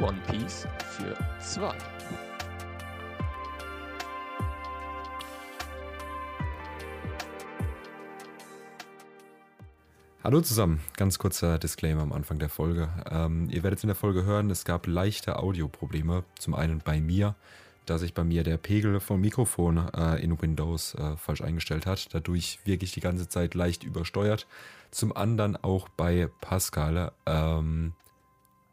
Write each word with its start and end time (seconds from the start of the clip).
One 0.00 0.20
Piece 0.30 0.68
für 0.78 1.16
zwei. 1.40 1.76
Hallo 10.22 10.40
zusammen, 10.40 10.80
ganz 10.96 11.18
kurzer 11.18 11.58
Disclaimer 11.58 12.02
am 12.02 12.12
Anfang 12.12 12.38
der 12.38 12.48
Folge. 12.48 12.90
Ähm, 13.10 13.48
ihr 13.50 13.64
werdet 13.64 13.82
in 13.82 13.88
der 13.88 13.96
Folge 13.96 14.24
hören, 14.24 14.50
es 14.50 14.64
gab 14.64 14.86
leichte 14.86 15.40
Audioprobleme. 15.40 16.22
Zum 16.38 16.54
einen 16.54 16.78
bei 16.78 17.00
mir, 17.00 17.34
da 17.84 17.98
sich 17.98 18.14
bei 18.14 18.22
mir 18.22 18.44
der 18.44 18.56
Pegel 18.56 19.00
vom 19.00 19.20
Mikrofon 19.20 19.78
äh, 19.94 20.22
in 20.22 20.40
Windows 20.40 20.94
äh, 20.94 21.16
falsch 21.16 21.40
eingestellt 21.40 21.86
hat, 21.86 22.14
dadurch 22.14 22.60
wirklich 22.64 22.92
die 22.92 23.00
ganze 23.00 23.28
Zeit 23.28 23.54
leicht 23.54 23.82
übersteuert. 23.82 24.46
Zum 24.92 25.16
anderen 25.16 25.56
auch 25.56 25.88
bei 25.88 26.28
Pascal, 26.40 27.10
ähm, 27.26 27.94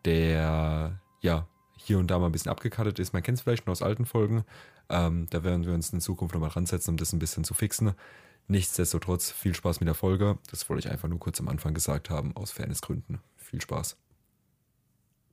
der 0.03 0.99
ja 1.25 1.47
hier 1.77 1.99
und 1.99 2.07
da 2.07 2.17
mal 2.17 2.27
ein 2.27 2.31
bisschen 2.31 2.51
abgekattet 2.51 2.99
ist. 2.99 3.11
Man 3.11 3.21
kennt 3.21 3.37
es 3.37 3.41
vielleicht 3.43 3.65
schon 3.65 3.71
aus 3.71 3.81
alten 3.81 4.05
Folgen. 4.05 4.45
Ähm, 4.89 5.27
da 5.29 5.43
werden 5.43 5.65
wir 5.65 5.73
uns 5.73 5.91
in 5.91 5.99
Zukunft 5.99 6.33
nochmal 6.33 6.51
ransetzen, 6.51 6.93
um 6.93 6.97
das 6.97 7.11
ein 7.11 7.19
bisschen 7.19 7.43
zu 7.43 7.53
fixen. 7.53 7.93
Nichtsdestotrotz 8.47 9.31
viel 9.31 9.53
Spaß 9.53 9.81
mit 9.81 9.87
der 9.87 9.95
Folge. 9.95 10.37
Das 10.49 10.69
wollte 10.69 10.87
ich 10.87 10.91
einfach 10.91 11.09
nur 11.09 11.19
kurz 11.19 11.39
am 11.39 11.49
Anfang 11.49 11.73
gesagt 11.73 12.09
haben, 12.09 12.35
aus 12.35 12.51
Fairnessgründen. 12.51 13.19
Viel 13.35 13.59
Spaß. 13.59 13.97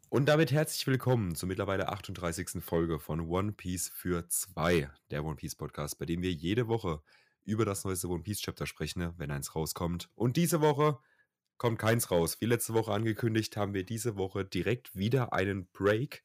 Und 0.08 0.26
damit 0.26 0.50
herzlich 0.50 0.86
willkommen 0.86 1.34
zur 1.34 1.48
mittlerweile 1.48 1.88
38. 1.88 2.62
Folge 2.62 2.98
von 2.98 3.20
One 3.20 3.52
Piece 3.52 3.90
für 3.94 4.28
zwei, 4.28 4.90
der 5.10 5.24
One 5.24 5.36
Piece 5.36 5.54
Podcast, 5.54 5.98
bei 5.98 6.06
dem 6.06 6.22
wir 6.22 6.32
jede 6.32 6.68
Woche 6.68 7.00
über 7.44 7.64
das 7.64 7.84
neueste 7.84 8.08
One 8.08 8.22
Piece 8.22 8.40
Chapter 8.40 8.66
sprechen, 8.66 9.12
wenn 9.16 9.30
eins 9.30 9.54
rauskommt. 9.54 10.10
Und 10.14 10.36
diese 10.36 10.60
Woche 10.60 10.98
kommt 11.58 11.78
keins 11.78 12.10
raus. 12.10 12.40
Wie 12.40 12.46
letzte 12.46 12.74
Woche 12.74 12.92
angekündigt, 12.92 13.56
haben 13.56 13.74
wir 13.74 13.84
diese 13.84 14.16
Woche 14.16 14.44
direkt 14.44 14.96
wieder 14.96 15.32
einen 15.32 15.68
Break. 15.72 16.24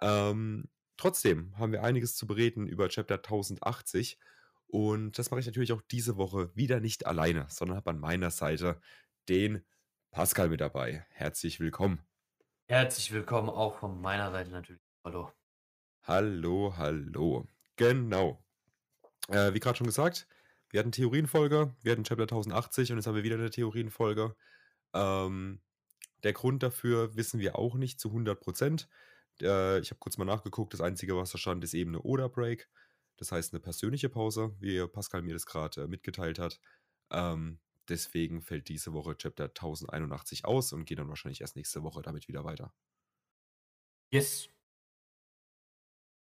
Ähm, 0.00 0.68
trotzdem 0.96 1.56
haben 1.58 1.72
wir 1.72 1.82
einiges 1.84 2.16
zu 2.16 2.26
bereden 2.26 2.66
über 2.66 2.88
Chapter 2.88 3.16
1080. 3.16 4.18
Und 4.66 5.18
das 5.18 5.30
mache 5.30 5.40
ich 5.40 5.46
natürlich 5.46 5.72
auch 5.72 5.82
diese 5.82 6.16
Woche 6.16 6.54
wieder 6.54 6.80
nicht 6.80 7.06
alleine, 7.06 7.46
sondern 7.50 7.76
habe 7.76 7.90
an 7.90 7.98
meiner 7.98 8.30
Seite 8.30 8.80
den 9.28 9.64
Pascal 10.12 10.48
mit 10.48 10.60
dabei. 10.60 11.06
Herzlich 11.10 11.60
willkommen. 11.60 12.00
Herzlich 12.68 13.12
willkommen 13.12 13.50
auch 13.50 13.78
von 13.80 14.00
meiner 14.00 14.30
Seite 14.30 14.50
natürlich. 14.50 14.80
Hallo. 15.04 15.30
Hallo, 16.02 16.74
hallo. 16.76 17.46
Genau. 17.76 18.42
Äh, 19.28 19.54
wie 19.54 19.60
gerade 19.60 19.78
schon 19.78 19.86
gesagt, 19.86 20.26
wir 20.70 20.80
hatten 20.80 20.92
Theorienfolge, 20.92 21.74
wir 21.82 21.92
hatten 21.92 22.04
Chapter 22.04 22.26
1080 22.26 22.92
und 22.92 22.98
jetzt 22.98 23.06
haben 23.06 23.16
wir 23.16 23.24
wieder 23.24 23.36
eine 23.36 23.50
Theorienfolge. 23.50 24.36
Ähm, 24.94 25.60
der 26.22 26.32
Grund 26.32 26.62
dafür 26.62 27.16
wissen 27.16 27.40
wir 27.40 27.58
auch 27.58 27.76
nicht 27.76 28.00
zu 28.00 28.08
100 28.08 28.40
Prozent. 28.40 28.88
Äh, 29.40 29.80
ich 29.80 29.90
habe 29.90 29.98
kurz 29.98 30.18
mal 30.18 30.24
nachgeguckt. 30.24 30.74
Das 30.74 30.80
Einzige, 30.80 31.16
was 31.16 31.32
da 31.32 31.38
stand, 31.38 31.64
ist 31.64 31.74
eben 31.74 31.90
eine 31.90 32.02
Oder-Break. 32.02 32.68
Das 33.16 33.32
heißt 33.32 33.52
eine 33.52 33.60
persönliche 33.60 34.08
Pause, 34.08 34.54
wie 34.60 34.86
Pascal 34.86 35.22
mir 35.22 35.34
das 35.34 35.46
gerade 35.46 35.82
äh, 35.82 35.86
mitgeteilt 35.86 36.38
hat. 36.38 36.60
Ähm, 37.10 37.58
deswegen 37.88 38.42
fällt 38.42 38.68
diese 38.68 38.92
Woche 38.92 39.16
Chapter 39.16 39.44
1081 39.44 40.44
aus 40.44 40.72
und 40.72 40.84
geht 40.84 40.98
dann 40.98 41.08
wahrscheinlich 41.08 41.40
erst 41.40 41.56
nächste 41.56 41.82
Woche 41.82 42.02
damit 42.02 42.28
wieder 42.28 42.44
weiter. 42.44 42.72
Yes. 44.10 44.48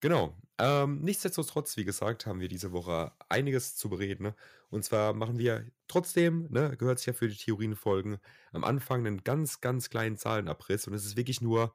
Genau. 0.02 0.36
Ähm, 0.58 1.00
nichtsdestotrotz, 1.00 1.76
wie 1.76 1.84
gesagt, 1.84 2.26
haben 2.26 2.40
wir 2.40 2.48
diese 2.48 2.72
Woche 2.72 3.12
einiges 3.28 3.76
zu 3.76 3.88
bereden. 3.88 4.24
Ne? 4.24 4.34
Und 4.68 4.84
zwar 4.84 5.12
machen 5.14 5.38
wir 5.38 5.70
trotzdem, 5.86 6.48
ne, 6.50 6.76
gehört 6.76 6.98
sich 6.98 7.06
ja 7.06 7.12
für 7.12 7.28
die 7.28 7.36
Theorienfolgen, 7.36 8.18
am 8.52 8.64
Anfang 8.64 9.06
einen 9.06 9.22
ganz, 9.22 9.60
ganz 9.60 9.90
kleinen 9.90 10.16
Zahlenabriss. 10.16 10.88
Und 10.88 10.94
es 10.94 11.06
ist 11.06 11.16
wirklich 11.16 11.40
nur 11.40 11.72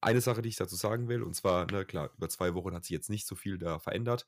eine 0.00 0.22
Sache, 0.22 0.40
die 0.40 0.48
ich 0.48 0.56
dazu 0.56 0.74
sagen 0.74 1.08
will. 1.08 1.22
Und 1.22 1.34
zwar, 1.34 1.70
ne, 1.70 1.84
klar, 1.84 2.10
über 2.16 2.30
zwei 2.30 2.54
Wochen 2.54 2.74
hat 2.74 2.84
sich 2.84 2.92
jetzt 2.92 3.10
nicht 3.10 3.26
so 3.26 3.36
viel 3.36 3.58
da 3.58 3.78
verändert. 3.78 4.26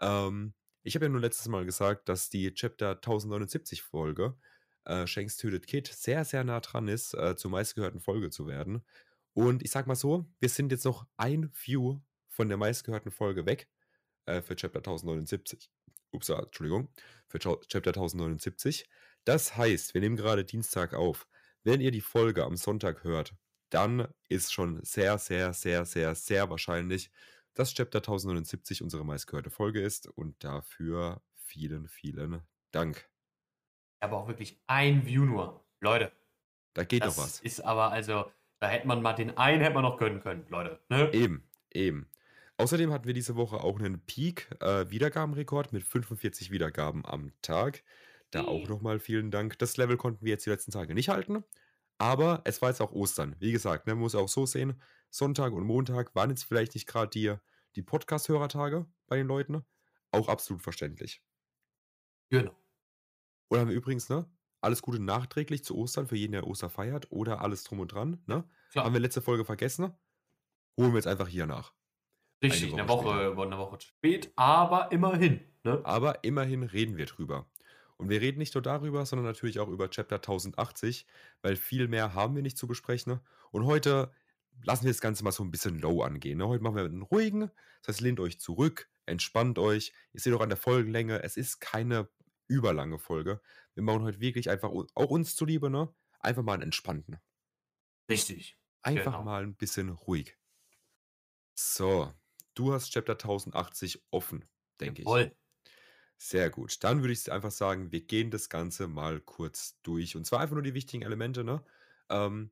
Ähm, 0.00 0.52
ich 0.82 0.94
habe 0.94 1.06
ja 1.06 1.10
nur 1.10 1.22
letztes 1.22 1.48
Mal 1.48 1.64
gesagt, 1.64 2.10
dass 2.10 2.28
die 2.28 2.52
Chapter 2.52 2.96
1079 2.96 3.82
Folge, 3.82 4.36
äh, 4.84 5.06
Shanks 5.06 5.38
tötet 5.38 5.66
Kid, 5.66 5.86
sehr, 5.86 6.26
sehr 6.26 6.44
nah 6.44 6.60
dran 6.60 6.88
ist, 6.88 7.14
äh, 7.14 7.34
zur 7.34 7.50
meistgehörten 7.50 8.00
Folge 8.00 8.28
zu 8.28 8.46
werden. 8.46 8.84
Und 9.32 9.62
ich 9.62 9.70
sag 9.70 9.86
mal 9.86 9.94
so, 9.96 10.26
wir 10.38 10.50
sind 10.50 10.70
jetzt 10.70 10.84
noch 10.84 11.06
ein 11.16 11.50
View 11.54 12.00
von 12.34 12.48
der 12.48 12.56
meistgehörten 12.56 13.10
Folge 13.10 13.46
weg 13.46 13.68
äh, 14.26 14.42
für 14.42 14.56
Chapter 14.56 14.80
1079. 14.80 15.70
Ups, 16.10 16.28
Entschuldigung, 16.28 16.88
für 17.28 17.38
Chapter 17.38 17.90
1079. 17.90 18.88
Das 19.24 19.56
heißt, 19.56 19.94
wir 19.94 20.00
nehmen 20.00 20.16
gerade 20.16 20.44
Dienstag 20.44 20.94
auf. 20.94 21.26
Wenn 21.62 21.80
ihr 21.80 21.90
die 21.90 22.00
Folge 22.00 22.44
am 22.44 22.56
Sonntag 22.56 23.04
hört, 23.04 23.34
dann 23.70 24.08
ist 24.28 24.52
schon 24.52 24.82
sehr, 24.84 25.18
sehr, 25.18 25.52
sehr, 25.52 25.84
sehr, 25.84 26.14
sehr 26.14 26.50
wahrscheinlich, 26.50 27.10
dass 27.54 27.74
Chapter 27.74 27.98
1079 27.98 28.82
unsere 28.82 29.04
meistgehörte 29.04 29.50
Folge 29.50 29.80
ist 29.80 30.06
und 30.08 30.42
dafür 30.42 31.22
vielen, 31.34 31.88
vielen 31.88 32.42
Dank. 32.70 33.08
Aber 34.00 34.18
auch 34.18 34.28
wirklich 34.28 34.60
ein 34.66 35.06
View 35.06 35.24
nur. 35.24 35.64
Leute. 35.80 36.12
Da 36.74 36.84
geht 36.84 37.04
das 37.04 37.16
noch 37.16 37.24
was. 37.24 37.40
Ist 37.40 37.60
aber 37.60 37.90
also, 37.90 38.30
da 38.58 38.68
hätte 38.68 38.86
man 38.86 39.02
mal 39.02 39.14
den 39.14 39.36
einen 39.36 39.62
hätte 39.62 39.74
man 39.74 39.84
noch 39.84 39.98
gönnen 39.98 40.20
können, 40.20 40.44
Leute. 40.48 40.80
Ne? 40.88 41.12
Eben, 41.12 41.48
eben. 41.70 42.10
Außerdem 42.56 42.92
hatten 42.92 43.06
wir 43.06 43.14
diese 43.14 43.36
Woche 43.36 43.56
auch 43.62 43.78
einen 43.78 44.00
Peak-Wiedergabenrekord 44.06 45.72
äh, 45.72 45.74
mit 45.76 45.84
45 45.84 46.50
Wiedergaben 46.50 47.04
am 47.04 47.32
Tag. 47.42 47.82
Da 48.30 48.40
Hey. 48.40 48.48
auch 48.48 48.68
nochmal 48.68 49.00
vielen 49.00 49.30
Dank. 49.30 49.58
Das 49.58 49.76
Level 49.76 49.96
konnten 49.96 50.24
wir 50.24 50.32
jetzt 50.32 50.46
die 50.46 50.50
letzten 50.50 50.70
Tage 50.72 50.94
nicht 50.94 51.08
halten. 51.08 51.44
Aber 51.98 52.42
es 52.44 52.60
war 52.62 52.70
jetzt 52.70 52.80
auch 52.80 52.92
Ostern. 52.92 53.36
Wie 53.38 53.52
gesagt, 53.52 53.86
ne, 53.86 53.94
man 53.94 54.02
muss 54.02 54.14
auch 54.14 54.28
so 54.28 54.46
sehen. 54.46 54.80
Sonntag 55.10 55.52
und 55.52 55.64
Montag 55.64 56.14
waren 56.14 56.30
jetzt 56.30 56.44
vielleicht 56.44 56.74
nicht 56.74 56.86
gerade 56.86 57.10
die, 57.10 57.34
die 57.76 57.82
Podcast-Hörertage 57.82 58.86
bei 59.06 59.16
den 59.16 59.26
Leuten. 59.28 59.64
Auch 60.10 60.28
absolut 60.28 60.62
verständlich. 60.62 61.22
Genau. 62.30 62.56
Und 63.48 63.58
haben 63.58 63.68
wir 63.68 63.76
übrigens, 63.76 64.08
ne? 64.08 64.28
Alles 64.60 64.80
Gute 64.82 64.98
nachträglich 65.00 65.62
zu 65.64 65.76
Ostern 65.76 66.06
für 66.08 66.16
jeden, 66.16 66.32
der 66.32 66.46
Oster 66.46 66.70
feiert 66.70 67.12
oder 67.12 67.40
alles 67.42 67.64
drum 67.64 67.80
und 67.80 67.92
dran, 67.92 68.22
ne? 68.26 68.48
Klar. 68.70 68.84
Haben 68.86 68.94
wir 68.94 69.00
letzte 69.00 69.22
Folge 69.22 69.44
vergessen? 69.44 69.92
Holen 70.78 70.92
wir 70.92 70.96
jetzt 70.96 71.06
einfach 71.06 71.28
hier 71.28 71.46
nach. 71.46 71.72
Richtig, 72.52 72.72
eine 72.72 72.82
eine 72.82 72.88
Woche 72.88 73.36
Woche, 73.36 73.42
eine 73.42 73.58
Woche 73.58 73.80
spät, 73.80 74.32
aber 74.36 74.92
immerhin. 74.92 75.40
Ne? 75.64 75.84
Aber 75.84 76.24
immerhin 76.24 76.62
reden 76.62 76.96
wir 76.96 77.06
drüber. 77.06 77.50
Und 77.96 78.08
wir 78.08 78.20
reden 78.20 78.38
nicht 78.38 78.54
nur 78.54 78.62
darüber, 78.62 79.06
sondern 79.06 79.26
natürlich 79.26 79.60
auch 79.60 79.68
über 79.68 79.88
Chapter 79.90 80.16
1080, 80.16 81.06
weil 81.42 81.56
viel 81.56 81.88
mehr 81.88 82.14
haben 82.14 82.34
wir 82.34 82.42
nicht 82.42 82.58
zu 82.58 82.66
besprechen. 82.66 83.20
Und 83.50 83.64
heute 83.66 84.12
lassen 84.62 84.84
wir 84.84 84.90
das 84.92 85.00
Ganze 85.00 85.24
mal 85.24 85.32
so 85.32 85.42
ein 85.44 85.50
bisschen 85.50 85.78
low 85.78 86.02
angehen. 86.02 86.38
ne? 86.38 86.48
Heute 86.48 86.62
machen 86.62 86.76
wir 86.76 86.84
einen 86.84 87.02
ruhigen, 87.02 87.50
das 87.82 87.96
heißt, 87.96 88.00
lehnt 88.00 88.20
euch 88.20 88.40
zurück, 88.40 88.90
entspannt 89.06 89.58
euch. 89.58 89.92
Ihr 90.12 90.20
seht 90.20 90.32
auch 90.34 90.40
an 90.40 90.48
der 90.48 90.58
Folgenlänge, 90.58 91.22
es 91.22 91.36
ist 91.36 91.60
keine 91.60 92.08
überlange 92.48 92.98
Folge. 92.98 93.40
Wir 93.74 93.82
machen 93.82 94.02
heute 94.02 94.20
wirklich 94.20 94.50
einfach, 94.50 94.70
auch 94.70 95.10
uns 95.10 95.36
zuliebe, 95.36 95.70
ne? 95.70 95.92
Einfach 96.20 96.42
mal 96.42 96.54
einen 96.54 96.62
entspannten. 96.62 97.18
Richtig. 98.10 98.58
Einfach 98.82 99.12
Genau. 99.12 99.24
mal 99.24 99.42
ein 99.42 99.56
bisschen 99.56 99.88
ruhig. 99.90 100.36
So, 101.56 102.12
du 102.54 102.72
hast 102.72 102.90
Chapter 102.92 103.16
1080 103.18 104.04
offen, 104.10 104.44
denke 104.80 105.02
ich. 105.02 105.08
Voll. 105.08 105.36
Sehr 106.18 106.50
gut. 106.50 106.82
Dann 106.84 107.00
würde 107.02 107.12
ich 107.12 107.30
einfach 107.30 107.50
sagen, 107.50 107.92
wir 107.92 108.00
gehen 108.00 108.30
das 108.30 108.48
Ganze 108.48 108.88
mal 108.88 109.20
kurz 109.20 109.80
durch. 109.82 110.16
Und 110.16 110.24
zwar 110.24 110.40
einfach 110.40 110.54
nur 110.54 110.62
die 110.62 110.74
wichtigen 110.74 111.02
Elemente, 111.02 111.44
ne? 111.44 111.64
Ähm, 112.08 112.50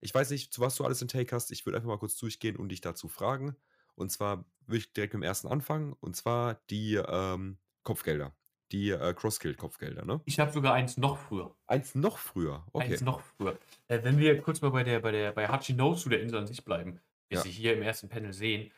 ich 0.00 0.14
weiß 0.14 0.30
nicht, 0.30 0.52
zu 0.52 0.60
was 0.60 0.76
du 0.76 0.84
alles 0.84 1.00
in 1.00 1.08
Take 1.08 1.34
hast. 1.34 1.50
Ich 1.50 1.64
würde 1.64 1.76
einfach 1.78 1.88
mal 1.88 1.98
kurz 1.98 2.16
durchgehen 2.16 2.56
und 2.56 2.68
dich 2.70 2.80
dazu 2.80 3.08
fragen. 3.08 3.56
Und 3.94 4.10
zwar 4.10 4.44
würde 4.66 4.78
ich 4.78 4.92
direkt 4.92 5.14
mit 5.14 5.22
dem 5.22 5.26
ersten 5.26 5.48
anfangen. 5.48 5.94
Und 5.94 6.16
zwar 6.16 6.54
die 6.70 6.94
ähm, 6.96 7.58
Kopfgelder. 7.84 8.36
Die 8.72 8.90
äh, 8.90 9.14
Crosskill-Kopfgelder, 9.14 10.04
ne? 10.04 10.20
Ich 10.24 10.40
habe 10.40 10.50
sogar 10.52 10.74
eins 10.74 10.96
noch 10.96 11.18
früher. 11.18 11.56
Eins 11.66 11.94
noch 11.94 12.18
früher. 12.18 12.66
Okay. 12.72 12.86
Eins 12.86 13.00
noch 13.02 13.20
früher. 13.20 13.58
Äh, 13.88 14.02
wenn 14.02 14.18
wir 14.18 14.40
kurz 14.40 14.60
mal 14.62 14.70
bei 14.70 14.84
der, 14.84 15.00
bei 15.00 15.12
der, 15.12 15.32
bei 15.32 15.48
Hachinosu, 15.48 16.08
der 16.08 16.20
Insel 16.20 16.38
an 16.38 16.46
sich 16.46 16.64
bleiben, 16.64 17.00
wie 17.28 17.36
Ja. 17.36 17.42
Sie 17.42 17.50
hier 17.50 17.74
im 17.74 17.82
ersten 17.82 18.08
Panel 18.08 18.32
sehen, 18.32 18.72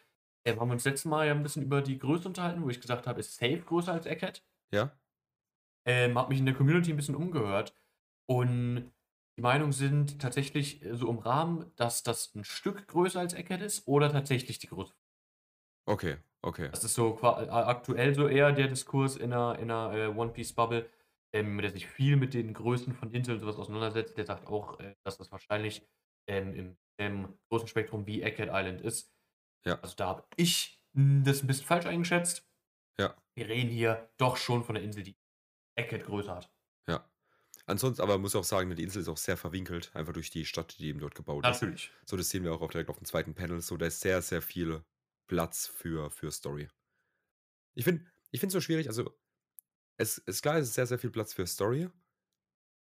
äh, 0.46 0.56
haben 0.56 0.68
wir 0.68 0.74
uns 0.74 0.84
letztes 0.84 1.04
Mal 1.06 1.26
ja 1.26 1.32
ein 1.32 1.42
bisschen 1.42 1.64
über 1.64 1.82
die 1.82 1.98
Größe 1.98 2.28
unterhalten, 2.28 2.62
wo 2.62 2.70
ich 2.70 2.80
gesagt 2.80 3.06
habe, 3.06 3.20
ist 3.20 3.36
safe 3.36 3.62
größer 3.62 3.92
als 3.92 4.06
Eckhead. 4.06 4.42
Ja? 4.72 4.92
Ähm, 5.84 6.16
habe 6.16 6.30
mich 6.30 6.38
in 6.38 6.46
der 6.46 6.54
Community 6.54 6.90
ein 6.90 6.96
bisschen 6.96 7.16
umgehört 7.16 7.74
und 8.26 8.92
die 9.36 9.42
Meinungen 9.42 9.72
sind 9.72 10.20
tatsächlich 10.20 10.84
äh, 10.84 10.96
so 10.96 11.08
im 11.10 11.18
Rahmen, 11.18 11.70
dass 11.76 12.02
das 12.02 12.34
ein 12.34 12.44
Stück 12.44 12.86
größer 12.86 13.20
als 13.20 13.34
Eckhead 13.34 13.60
ist 13.60 13.86
oder 13.86 14.10
tatsächlich 14.10 14.58
die 14.58 14.68
Größe. 14.68 14.94
Okay, 15.88 16.16
okay. 16.42 16.68
Das 16.70 16.84
ist 16.84 16.94
so 16.94 17.18
äh, 17.22 17.26
aktuell 17.26 18.14
so 18.14 18.28
eher 18.28 18.52
der 18.52 18.68
Diskurs 18.68 19.16
in 19.16 19.32
einer, 19.32 19.58
in 19.58 19.70
einer 19.70 20.16
One 20.16 20.32
Piece 20.32 20.52
Bubble, 20.52 20.88
ähm, 21.32 21.58
der 21.58 21.70
sich 21.70 21.86
viel 21.86 22.16
mit 22.16 22.34
den 22.34 22.54
Größen 22.54 22.92
von 22.94 23.10
Inseln 23.12 23.36
und 23.36 23.40
sowas 23.40 23.56
auseinandersetzt. 23.56 24.16
Der 24.16 24.26
sagt 24.26 24.46
auch, 24.46 24.78
dass 25.04 25.18
das 25.18 25.30
wahrscheinlich 25.30 25.86
ähm, 26.28 26.54
im, 26.54 26.76
im 26.98 27.38
großen 27.48 27.68
Spektrum 27.68 28.06
wie 28.06 28.22
Egghead 28.22 28.48
Island 28.52 28.80
ist. 28.80 29.15
Ja. 29.66 29.80
Also 29.80 29.94
da 29.96 30.06
habe 30.06 30.24
ich 30.36 30.80
das 30.94 31.42
ein 31.42 31.46
bisschen 31.46 31.66
falsch 31.66 31.86
eingeschätzt. 31.86 32.48
Ja. 32.98 33.14
Wir 33.34 33.48
reden 33.48 33.70
hier 33.70 34.08
doch 34.16 34.36
schon 34.36 34.64
von 34.64 34.76
einer 34.76 34.84
Insel, 34.84 35.02
die 35.02 35.16
Egghead 35.74 36.04
größer 36.04 36.36
hat. 36.36 36.50
Ja. 36.88 37.10
Ansonsten, 37.66 38.00
aber 38.00 38.16
muss 38.16 38.36
auch 38.36 38.44
sagen, 38.44 38.74
die 38.74 38.82
Insel 38.82 39.02
ist 39.02 39.08
auch 39.08 39.16
sehr 39.16 39.36
verwinkelt, 39.36 39.90
einfach 39.94 40.12
durch 40.12 40.30
die 40.30 40.46
Stadt, 40.46 40.78
die 40.78 40.86
eben 40.86 41.00
dort 41.00 41.14
gebaut 41.14 41.44
ist. 41.44 41.50
Natürlich. 41.50 41.90
So, 42.04 42.16
das 42.16 42.30
sehen 42.30 42.44
wir 42.44 42.54
auch 42.54 42.60
auf, 42.60 42.70
direkt 42.70 42.88
auf 42.88 42.96
dem 42.96 43.04
zweiten 43.04 43.34
Panel. 43.34 43.60
So, 43.60 43.76
da 43.76 43.86
ist 43.86 44.00
sehr, 44.00 44.22
sehr 44.22 44.40
viel 44.40 44.82
Platz 45.26 45.66
für, 45.66 46.10
für 46.10 46.30
Story. 46.30 46.68
Ich 47.74 47.84
finde 47.84 48.06
ich 48.30 48.42
es 48.42 48.52
so 48.52 48.60
schwierig, 48.60 48.88
also 48.88 49.18
es 49.98 50.18
ist 50.18 50.42
klar, 50.42 50.56
es 50.56 50.68
ist 50.68 50.74
sehr, 50.74 50.86
sehr 50.86 50.98
viel 50.98 51.10
Platz 51.10 51.34
für 51.34 51.46
Story. 51.46 51.90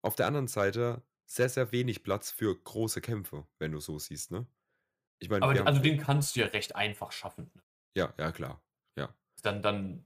Auf 0.01 0.15
der 0.15 0.27
anderen 0.27 0.47
Seite 0.47 1.03
sehr, 1.25 1.49
sehr 1.49 1.71
wenig 1.71 2.03
Platz 2.03 2.31
für 2.31 2.57
große 2.57 3.01
Kämpfe, 3.01 3.47
wenn 3.59 3.71
du 3.71 3.79
so 3.79 3.99
siehst, 3.99 4.31
ne? 4.31 4.47
Ich 5.19 5.30
meine, 5.30 5.44
aber 5.44 5.68
also 5.68 5.81
den 5.81 5.98
kannst 5.98 6.36
du 6.36 6.42
ja 6.42 6.48
recht 6.48 6.75
einfach 6.75 7.12
schaffen. 7.12 7.51
Ne? 7.54 7.62
Ja, 7.95 8.13
ja, 8.18 8.31
klar. 8.31 8.62
Ja. 8.98 9.13
Dann, 9.42 9.62
dann 9.62 10.06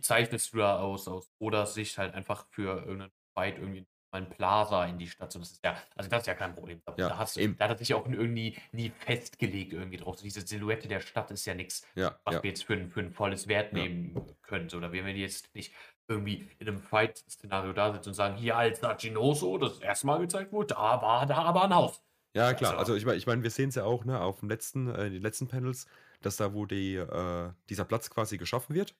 zeichnest 0.00 0.52
du 0.52 0.58
da 0.58 0.78
aus, 0.78 1.08
aus 1.08 1.30
oder 1.38 1.66
Sicht 1.66 1.98
halt 1.98 2.14
einfach 2.14 2.46
für 2.50 2.80
irgendeinen 2.80 3.12
Fight 3.34 3.58
irgendwie 3.58 3.86
ein 4.16 4.28
Plaza 4.28 4.86
in 4.86 4.98
die 4.98 5.08
Stadt. 5.08 5.32
So, 5.32 5.38
das 5.38 5.52
ist 5.52 5.64
ja, 5.64 5.76
also 5.94 6.08
das 6.08 6.20
ist 6.22 6.26
ja 6.26 6.34
kein 6.34 6.54
Problem. 6.54 6.80
Da, 6.84 6.94
ja, 6.96 7.08
da, 7.10 7.18
hast 7.18 7.36
du, 7.36 7.48
da 7.54 7.68
hat 7.68 7.78
sich 7.78 7.94
auch 7.94 8.06
irgendwie 8.06 8.58
nie 8.72 8.90
festgelegt 8.90 9.72
irgendwie 9.72 9.98
drauf. 9.98 10.16
So 10.16 10.22
diese 10.22 10.40
Silhouette 10.40 10.88
der 10.88 11.00
Stadt 11.00 11.30
ist 11.30 11.44
ja 11.44 11.54
nichts, 11.54 11.86
ja, 11.94 12.18
was 12.24 12.36
ja. 12.36 12.42
wir 12.42 12.50
jetzt 12.50 12.64
für 12.64 12.74
ein, 12.74 12.88
für 12.88 13.00
ein 13.00 13.12
volles 13.12 13.48
Wert 13.48 13.72
nehmen 13.72 14.34
können. 14.42 14.68
So, 14.68 14.80
da 14.80 14.92
werden 14.92 15.06
wir 15.06 15.14
jetzt 15.14 15.54
nicht 15.54 15.72
irgendwie 16.08 16.48
in 16.58 16.68
einem 16.68 16.80
Fight-Szenario 16.80 17.72
da 17.72 17.92
sitzen 17.92 18.10
und 18.10 18.14
sagen, 18.14 18.36
hier 18.36 18.56
als 18.56 18.80
Ginoso, 18.98 19.58
das 19.58 19.80
erste 19.80 20.06
Mal 20.06 20.18
gezeigt 20.18 20.52
wurde, 20.52 20.74
da 20.74 21.02
war 21.02 21.26
da 21.26 21.38
aber 21.42 21.64
ein 21.64 21.74
Haus. 21.74 22.02
Ja, 22.36 22.52
klar. 22.52 22.76
Also 22.76 22.94
ich 22.94 23.06
meine, 23.06 23.16
ich 23.16 23.26
mein, 23.26 23.42
wir 23.42 23.50
sehen 23.50 23.70
es 23.70 23.76
ja 23.76 23.84
auch 23.84 24.04
ne, 24.04 24.20
auf 24.20 24.40
dem 24.40 24.50
letzten, 24.50 24.88
äh, 24.88 25.08
den 25.08 25.22
letzten 25.22 25.48
Panels, 25.48 25.86
dass 26.20 26.36
da, 26.36 26.52
wo 26.52 26.66
die, 26.66 26.94
äh, 26.96 27.50
dieser 27.70 27.86
Platz 27.86 28.10
quasi 28.10 28.36
geschaffen 28.36 28.74
wird, 28.74 28.94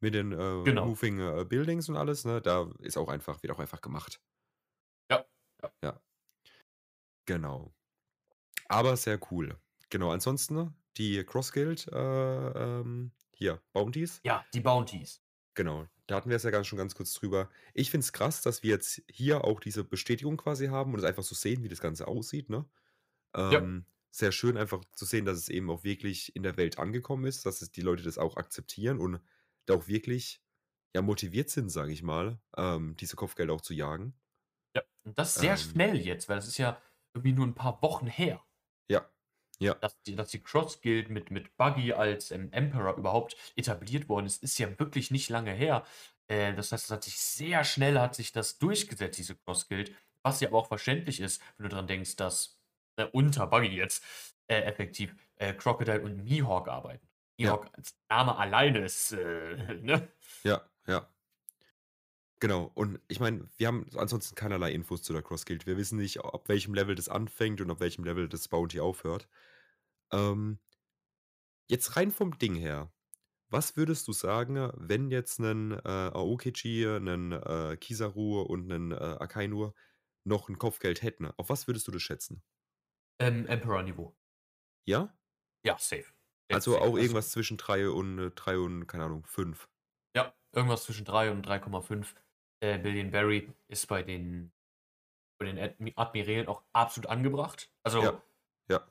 mit 0.00 0.14
den 0.14 0.30
äh, 0.30 0.62
genau. 0.62 0.86
Moving 0.86 1.18
äh, 1.18 1.44
Buildings 1.44 1.88
und 1.88 1.96
alles, 1.96 2.24
ne, 2.24 2.40
da 2.40 2.70
ist 2.78 2.96
auch 2.96 3.08
einfach, 3.08 3.42
wird 3.42 3.52
auch 3.52 3.58
einfach 3.58 3.80
gemacht. 3.80 4.20
Ja. 5.10 5.26
Ja. 5.62 5.72
ja. 5.82 6.00
Genau. 7.26 7.74
Aber 8.68 8.96
sehr 8.96 9.18
cool. 9.32 9.58
Genau, 9.90 10.12
ansonsten 10.12 10.72
die 10.96 11.24
Cross 11.24 11.50
Guild, 11.52 11.88
äh, 11.88 12.78
ähm, 12.80 13.10
hier, 13.34 13.60
Bounties. 13.72 14.20
Ja, 14.22 14.46
die 14.54 14.60
Bounties. 14.60 15.20
Genau, 15.54 15.88
da 16.06 16.16
hatten 16.16 16.28
wir 16.28 16.36
es 16.36 16.42
ja 16.44 16.50
ganz, 16.50 16.66
schon 16.66 16.78
ganz 16.78 16.94
kurz 16.94 17.12
drüber. 17.14 17.50
Ich 17.74 17.90
finde 17.90 18.04
es 18.04 18.12
krass, 18.12 18.42
dass 18.42 18.62
wir 18.62 18.70
jetzt 18.70 19.02
hier 19.10 19.44
auch 19.44 19.60
diese 19.60 19.84
Bestätigung 19.84 20.36
quasi 20.36 20.68
haben 20.68 20.92
und 20.92 21.00
es 21.00 21.04
einfach 21.04 21.24
so 21.24 21.34
sehen, 21.34 21.62
wie 21.62 21.68
das 21.68 21.80
Ganze 21.80 22.06
aussieht. 22.06 22.48
Ne? 22.48 22.64
Ähm, 23.34 23.84
ja. 23.86 23.92
Sehr 24.10 24.32
schön 24.32 24.56
einfach 24.56 24.84
zu 24.92 25.04
sehen, 25.04 25.24
dass 25.24 25.36
es 25.36 25.48
eben 25.48 25.68
auch 25.68 25.84
wirklich 25.84 26.34
in 26.36 26.42
der 26.42 26.56
Welt 26.56 26.78
angekommen 26.78 27.26
ist, 27.26 27.44
dass 27.44 27.60
es 27.60 27.70
die 27.70 27.82
Leute 27.82 28.02
das 28.02 28.18
auch 28.18 28.36
akzeptieren 28.36 28.98
und 28.98 29.20
da 29.66 29.74
auch 29.74 29.88
wirklich 29.88 30.40
ja, 30.94 31.02
motiviert 31.02 31.50
sind, 31.50 31.68
sage 31.68 31.92
ich 31.92 32.02
mal, 32.02 32.40
ähm, 32.56 32.96
diese 32.96 33.16
Kopfgelder 33.16 33.52
auch 33.52 33.60
zu 33.60 33.74
jagen. 33.74 34.14
Ja, 34.74 34.82
und 35.04 35.18
das 35.18 35.34
sehr 35.34 35.52
ähm, 35.52 35.58
schnell 35.58 35.96
jetzt, 35.96 36.28
weil 36.28 36.36
das 36.36 36.48
ist 36.48 36.56
ja 36.56 36.80
irgendwie 37.12 37.32
nur 37.32 37.46
ein 37.46 37.54
paar 37.54 37.82
Wochen 37.82 38.06
her. 38.06 38.42
Ja, 38.88 39.06
ja. 39.58 39.74
Dass 39.74 40.00
die, 40.02 40.16
dass 40.16 40.30
die 40.30 40.42
Cross 40.42 40.80
Guild 40.80 41.08
mit, 41.08 41.30
mit 41.30 41.56
Buggy 41.56 41.92
als 41.92 42.30
ähm, 42.30 42.48
Emperor 42.52 42.96
überhaupt 42.96 43.36
etabliert 43.56 44.08
worden 44.08 44.26
ist, 44.26 44.42
ist 44.42 44.58
ja 44.58 44.78
wirklich 44.78 45.10
nicht 45.10 45.30
lange 45.30 45.52
her. 45.52 45.84
Äh, 46.28 46.54
das 46.54 46.72
heißt, 46.72 46.84
es 46.84 46.90
hat 46.90 47.04
sich 47.04 47.18
sehr 47.18 47.64
schnell 47.64 47.98
hat 47.98 48.14
sich 48.14 48.32
das 48.32 48.58
durchgesetzt, 48.58 49.18
diese 49.18 49.36
Cross 49.36 49.68
Guild, 49.68 49.94
was 50.22 50.40
ja 50.40 50.48
aber 50.48 50.58
auch 50.58 50.68
verständlich 50.68 51.20
ist, 51.20 51.40
wenn 51.56 51.64
du 51.64 51.70
daran 51.70 51.86
denkst, 51.86 52.16
dass 52.16 52.60
äh, 52.96 53.04
unter 53.12 53.46
Buggy 53.46 53.68
jetzt 53.68 54.04
äh, 54.48 54.60
effektiv 54.62 55.14
äh, 55.36 55.54
Crocodile 55.54 56.02
und 56.02 56.24
Mihawk 56.24 56.68
arbeiten. 56.68 57.06
Mihawk 57.38 57.64
ja. 57.64 57.70
als 57.74 57.96
Name 58.08 58.36
alleine 58.36 58.80
ist, 58.80 59.12
äh, 59.12 59.74
ne? 59.82 60.08
Ja, 60.42 60.62
ja. 60.86 61.08
Genau, 62.38 62.70
und 62.74 63.00
ich 63.08 63.18
meine, 63.18 63.48
wir 63.56 63.66
haben 63.66 63.86
ansonsten 63.96 64.34
keinerlei 64.34 64.72
Infos 64.72 65.02
zu 65.02 65.12
der 65.14 65.22
Cross 65.22 65.46
Guild. 65.46 65.66
Wir 65.66 65.78
wissen 65.78 65.98
nicht, 65.98 66.22
ab 66.22 66.48
welchem 66.48 66.74
Level 66.74 66.94
das 66.94 67.08
anfängt 67.08 67.60
und 67.62 67.70
ab 67.70 67.80
welchem 67.80 68.04
Level 68.04 68.28
das 68.28 68.48
Bounty 68.48 68.80
aufhört. 68.80 69.26
Ähm, 70.12 70.58
jetzt 71.68 71.96
rein 71.96 72.10
vom 72.10 72.38
Ding 72.38 72.54
her. 72.54 72.92
Was 73.48 73.76
würdest 73.76 74.06
du 74.08 74.12
sagen, 74.12 74.70
wenn 74.74 75.10
jetzt 75.10 75.38
ein 75.38 75.72
äh, 75.72 75.80
Aokichi, 75.84 76.84
ein 76.84 77.32
äh, 77.32 77.76
Kizaru 77.80 78.42
und 78.42 78.70
ein 78.70 78.92
äh, 78.92 78.94
Akainu 78.96 79.72
noch 80.24 80.48
ein 80.48 80.58
Kopfgeld 80.58 81.02
hätten? 81.02 81.26
Auf 81.36 81.48
was 81.48 81.66
würdest 81.68 81.86
du 81.86 81.92
das 81.92 82.02
schätzen? 82.02 82.42
Ähm, 83.18 83.46
Emperor-Niveau. 83.46 84.14
Ja? 84.84 85.16
Ja, 85.64 85.78
safe. 85.78 86.06
Also 86.50 86.72
safe. 86.72 86.82
auch 86.82 86.86
also 86.86 86.98
irgendwas 86.98 87.30
zwischen 87.30 87.56
3 87.56 87.88
und 87.88 88.34
3 88.34 88.58
und, 88.58 88.86
keine 88.86 89.04
Ahnung, 89.04 89.24
5. 89.26 89.68
Ja, 90.14 90.34
irgendwas 90.52 90.84
zwischen 90.84 91.04
3 91.04 91.30
und 91.30 91.46
3,5 91.46 92.14
äh, 92.60 92.78
Billion 92.78 93.10
Barry 93.10 93.48
ist 93.68 93.86
bei 93.86 94.02
den, 94.02 94.52
bei 95.38 95.46
den 95.46 95.92
Admirälen 95.96 96.48
auch 96.48 96.62
absolut 96.72 97.10
angebracht. 97.10 97.70
Also, 97.82 98.02
ja. 98.02 98.22
ja. 98.68 98.86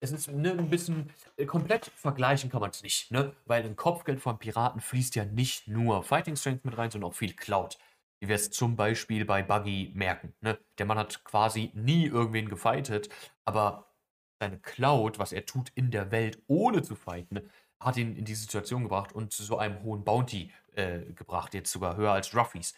Es 0.00 0.12
ist 0.12 0.28
ne, 0.28 0.52
ein 0.52 0.70
bisschen 0.70 1.12
äh, 1.36 1.44
komplett 1.44 1.86
vergleichen 1.86 2.50
kann 2.50 2.60
man 2.60 2.70
es 2.70 2.82
nicht, 2.82 3.10
ne? 3.10 3.34
Weil 3.44 3.64
ein 3.64 3.76
Kopfgeld 3.76 4.20
von 4.20 4.38
Piraten 4.38 4.80
fließt 4.80 5.14
ja 5.14 5.24
nicht 5.24 5.68
nur 5.68 6.02
Fighting 6.02 6.36
Strength 6.36 6.64
mit 6.64 6.78
rein, 6.78 6.90
sondern 6.90 7.10
auch 7.10 7.14
viel 7.14 7.34
Cloud. 7.34 7.78
Wie 8.20 8.28
wir 8.28 8.36
es 8.36 8.50
zum 8.50 8.76
Beispiel 8.76 9.24
bei 9.24 9.42
Buggy 9.42 9.92
merken. 9.94 10.34
Ne? 10.40 10.58
Der 10.78 10.84
Mann 10.84 10.98
hat 10.98 11.24
quasi 11.24 11.70
nie 11.74 12.06
irgendwen 12.06 12.50
gefightet, 12.50 13.08
aber 13.46 13.90
seine 14.38 14.58
Cloud, 14.58 15.18
was 15.18 15.32
er 15.32 15.46
tut 15.46 15.70
in 15.74 15.90
der 15.90 16.10
Welt, 16.10 16.42
ohne 16.46 16.82
zu 16.82 16.96
fighten, 16.96 17.50
hat 17.78 17.96
ihn 17.96 18.16
in 18.16 18.24
diese 18.24 18.42
Situation 18.42 18.82
gebracht 18.82 19.12
und 19.12 19.32
zu 19.32 19.42
so 19.42 19.58
einem 19.58 19.82
hohen 19.82 20.04
Bounty 20.04 20.50
äh, 20.80 21.12
gebracht, 21.12 21.54
jetzt 21.54 21.72
sogar 21.72 21.96
höher 21.96 22.12
als 22.12 22.34
Ruffies. 22.34 22.74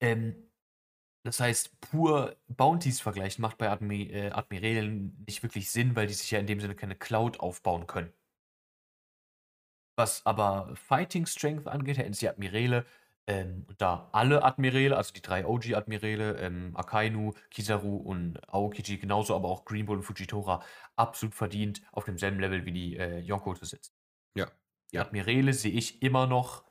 Ähm, 0.00 0.50
das 1.24 1.38
heißt, 1.40 1.80
pur 1.80 2.36
Bounties 2.48 3.00
vergleichen 3.00 3.42
macht 3.42 3.58
bei 3.58 3.70
Admi 3.70 4.10
äh, 4.10 4.30
Admirälen 4.30 5.24
nicht 5.26 5.42
wirklich 5.42 5.70
Sinn, 5.70 5.94
weil 5.94 6.08
die 6.08 6.14
sich 6.14 6.30
ja 6.30 6.38
in 6.40 6.46
dem 6.46 6.60
Sinne 6.60 6.74
keine 6.74 6.96
Cloud 6.96 7.38
aufbauen 7.40 7.86
können. 7.86 8.12
Was 9.96 10.26
aber 10.26 10.74
Fighting 10.74 11.26
Strength 11.26 11.68
angeht, 11.68 11.98
hätten 11.98 12.14
sie 12.14 12.28
Admiräle, 12.28 12.86
ähm, 13.28 13.66
da 13.78 14.08
alle 14.12 14.42
Admiräle, 14.42 14.96
also 14.96 15.12
die 15.12 15.22
drei 15.22 15.46
OG-Admiräle, 15.46 16.38
ähm, 16.38 16.76
Akainu, 16.76 17.34
Kizaru 17.50 17.96
und 17.98 18.40
Aokiji, 18.52 18.98
genauso 18.98 19.36
aber 19.36 19.48
auch 19.48 19.64
Green 19.64 19.86
Bull 19.86 19.98
und 19.98 20.02
Fujitora, 20.02 20.64
absolut 20.96 21.34
verdient, 21.34 21.82
auf 21.92 22.04
demselben 22.04 22.40
Level 22.40 22.64
wie 22.64 22.72
die 22.72 22.96
äh, 22.96 23.20
Yonko 23.20 23.54
zu 23.54 23.64
sitzen. 23.64 23.94
Ja. 24.36 24.50
Die 24.92 24.98
Admirale 24.98 25.52
sehe 25.52 25.72
ich 25.72 26.02
immer 26.02 26.26
noch 26.26 26.64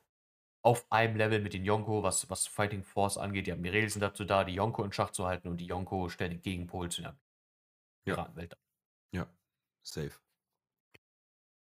auf 0.63 0.91
einem 0.91 1.15
Level 1.15 1.39
mit 1.39 1.53
den 1.53 1.65
Yonko, 1.65 2.03
was, 2.03 2.30
was 2.30 2.47
Fighting 2.47 2.83
Force 2.83 3.18
angeht. 3.18 3.47
Die 3.47 3.51
Admirale 3.51 3.89
sind 3.89 4.01
dazu 4.01 4.25
da, 4.25 4.44
die 4.44 4.53
Yonko 4.53 4.83
in 4.83 4.91
Schach 4.91 5.11
zu 5.11 5.25
halten 5.25 5.47
und 5.47 5.57
die 5.57 5.65
Yonko 5.65 6.09
stellen 6.09 6.31
den 6.31 6.41
Gegenpol 6.41 6.89
zu 6.89 7.01
der 7.01 7.18
Piratenwelt. 8.03 8.57
Ja. 9.11 9.21
ja, 9.21 9.30
safe. 9.81 10.11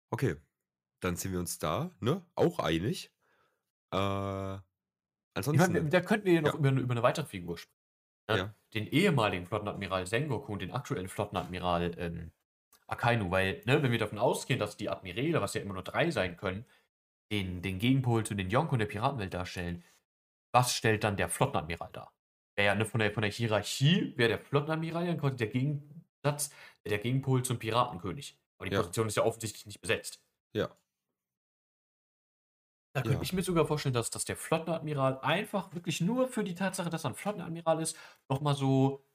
Okay, 0.09 0.35
dann 1.00 1.15
sind 1.15 1.31
wir 1.31 1.39
uns 1.39 1.59
da, 1.59 1.91
ne? 2.00 2.25
Auch 2.35 2.59
einig. 2.59 3.11
Äh, 3.91 3.97
ansonsten. 3.97 5.73
Meine, 5.73 5.89
da 5.89 6.01
könnten 6.01 6.25
wir 6.25 6.33
ja 6.33 6.41
noch. 6.41 6.55
Über, 6.55 6.71
über, 6.71 6.91
eine 6.91 7.03
weitere 7.03 7.25
Figur 7.25 7.57
sprechen. 7.57 7.77
Ne? 8.29 8.38
Ja. 8.38 8.55
Den 8.73 8.88
ehemaligen 8.88 9.45
Flottenadmiral 9.45 10.05
Sengoku 10.07 10.53
und 10.53 10.61
den 10.61 10.71
aktuellen 10.71 11.07
Flottenadmiral 11.07 11.91
ähm, 11.97 12.31
Akainu, 12.88 13.31
weil, 13.31 13.61
ne, 13.65 13.81
wenn 13.81 13.91
wir 13.91 14.00
davon 14.00 14.19
ausgehen, 14.19 14.59
dass 14.59 14.75
die 14.75 14.89
Admirale, 14.89 15.41
was 15.41 15.53
ja 15.53 15.61
immer 15.61 15.73
nur 15.73 15.83
drei 15.83 16.11
sein 16.11 16.35
können, 16.35 16.65
den, 17.31 17.61
den 17.61 17.79
Gegenpol 17.79 18.25
zu 18.25 18.35
den 18.35 18.50
Yonko 18.50 18.73
und 18.73 18.79
der 18.79 18.85
Piratenwelt 18.85 19.33
darstellen, 19.33 19.83
was 20.53 20.75
stellt 20.75 21.03
dann 21.03 21.17
der 21.17 21.29
Flottenadmiral 21.29 21.89
dar? 21.93 22.13
Wäre 22.57 22.75
ne, 22.75 22.85
von, 22.85 23.00
der, 23.00 23.13
von 23.13 23.21
der 23.21 23.31
Hierarchie 23.31 24.13
wäre 24.17 24.29
der 24.29 24.39
Flottenadmiral 24.39 25.07
ja 25.07 25.15
quasi 25.15 25.38
der 25.38 25.47
Gegensatz, 25.47 26.51
der 26.85 27.00
Gegenpol 27.00 27.43
zum 27.43 27.57
Piratenkönig. 27.57 28.38
Aber 28.57 28.69
die 28.69 28.75
ja. 28.75 28.81
Position 28.81 29.07
ist 29.07 29.17
ja 29.17 29.23
offensichtlich 29.23 29.65
nicht 29.65 29.81
besetzt. 29.81 30.21
Ja. 30.53 30.69
Da 32.93 33.01
könnte 33.01 33.17
ja. 33.17 33.21
ich 33.21 33.31
mir 33.31 33.41
sogar 33.41 33.65
vorstellen, 33.65 33.93
dass, 33.93 34.09
dass 34.09 34.25
der 34.25 34.35
Flottenadmiral 34.35 35.19
einfach 35.21 35.73
wirklich 35.73 36.01
nur 36.01 36.27
für 36.27 36.43
die 36.43 36.55
Tatsache, 36.55 36.89
dass 36.89 37.05
er 37.05 37.11
ein 37.11 37.15
Flottenadmiral 37.15 37.81
ist, 37.81 37.97
nochmal 38.29 38.55
so 38.55 39.07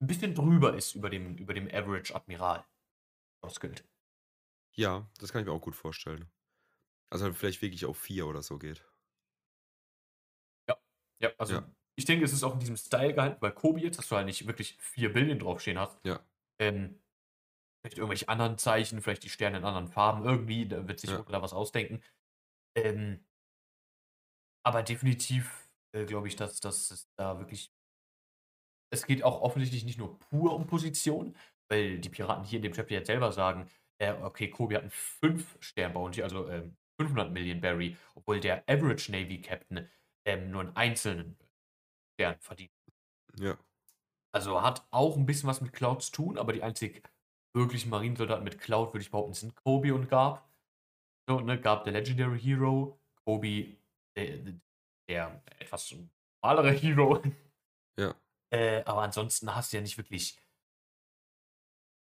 ein 0.00 0.06
bisschen 0.06 0.34
drüber 0.34 0.74
ist 0.74 0.94
über 0.94 1.10
dem, 1.10 1.36
über 1.36 1.52
dem 1.52 1.66
Average-Admiral 1.66 2.64
ausgilt. 3.40 3.84
Ja, 4.74 5.10
das 5.18 5.32
kann 5.32 5.42
ich 5.42 5.48
mir 5.48 5.52
auch 5.52 5.60
gut 5.60 5.74
vorstellen. 5.74 6.30
Also 7.12 7.26
halt 7.26 7.36
vielleicht 7.36 7.60
wirklich 7.60 7.84
auf 7.84 7.98
vier 7.98 8.26
oder 8.26 8.40
so 8.40 8.58
geht. 8.58 8.88
Ja, 10.66 10.78
ja, 11.20 11.30
also 11.36 11.56
ja. 11.56 11.70
ich 11.94 12.06
denke, 12.06 12.24
es 12.24 12.32
ist 12.32 12.42
auch 12.42 12.54
in 12.54 12.60
diesem 12.60 12.78
Style 12.78 13.12
gehalten, 13.12 13.38
bei 13.38 13.50
Kobi 13.50 13.82
jetzt, 13.82 13.98
dass 13.98 14.08
du 14.08 14.16
halt 14.16 14.24
nicht 14.24 14.46
wirklich 14.46 14.78
vier 14.80 15.12
Billion 15.12 15.38
draufstehen 15.38 15.78
hast. 15.78 16.02
Ja. 16.06 16.24
Ähm, 16.58 16.98
vielleicht 17.82 17.98
irgendwelche 17.98 18.30
anderen 18.30 18.56
Zeichen, 18.56 19.02
vielleicht 19.02 19.24
die 19.24 19.28
Sterne 19.28 19.58
in 19.58 19.64
anderen 19.64 19.88
Farben, 19.88 20.24
irgendwie, 20.24 20.66
da 20.66 20.88
wird 20.88 21.00
sich 21.00 21.10
ja. 21.10 21.22
da 21.22 21.42
was 21.42 21.52
ausdenken. 21.52 22.02
Ähm, 22.78 23.22
aber 24.64 24.82
definitiv 24.82 25.70
äh, 25.94 26.06
glaube 26.06 26.28
ich, 26.28 26.36
dass, 26.36 26.60
dass 26.60 26.90
es 26.90 27.12
da 27.16 27.38
wirklich. 27.38 27.70
Es 28.90 29.04
geht 29.04 29.22
auch 29.22 29.42
offensichtlich 29.42 29.84
nicht 29.84 29.98
nur 29.98 30.18
pur 30.18 30.54
um 30.54 30.66
Position, 30.66 31.36
weil 31.68 31.98
die 31.98 32.08
Piraten 32.08 32.44
hier 32.44 32.56
in 32.56 32.62
dem 32.62 32.72
Chapter 32.72 32.94
jetzt 32.94 33.08
selber 33.08 33.32
sagen, 33.32 33.70
äh, 33.98 34.14
okay, 34.14 34.48
Kobe 34.48 34.76
hat 34.76 34.82
einen 34.82 34.90
5-Stern-Bounty, 34.90 36.22
also 36.22 36.48
ähm, 36.48 36.76
500 37.02 37.32
Millionen 37.32 37.60
Barry, 37.60 37.96
obwohl 38.14 38.40
der 38.40 38.62
Average 38.68 39.10
Navy 39.12 39.40
Captain 39.40 39.88
ähm, 40.24 40.50
nur 40.50 40.62
einen 40.62 40.76
einzelnen 40.76 41.36
Stern 42.14 42.38
verdient. 42.40 42.72
Ja. 43.38 43.58
Also 44.34 44.62
hat 44.62 44.86
auch 44.90 45.16
ein 45.16 45.26
bisschen 45.26 45.48
was 45.48 45.60
mit 45.60 45.72
Cloud 45.72 46.02
zu 46.02 46.12
tun, 46.12 46.38
aber 46.38 46.52
die 46.52 46.62
einzig 46.62 47.02
wirklichen 47.54 47.90
Marinesoldaten 47.90 48.44
mit 48.44 48.58
Cloud, 48.58 48.94
würde 48.94 49.02
ich 49.02 49.10
behaupten, 49.10 49.34
sind 49.34 49.54
Kobe 49.56 49.94
und 49.94 50.08
Garb. 50.08 50.48
So, 51.28 51.40
ne, 51.40 51.60
Garb 51.60 51.84
der 51.84 51.92
Legendary 51.92 52.40
Hero, 52.40 52.98
Kobe 53.24 53.76
der, 54.16 54.54
der 55.08 55.42
etwas 55.58 55.94
normalere 56.42 56.72
Hero. 56.72 57.22
Ja. 57.98 58.14
Äh, 58.52 58.82
aber 58.84 59.02
ansonsten 59.02 59.54
hast 59.54 59.72
du 59.72 59.76
ja 59.76 59.82
nicht 59.82 59.98
wirklich 59.98 60.38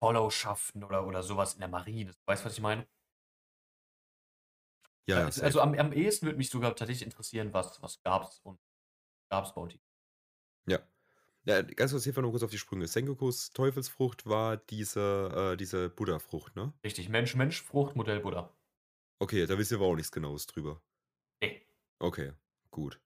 Followschaften 0.03 0.83
oder, 0.83 1.05
oder 1.05 1.23
sowas 1.23 1.53
in 1.53 1.59
der 1.59 1.69
Marine. 1.69 2.11
Weißt 2.25 2.43
du, 2.43 2.45
was 2.47 2.53
ich 2.53 2.61
meine? 2.61 2.87
Ja, 5.07 5.19
ja, 5.19 5.25
also 5.25 5.35
safe. 5.37 5.45
also 5.45 5.61
am, 5.61 5.73
am 5.75 5.93
ehesten 5.93 6.25
würde 6.25 6.37
mich 6.37 6.49
sogar 6.49 6.75
tatsächlich 6.75 7.05
interessieren, 7.05 7.53
was, 7.53 7.81
was 7.81 8.01
gab's 8.03 8.39
und 8.43 8.59
gab's 9.29 9.53
Bounty. 9.53 9.79
Ja. 10.67 10.79
Ja, 11.45 11.61
ganz 11.63 11.91
kurz 11.91 12.03
hier 12.03 12.21
nur 12.21 12.31
kurz 12.31 12.43
auf 12.43 12.51
die 12.51 12.59
Sprünge. 12.59 12.87
Sengokus 12.87 13.51
Teufelsfrucht 13.51 14.27
war 14.27 14.57
diese, 14.57 15.53
äh, 15.53 15.57
diese 15.57 15.89
Buddha-Frucht, 15.89 16.55
ne? 16.55 16.71
Richtig, 16.83 17.09
Mensch, 17.09 17.35
Mensch, 17.35 17.63
Frucht, 17.63 17.95
Modell 17.95 18.19
Buddha. 18.19 18.53
Okay, 19.19 19.47
da 19.47 19.57
wisst 19.57 19.71
ihr 19.71 19.77
aber 19.77 19.87
auch 19.87 19.95
nichts 19.95 20.11
Genaues 20.11 20.45
drüber. 20.45 20.81
Nee. 21.41 21.61
Okay, 21.99 22.33
gut. 22.69 22.99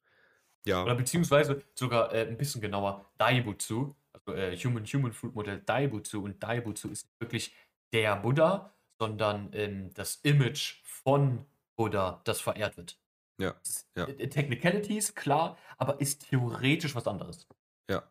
Ja, 0.65 0.83
Oder 0.83 0.95
beziehungsweise 0.95 1.63
sogar 1.75 2.13
äh, 2.13 2.27
ein 2.27 2.37
bisschen 2.37 2.59
genauer 2.59 3.09
Daibutsu, 3.17 3.95
also 4.11 4.33
äh, 4.33 4.57
Human 4.57 4.85
Human 4.85 5.13
Fruit 5.13 5.35
Modell 5.35 5.61
Daibutsu. 5.61 6.23
Und 6.23 6.41
Daibutsu 6.41 6.89
ist 6.89 7.05
nicht 7.05 7.21
wirklich 7.21 7.55
der 7.93 8.15
Buddha, 8.15 8.73
sondern 8.99 9.49
ähm, 9.53 9.93
das 9.93 10.15
Image 10.23 10.81
von 10.83 11.45
Buddha, 11.75 12.21
das 12.23 12.41
verehrt 12.41 12.77
wird. 12.77 12.99
ja, 13.39 13.55
Ja. 13.95 14.05
Äh, 14.07 14.29
Technicalities, 14.29 15.13
klar, 15.15 15.57
aber 15.77 15.99
ist 15.99 16.29
theoretisch 16.29 16.95
was 16.95 17.07
anderes. 17.07 17.47
ja. 17.89 18.03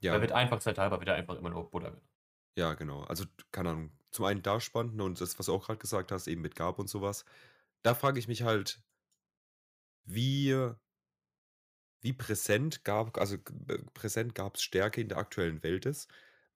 Ja, 0.00 0.20
wird 0.20 0.32
einfachshalber 0.32 1.00
wieder 1.00 1.14
einfach 1.14 1.36
immer 1.36 1.50
nur 1.50 1.70
Buddha 1.70 1.88
genannt. 1.88 2.08
ja, 2.56 2.74
genau. 2.74 3.02
Also, 3.02 3.24
keine 3.52 3.70
Ahnung. 3.70 3.92
Zum 4.10 4.24
einen 4.24 4.42
da 4.42 4.58
spannend 4.60 5.00
und 5.02 5.20
das, 5.20 5.38
was 5.38 5.46
du 5.46 5.52
auch 5.54 5.66
gerade 5.66 5.78
gesagt 5.78 6.12
hast, 6.12 6.28
eben 6.28 6.40
mit 6.40 6.54
Gab 6.54 6.78
und 6.78 6.88
sowas. 6.88 7.24
Da 7.82 7.94
frage 7.94 8.18
ich 8.18 8.26
mich 8.26 8.42
halt, 8.42 8.80
wie, 10.04 10.72
wie 12.00 12.12
präsent 12.14 12.84
gab, 12.84 13.18
also 13.18 13.36
präsent 13.92 14.34
gab 14.34 14.56
es 14.56 14.62
Stärke 14.62 15.00
in 15.02 15.08
der 15.08 15.18
aktuellen 15.18 15.62
Welt 15.62 15.84
ist. 15.84 16.08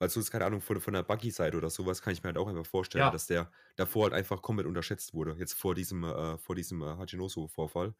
Weil 0.02 0.08
so 0.08 0.18
ist, 0.18 0.32
keine 0.32 0.44
Ahnung, 0.46 0.60
von, 0.60 0.80
von 0.80 0.94
der 0.94 1.04
Buggy-Seite 1.04 1.56
oder 1.56 1.70
sowas 1.70 2.02
kann 2.02 2.12
ich 2.12 2.24
mir 2.24 2.30
halt 2.30 2.36
auch 2.36 2.48
einfach 2.48 2.66
vorstellen, 2.66 3.04
Ja. 3.04 3.10
dass 3.12 3.28
der 3.28 3.52
davor 3.76 4.02
halt 4.06 4.14
einfach 4.14 4.42
komplett 4.42 4.66
unterschätzt 4.66 5.14
wurde. 5.14 5.36
Jetzt 5.38 5.52
vor 5.52 5.76
diesem, 5.76 6.02
äh, 6.02 6.36
vor 6.38 6.56
diesem 6.56 6.82
äh, 6.82 6.96
Hachinoso-Vorfall. 6.96 7.94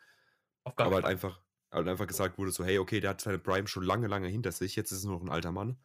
Aber 0.64 0.94
halt 0.96 1.04
Fall. 1.04 1.12
einfach, 1.12 1.40
halt 1.70 1.86
einfach 1.86 2.08
gesagt 2.08 2.38
wurde, 2.38 2.50
so, 2.50 2.64
hey, 2.64 2.80
okay, 2.80 2.98
der 2.98 3.10
hat 3.10 3.20
seine 3.20 3.38
Prime 3.38 3.68
schon 3.68 3.84
lange, 3.84 4.08
lange 4.08 4.26
hinter 4.26 4.50
sich, 4.50 4.74
jetzt 4.74 4.90
ist 4.90 4.98
es 4.98 5.04
nur 5.04 5.14
noch 5.14 5.22
ein 5.22 5.28
alter 5.28 5.52
Mann. 5.52 5.80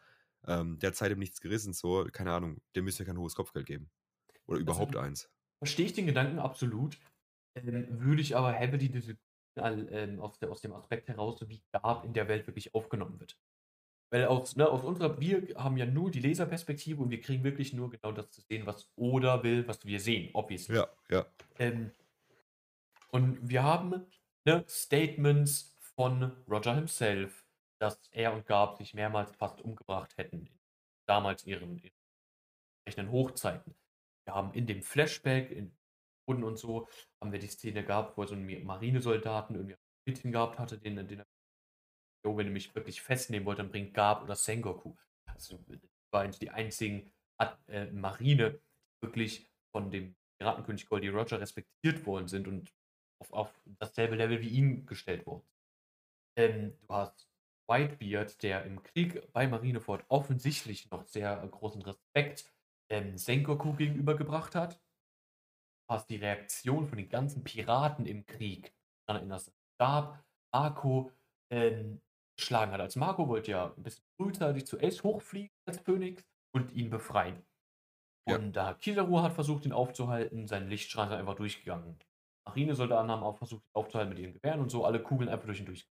Ähm, 0.47 0.79
der 0.79 0.88
hat 0.88 0.95
seitdem 0.95 1.19
nichts 1.19 1.39
gerissen, 1.39 1.74
so, 1.74 2.07
keine 2.12 2.33
Ahnung, 2.33 2.62
dem 2.75 2.86
müssen 2.86 2.97
wir 2.97 3.05
kein 3.05 3.19
hohes 3.19 3.36
Kopfgeld 3.36 3.67
geben. 3.67 3.91
Oder 4.47 4.57
überhaupt 4.57 4.95
eins. 4.95 5.29
Verstehe 5.59 5.86
ich 5.86 5.93
den 5.93 6.07
Gedanken 6.07 6.39
absolut. 6.39 6.97
Ähm, 7.55 8.00
würde 8.01 8.24
ich 8.24 8.36
aber 8.36 8.53
heavily 8.53 8.89
diese, 8.89 9.17
ähm, 9.55 10.19
aus, 10.19 10.41
aus 10.41 10.62
dem 10.62 10.74
Aspekt 10.74 11.09
heraus, 11.09 11.47
wie 11.47 11.62
Garb 11.71 12.05
in 12.05 12.13
der 12.13 12.27
Welt 12.27 12.47
wirklich 12.47 12.74
aufgenommen 12.74 13.19
wird. 13.19 13.38
Weil 14.09 14.25
aus, 14.25 14.55
ne, 14.55 14.67
aus 14.69 14.83
unserer, 14.83 15.19
wir 15.19 15.55
haben 15.55 15.77
ja 15.77 15.85
nur 15.85 16.11
die 16.11 16.21
Leserperspektive 16.21 17.01
und 17.01 17.09
wir 17.09 17.19
kriegen 17.19 17.43
wirklich 17.43 17.73
nur 17.73 17.89
genau 17.89 18.11
das 18.11 18.31
zu 18.31 18.41
sehen, 18.41 18.65
was 18.65 18.89
Oda 18.95 19.43
will, 19.43 19.67
was 19.67 19.85
wir 19.85 19.99
sehen, 19.99 20.29
obviously. 20.33 20.77
Ja, 20.77 20.87
ja, 21.09 21.25
Ähm, 21.59 21.91
und 23.09 23.49
wir 23.49 23.63
haben 23.63 24.05
ne, 24.45 24.63
Statements 24.67 25.75
von 25.95 26.31
Roger 26.47 26.75
himself, 26.75 27.45
dass 27.79 27.99
er 28.11 28.33
und 28.33 28.45
Garb 28.45 28.77
sich 28.77 28.93
mehrmals 28.93 29.35
fast 29.35 29.61
umgebracht 29.61 30.17
hätten. 30.17 30.49
Damals 31.05 31.43
in 31.43 31.51
ihren, 31.51 31.77
ihren 31.77 31.91
entsprechenden 32.85 33.11
Hochzeiten. 33.11 33.75
Wir 34.25 34.33
haben 34.33 34.53
in 34.53 34.67
dem 34.67 34.81
Flashback, 34.81 35.51
in 35.51 35.71
und 36.27 36.57
so, 36.57 36.89
haben 37.21 37.31
wir 37.31 37.39
die 37.39 37.47
Szene 37.47 37.85
gehabt, 37.85 38.17
wo 38.17 38.21
er 38.23 38.27
so 38.27 38.35
einen 38.35 38.65
Marinesoldaten 38.65 39.55
irgendwie 39.55 39.75
ein 39.75 39.79
Mädchen 40.05 40.31
gehabt 40.31 40.59
hatte, 40.59 40.77
den, 40.77 40.95
den 41.07 41.19
er, 41.19 41.25
jo, 42.27 42.38
wenn 42.38 42.48
er 42.48 42.53
mich 42.53 42.75
wirklich 42.75 43.01
festnehmen 43.01 43.46
wollte, 43.46 43.62
dann 43.62 43.72
bringt 43.72 43.93
Garb 43.93 44.24
oder 44.24 44.36
Sengoku. 44.36 44.96
Also, 45.25 45.57
das 45.67 45.79
waren 46.12 46.31
die 46.31 46.50
einzigen 46.50 47.12
Ad, 47.39 47.55
äh, 47.67 47.91
Marine, 47.91 48.51
die 48.51 49.05
wirklich 49.05 49.48
von 49.72 49.89
dem 49.91 50.15
Piratenkönig 50.39 50.88
Goldie 50.88 51.10
Roger 51.10 51.39
respektiert 51.39 52.05
worden 52.05 52.27
sind 52.27 52.48
und 52.48 52.74
auf, 53.22 53.34
auf 53.34 53.62
dasselbe 53.79 54.15
Level 54.15 54.41
wie 54.41 54.50
ihn 54.50 54.86
gestellt 54.86 55.25
wurden. 55.25 55.48
Ähm, 56.38 56.77
du 56.81 56.93
hast 56.93 57.29
Whitebeard, 57.67 58.41
der 58.43 58.65
im 58.65 58.84
Krieg 58.84 59.31
bei 59.34 59.48
Marineford 59.48 60.05
offensichtlich 60.10 60.89
noch 60.91 61.05
sehr 61.05 61.36
großen 61.48 61.81
Respekt 61.81 62.51
ähm, 62.89 63.17
Sengoku 63.17 63.74
gegenübergebracht 63.74 64.55
hat. 64.55 64.79
Du 65.88 65.93
hast 65.96 66.10
die 66.10 66.17
Reaktion 66.17 66.86
von 66.86 66.98
den 66.98 67.10
ganzen 67.10 67.43
Piraten 67.43 68.05
im 68.05 68.25
Krieg. 68.25 68.74
Daran 69.07 69.22
erinnerst 69.22 69.48
du, 69.48 69.51
Stab, 69.75 70.24
Marco 70.53 71.12
ähm, 71.50 72.01
geschlagen 72.38 72.72
hat. 72.72 72.79
Als 72.79 72.96
Marco 72.96 73.27
wollte 73.27 73.51
ja 73.51 73.74
ein 73.75 73.84
bisschen 73.84 74.06
frühzeitig 74.15 74.65
zu 74.65 74.79
Ace 74.79 75.03
hochfliegen 75.03 75.51
als 75.65 75.79
Phoenix 75.79 76.24
und 76.53 76.72
ihn 76.74 76.89
befreien. 76.89 77.46
Ja. 78.27 78.36
Und 78.36 78.53
da 78.53 78.74
Kizaru 78.74 79.22
hat 79.22 79.34
versucht, 79.34 79.65
ihn 79.65 79.74
aufzuhalten, 79.74 80.48
sein 80.48 80.70
Lichtstrahl 80.70 81.08
ist 81.08 81.13
einfach 81.13 81.36
durchgegangen. 81.36 81.98
Marinesoldaten 82.46 83.12
haben 83.12 83.24
auch 83.24 83.38
versucht, 83.38 83.63
ihn 83.63 83.72
aufzuhalten 83.74 84.10
mit 84.10 84.20
ihren 84.20 84.34
Gewehren 84.34 84.60
und 84.60 84.70
so, 84.70 84.86
alle 84.86 85.01
Kugeln 85.01 85.29
einfach 85.29 85.46
durch 85.46 85.60
ihn 85.60 85.65
durch. 85.65 85.89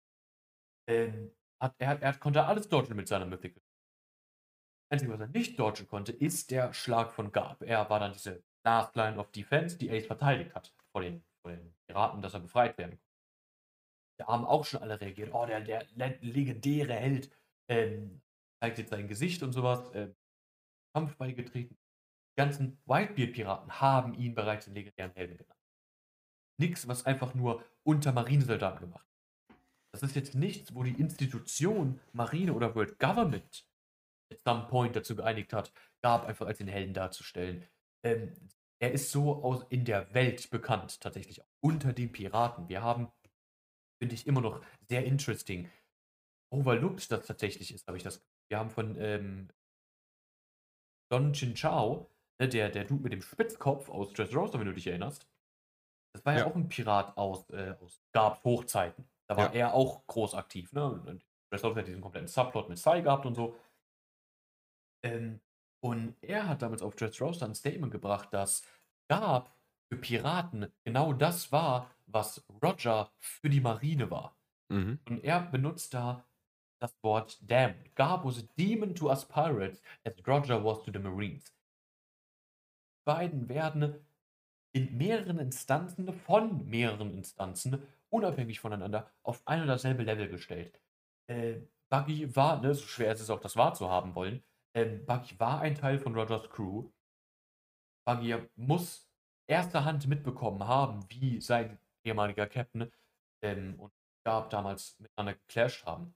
Ähm, 0.89 1.35
hat, 1.61 1.75
er, 1.79 2.01
er 2.01 2.15
konnte 2.15 2.45
alles 2.45 2.69
dodgen 2.69 2.97
mit 2.97 3.09
seiner 3.09 3.27
Mythical. 3.27 3.63
Das 4.91 4.97
Einzige, 4.97 5.13
was 5.13 5.21
er 5.21 5.27
nicht 5.29 5.59
dodgen 5.59 5.87
konnte, 5.87 6.13
ist 6.13 6.51
der 6.51 6.73
Schlag 6.73 7.13
von 7.13 7.33
Garb. 7.33 7.63
Er 7.63 7.89
war 7.91 8.01
dann 8.01 8.13
diese 8.13 8.43
Last 8.65 8.97
Line 8.97 9.19
of 9.19 9.31
Defense, 9.33 9.77
die 9.77 9.91
Ace 9.91 10.07
verteidigt 10.07 10.55
hat 10.55 10.75
vor 10.93 11.03
den, 11.03 11.25
vor 11.43 11.53
den 11.53 11.75
Piraten, 11.87 12.23
dass 12.23 12.35
er 12.35 12.41
befreit 12.41 12.79
werden 12.79 12.93
konnte. 12.93 13.08
Da 14.19 14.27
haben 14.27 14.45
auch 14.45 14.65
schon 14.65 14.83
alle 14.83 15.01
reagiert. 15.01 15.33
Oh, 15.33 15.47
der, 15.47 15.61
der 15.61 15.87
le- 15.95 16.19
legendäre 16.21 16.95
Held 16.95 17.31
ähm, 17.71 18.21
zeigt 18.63 18.79
jetzt 18.79 18.91
sein 18.91 19.09
Gesicht 19.09 19.43
und 19.43 19.53
sowas. 19.53 19.91
Ähm, 19.95 20.17
Kampf 20.95 21.17
beigetreten. 21.17 21.77
Die 21.77 22.41
ganzen 22.41 22.81
Whitebeard-Piraten 22.87 23.81
haben 23.81 24.15
ihn 24.15 24.35
bereits 24.35 24.65
den 24.65 24.75
legendären 24.75 25.13
Helden 25.15 25.37
genannt. 25.37 25.61
Nix, 26.61 26.89
was 26.89 27.07
einfach 27.07 27.35
nur 27.35 27.65
unter 27.87 28.13
Marinesoldaten 28.13 28.81
gemacht 28.81 29.07
wird. 29.49 29.61
Das 29.93 30.03
ist 30.03 30.17
jetzt 30.17 30.35
nichts, 30.35 30.75
wo 30.75 30.83
die 30.83 31.01
Institution 31.01 32.01
Marine 32.13 32.53
oder 32.53 32.75
World 32.75 32.99
Government 32.99 33.67
at 34.33 34.41
some 34.41 34.67
point 34.69 34.95
dazu 34.95 35.17
geeinigt 35.17 35.53
hat, 35.53 35.73
Gab 36.03 36.27
einfach 36.27 36.47
als 36.47 36.59
den 36.59 36.69
Helden 36.69 36.95
darzustellen. 36.95 37.67
Ähm, 38.05 38.33
er 38.81 38.93
ist 38.93 39.11
so 39.11 39.43
aus, 39.43 39.67
in 39.69 39.85
der 39.85 40.15
Welt 40.15 40.51
bekannt, 40.51 41.01
tatsächlich 41.01 41.43
auch 41.43 41.49
unter 41.61 41.93
den 41.93 42.13
Piraten. 42.13 42.69
Wir 42.69 42.83
haben, 42.83 43.11
finde 43.99 44.15
ich, 44.15 44.27
immer 44.27 44.41
noch 44.41 44.63
sehr 44.89 45.05
interesting. 45.05 45.71
Overlooked 46.53 47.11
das 47.11 47.27
tatsächlich 47.27 47.75
ist, 47.75 47.87
habe 47.87 47.97
ich 47.99 48.03
das. 48.05 48.23
Wir 48.51 48.59
haben 48.59 48.71
von 48.71 48.97
ähm, 48.99 49.49
Don 51.11 51.33
Chin 51.33 51.55
Chao, 51.55 52.11
ne, 52.41 52.49
der, 52.49 52.71
der 52.71 52.85
Dude 52.85 53.03
mit 53.03 53.13
dem 53.13 53.23
Spitzkopf 53.23 53.89
aus 53.91 54.13
Dressrosa, 54.13 54.59
wenn 54.59 54.67
du 54.67 54.75
dich 54.75 54.87
erinnerst. 54.87 55.29
Das 56.15 56.25
war 56.25 56.33
ja, 56.35 56.39
Ja. 56.41 56.47
auch 56.47 56.55
ein 56.55 56.69
Pirat 56.69 57.17
aus, 57.17 57.49
äh, 57.51 57.77
aus 57.81 58.03
Gabs 58.13 58.43
Hochzeiten. 58.45 59.09
Da 59.29 59.37
war 59.37 59.55
Ja. 59.55 59.61
er 59.69 59.75
auch 59.75 60.07
groß 60.07 60.35
aktiv. 60.35 60.73
Ne? 60.73 60.85
Und 60.87 61.27
Dressrosa 61.53 61.81
hat 61.81 61.87
diesen 61.87 62.01
kompletten 62.01 62.29
Subplot 62.29 62.69
mit 62.69 62.79
Sai 62.79 63.03
gehabt 63.03 63.27
und 63.27 63.35
so. 63.35 63.57
Ähm, 65.05 65.41
und 65.85 66.17
er 66.23 66.49
hat 66.49 66.63
damals 66.63 66.83
auf 66.83 66.97
Dressrosa 66.97 67.47
ein 67.47 67.55
Statement 67.55 67.93
gebracht, 67.93 68.33
dass 68.33 68.67
Gab 69.11 69.55
für 69.91 69.99
Piraten 69.99 70.73
genau 70.85 71.13
das 71.13 71.53
war, 71.53 71.91
was 72.11 72.45
Roger 72.63 73.11
für 73.19 73.49
die 73.49 73.61
Marine 73.61 74.11
war. 74.11 74.37
Mhm. 74.69 74.99
Und 75.09 75.25
er 75.25 75.41
benutzt 75.41 75.95
da 75.95 76.25
das 76.81 76.97
Wort 77.03 77.39
damn. 77.43 77.75
Garb 77.95 78.25
was 78.25 78.39
a 78.39 78.47
demon 78.57 78.95
to 78.95 79.09
us 79.09 79.27
pirates, 79.27 79.83
as 80.05 80.15
Roger 80.27 80.63
was 80.65 80.83
to 80.83 80.93
the 80.93 80.99
Marines. 80.99 81.53
Die 83.01 83.05
beiden 83.05 83.49
werden 83.49 84.07
in 84.73 84.97
mehreren 84.97 85.39
Instanzen, 85.39 86.13
von 86.13 86.69
mehreren 86.69 87.13
Instanzen, 87.15 87.83
unabhängig 88.11 88.61
voneinander, 88.61 89.11
auf 89.23 89.43
ein 89.47 89.63
oder 89.63 89.73
dasselbe 89.73 90.03
Level 90.03 90.29
gestellt. 90.29 90.81
Äh, 91.27 91.61
Buggy 91.91 92.35
war, 92.37 92.61
ne, 92.61 92.75
so 92.75 92.87
schwer 92.87 93.13
ist 93.13 93.21
es 93.21 93.31
auch, 93.31 93.41
das 93.41 93.57
wahrzuhaben 93.57 94.15
wollen, 94.15 94.43
ähm, 94.75 95.05
Buggy 95.07 95.41
war 95.41 95.61
ein 95.61 95.75
Teil 95.75 95.99
von 95.99 96.15
Rogers 96.15 96.49
Crew. 96.51 96.91
Buggy 98.07 98.37
muss 98.57 99.09
erster 99.47 99.85
Hand 99.85 100.07
mitbekommen 100.07 100.67
haben, 100.67 101.05
wie 101.09 101.41
sein 101.41 101.79
ehemaliger 102.09 102.47
Captain 102.47 102.91
ähm, 103.43 103.79
und 103.79 103.93
Gab 104.25 104.51
damals 104.51 104.99
miteinander 104.99 105.35
geclasht 105.35 105.87
haben. 105.87 106.15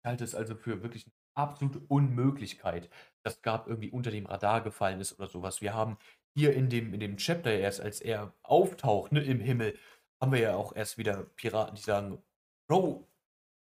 Ich 0.00 0.08
halte 0.08 0.24
es 0.24 0.34
also 0.34 0.56
für 0.56 0.82
wirklich 0.82 1.06
eine 1.06 1.14
absolute 1.34 1.80
Unmöglichkeit, 1.88 2.90
dass 3.22 3.42
Gab 3.42 3.68
irgendwie 3.68 3.90
unter 3.90 4.10
dem 4.10 4.26
Radar 4.26 4.62
gefallen 4.62 5.00
ist 5.00 5.18
oder 5.18 5.28
sowas. 5.28 5.60
Wir 5.60 5.74
haben 5.74 5.98
hier 6.34 6.54
in 6.54 6.68
dem, 6.68 6.94
in 6.94 7.00
dem 7.00 7.18
Chapter 7.18 7.52
erst, 7.52 7.80
als 7.80 8.00
er 8.00 8.34
auftaucht 8.42 9.12
ne, 9.12 9.22
im 9.22 9.40
Himmel, 9.40 9.78
haben 10.20 10.32
wir 10.32 10.40
ja 10.40 10.56
auch 10.56 10.74
erst 10.74 10.98
wieder 10.98 11.24
Piraten, 11.36 11.76
die 11.76 11.82
sagen, 11.82 12.22
Bro, 12.68 13.06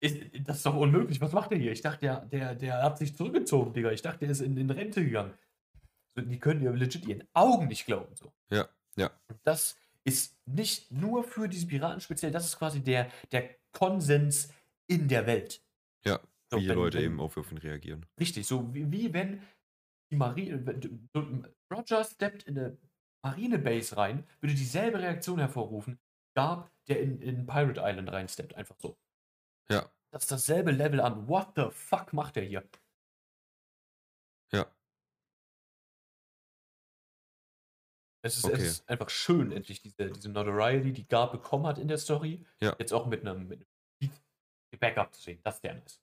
Ist, 0.01 0.17
das 0.47 0.59
ist 0.59 0.67
doch 0.67 0.77
unmöglich. 0.77 1.21
Was 1.21 1.33
macht 1.33 1.51
der 1.51 1.59
hier? 1.59 1.73
Ich 1.73 1.83
dachte, 1.83 2.01
der, 2.01 2.25
der, 2.27 2.55
der 2.55 2.83
hat 2.83 2.99
sich 2.99 3.17
zurückgezogen, 3.17 3.73
Digga. 3.73 3.91
Ich 3.93 4.03
dachte, 4.03 4.21
der 4.21 4.31
ist 4.31 4.41
in, 4.41 4.57
in 4.57 4.71
Rente 4.71 5.05
gegangen. 5.05 5.35
Die 6.17 6.39
können 6.39 6.63
ja 6.63 6.71
legit 6.71 7.07
ihren 7.07 7.27
Augen 7.33 7.69
nicht 7.69 7.87
glauben. 7.87 8.15
So. 8.17 8.33
Ja, 8.51 8.69
ja. 8.97 9.11
Und 9.29 9.41
das 9.45 9.77
ist 10.09 10.37
nicht 10.47 10.91
nur 10.91 11.23
für 11.25 11.49
diese 11.49 11.67
Piraten 11.67 12.01
speziell, 12.01 12.33
das 12.33 12.47
ist 12.47 12.59
quasi 12.59 12.81
der, 12.83 13.11
der 13.33 13.57
Konsens 13.73 14.49
in 14.87 15.07
der 15.09 15.27
Welt. 15.27 15.63
Ja, 16.05 16.19
So, 16.51 16.57
wie 16.57 16.63
die 16.63 16.69
wenn- 16.69 16.77
Leute 16.77 16.99
wenn- 16.99 17.05
eben 17.05 17.21
auf 17.21 17.37
ihn 17.37 17.59
reagieren. 17.59 18.07
Richtig, 18.19 18.47
so 18.47 18.73
wie, 18.75 18.91
wie 18.91 19.13
wenn 19.13 19.43
die 20.11 20.17
Marine, 20.17 20.65
Roger 21.73 22.03
steppt 22.05 22.45
in 22.45 22.59
eine 22.59 22.79
Marinebase 23.23 23.97
rein, 23.97 24.27
würde 24.41 24.55
dieselbe 24.55 24.99
Reaktion 25.01 25.39
hervorrufen, 25.39 25.99
gab 26.35 26.71
der 26.89 27.01
in, 27.03 27.21
in 27.21 27.47
Pirate 27.47 27.81
Island 27.85 28.11
reinsteppt, 28.11 28.55
einfach 28.55 28.77
so. 28.81 28.97
Ja, 29.69 29.91
Das 30.11 30.23
ist 30.23 30.31
dasselbe 30.33 30.71
Level 30.71 31.01
an. 31.01 31.29
What 31.29 31.53
the 31.57 31.67
fuck 31.71 32.13
macht 32.15 32.37
der 32.37 32.45
hier? 32.45 32.67
ja. 34.53 34.67
Es 38.23 38.37
ist, 38.37 38.45
Okay. 38.45 38.55
es 38.57 38.63
ist 38.63 38.89
einfach 38.89 39.11
schön, 39.11 39.53
endlich 39.53 39.81
diese, 39.81 40.11
diese 40.11 40.29
Notoriety, 40.31 40.93
die 40.93 41.07
Gar 41.07 41.31
bekommen 41.31 41.67
hat 41.67 41.79
in 41.79 41.89
der 41.89 41.99
Story, 41.99 42.45
Ja. 42.61 42.75
jetzt 42.79 42.93
auch 42.93 43.07
mit 43.07 43.21
einem, 43.23 43.49
mit 43.49 43.61
einem 43.61 44.81
Backup 44.81 45.15
zu 45.15 45.23
sehen. 45.23 45.41
Das 45.45 45.57
ist 45.57 45.65
der 45.65 45.75
nice. 45.75 46.01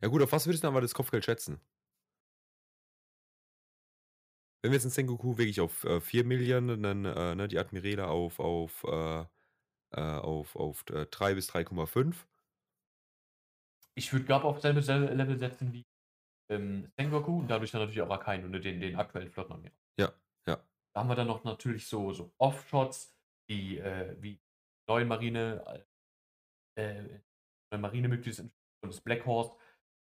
Ja 0.00 0.08
gut, 0.08 0.20
auf 0.22 0.32
was 0.32 0.46
würdest 0.46 0.62
du 0.62 0.66
denn 0.66 0.74
aber 0.74 0.80
das 0.82 0.92
Kopfgeld 0.94 1.24
schätzen? 1.24 1.60
Wenn 4.62 4.72
wir 4.72 4.76
jetzt 4.76 4.84
einen 4.84 4.90
Sengoku 4.92 5.36
wirklich 5.38 5.60
auf 5.60 5.84
äh, 5.84 6.00
4 6.00 6.24
Millionen, 6.24 6.82
dann 6.82 7.04
äh, 7.04 7.34
ne, 7.34 7.48
die 7.48 7.58
Admirale 7.58 8.08
auf, 8.08 8.40
auf, 8.40 8.84
äh, 8.84 9.20
äh, 9.92 10.00
auf, 10.00 10.56
auf 10.56 10.84
äh, 10.90 11.06
3 11.06 11.34
bis 11.34 11.50
3,5. 11.50 12.26
Ich 13.96 14.12
würde 14.12 14.24
Gab 14.26 14.44
auf 14.44 14.60
selbe 14.60 14.82
selbe 14.82 15.12
Level 15.14 15.38
setzen 15.38 15.72
wie 15.72 15.82
ähm, 16.50 16.92
Sengoku 16.98 17.40
und 17.40 17.48
dadurch 17.48 17.70
dann 17.72 17.82
natürlich 17.82 18.02
auch 18.02 18.10
Akainu, 18.10 18.48
ne, 18.48 18.60
den, 18.60 18.80
den 18.80 18.96
aktuellen 18.96 19.30
Flottenadmiral. 19.30 19.76
Ja, 19.98 20.06
ja. 20.06 20.12
Da 20.94 21.00
haben 21.00 21.08
wir 21.08 21.16
dann 21.16 21.26
noch 21.26 21.44
natürlich 21.44 21.88
so, 21.88 22.12
so 22.12 22.32
Off-Shots, 22.38 23.16
die 23.50 23.78
äh, 23.78 24.16
wie 24.20 24.40
neuen 24.88 25.08
Marine, 25.08 25.86
äh, 26.78 27.20
neuen 27.72 27.80
Marinemitglied 27.80 28.40
und 28.40 28.52
das 28.82 29.00
Black 29.00 29.26
Horse. 29.26 29.56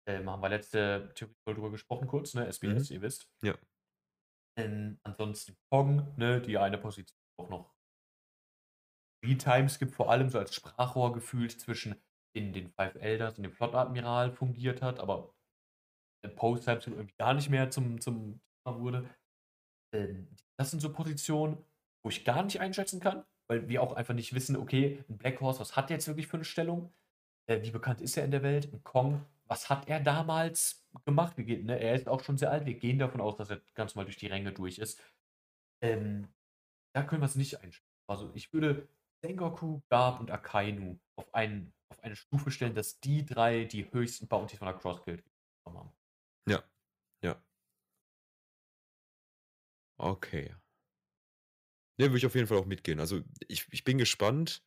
Ähm, 0.08 0.30
haben 0.30 0.42
wir 0.42 0.50
letzte 0.50 1.12
Theorie 1.16 1.36
drüber 1.46 1.72
gesprochen, 1.72 2.08
kurz, 2.08 2.34
ne? 2.34 2.48
SBS, 2.48 2.92
ihr 2.92 3.02
wisst. 3.02 3.30
Ja. 3.44 3.56
Ähm, 4.58 5.00
ansonsten 5.04 5.58
Kong, 5.70 6.16
ne, 6.18 6.42
die 6.42 6.58
eine 6.58 6.78
Position 6.78 7.20
auch 7.38 7.50
noch 7.50 7.76
Times 9.22 9.80
gibt, 9.80 9.94
vor 9.94 10.10
allem 10.10 10.30
so 10.30 10.40
als 10.40 10.56
Sprachrohr 10.56 11.14
gefühlt 11.14 11.60
zwischen 11.60 12.02
den, 12.36 12.54
den 12.54 12.70
Five 12.70 12.96
Elders 12.96 13.38
und 13.38 13.44
dem 13.44 13.52
Flottenadmiral 13.52 14.32
fungiert 14.32 14.82
hat, 14.82 15.00
aber 15.00 15.34
Post-Times 16.36 16.88
irgendwie 16.88 17.16
gar 17.18 17.34
nicht 17.34 17.50
mehr 17.50 17.70
zum, 17.70 18.00
zum 18.02 18.42
Thema 18.64 18.80
wurde. 18.80 19.10
Ähm, 19.94 20.28
das 20.58 20.72
sind 20.72 20.80
so 20.80 20.92
Positionen, 20.92 21.58
wo 22.04 22.10
ich 22.10 22.26
gar 22.26 22.44
nicht 22.44 22.60
einschätzen 22.60 23.00
kann, 23.00 23.24
weil 23.48 23.68
wir 23.70 23.82
auch 23.82 23.94
einfach 23.94 24.14
nicht 24.14 24.34
wissen, 24.34 24.56
okay, 24.56 25.04
ein 25.10 25.18
Black 25.18 25.40
Horse, 25.42 25.60
was 25.60 25.76
hat 25.76 25.90
der 25.90 25.98
jetzt 25.98 26.08
wirklich 26.08 26.28
für 26.28 26.38
eine 26.38 26.46
Stellung? 26.46 26.94
Äh, 27.48 27.62
wie 27.64 27.72
bekannt 27.72 28.02
ist 28.02 28.18
er 28.18 28.26
in 28.26 28.32
der 28.32 28.44
Welt? 28.44 28.72
Ein 28.74 28.84
Kong, 28.84 29.26
was 29.46 29.70
hat 29.70 29.88
er 29.88 30.00
damals 30.00 30.88
gemacht? 31.06 31.38
Wir 31.38 31.44
gehen, 31.44 31.66
ne, 31.66 31.80
er 31.80 31.96
ist 31.96 32.08
auch 32.08 32.24
schon 32.24 32.38
sehr 32.38 32.52
alt, 32.52 32.66
wir 32.66 32.76
gehen 32.76 33.00
davon 33.00 33.22
aus, 33.22 33.36
dass 33.38 33.50
er 33.50 33.62
ganz 33.74 33.96
mal 33.96 34.06
durch 34.06 34.18
die 34.18 34.28
Ränge 34.28 34.52
durch 34.52 34.78
ist. 34.78 35.02
Ähm, 35.82 36.28
da 36.94 37.04
können 37.04 37.22
wir 37.22 37.26
es 37.26 37.36
nicht 37.36 37.60
einschätzen. 37.62 37.90
Also 38.08 38.32
ich 38.34 38.54
würde 38.54 38.88
Sengoku, 39.22 39.82
Garb 39.90 40.20
und 40.20 40.32
Akainu 40.32 41.00
auf, 41.16 41.34
einen, 41.34 41.74
auf 41.90 42.02
eine 42.04 42.16
Stufe 42.16 42.52
stellen, 42.52 42.76
dass 42.76 43.00
die 43.00 43.26
drei 43.26 43.66
die 43.66 43.92
höchsten 43.92 44.28
Bounties 44.28 44.60
von 44.60 44.68
der 44.68 44.78
Cross 44.78 45.04
Guild 45.04 45.24
haben. 45.66 45.92
Ja, 46.48 46.64
ja. 47.22 47.42
Okay. 50.00 50.56
Ne, 51.98 52.06
würde 52.06 52.18
ich 52.18 52.26
auf 52.26 52.36
jeden 52.36 52.48
Fall 52.48 52.58
auch 52.58 52.66
mitgehen. 52.66 53.00
Also 53.00 53.22
ich, 53.48 53.68
ich 53.72 53.84
bin 53.84 53.98
gespannt, 53.98 54.64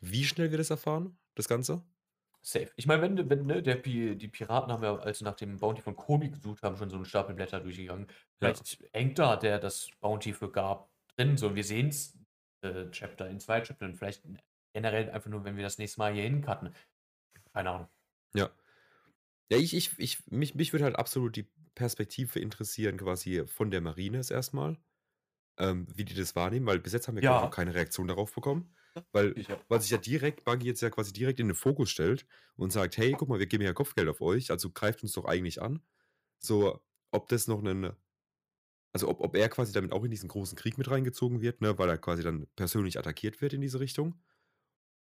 wie 0.00 0.24
schnell 0.24 0.50
wir 0.50 0.58
das 0.58 0.70
erfahren, 0.70 1.16
das 1.36 1.48
Ganze. 1.48 1.84
Safe. 2.42 2.70
Ich 2.76 2.86
meine, 2.86 3.02
wenn, 3.02 3.30
wenn 3.30 3.46
ne, 3.46 3.62
der, 3.62 3.76
Pi- 3.76 4.16
die 4.16 4.28
Piraten 4.28 4.72
haben 4.72 4.82
ja, 4.82 4.96
als 4.96 5.18
sie 5.18 5.24
nach 5.24 5.36
dem 5.36 5.58
Bounty 5.58 5.82
von 5.82 5.96
Kobi 5.96 6.30
gesucht 6.30 6.62
haben, 6.62 6.76
schon 6.76 6.90
so 6.90 6.96
einen 6.96 7.04
Stapel 7.04 7.34
Blätter 7.34 7.60
durchgegangen. 7.60 8.08
Vielleicht 8.38 8.78
hängt 8.92 9.18
da 9.18 9.36
der 9.36 9.58
das 9.58 9.90
Bounty 10.00 10.32
für 10.32 10.50
Garb 10.50 10.90
drin. 11.16 11.36
So, 11.36 11.54
wir 11.54 11.64
sehen 11.64 11.88
es 11.88 12.18
äh, 12.62 12.90
Chapter 12.90 13.28
in 13.28 13.40
zwei 13.40 13.60
Chaptern. 13.60 13.94
Vielleicht 13.94 14.24
generell 14.72 15.10
einfach 15.10 15.30
nur, 15.30 15.44
wenn 15.44 15.56
wir 15.56 15.64
das 15.64 15.78
nächste 15.78 16.00
Mal 16.00 16.14
hier 16.14 16.24
hincutten. 16.24 16.74
Keine 17.52 17.70
Ahnung. 17.70 17.88
Ja. 18.34 18.50
Ja, 19.50 19.58
ich, 19.58 19.74
ich, 19.74 19.98
ich, 19.98 20.26
mich, 20.30 20.54
mich 20.54 20.72
würde 20.72 20.84
halt 20.84 20.96
absolut 20.96 21.36
die 21.36 21.48
Perspektive 21.74 22.40
interessieren, 22.40 22.96
quasi 22.96 23.44
von 23.46 23.70
der 23.70 23.80
Marine 23.80 24.18
es 24.18 24.30
erstmal, 24.30 24.78
ähm, 25.58 25.86
wie 25.94 26.04
die 26.04 26.14
das 26.14 26.36
wahrnehmen, 26.36 26.66
weil 26.66 26.80
bis 26.80 26.92
jetzt 26.94 27.08
haben 27.08 27.16
wir 27.16 27.22
Ja. 27.22 27.40
noch 27.40 27.50
keine 27.50 27.74
Reaktion 27.74 28.08
darauf 28.08 28.34
bekommen. 28.34 28.74
Weil, 29.12 29.38
weil 29.68 29.80
sich 29.80 29.90
ja 29.90 29.98
direkt, 29.98 30.44
Buggy 30.44 30.66
jetzt 30.66 30.82
ja 30.82 30.90
quasi 30.90 31.12
direkt 31.12 31.40
in 31.40 31.48
den 31.48 31.54
Fokus 31.56 31.90
stellt 31.90 32.26
und 32.56 32.72
sagt, 32.72 32.98
hey, 32.98 33.16
guck 33.16 33.28
mal, 33.28 33.38
wir 33.40 33.46
geben 33.46 33.64
ja 33.64 33.72
Kopfgeld 33.74 34.08
auf 34.08 34.20
euch, 34.22 34.50
also 34.50 34.70
greift 34.72 35.02
uns 35.02 35.12
doch 35.12 35.24
eigentlich 35.26 35.62
an. 35.62 35.82
So, 36.40 36.80
ob 37.12 37.28
das 37.28 37.48
noch 37.48 37.60
einen, 37.60 37.92
also 38.92 39.08
ob, 39.08 39.20
ob 39.20 39.36
er 39.36 39.48
quasi 39.48 39.72
damit 39.72 39.92
auch 39.92 40.04
in 40.04 40.10
diesen 40.10 40.28
großen 40.28 40.56
Krieg 40.56 40.78
mit 40.78 40.90
reingezogen 40.90 41.40
wird, 41.40 41.60
ne, 41.60 41.78
weil 41.78 41.88
er 41.88 41.98
quasi 41.98 42.22
dann 42.22 42.46
persönlich 42.56 42.98
attackiert 42.98 43.40
wird 43.40 43.52
in 43.52 43.60
diese 43.60 43.80
Richtung. 43.80 44.22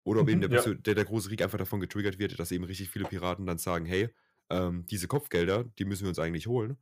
Oder 0.03 0.21
ob 0.21 0.29
eben 0.29 0.41
Mhm, 0.41 0.41
der, 0.41 0.49
ja. 0.51 0.63
Der, 0.75 0.95
der 0.95 1.05
große 1.05 1.29
Krieg 1.29 1.41
einfach 1.41 1.57
davon 1.57 1.79
getriggert 1.79 2.19
wird, 2.19 2.39
dass 2.39 2.51
eben 2.51 2.63
richtig 2.63 2.89
viele 2.89 3.05
Piraten 3.05 3.45
dann 3.45 3.57
sagen, 3.57 3.85
hey, 3.85 4.09
ähm, 4.49 4.85
diese 4.87 5.07
Kopfgelder, 5.07 5.65
die 5.65 5.85
müssen 5.85 6.03
wir 6.03 6.09
uns 6.09 6.19
eigentlich 6.19 6.47
holen. 6.47 6.77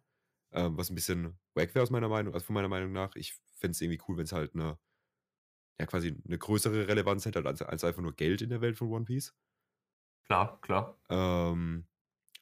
Ähm, 0.54 0.78
was 0.78 0.90
ein 0.90 0.96
bisschen 0.96 1.38
wack 1.56 1.76
wäre 1.76 1.84
aus 1.84 1.92
meiner 1.92 2.10
Meinung, 2.10 2.34
also 2.34 2.46
von 2.46 2.54
meiner 2.56 2.70
Meinung 2.70 2.92
nach. 2.94 3.16
Ich 3.16 3.36
fände 3.58 3.72
es 3.74 3.82
irgendwie 3.82 4.02
cool, 4.08 4.18
wenn 4.18 4.26
es 4.26 4.32
halt 4.32 4.56
eine, 4.56 4.80
ja, 5.80 5.86
quasi 5.86 6.16
eine 6.26 6.38
größere 6.38 6.88
Relevanz 6.88 7.26
hätte 7.26 7.44
als, 7.46 7.62
als 7.62 7.84
einfach 7.84 8.02
nur 8.02 8.16
Geld 8.16 8.42
in 8.42 8.50
der 8.50 8.62
Welt 8.62 8.78
von 8.78 8.90
One 8.90 9.06
Piece. 9.06 9.34
Klar, 10.26 10.60
klar. 10.62 10.96
Ähm, 11.10 11.86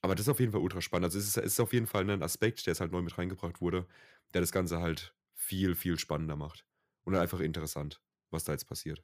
aber 0.01 0.15
das 0.15 0.25
ist 0.27 0.29
auf 0.29 0.39
jeden 0.39 0.51
Fall 0.51 0.61
ultra 0.61 0.81
spannend. 0.81 1.05
Also 1.05 1.19
es 1.19 1.27
ist, 1.27 1.37
es 1.37 1.53
ist 1.53 1.59
auf 1.59 1.73
jeden 1.73 1.87
Fall 1.87 2.09
ein 2.09 2.23
Aspekt, 2.23 2.65
der 2.65 2.71
jetzt 2.73 2.81
halt 2.81 2.91
neu 2.91 3.01
mit 3.01 3.17
reingebracht 3.17 3.61
wurde, 3.61 3.87
der 4.33 4.41
das 4.41 4.51
Ganze 4.51 4.79
halt 4.81 5.15
viel, 5.33 5.75
viel 5.75 5.99
spannender 5.99 6.35
macht. 6.35 6.65
Und 7.05 7.15
einfach 7.15 7.39
interessant, 7.39 8.01
was 8.31 8.43
da 8.43 8.53
jetzt 8.53 8.67
passiert. 8.67 9.03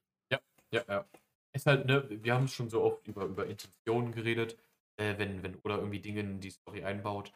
Ja, 0.71 0.83
ja. 0.87 1.05
Ist 1.53 1.65
halt, 1.65 1.85
ne, 1.85 2.07
wir 2.23 2.33
haben 2.33 2.47
schon 2.47 2.69
so 2.69 2.81
oft 2.81 3.07
über, 3.07 3.25
über 3.25 3.45
Intentionen 3.45 4.11
geredet, 4.11 4.57
äh, 4.97 5.17
wenn, 5.17 5.43
wenn 5.43 5.55
oder 5.59 5.77
irgendwie 5.77 5.99
Dinge 5.99 6.21
in 6.21 6.39
die 6.39 6.51
Story 6.51 6.83
einbaut. 6.83 7.33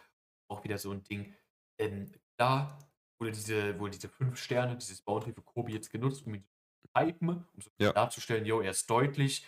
Auch 0.49 0.63
wieder 0.63 0.77
so 0.77 0.91
ein 0.91 1.03
Ding. 1.03 1.33
Ähm, 1.79 2.11
da 2.37 2.77
wurde 3.19 3.31
diese, 3.31 3.77
wurde 3.79 3.91
diese 3.91 4.09
fünf 4.09 4.37
Sterne, 4.37 4.77
dieses 4.77 5.01
Bounty 5.01 5.33
für 5.33 5.41
Kobi 5.41 5.73
jetzt 5.73 5.89
genutzt, 5.91 6.25
um 6.25 6.35
ihn 6.35 6.43
zu 6.43 6.89
hypen, 6.97 7.29
um 7.29 7.61
so 7.61 7.69
Ja. 7.79 7.91
darzustellen, 7.91 8.45
yo, 8.45 8.61
er 8.61 8.71
ist 8.71 8.89
deutlich 8.89 9.45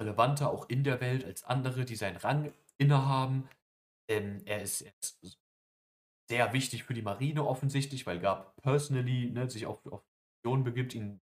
relevanter 0.00 0.50
auch 0.50 0.68
in 0.68 0.84
der 0.84 1.00
Welt 1.00 1.24
als 1.24 1.42
andere, 1.44 1.84
die 1.84 1.96
seinen 1.96 2.16
Rang 2.16 2.52
innehaben. 2.78 3.48
Ähm, 4.08 4.42
er, 4.46 4.62
ist, 4.62 4.80
er 4.82 4.92
ist 5.00 5.40
sehr 6.30 6.52
wichtig 6.52 6.84
für 6.84 6.94
die 6.94 7.02
Marine 7.02 7.44
offensichtlich, 7.46 8.06
weil 8.06 8.20
Gab 8.20 8.56
personally 8.62 9.30
ne, 9.30 9.50
sich 9.50 9.66
auf, 9.66 9.84
auf 9.86 10.04
Mission 10.44 10.64
begibt, 10.64 10.94
ihn 10.94 11.20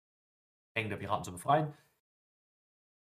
Hängen 0.76 0.90
der 0.90 0.98
Piraten 0.98 1.24
zu 1.24 1.32
befreien. 1.34 1.74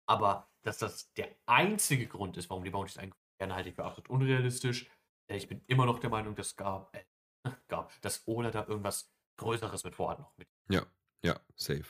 Aber 0.06 0.50
dass 0.62 0.78
das 0.78 1.14
der 1.14 1.36
einzige 1.46 2.08
Grund 2.08 2.38
ist, 2.38 2.50
warum 2.50 2.64
die 2.64 2.70
Bounties 2.70 2.98
eingeführt 2.98 3.24
werden, 3.40 3.54
halte 3.54 3.70
ich 3.70 3.76
für 3.76 3.86
absolut 3.86 4.10
unrealistisch. 4.10 4.90
Äh, 5.28 5.38
Ich 5.38 5.48
bin 5.48 5.64
immer 5.68 5.86
noch 5.86 6.00
der 6.00 6.10
Meinung, 6.10 6.36
dass 6.36 6.56
Gab, 6.56 6.96
äh, 6.96 7.04
Gab, 7.68 8.00
dass 8.02 8.28
Ola 8.28 8.52
da 8.52 8.66
irgendwas 8.68 9.12
Größeres 9.38 9.84
mit 9.84 9.96
vorhat 9.96 10.20
noch. 10.20 10.38
Mit. 10.38 10.48
Ja, 10.70 10.86
ja, 11.24 11.40
safe. 11.56 11.86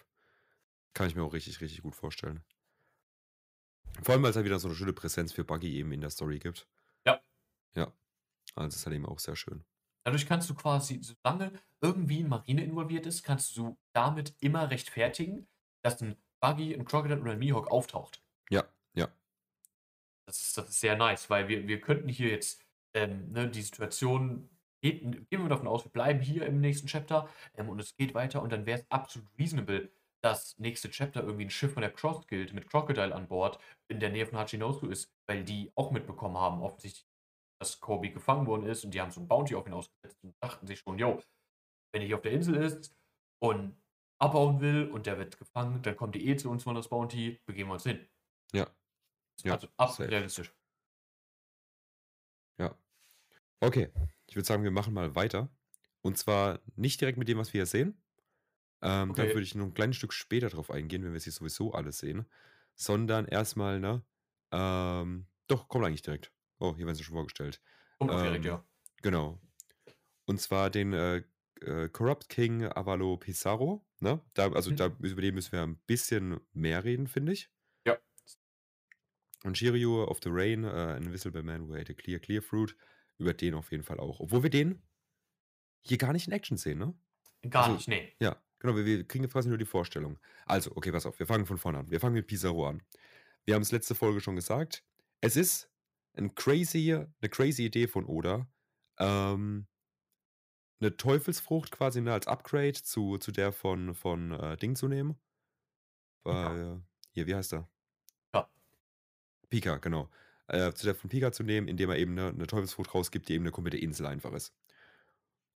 Kann 0.93 1.07
ich 1.07 1.15
mir 1.15 1.23
auch 1.23 1.33
richtig, 1.33 1.59
richtig 1.61 1.81
gut 1.81 1.95
vorstellen. 1.95 2.43
Vor 4.01 4.13
allem, 4.13 4.23
weil 4.23 4.31
es 4.31 4.35
halt 4.35 4.45
wieder 4.45 4.59
so 4.59 4.67
eine 4.67 4.75
schöne 4.75 4.93
Präsenz 4.93 5.33
für 5.33 5.43
Buggy 5.43 5.75
eben 5.75 5.91
in 5.91 6.01
der 6.01 6.09
Story 6.09 6.39
gibt. 6.39 6.67
Ja. 7.05 7.21
Ja. 7.75 7.91
Also 8.55 8.67
das 8.67 8.75
ist 8.77 8.85
halt 8.85 8.95
eben 8.95 9.05
auch 9.05 9.19
sehr 9.19 9.35
schön. 9.35 9.63
Dadurch 10.03 10.25
kannst 10.25 10.49
du 10.49 10.55
quasi, 10.55 10.99
solange 11.01 11.53
irgendwie 11.81 12.19
ein 12.23 12.27
Marine 12.29 12.63
involviert 12.63 13.05
ist, 13.05 13.23
kannst 13.23 13.55
du 13.55 13.77
damit 13.93 14.35
immer 14.39 14.69
rechtfertigen, 14.69 15.47
dass 15.81 16.01
ein 16.01 16.17
Buggy, 16.43 16.75
ein 16.75 16.83
Crocodile 16.83 17.21
oder 17.21 17.31
ein 17.31 17.39
Mihawk 17.39 17.71
auftaucht. 17.71 18.21
Ja, 18.49 18.65
ja, 18.95 19.07
Das 20.27 20.43
ist, 20.43 20.57
das 20.57 20.69
ist 20.69 20.81
sehr 20.81 20.97
nice, 20.97 21.29
weil 21.29 21.47
wir, 21.47 21.67
wir 21.69 21.79
könnten 21.79 22.09
hier 22.09 22.29
jetzt 22.29 22.61
ähm, 22.93 23.31
ne, 23.31 23.49
die 23.49 23.61
Situation, 23.61 24.49
geht, 24.81 25.01
gehen 25.01 25.41
wir 25.41 25.47
davon 25.47 25.67
aus, 25.67 25.85
wir 25.85 25.91
bleiben 25.91 26.19
hier 26.19 26.45
im 26.45 26.59
nächsten 26.59 26.87
Chapter 26.87 27.29
ähm, 27.55 27.69
und 27.69 27.79
es 27.79 27.95
geht 27.95 28.13
weiter 28.13 28.41
und 28.41 28.51
dann 28.51 28.65
wäre 28.65 28.79
es 28.79 28.91
absolut 28.91 29.29
reasonable, 29.39 29.89
dass 30.21 30.59
nächste 30.59 30.89
Chapter 30.89 31.23
irgendwie 31.23 31.45
ein 31.45 31.49
Schiff 31.49 31.73
von 31.73 31.81
der 31.81 31.91
Cross 31.93 32.27
Guild 32.27 32.53
mit 32.53 32.69
Crocodile 32.69 33.15
an 33.15 33.27
Bord 33.29 33.57
in 33.87 34.01
der 34.01 34.09
Nähe 34.09 34.25
von 34.25 34.37
Hachinosu 34.37 34.87
ist, 34.87 35.09
weil 35.27 35.45
die 35.45 35.71
auch 35.75 35.91
mitbekommen 35.91 36.37
haben, 36.37 36.61
offensichtlich, 36.61 37.07
dass 37.61 37.79
Kobe 37.79 38.09
gefangen 38.09 38.47
worden 38.47 38.65
ist 38.65 38.83
und 38.83 38.93
die 38.93 38.99
haben 38.99 39.11
so 39.11 39.21
ein 39.21 39.29
Bounty 39.29 39.55
auf 39.55 39.65
ihn 39.65 39.73
ausgesetzt 39.73 40.21
und 40.23 40.35
dachten 40.41 40.67
sich 40.67 40.79
schon, 40.79 40.99
yo, 40.99 41.21
wenn 41.93 42.01
er 42.01 42.07
hier 42.07 42.15
auf 42.17 42.21
der 42.21 42.33
Insel 42.33 42.55
ist 42.55 42.93
und 43.41 43.81
abbauen 44.23 44.61
will 44.61 44.89
und 44.91 45.05
der 45.07 45.17
wird 45.19 45.37
gefangen, 45.37 45.81
dann 45.83 45.95
kommt 45.97 46.15
die 46.15 46.27
eh 46.29 46.35
zu 46.37 46.49
uns 46.49 46.63
von 46.63 46.75
das 46.75 46.89
Bounty, 46.89 47.41
begeben 47.45 47.69
wir 47.69 47.73
uns 47.75 47.83
hin. 47.83 48.07
ja. 48.53 48.67
Ja, 49.43 49.53
also 49.53 49.67
absolut 49.77 50.11
realistisch. 50.11 50.53
Ja. 52.59 52.77
Okay, 53.61 53.89
ich 54.27 54.35
würde 54.35 54.47
sagen, 54.47 54.63
wir 54.65 54.71
machen 54.71 54.93
mal 54.93 55.15
weiter. 55.15 55.49
Und 56.01 56.17
zwar 56.17 56.61
nicht 56.75 57.01
direkt 57.01 57.17
mit 57.19 57.27
dem, 57.29 57.39
was 57.39 57.53
wir 57.53 57.59
hier 57.59 57.65
sehen. 57.67 58.03
Ähm, 58.81 59.15
Da 59.15 59.23
Okay. 59.23 59.33
würde 59.33 59.43
ich 59.43 59.55
noch 59.55 59.65
ein 59.65 59.73
kleines 59.75 59.97
Stück 59.97 60.13
später 60.13 60.49
drauf 60.49 60.71
eingehen, 60.71 61.03
wenn 61.05 61.13
wir 61.13 61.21
sie 61.21 61.31
sowieso 61.31 61.73
alles 61.73 61.99
sehen. 61.99 62.27
Sondern 62.75 63.27
erstmal, 63.27 63.79
ne? 63.79 64.03
Ähm, 64.51 65.27
doch, 65.47 65.69
kommt 65.69 65.85
eigentlich 65.85 66.03
direkt. 66.03 66.33
Oh, 66.59 66.75
hier 66.77 66.85
werden 66.87 66.95
sie 66.97 67.03
schon 67.05 67.15
vorgestellt. 67.15 67.61
Kommt 67.99 68.11
auch 68.11 68.21
direkt, 68.21 68.45
Ähm, 68.45 68.45
ja. 68.45 68.63
Genau. 69.03 69.41
Und 70.25 70.41
zwar 70.41 70.69
den 70.69 70.93
äh, 70.93 71.23
äh, 71.63 71.89
Corrupt 71.89 72.29
King 72.29 72.63
Avalo 72.63 73.17
Pizarro. 73.17 73.85
Ne? 73.99 74.21
Da, 74.33 74.51
also 74.51 74.71
Mhm. 74.71 74.75
da, 74.77 74.95
über 74.99 75.21
den 75.21 75.35
müssen 75.35 75.51
wir 75.51 75.61
ein 75.63 75.77
bisschen 75.85 76.39
mehr 76.53 76.83
reden, 76.83 77.07
finde 77.07 77.33
ich. 77.33 77.49
Ja. 77.85 77.97
Und 79.43 79.57
Shiryu 79.57 80.03
of 80.03 80.19
the 80.23 80.29
Rain, 80.31 80.63
äh, 80.63 80.97
Invisible 80.97 81.43
Man 81.43 81.67
who 81.67 81.73
ate 81.75 81.91
a 81.91 81.95
clear, 81.95 82.19
clear 82.19 82.41
fruit, 82.41 82.75
über 83.17 83.33
den 83.33 83.53
auf 83.53 83.71
jeden 83.71 83.83
Fall 83.83 83.99
auch. 83.99 84.19
Obwohl 84.19 84.43
wir 84.43 84.49
den 84.49 84.81
hier 85.81 85.97
gar 85.97 86.13
nicht 86.13 86.27
in 86.27 86.33
Action 86.33 86.57
sehen, 86.57 86.79
ne? 86.79 86.93
Gar 87.49 87.63
Also, 87.63 87.75
nicht, 87.75 87.87
nee. 87.89 88.13
Ja, 88.21 88.41
genau, 88.59 88.75
wir, 88.75 88.85
wir 88.85 89.05
kriegen 89.05 89.27
quasi 89.27 89.49
nur 89.49 89.57
die 89.57 89.65
Vorstellung. 89.65 90.17
Also, 90.45 90.71
okay, 90.75 90.91
pass 90.91 91.05
auf, 91.05 91.19
wir 91.19 91.27
fangen 91.27 91.45
von 91.45 91.57
vorne 91.57 91.79
an. 91.79 91.91
Wir 91.91 91.99
fangen 91.99 92.15
mit 92.15 92.27
Pizarro 92.27 92.67
an. 92.67 92.81
Wir 93.45 93.55
haben 93.55 93.61
es 93.61 93.71
letzte 93.73 93.95
Folge 93.95 94.21
schon 94.21 94.35
gesagt. 94.37 94.85
Es 95.19 95.35
ist 95.35 95.69
ein 96.15 96.33
crazy, 96.35 96.93
eine 96.93 97.29
crazy 97.29 97.65
Idee 97.65 97.87
von 97.87 98.05
Oda, 98.05 98.47
ähm, 98.97 99.67
eine 100.83 100.97
Teufelsfrucht 100.97 101.71
quasi 101.71 102.01
ne, 102.01 102.13
als 102.13 102.27
Upgrade 102.27 102.73
zu, 102.73 103.17
zu 103.17 103.31
der 103.31 103.51
von, 103.51 103.95
von 103.95 104.31
äh, 104.31 104.57
Ding 104.57 104.75
zu 104.75 104.87
nehmen. 104.87 105.17
Äh, 106.25 106.75
hier, 107.11 107.27
wie 107.27 107.35
heißt 107.35 107.53
er? 107.53 107.69
Ja. 108.33 108.49
Pika, 109.49 109.77
genau. 109.77 110.09
Äh, 110.47 110.73
zu 110.73 110.85
der 110.85 110.95
von 110.95 111.09
Pika 111.09 111.31
zu 111.31 111.43
nehmen, 111.43 111.67
indem 111.67 111.89
er 111.89 111.97
eben 111.97 112.11
eine, 112.11 112.29
eine 112.29 112.47
Teufelsfrucht 112.47 112.93
rausgibt, 112.93 113.29
die 113.29 113.33
eben 113.33 113.43
eine 113.43 113.51
komplette 113.51 113.77
Insel 113.77 114.05
einfach 114.05 114.33
ist. 114.33 114.53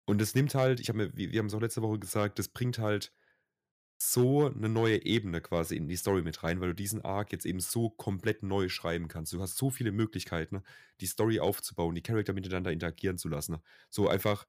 Und 0.05 0.21
es 0.21 0.35
nimmt 0.35 0.53
halt, 0.53 0.79
ich 0.79 0.89
habe 0.89 0.99
mir, 0.99 1.17
wir, 1.17 1.31
wir 1.31 1.39
haben 1.39 1.47
es 1.47 1.53
auch 1.53 1.61
letzte 1.61 1.81
Woche 1.81 1.99
gesagt, 1.99 2.37
das 2.37 2.47
bringt 2.47 2.77
halt 2.77 3.11
so 3.97 4.47
eine 4.47 4.69
neue 4.69 5.03
Ebene 5.05 5.41
quasi 5.41 5.75
in 5.75 5.87
die 5.87 5.95
Story 5.95 6.21
mit 6.21 6.43
rein, 6.43 6.59
weil 6.59 6.69
du 6.69 6.75
diesen 6.75 7.01
Arc 7.03 7.31
jetzt 7.31 7.45
eben 7.45 7.59
so 7.59 7.89
komplett 7.89 8.43
neu 8.43 8.69
schreiben 8.69 9.07
kannst. 9.07 9.33
Du 9.33 9.41
hast 9.41 9.57
so 9.57 9.69
viele 9.69 9.91
Möglichkeiten, 9.91 10.63
die 10.99 11.07
Story 11.07 11.39
aufzubauen, 11.39 11.95
die 11.95 12.01
Charakter 12.03 12.33
miteinander 12.33 12.71
interagieren 12.71 13.17
zu 13.17 13.29
lassen. 13.29 13.57
So 13.89 14.09
einfach 14.09 14.45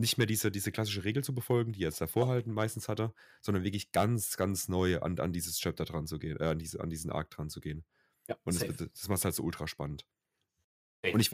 nicht 0.00 0.18
mehr 0.18 0.26
diese, 0.26 0.50
diese 0.50 0.72
klassische 0.72 1.04
Regel 1.04 1.22
zu 1.22 1.34
befolgen, 1.34 1.72
die 1.72 1.82
er 1.82 1.88
jetzt 1.88 2.00
davor 2.00 2.28
halt 2.28 2.46
meistens 2.46 2.88
hatte, 2.88 3.12
sondern 3.40 3.64
wirklich 3.64 3.92
ganz, 3.92 4.36
ganz 4.36 4.68
neu 4.68 5.00
an, 5.00 5.18
an 5.18 5.32
dieses 5.32 5.58
Chapter 5.58 5.84
dran 5.84 6.06
zu 6.06 6.18
gehen, 6.18 6.38
äh, 6.40 6.44
an, 6.44 6.58
diese, 6.58 6.80
an 6.80 6.90
diesen 6.90 7.10
Arc 7.10 7.30
dran 7.30 7.50
zu 7.50 7.60
gehen. 7.60 7.84
Ja, 8.28 8.36
Und 8.44 8.60
das, 8.60 8.76
das 8.76 9.08
macht 9.08 9.24
halt 9.24 9.34
so 9.34 9.42
ultra 9.42 9.66
spannend. 9.66 10.06
Safe. 11.02 11.14
Und 11.14 11.20
ich, 11.20 11.30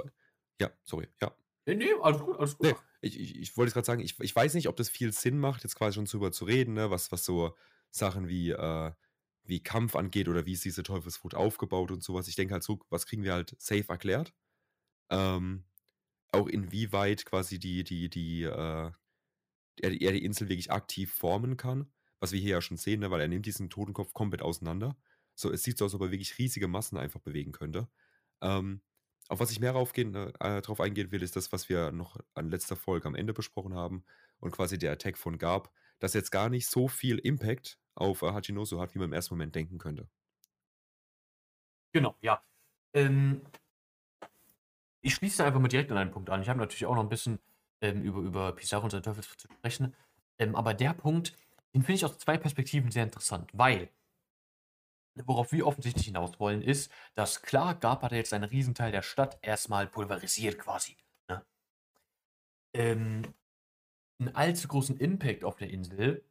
ja, 0.61 0.71
sorry, 0.85 1.09
ja. 1.21 1.35
Nee, 1.67 1.75
nee, 1.75 1.93
alles 2.01 2.21
gut, 2.21 2.39
alles 2.39 2.57
gut. 2.57 2.69
Nee, 2.69 2.75
ich, 3.01 3.19
ich, 3.19 3.37
ich 3.37 3.57
wollte 3.57 3.69
jetzt 3.69 3.75
gerade 3.75 3.87
sagen, 3.87 4.01
ich, 4.01 4.19
ich 4.21 4.35
weiß 4.35 4.55
nicht, 4.55 4.69
ob 4.69 4.77
das 4.77 4.89
viel 4.89 5.13
Sinn 5.13 5.39
macht, 5.39 5.65
jetzt 5.65 5.75
quasi 5.75 5.97
schon 5.97 6.05
drüber 6.05 6.33
zu 6.33 6.45
reden, 6.45 6.75
ne, 6.75 6.91
was, 6.91 7.11
was 7.11 7.25
so 7.25 7.57
Sachen 7.91 8.29
wie, 8.29 8.51
äh, 8.51 8.93
wie 9.45 9.63
Kampf 9.63 9.97
angeht 9.97 10.29
oder 10.29 10.47
wie 10.47 10.53
ist 10.53 10.65
diese 10.65 10.83
Teufelsfrucht 10.83 11.35
aufgebaut 11.35 11.91
und 11.91 12.03
sowas. 12.03 12.29
Ich 12.29 12.37
denke 12.37 12.55
halt 12.55 12.63
so, 12.63 12.81
was 12.89 13.07
kriegen 13.07 13.23
wir 13.23 13.33
halt 13.33 13.55
safe 13.59 13.89
erklärt. 13.89 14.33
Ähm, 15.11 15.65
auch 16.33 16.47
inwieweit 16.49 17.25
quasi 17.25 17.59
die, 17.59 17.85
die, 17.85 18.09
die, 18.09 18.43
äh, 18.43 18.91
er, 19.81 19.91
die 19.91 20.25
Insel 20.25 20.49
wirklich 20.49 20.71
aktiv 20.71 21.13
formen 21.13 21.57
kann, 21.57 21.93
was 22.21 22.33
wir 22.33 22.41
hier 22.41 22.53
ja 22.53 22.61
schon 22.61 22.77
sehen, 22.77 23.01
ne, 23.01 23.11
weil 23.11 23.21
er 23.21 23.29
nimmt 23.29 23.47
diesen 23.47 23.71
Totenkopf 23.71 24.13
komplett 24.13 24.43
auseinander. 24.43 24.97
So, 25.35 25.53
es 25.53 25.63
sieht 25.63 25.79
so 25.79 25.85
aus, 25.85 25.93
als 25.93 26.01
ob 26.01 26.07
er 26.09 26.13
wirklich 26.13 26.39
riesige 26.39 26.69
Massen 26.69 26.97
einfach 26.97 27.21
bewegen 27.21 27.53
könnte. 27.53 27.89
Ähm, 28.41 28.83
auf 29.29 29.41
was 29.41 29.51
ich 29.51 29.61
mehr 29.61 29.73
raufgehen, 29.73 30.15
äh, 30.15 30.63
drauf 30.63 30.81
eingehen 30.81 31.11
will, 31.11 31.23
ist 31.23 31.37
das, 31.37 31.53
was 31.53 31.69
wir 31.69 31.93
noch 31.93 32.19
an 32.35 32.49
letzter 32.49 32.77
Folge 32.77 33.09
am 33.09 33.15
Ende 33.15 33.33
besprochen 33.33 33.75
haben 33.75 34.05
und 34.39 34.53
quasi 34.53 34.79
der 34.79 34.93
Attack 34.93 35.19
von 35.19 35.39
Garb, 35.39 35.73
das 35.99 36.15
jetzt 36.15 36.31
gar 36.31 36.49
nicht 36.49 36.67
so 36.69 36.89
viel 36.89 37.19
Impact 37.19 37.79
auf 37.95 38.23
äh, 38.23 38.33
Hachinosu 38.33 38.81
hat, 38.81 38.95
wie 38.95 38.99
man 38.99 39.09
im 39.09 39.15
ersten 39.15 39.35
Moment 39.35 39.55
denken 39.55 39.79
könnte. 39.79 40.09
Genau, 41.93 42.17
ja. 42.21 42.43
Ähm, 42.95 43.43
ich 45.07 45.15
schließe 45.15 45.45
einfach 45.45 45.61
mal 45.61 45.69
direkt 45.69 45.93
an 45.93 45.99
einen 45.99 46.11
Punkt 46.11 46.31
an. 46.31 46.43
Ich 46.43 46.49
habe 46.49 46.59
natürlich 46.59 46.85
auch 46.85 46.97
noch 46.97 47.03
ein 47.03 47.09
bisschen 47.09 47.39
ähm, 47.81 48.03
über, 48.03 48.21
über 48.21 48.53
Pizarro 48.53 48.85
und 48.85 48.91
sein 48.91 49.05
Teufelsfrucht 49.05 49.41
zu 49.41 49.49
sprechen. 49.49 49.95
Ähm, 50.39 50.57
aber 50.57 50.75
der 50.75 50.95
Punkt, 50.95 51.33
den 51.75 51.83
finde 51.83 51.95
ich 51.95 52.05
aus 52.05 52.19
zwei 52.19 52.37
Perspektiven 52.37 52.91
sehr 52.91 53.05
interessant, 53.05 53.49
weil 53.53 53.89
worauf 55.15 55.53
wir 55.53 55.67
offensichtlich 55.67 56.07
hinaus 56.07 56.39
wollen, 56.41 56.61
ist, 56.61 56.91
dass 57.15 57.41
klar, 57.41 57.77
Garp 57.77 58.03
hat 58.03 58.13
jetzt 58.13 58.35
einen 58.35 58.45
Riesenteil 58.45 58.91
der 58.91 59.03
Stadt 59.03 59.39
erstmal 59.43 59.87
pulverisiert 59.87 60.59
quasi. 60.59 60.97
Ne? 61.29 61.43
Ähm, 62.75 63.23
einen 64.19 64.35
allzu 64.35 64.67
großen 64.67 64.99
Impact 64.99 65.45
auf 65.45 65.57
der 65.57 65.71
Insel 65.71 66.25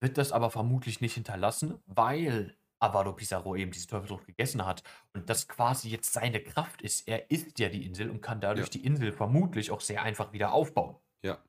wird 0.00 0.18
das 0.18 0.32
aber 0.32 0.50
vermutlich 0.50 1.00
nicht 1.00 1.14
hinterlassen, 1.14 1.80
weil 1.86 2.56
Avado 2.80 3.12
Pizarro 3.14 3.56
eben 3.56 3.70
diese 3.70 3.86
Teufelsfrucht 3.86 4.26
gegessen 4.26 4.64
hat 4.64 4.82
und 5.14 5.30
das 5.30 5.48
quasi 5.48 5.88
jetzt 5.88 6.12
seine 6.12 6.42
Kraft 6.42 6.82
ist. 6.82 7.08
Er 7.08 7.30
isst 7.30 7.58
ja 7.58 7.68
die 7.68 7.86
Insel 7.86 8.10
und 8.10 8.20
kann 8.20 8.40
dadurch 8.40 8.66
Ja. 8.66 8.70
die 8.72 8.84
Insel 8.84 9.12
vermutlich 9.12 9.70
auch 9.70 9.80
sehr 9.80 10.02
einfach 10.02 10.32
wieder 10.32 10.52
aufbauen. 10.52 11.00
Ja. 11.24 11.42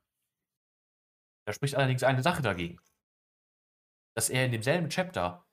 Da 1.48 1.54
spricht 1.54 1.76
allerdings 1.76 2.04
eine 2.04 2.24
Sache 2.24 2.42
dagegen. 2.42 2.80
Dass 4.16 4.30
er 4.30 4.46
in 4.46 4.52
demselben 4.52 4.90
Chapter 4.90 5.46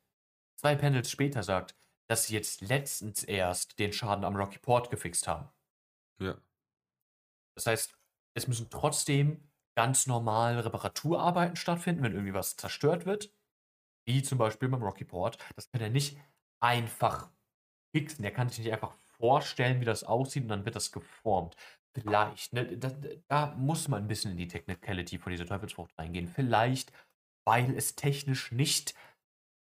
zwei 0.56 0.76
Panels 0.76 1.10
später 1.10 1.42
sagt, 1.42 1.76
dass 2.08 2.26
sie 2.26 2.34
jetzt 2.34 2.60
letztens 2.60 3.24
erst 3.24 3.78
den 3.78 3.92
Schaden 3.92 4.24
am 4.24 4.36
Rocky 4.36 4.58
Port 4.58 4.90
gefixt 4.90 5.26
haben. 5.26 5.50
Ja. 6.20 6.40
Das 7.56 7.66
heißt, 7.66 7.98
es 8.34 8.46
müssen 8.48 8.70
trotzdem 8.70 9.50
ganz 9.76 10.06
normal 10.06 10.58
Reparaturarbeiten 10.60 11.56
stattfinden, 11.56 12.02
wenn 12.02 12.12
irgendwie 12.12 12.34
was 12.34 12.56
zerstört 12.56 13.06
wird. 13.06 13.34
Wie 14.04 14.22
zum 14.22 14.38
Beispiel 14.38 14.68
beim 14.68 14.82
Rocky 14.82 15.04
Port. 15.04 15.38
Das 15.54 15.70
kann 15.70 15.80
er 15.80 15.90
nicht 15.90 16.18
einfach 16.60 17.30
fixen. 17.94 18.24
Er 18.24 18.32
kann 18.32 18.48
sich 18.48 18.60
nicht 18.60 18.72
einfach 18.72 18.94
vorstellen, 19.18 19.80
wie 19.80 19.84
das 19.84 20.04
aussieht 20.04 20.44
und 20.44 20.48
dann 20.48 20.64
wird 20.64 20.76
das 20.76 20.92
geformt. 20.92 21.56
Vielleicht. 21.94 22.52
Ne? 22.52 22.78
Da, 22.78 22.90
da 23.28 23.54
muss 23.56 23.88
man 23.88 24.02
ein 24.02 24.08
bisschen 24.08 24.32
in 24.32 24.38
die 24.38 24.48
Technicality 24.48 25.18
von 25.18 25.30
dieser 25.30 25.46
Teufelsfrucht 25.46 25.96
reingehen. 25.98 26.26
Vielleicht, 26.26 26.92
weil 27.44 27.74
es 27.76 27.94
technisch 27.94 28.50
nicht 28.50 28.94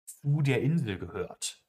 zu 0.05 0.43
der 0.43 0.63
Insel 0.63 0.99
gehört. 0.99 1.65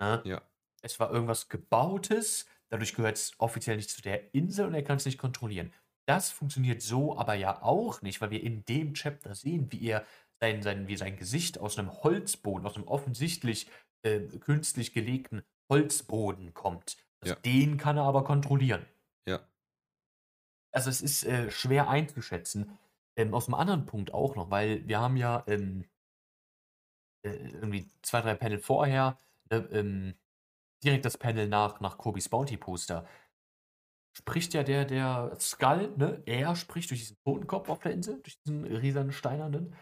Ne? 0.00 0.20
Ja. 0.24 0.42
Es 0.82 0.98
war 0.98 1.10
irgendwas 1.12 1.48
Gebautes, 1.48 2.46
dadurch 2.68 2.94
gehört 2.94 3.16
es 3.16 3.32
offiziell 3.38 3.76
nicht 3.76 3.90
zu 3.90 4.02
der 4.02 4.34
Insel 4.34 4.66
und 4.66 4.74
er 4.74 4.82
kann 4.82 4.96
es 4.96 5.04
nicht 5.04 5.18
kontrollieren. 5.18 5.72
Das 6.08 6.30
funktioniert 6.30 6.82
so 6.82 7.16
aber 7.16 7.34
ja 7.34 7.62
auch 7.62 8.02
nicht, 8.02 8.20
weil 8.20 8.30
wir 8.30 8.42
in 8.42 8.64
dem 8.64 8.94
Chapter 8.94 9.34
sehen, 9.34 9.70
wie 9.70 9.86
er 9.86 10.04
sein, 10.40 10.62
sein, 10.62 10.88
wie 10.88 10.96
sein 10.96 11.16
Gesicht 11.16 11.58
aus 11.58 11.78
einem 11.78 11.92
Holzboden, 12.02 12.66
aus 12.66 12.76
einem 12.76 12.88
offensichtlich 12.88 13.70
äh, 14.02 14.20
künstlich 14.20 14.92
gelegten 14.92 15.42
Holzboden 15.70 16.54
kommt. 16.54 16.96
Also 17.20 17.34
Ja. 17.34 17.40
Den 17.40 17.76
kann 17.76 17.98
er 17.98 18.04
aber 18.04 18.24
kontrollieren. 18.24 18.86
Ja. 19.26 19.40
Also 20.72 20.90
es 20.90 21.02
ist 21.02 21.24
äh, 21.24 21.50
schwer 21.50 21.88
einzuschätzen. 21.88 22.78
Ähm, 23.16 23.34
aus 23.34 23.48
einem 23.48 23.54
anderen 23.54 23.86
Punkt 23.86 24.14
auch 24.14 24.36
noch, 24.36 24.50
weil 24.50 24.86
wir 24.88 25.00
haben 25.00 25.16
ja 25.16 25.44
ähm, 25.46 25.84
äh, 27.22 27.30
irgendwie 27.30 27.90
zwei, 28.02 28.22
drei 28.22 28.34
Panel 28.34 28.58
vorher, 28.58 29.18
ne, 29.50 29.68
ähm, 29.72 30.14
direkt 30.82 31.04
das 31.04 31.18
Panel 31.18 31.48
nach, 31.48 31.80
nach 31.80 31.98
Kobis 31.98 32.28
Bounty 32.28 32.56
Poster, 32.56 33.06
spricht 34.16 34.54
ja 34.54 34.62
der, 34.62 34.84
der 34.84 35.36
Skull, 35.38 35.94
ne, 35.96 36.22
er 36.24 36.56
spricht 36.56 36.90
durch 36.90 37.00
diesen 37.00 37.18
Totenkopf 37.24 37.68
auf 37.68 37.80
der 37.80 37.92
Insel, 37.92 38.22
durch 38.22 38.40
diesen 38.40 38.64
riesen 38.64 39.12
steinernen. 39.12 39.74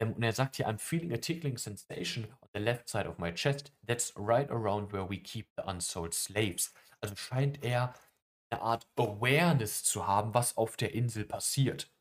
Ähm, 0.00 0.12
und 0.14 0.22
er 0.22 0.32
sagt 0.32 0.56
hier, 0.56 0.68
I'm 0.68 0.78
feeling 0.78 1.12
a 1.12 1.18
tickling 1.18 1.58
sensation 1.58 2.24
on 2.40 2.48
the 2.54 2.60
left 2.60 2.88
side 2.88 3.08
of 3.08 3.18
my 3.18 3.32
chest. 3.32 3.72
That's 3.86 4.12
right 4.16 4.50
around 4.50 4.92
where 4.92 5.08
we 5.08 5.18
keep 5.18 5.48
the 5.56 5.62
unsold 5.66 6.14
slaves. 6.14 6.72
Also 7.00 7.14
scheint 7.16 7.62
er 7.64 7.94
eine 8.50 8.62
Art 8.62 8.86
Awareness 8.96 9.84
zu 9.84 10.06
haben, 10.06 10.34
was 10.34 10.56
auf 10.56 10.76
der 10.76 10.94
Insel 10.94 11.24
passiert. 11.24 11.92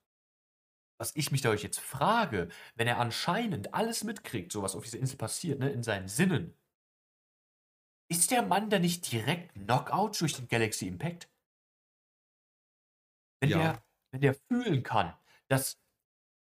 Was 0.97 1.15
ich 1.15 1.31
mich 1.31 1.41
dadurch 1.41 1.63
jetzt 1.63 1.79
frage, 1.79 2.49
wenn 2.75 2.87
er 2.87 2.99
anscheinend 2.99 3.73
alles 3.73 4.03
mitkriegt, 4.03 4.51
so 4.51 4.61
was 4.61 4.75
auf 4.75 4.83
dieser 4.83 4.99
Insel 4.99 5.17
passiert, 5.17 5.59
ne, 5.59 5.69
in 5.69 5.83
seinen 5.83 6.07
Sinnen, 6.07 6.57
ist 8.09 8.31
der 8.31 8.43
Mann 8.43 8.69
da 8.69 8.79
nicht 8.79 9.11
direkt 9.11 9.53
Knockout 9.55 10.19
durch 10.21 10.33
den 10.35 10.47
Galaxy 10.47 10.87
Impact? 10.87 11.29
Wenn, 13.41 13.49
Ja. 13.49 13.57
der, 13.57 13.83
wenn 14.11 14.21
der 14.21 14.33
fühlen 14.33 14.83
kann, 14.83 15.13
dass 15.49 15.81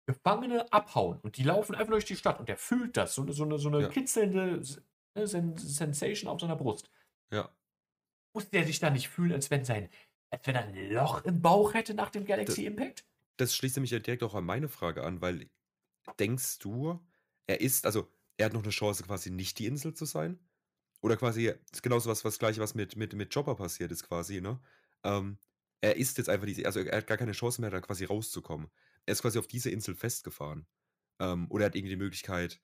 Gefangene 0.07 0.73
abhauen 0.73 1.21
und 1.21 1.37
die 1.37 1.45
laufen 1.45 1.75
einfach 1.75 1.93
durch 1.93 2.05
die 2.05 2.17
Stadt 2.17 2.41
und 2.41 2.49
der 2.49 2.57
fühlt 2.57 2.97
das, 2.97 3.15
so 3.15 3.23
eine, 3.23 3.33
so 3.33 3.45
eine, 3.45 3.59
so 3.59 3.69
eine 3.69 3.83
Ja. 3.83 3.89
kitzelnde 3.89 4.63
ne, 5.15 5.27
Sen 5.27 5.57
Sensation 5.57 6.31
auf 6.31 6.41
seiner 6.41 6.57
Brust. 6.57 6.91
Ja. 7.31 7.51
Muss 8.35 8.51
der 8.51 8.65
sich 8.65 8.81
da 8.81 8.91
nicht 8.91 9.09
fühlen, 9.09 9.33
als 9.33 9.51
wenn 9.51 9.65
sein, 9.65 9.89
als 10.31 10.47
wenn 10.47 10.55
er 10.55 10.65
ein 10.65 10.91
Loch 10.91 11.25
im 11.25 11.41
Bauch 11.41 11.75
hätte 11.75 11.95
nach 11.95 12.11
dem 12.11 12.25
Galaxy 12.25 12.67
Impact? 12.67 13.05
Das 13.37 13.55
schließt 13.55 13.79
mich 13.79 13.91
ja 13.91 13.99
direkt 13.99 14.23
auch 14.23 14.35
an 14.35 14.45
meine 14.45 14.69
Frage 14.69 15.05
an, 15.05 15.21
weil 15.21 15.49
denkst 16.19 16.59
du, 16.59 17.01
er 17.47 17.61
ist, 17.61 17.87
also 17.87 18.09
er 18.37 18.47
hat 18.47 18.53
noch 18.53 18.63
eine 18.63 18.71
Chance, 18.71 19.05
quasi 19.05 19.31
nicht 19.31 19.59
die 19.59 19.67
Insel 19.67 19.95
zu 19.95 20.05
sein? 20.05 20.39
oder 21.03 21.17
quasi 21.17 21.53
ist 21.73 21.83
genauso 21.83 22.09
was, 22.09 22.25
was 22.25 22.39
gleich 22.39 22.59
was 22.59 22.75
mit, 22.75 22.97
mit, 22.97 23.13
mit 23.15 23.35
Chopper 23.35 23.57
passiert 23.57 23.91
ist 23.93 24.05
quasi, 24.05 24.41
ne? 24.41 24.61
Ähm, 25.05 25.37
er 25.81 25.97
ist 25.97 26.17
jetzt 26.17 26.29
einfach 26.29 26.47
diese, 26.47 26.65
also 26.65 26.81
er 26.81 26.99
hat 26.99 27.09
gar 27.09 27.19
keine 27.19 27.33
Chance 27.33 27.61
mehr, 27.61 27.71
da 27.71 27.81
quasi 27.81 28.05
rauszukommen. 28.05 28.71
Er 29.07 29.13
ist 29.13 29.23
quasi 29.23 29.39
auf 29.39 29.47
diese 29.47 29.71
Insel 29.71 29.95
festgefahren. 29.95 30.67
Ähm, 31.21 31.47
oder 31.51 31.65
er 31.65 31.67
hat 31.67 31.77
irgendwie 31.77 31.95
die 31.95 32.03
Möglichkeit, 32.03 32.61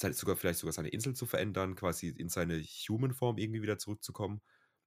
sogar 0.00 0.36
vielleicht 0.36 0.58
sogar 0.58 0.72
seine 0.72 0.88
Insel 0.88 1.14
zu 1.14 1.26
verändern, 1.26 1.74
quasi 1.76 2.08
in 2.08 2.28
seine 2.28 2.60
Human-Form 2.60 3.38
irgendwie 3.38 3.62
wieder 3.62 3.78
zurückzukommen. 3.78 4.42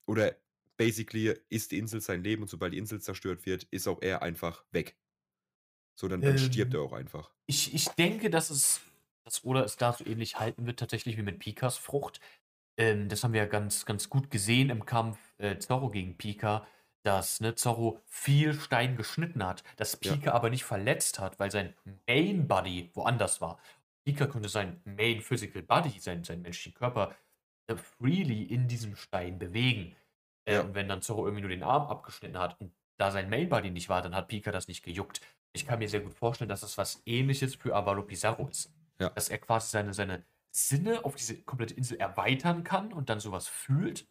Oder 0.06 0.38
basically 0.78 1.34
ist 1.50 1.71
die 1.71 1.78
Insel 1.78 2.02
sein 2.02 2.23
Leben 2.23 2.43
und 2.43 2.50
sobald 2.50 2.73
die 2.73 2.78
Insel 2.78 3.02
zerstört 3.02 3.45
wird, 3.45 3.63
ist 3.71 3.88
auch 3.88 4.02
er 4.02 4.21
einfach 4.21 4.65
weg. 4.71 4.97
So, 6.00 6.08
dann, 6.08 6.21
dann 6.21 6.38
stirbt 6.38 6.73
Ähm, 6.73 6.80
er 6.80 6.84
auch 6.84 6.93
einfach. 6.93 7.34
Ich, 7.47 7.73
ich 7.73 7.88
denke, 7.89 8.30
dass 8.30 8.50
es, 8.50 8.82
dass 9.23 9.43
Oda 9.43 9.63
es 9.63 9.78
da 9.78 9.93
so 9.93 10.06
ähnlich 10.06 10.38
halten 10.39 10.65
wird, 10.67 10.80
tatsächlich 10.80 11.17
wie 11.17 11.23
mit 11.23 11.39
Pikas 11.39 11.78
Frucht. 11.78 12.19
Ähm, 12.78 13.10
das 13.10 13.23
haben 13.23 13.34
wir 13.34 13.41
ja 13.41 13.47
ganz, 13.47 13.86
ganz 13.86 14.10
gut 14.10 14.30
gesehen 14.30 14.69
im 14.69 14.86
Kampf 14.86 15.17
äh, 15.39 15.58
Zorro 15.58 15.89
gegen 15.89 16.17
Pika, 16.17 16.67
dass 17.08 17.39
ne, 17.39 17.56
Zorro 17.56 18.02
viel 18.06 18.54
Stein 18.54 18.98
geschnitten 18.98 19.43
hat, 19.46 19.63
dass 19.78 19.98
Ja. 20.04 20.13
Pika 20.13 20.32
aber 20.34 20.50
nicht 20.50 20.65
verletzt 20.65 21.20
hat, 21.20 21.39
weil 21.39 21.50
sein 21.52 21.74
Main 22.08 22.48
Body 22.48 22.91
woanders 22.93 23.39
war. 23.41 23.60
Pika 24.06 24.28
konnte 24.28 24.50
sein 24.50 24.82
Main 24.84 25.22
Physical 25.22 25.62
Body, 25.63 26.00
sein, 26.00 26.24
seinen 26.26 26.41
menschlichen 26.41 26.78
Körper, 26.78 27.15
äh, 27.67 27.76
freely 27.78 28.43
in 28.43 28.67
diesem 28.67 28.96
Stein 28.96 29.39
bewegen. 29.39 29.96
Äh, 30.46 30.56
Ja. 30.56 30.62
Und 30.62 30.76
wenn 30.76 30.89
dann 30.89 31.02
Zorro 31.02 31.26
irgendwie 31.26 31.41
nur 31.41 31.50
den 31.50 31.63
Arm 31.63 31.88
abgeschnitten 31.88 32.38
hat 32.38 32.60
und 32.60 32.74
da 32.98 33.12
sein 33.12 33.30
Main 33.30 33.48
Body 33.50 33.70
nicht 33.72 33.89
war, 33.89 34.02
dann 34.02 34.15
hat 34.15 34.28
Pika 34.28 34.52
das 34.52 34.67
nicht 34.67 34.84
gejuckt. 34.84 35.22
Ich 35.54 35.65
kann 35.65 35.80
mir 35.80 35.88
sehr 35.89 36.02
gut 36.02 36.13
vorstellen, 36.13 36.50
dass 36.50 36.62
das 36.62 36.78
was 36.78 37.02
ähnliches 37.06 37.56
für 37.56 37.74
Avalo 37.76 38.04
Pizarro 38.04 38.48
ist. 38.50 38.74
Ja. 39.00 39.10
Dass 39.12 39.30
er 39.30 39.38
quasi 39.38 39.70
seine, 39.70 39.93
seine 39.93 40.26
Sinne 40.52 41.06
auf 41.06 41.15
diese 41.15 41.41
komplette 41.43 41.74
Insel 41.76 41.98
erweitern 42.00 42.63
kann 42.63 42.91
und 42.91 43.10
dann 43.10 43.20
sowas 43.20 43.48
fühlt. 43.48 44.08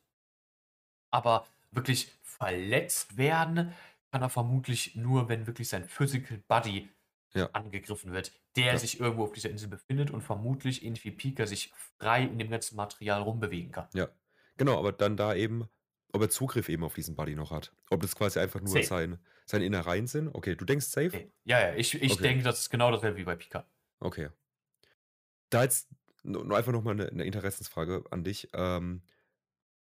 Aber 1.11 1.46
wirklich 1.76 2.12
verletzt 2.22 3.16
werden 3.16 3.72
kann 4.12 4.22
er 4.22 4.30
vermutlich 4.30 4.94
nur, 4.96 5.28
wenn 5.28 5.46
wirklich 5.46 5.68
sein 5.68 5.84
Physical 5.84 6.38
Body 6.48 6.88
Ja. 7.34 7.50
angegriffen 7.52 8.12
wird, 8.12 8.32
der 8.56 8.72
Ja. 8.72 8.78
sich 8.78 8.98
irgendwo 9.00 9.24
auf 9.24 9.32
dieser 9.32 9.50
Insel 9.50 9.68
befindet 9.68 10.10
und 10.10 10.22
vermutlich 10.22 10.84
ähnlich 10.84 11.04
wie 11.04 11.10
Pika 11.10 11.46
sich 11.46 11.72
frei 11.98 12.22
in 12.24 12.38
dem 12.38 12.50
ganzen 12.50 12.76
Material 12.76 13.20
rumbewegen 13.22 13.72
kann. 13.72 13.88
Ja. 13.94 14.08
Genau, 14.56 14.78
aber 14.78 14.92
dann 14.92 15.16
da 15.18 15.34
eben, 15.34 15.68
ob 16.12 16.22
er 16.22 16.30
Zugriff 16.30 16.68
eben 16.70 16.82
auf 16.84 16.94
diesen 16.94 17.14
Buddy 17.14 17.34
noch 17.34 17.50
hat. 17.50 17.72
Ob 17.90 18.00
das 18.00 18.16
quasi 18.16 18.38
einfach 18.38 18.60
nur 18.60 18.70
Safe. 18.72 18.86
sein, 18.86 19.18
seine 19.44 19.66
Innereien 19.66 20.06
sind. 20.06 20.34
Okay, 20.34 20.54
du 20.54 20.64
denkst 20.64 20.86
safe? 20.86 21.08
Okay. 21.08 21.30
Ja, 21.44 21.60
ja, 21.60 21.74
ich, 21.74 21.94
ich 22.00 22.12
Okay. 22.12 22.22
denke, 22.22 22.42
das 22.44 22.60
ist 22.60 22.70
genau 22.70 22.90
dasselbe 22.90 23.18
wie 23.18 23.24
bei 23.24 23.36
Pika. 23.36 23.66
Okay. 24.00 24.30
Da 25.50 25.62
jetzt 25.62 25.88
nur 26.22 26.44
nur 26.44 26.56
einfach 26.56 26.72
nochmal 26.72 26.94
eine, 26.94 27.08
eine 27.08 27.24
Interessensfrage 27.24 28.04
an 28.10 28.24
dich. 28.24 28.48
Ähm, 28.52 29.02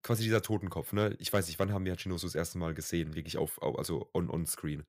quasi 0.04 0.24
dieser 0.24 0.42
Totenkopf, 0.42 0.94
ne? 0.94 1.16
Ich 1.20 1.32
weiß 1.32 1.48
nicht, 1.48 1.60
wann 1.60 1.74
haben 1.74 1.86
wir 1.86 1.94
Hachinoso 1.94 2.28
das 2.28 2.36
erste 2.36 2.58
Mal 2.58 2.74
gesehen? 2.74 3.16
Wirklich 3.16 3.38
auf, 3.38 3.60
auf 3.62 3.78
also 3.78 4.10
on, 4.14 4.30
on 4.30 4.46
screen. 4.46 4.86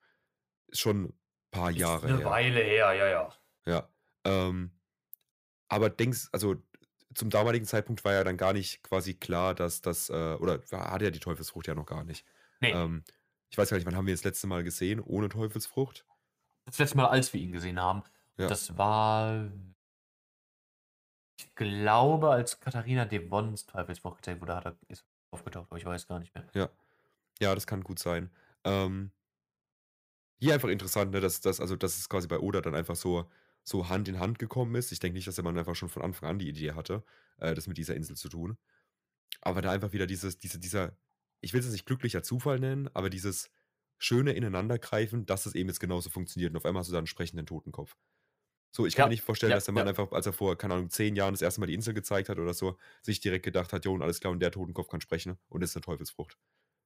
Ist 0.68 0.80
schon 0.80 1.04
ein 1.06 1.20
paar 1.52 1.70
Jahre 1.70 2.06
ist 2.06 2.12
eine 2.12 2.18
her. 2.18 2.30
Weile 2.30 2.60
her, 2.60 2.92
ja, 2.94 3.08
ja. 3.08 3.34
Ja. 3.66 3.88
Ähm, 4.24 4.72
aber 5.68 5.90
denkst, 5.90 6.28
also 6.32 6.56
zum 7.14 7.30
damaligen 7.30 7.66
Zeitpunkt 7.66 8.04
war 8.04 8.12
ja 8.14 8.24
dann 8.24 8.36
gar 8.36 8.52
nicht 8.52 8.82
quasi 8.82 9.14
klar, 9.14 9.54
dass 9.54 9.80
das, 9.82 10.10
äh, 10.10 10.34
oder 10.34 10.60
hatte 10.72 11.04
ja 11.06 11.10
die 11.10 11.20
Teufelsfrucht 11.20 11.66
ja 11.68 11.74
noch 11.74 11.86
gar 11.86 12.04
nicht. 12.04 12.26
Nee, 12.60 12.72
Ähm, 12.72 13.04
ich 13.50 13.58
weiß 13.58 13.70
gar 13.70 13.76
nicht, 13.78 13.86
wann 13.86 13.96
haben 13.96 14.06
wir 14.06 14.14
das 14.14 14.24
letzte 14.24 14.46
Mal 14.46 14.62
gesehen 14.64 15.00
ohne 15.00 15.28
Teufelsfrucht? 15.28 16.06
das 16.64 16.78
letzte 16.78 16.96
Mal, 16.96 17.06
als 17.08 17.32
wir 17.32 17.40
ihn 17.40 17.52
gesehen 17.52 17.80
haben, 17.80 18.02
Ja. 18.38 18.46
das 18.48 18.76
war, 18.78 19.50
ich 21.40 21.54
glaube, 21.54 22.30
als 22.30 22.60
Katharina 22.60 23.04
Devons 23.04 23.66
Teufelsfrucht 23.66 24.18
gezeigt 24.18 24.40
wurde, 24.40 24.56
hat 24.56 24.66
er, 24.66 24.76
ist 24.88 25.04
aufgetaucht, 25.30 25.68
aber 25.70 25.78
ich 25.78 25.86
weiß 25.86 26.06
gar 26.06 26.18
nicht 26.18 26.34
mehr. 26.34 26.46
Ja. 26.54 26.70
Ja, 27.40 27.54
das 27.54 27.66
kann 27.66 27.82
gut 27.82 27.98
sein. 27.98 28.30
Ähm, 28.64 29.12
hier 30.38 30.54
einfach 30.54 30.68
interessant, 30.68 31.12
ne, 31.12 31.20
dass, 31.20 31.40
dass, 31.40 31.60
also, 31.60 31.74
dass 31.76 31.96
es 31.96 32.08
quasi 32.08 32.28
bei 32.28 32.38
Oda 32.38 32.60
dann 32.60 32.74
einfach 32.74 32.96
so, 32.96 33.30
so 33.62 33.88
Hand 33.88 34.08
in 34.08 34.18
Hand 34.18 34.38
gekommen 34.38 34.74
ist. 34.74 34.92
Ich 34.92 35.00
denke 35.00 35.16
nicht, 35.16 35.26
dass 35.26 35.36
der 35.36 35.44
Mann 35.44 35.56
einfach 35.58 35.74
schon 35.74 35.88
von 35.88 36.02
Anfang 36.02 36.28
an 36.28 36.38
die 36.38 36.48
Idee 36.48 36.72
hatte, 36.72 37.02
äh, 37.38 37.54
das 37.54 37.66
mit 37.66 37.78
dieser 37.78 37.94
Insel 37.94 38.16
zu 38.16 38.28
tun. 38.28 38.58
Aber 39.40 39.62
da 39.62 39.70
einfach 39.70 39.92
wieder 39.92 40.06
dieses, 40.06 40.38
diese, 40.38 40.58
dieser, 40.58 40.92
ich 41.40 41.54
will 41.54 41.60
es 41.60 41.70
nicht 41.70 41.86
glücklicher 41.86 42.22
Zufall 42.22 42.58
nennen, 42.60 42.90
aber 42.92 43.08
dieses 43.08 43.50
schöne 43.98 44.32
Ineinandergreifen, 44.32 45.24
dass 45.24 45.46
es 45.46 45.54
eben 45.54 45.68
jetzt 45.68 45.80
genauso 45.80 46.10
funktioniert. 46.10 46.50
Und 46.50 46.58
auf 46.58 46.66
einmal 46.66 46.80
hast 46.80 46.88
du 46.88 46.92
dann 46.92 47.00
einen 47.00 47.06
sprechenden 47.06 47.46
Totenkopf. 47.46 47.96
So, 48.72 48.86
ich 48.86 48.94
kann 48.94 49.04
Ja, 49.04 49.06
mir 49.06 49.10
nicht 49.10 49.22
vorstellen, 49.22 49.50
ja, 49.50 49.56
dass 49.56 49.64
der 49.64 49.74
Mann 49.74 49.86
ja. 49.86 49.90
einfach, 49.90 50.12
als 50.12 50.26
er 50.26 50.32
vor, 50.32 50.56
keine 50.56 50.74
Ahnung, 50.74 50.90
zehn 50.90 51.16
Jahren 51.16 51.34
das 51.34 51.42
erste 51.42 51.60
Mal 51.60 51.66
die 51.66 51.74
Insel 51.74 51.94
gezeigt 51.94 52.28
hat 52.28 52.38
oder 52.38 52.54
so, 52.54 52.78
sich 53.02 53.20
direkt 53.20 53.44
gedacht 53.44 53.72
hat, 53.72 53.84
jo, 53.84 53.92
und 53.94 54.02
alles 54.02 54.20
klar, 54.20 54.32
und 54.32 54.40
der 54.40 54.52
Totenkopf 54.52 54.88
kann 54.88 55.00
sprechen 55.00 55.38
und 55.48 55.62
ist 55.62 55.76
eine 55.76 55.82
Teufelsfrucht. 55.82 56.38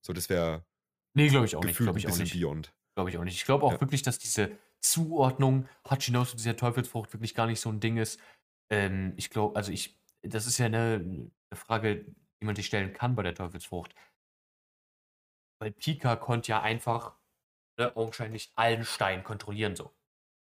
So, 0.05 0.13
das 0.13 0.29
wäre 0.31 0.67
Nee, 1.17 1.29
glaube 1.29 1.47
ich 1.47 1.57
auch 1.57 1.65
nicht. 1.65 1.79
gefühlt 1.79 1.87
Glaube 1.87 1.99
ein 1.99 2.01
ich 2.01 2.07
auch 2.09 2.17
bisschen 2.17 2.25
nicht. 2.25 2.33
beyond. 2.41 2.75
Glaube 2.97 3.11
ich 3.11 3.19
auch 3.19 3.25
nicht. 3.25 3.37
Ich 3.37 3.45
glaube 3.45 3.65
auch 3.65 3.81
wirklich, 3.81 4.03
dass 4.03 4.19
diese 4.19 4.59
Zuordnung 4.81 5.69
Hachinosu 5.89 6.37
dieser 6.37 6.57
Teufelsfrucht 6.57 7.13
wirklich 7.13 7.35
gar 7.35 7.47
nicht 7.47 7.61
so 7.61 7.71
ein 7.71 7.81
Ding 7.81 7.97
ist. 7.97 8.21
Ähm, 8.71 9.15
ich 9.17 9.31
glaube, 9.31 9.57
also 9.57 9.73
ich, 9.73 10.01
das 10.23 10.47
ist 10.47 10.59
ja 10.59 10.67
eine, 10.67 10.95
eine 10.97 11.31
Frage, 11.57 12.05
die 12.41 12.47
man 12.47 12.57
sich 12.57 12.67
stellen 12.67 12.93
kann 12.93 13.15
bei 13.17 13.23
der 13.23 13.35
Teufelsfrucht. 13.35 13.95
Weil 15.61 15.73
Pika 15.73 16.15
konnte 16.17 16.51
ja 16.51 16.63
einfach 16.63 17.19
ne, 17.79 17.97
augenscheinlich 17.97 18.53
allen 18.57 18.85
Stein 18.85 19.25
kontrollieren 19.25 19.77
so. 19.77 19.93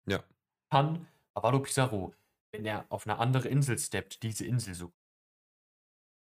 Ja. 0.06 0.24
Kann 0.70 1.08
Avalo 1.36 1.60
Pizarro, 1.62 2.14
wenn 2.52 2.66
er 2.66 2.86
auf 2.90 3.08
eine 3.08 3.18
andere 3.20 3.48
Insel 3.48 3.78
steppt, 3.78 4.24
diese 4.24 4.46
Insel 4.46 4.74
so? 4.74 4.94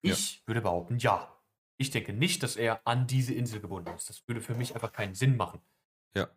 Ja. 0.03 0.13
Ich 0.13 0.43
würde 0.45 0.61
behaupten, 0.61 0.97
ja. 0.97 1.31
Ich 1.77 1.89
denke 1.89 2.13
nicht, 2.13 2.41
dass 2.43 2.55
er 2.55 2.85
an 2.87 3.07
diese 3.07 3.33
Insel 3.33 3.59
gebunden 3.59 3.93
ist. 3.93 4.09
Das 4.09 4.27
würde 4.27 4.41
für 4.41 4.55
mich 4.55 4.73
einfach 4.75 4.91
keinen 4.91 5.13
Sinn 5.13 5.35
machen. 5.35 5.61
Ja. 6.15 6.29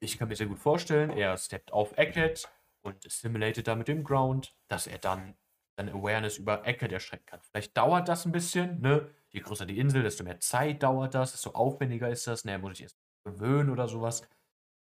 Ich 0.00 0.18
kann 0.18 0.28
mir 0.28 0.36
sehr 0.36 0.46
gut 0.46 0.58
vorstellen, 0.58 1.10
er 1.10 1.36
steppt 1.38 1.72
auf 1.72 1.96
Eckhead 1.96 2.48
und 2.82 3.06
assimilated 3.06 3.66
da 3.66 3.74
mit 3.76 3.88
dem 3.88 4.04
Ground, 4.04 4.54
dass 4.68 4.86
er 4.86 4.98
dann 4.98 5.36
seine 5.76 5.92
Awareness 5.92 6.38
über 6.38 6.66
Eckhead 6.66 6.92
erstrecken 6.92 7.26
kann. 7.26 7.40
Vielleicht 7.40 7.76
dauert 7.76 8.08
das 8.08 8.26
ein 8.26 8.32
bisschen, 8.32 8.80
ne? 8.80 9.10
Je 9.30 9.40
größer 9.40 9.66
die 9.66 9.78
Insel, 9.78 10.02
desto 10.02 10.22
mehr 10.22 10.38
Zeit 10.38 10.82
dauert 10.82 11.14
das, 11.14 11.32
desto 11.32 11.50
aufwendiger 11.50 12.08
ist 12.08 12.26
das, 12.26 12.44
ne? 12.44 12.52
Er 12.52 12.58
muss 12.58 12.76
sich 12.76 12.82
erst 12.82 12.98
gewöhnen 13.24 13.70
oder 13.70 13.88
sowas. 13.88 14.28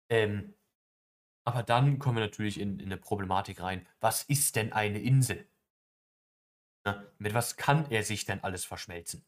Ähm, 0.09 0.53
aber 1.45 1.63
dann 1.63 1.99
kommen 1.99 2.17
wir 2.17 2.23
natürlich 2.23 2.60
in, 2.60 2.79
in 2.79 2.86
eine 2.86 2.97
Problematik 2.97 3.62
rein. 3.62 3.86
Was 3.99 4.23
ist 4.23 4.56
denn 4.56 4.73
eine 4.73 4.99
Insel? 4.99 5.47
Ne? 6.86 7.12
Mit 7.17 7.34
was 7.34 7.56
kann 7.56 7.89
er 7.91 8.03
sich 8.03 8.25
denn 8.25 8.43
alles 8.43 8.65
verschmelzen? 8.65 9.25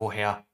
Woher 0.00 0.46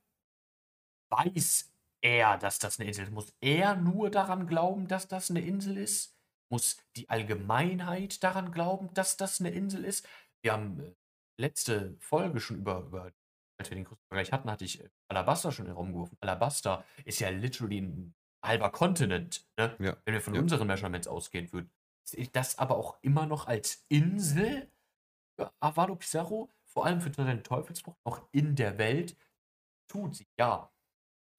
weiß 1.11 1.72
er, 2.02 2.38
dass 2.38 2.59
das 2.59 2.78
eine 2.78 2.88
Insel 2.88 3.05
ist? 3.05 3.12
Muss 3.12 3.35
er 3.40 3.76
nur 3.76 4.11
daran 4.11 4.46
glauben, 4.46 4.88
dass 4.88 5.09
das 5.09 5.31
eine 5.31 5.40
Insel 5.40 5.76
ist? 5.78 6.16
Muss 6.50 6.76
die 6.96 7.09
Allgemeinheit 7.09 8.22
daran 8.22 8.52
glauben, 8.52 8.92
dass 8.94 9.16
das 9.16 9.40
eine 9.40 9.50
Insel 9.50 9.85
ist? 9.85 10.07
Wir 10.42 10.52
haben 10.52 10.81
äh, 10.81 10.94
letzte 11.38 11.96
Folge 11.98 12.40
schon 12.40 12.59
über, 12.59 12.81
über 12.81 13.12
als 13.59 13.70
wir 13.70 13.76
den 13.76 13.87
Vergleich 14.09 14.33
hatten, 14.33 14.50
hatte 14.50 14.64
ich 14.64 14.81
äh, 14.81 14.90
Alabasta 15.09 15.50
schon 15.52 15.66
in 15.66 15.70
den 15.70 15.76
Raum 15.76 15.92
geworfen. 15.92 16.18
Alabasta 16.20 16.85
ist 17.05 17.20
ja 17.20 17.31
literally 17.31 17.81
ein 17.81 18.14
halber 18.42 18.70
Kontinent, 18.70 19.46
ne? 19.59 19.76
Ja. 19.78 19.96
wenn 20.05 20.14
wir 20.14 20.20
von 20.20 20.35
Ja. 20.35 20.40
unseren 20.42 20.66
Measurements 20.66 21.09
ausgehen 21.09 21.52
würden. 21.52 21.70
Ist 22.12 22.37
das 22.37 22.59
aber 22.59 22.76
auch 22.76 22.98
immer 23.02 23.26
noch 23.26 23.46
als 23.46 23.85
Insel 23.88 24.70
für 25.38 25.52
Avalo 25.61 25.96
Pizarro, 25.96 26.50
vor 26.66 26.87
allem 26.87 27.00
für 27.00 27.12
seinen 27.14 27.44
Teufelsbruch, 27.44 27.96
noch 28.07 28.28
in 28.33 28.57
der 28.57 28.78
Welt, 28.78 29.16
tut 29.88 30.16
sie, 30.16 30.28
ja. 30.38 30.72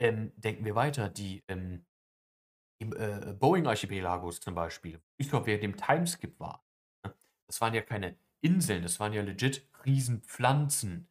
Ähm, 0.01 0.33
denken 0.37 0.65
wir 0.65 0.75
weiter, 0.75 1.09
die, 1.09 1.43
ähm, 1.49 1.85
die 2.81 2.87
äh, 2.95 3.33
Boeing-Archipelagos 3.39 4.39
zum 4.41 4.55
Beispiel, 4.55 5.01
ich 5.17 5.29
glaube, 5.29 5.47
während 5.47 5.63
dem 5.63 5.77
Timeskip 5.77 6.39
war, 6.39 6.65
ne? 7.05 7.13
das 7.47 7.61
waren 7.61 7.73
ja 7.73 7.81
keine 7.81 8.17
Inseln, 8.41 8.83
das 8.83 8.99
waren 8.99 9.13
ja 9.13 9.21
legit 9.21 9.67
Riesenpflanzen. 9.85 11.09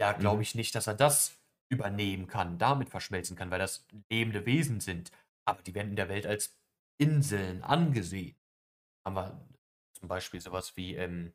Da 0.00 0.12
glaube 0.14 0.38
Mhm. 0.38 0.42
ich 0.42 0.54
nicht, 0.54 0.74
dass 0.74 0.86
er 0.88 0.94
das 0.94 1.37
übernehmen 1.70 2.26
kann, 2.26 2.58
damit 2.58 2.88
verschmelzen 2.88 3.36
kann, 3.36 3.50
weil 3.50 3.58
das 3.58 3.86
lebende 4.10 4.46
Wesen 4.46 4.80
sind. 4.80 5.10
Aber 5.44 5.62
die 5.62 5.74
werden 5.74 5.90
in 5.90 5.96
der 5.96 6.08
Welt 6.08 6.26
als 6.26 6.56
Inseln 6.98 7.62
angesehen. 7.62 8.36
Haben 9.06 9.16
wir 9.16 9.48
zum 9.94 10.08
Beispiel 10.08 10.40
sowas 10.40 10.76
wie 10.76 10.94
ähm, 10.94 11.32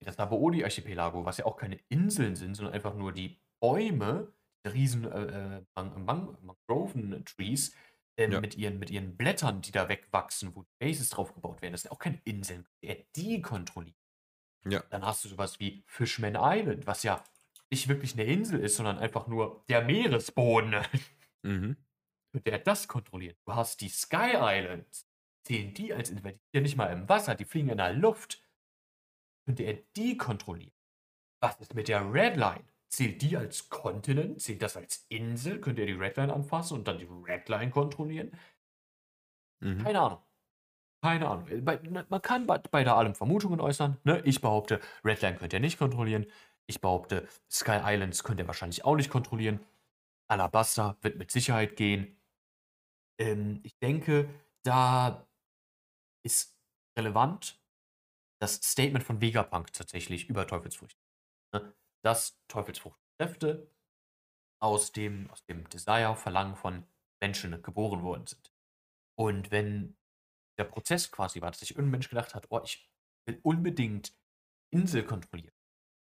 das 0.00 0.18
Naboodi-Archipelago, 0.18 1.24
was 1.24 1.38
ja 1.38 1.46
auch 1.46 1.56
keine 1.56 1.78
Inseln 1.88 2.36
sind, 2.36 2.54
sondern 2.54 2.74
einfach 2.74 2.94
nur 2.94 3.12
die 3.12 3.40
Bäume, 3.60 4.32
die 4.64 4.70
riesen 4.70 5.04
äh, 5.04 5.58
äh, 5.58 5.64
Man 5.76 6.04
Man 6.04 6.38
Mangroven-Trees 6.42 7.74
ähm, 8.16 8.32
Ja. 8.32 8.40
mit, 8.40 8.56
ihren, 8.56 8.78
mit 8.78 8.90
ihren 8.90 9.16
Blättern, 9.16 9.62
die 9.62 9.72
da 9.72 9.88
wegwachsen, 9.88 10.54
wo 10.56 10.64
Bases 10.80 11.10
drauf 11.10 11.34
gebaut 11.34 11.62
werden. 11.62 11.72
Das 11.72 11.82
sind 11.82 11.92
auch 11.92 11.98
keine 11.98 12.20
Inseln. 12.24 12.66
Er 12.80 12.96
die 13.16 13.40
kontrolliert. 13.42 13.96
Ja. 14.68 14.82
Dann 14.90 15.04
hast 15.04 15.24
du 15.24 15.28
sowas 15.28 15.58
wie 15.60 15.82
Fishman 15.86 16.36
Island, 16.38 16.86
was 16.86 17.02
ja 17.02 17.22
nicht 17.72 17.88
wirklich 17.88 18.12
eine 18.12 18.24
Insel 18.24 18.60
ist, 18.60 18.76
sondern 18.76 18.98
einfach 18.98 19.26
nur 19.26 19.64
der 19.68 19.82
Meeresboden. 19.82 20.76
Mhm. 21.44 21.76
der 22.46 22.60
das 22.60 22.86
kontrolliert. 22.86 23.36
Du 23.44 23.56
hast 23.56 23.80
die 23.80 23.88
Sky 23.88 24.34
Islands. 24.36 25.10
Zählen 25.44 25.74
die 25.74 25.92
als 25.92 26.10
sind 26.10 26.24
ja 26.54 26.60
nicht 26.60 26.76
mal 26.76 26.92
im 26.92 27.08
Wasser, 27.08 27.34
die 27.34 27.44
fliegen 27.44 27.70
in 27.70 27.78
der 27.78 27.92
Luft. 27.92 28.40
Könnte 29.44 29.64
er 29.64 29.74
die 29.96 30.16
kontrollieren? 30.16 30.72
Was 31.40 31.58
ist 31.60 31.74
mit 31.74 31.88
der 31.88 32.14
Redline? 32.14 32.64
Zählt 32.88 33.22
die 33.22 33.36
als 33.36 33.68
Kontinent? 33.70 34.40
Zählt 34.40 34.62
das 34.62 34.76
als 34.76 35.04
Insel? 35.08 35.60
Könnt 35.60 35.80
ihr 35.80 35.86
die 35.86 35.94
Redline 35.94 36.32
anfassen 36.32 36.78
und 36.78 36.86
dann 36.86 36.98
die 36.98 37.08
Redline 37.10 37.72
kontrollieren? 37.72 38.30
Mhm. 39.58 39.82
Keine 39.82 40.00
Ahnung. 40.00 40.22
Keine 41.02 41.28
Ahnung. 41.28 41.64
Man 42.08 42.22
kann 42.22 42.46
bei, 42.46 42.58
bei 42.58 42.84
da 42.84 42.94
allem 42.94 43.16
Vermutungen 43.16 43.60
äußern. 43.60 43.98
Ne? 44.04 44.22
Ich 44.24 44.40
behaupte, 44.40 44.80
Redline 45.04 45.36
könnt 45.36 45.52
ihr 45.52 45.58
nicht 45.58 45.78
kontrollieren. 45.78 46.26
Ich 46.68 46.80
behaupte, 46.80 47.28
Sky 47.50 47.80
Islands 47.82 48.24
könnt 48.24 48.40
ihr 48.40 48.46
wahrscheinlich 48.46 48.84
auch 48.84 48.96
nicht 48.96 49.10
kontrollieren. 49.10 49.60
Alabasta 50.28 50.96
wird 51.02 51.18
mit 51.18 51.30
Sicherheit 51.30 51.76
gehen. 51.76 52.20
Ähm, 53.18 53.60
ich 53.62 53.78
denke, 53.78 54.28
da 54.64 55.26
ist 56.24 56.58
relevant 56.96 57.60
das 58.40 58.54
Statement 58.54 59.04
von 59.04 59.20
Vegapunk 59.20 59.72
tatsächlich 59.72 60.28
über 60.28 60.46
Teufelsfrüchte. 60.46 61.00
Ne? 61.54 61.74
Dass 62.04 62.40
Teufelsfruchtkräfte 62.48 63.70
aus 64.60 64.92
dem, 64.92 65.30
aus 65.30 65.44
dem 65.44 65.68
Desire, 65.68 66.16
Verlangen 66.16 66.56
von 66.56 66.86
Menschen 67.20 67.60
geboren 67.62 68.02
worden 68.02 68.26
sind. 68.26 68.52
Und 69.18 69.50
wenn 69.50 69.96
der 70.58 70.64
Prozess 70.64 71.10
quasi 71.10 71.40
war, 71.40 71.50
dass 71.50 71.60
sich 71.60 71.72
irgendein 71.72 71.92
Mensch 71.92 72.08
gedacht 72.08 72.34
hat, 72.34 72.46
oh, 72.50 72.60
ich 72.64 72.90
will 73.26 73.38
unbedingt 73.42 74.16
Insel 74.70 75.04
kontrollieren 75.04 75.54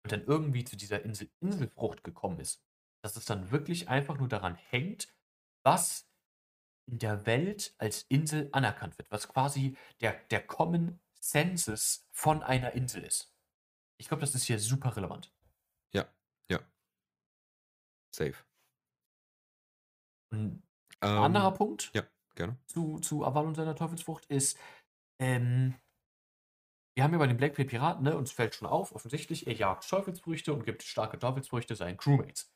und 0.05 0.13
dann 0.13 0.25
irgendwie 0.25 0.65
zu 0.65 0.77
dieser 0.77 1.03
Insel 1.05 1.31
Inselfrucht 1.41 2.05
gekommen 2.05 2.41
ist, 2.41 2.63
dass 3.03 3.17
es 3.17 3.25
dann 3.25 3.51
wirklich 3.51 3.89
einfach 3.89 4.19
nur 4.19 4.29
daran 4.29 4.55
hängt, 4.57 5.09
was 5.65 6.09
in 6.87 6.99
der 6.99 7.27
Welt 7.27 7.75
als 7.79 8.03
Insel 8.09 8.49
anerkannt 8.53 8.99
wird, 8.99 9.11
was 9.11 9.29
quasi 9.29 9.77
der, 10.01 10.15
der 10.31 10.47
Common 10.47 11.01
Census 11.21 12.07
von 12.13 12.43
einer 12.43 12.73
Insel 12.73 13.05
ist. 13.05 13.35
Ich 13.99 14.09
glaube, 14.09 14.23
das 14.23 14.35
ist 14.35 14.45
hier 14.45 14.59
super 14.59 14.97
relevant. 14.97 15.33
Ja, 15.93 16.13
ja. 16.49 16.61
Safe. 18.13 18.45
Ein 20.33 20.63
Ähm, 21.03 21.23
anderer 21.25 21.53
Punkt 21.53 21.93
Ja, 21.95 22.03
gerne. 22.35 22.59
zu, 22.67 22.99
zu 23.01 23.25
Aval 23.25 23.47
und 23.47 23.55
seiner 23.57 23.75
Teufelsfrucht 23.77 24.27
ist, 24.27 24.59
ähm, 25.21 25.75
wir 27.01 27.05
haben 27.05 27.13
ja 27.13 27.19
bei 27.19 27.29
den 27.29 27.39
Blackbeard 27.39 27.71
Piraten, 27.71 28.05
ne, 28.05 28.15
uns 28.15 28.31
fällt 28.31 28.55
schon 28.55 28.69
auf, 28.69 28.95
offensichtlich, 28.95 29.47
er 29.47 29.55
jagt 29.55 29.89
Teufelsfrüchte 29.89 30.53
und 30.53 30.67
gibt 30.67 30.83
starke 30.83 31.19
Teufelsfrüchte 31.19 31.75
seinen 31.75 31.97
Crewmates. 31.97 32.53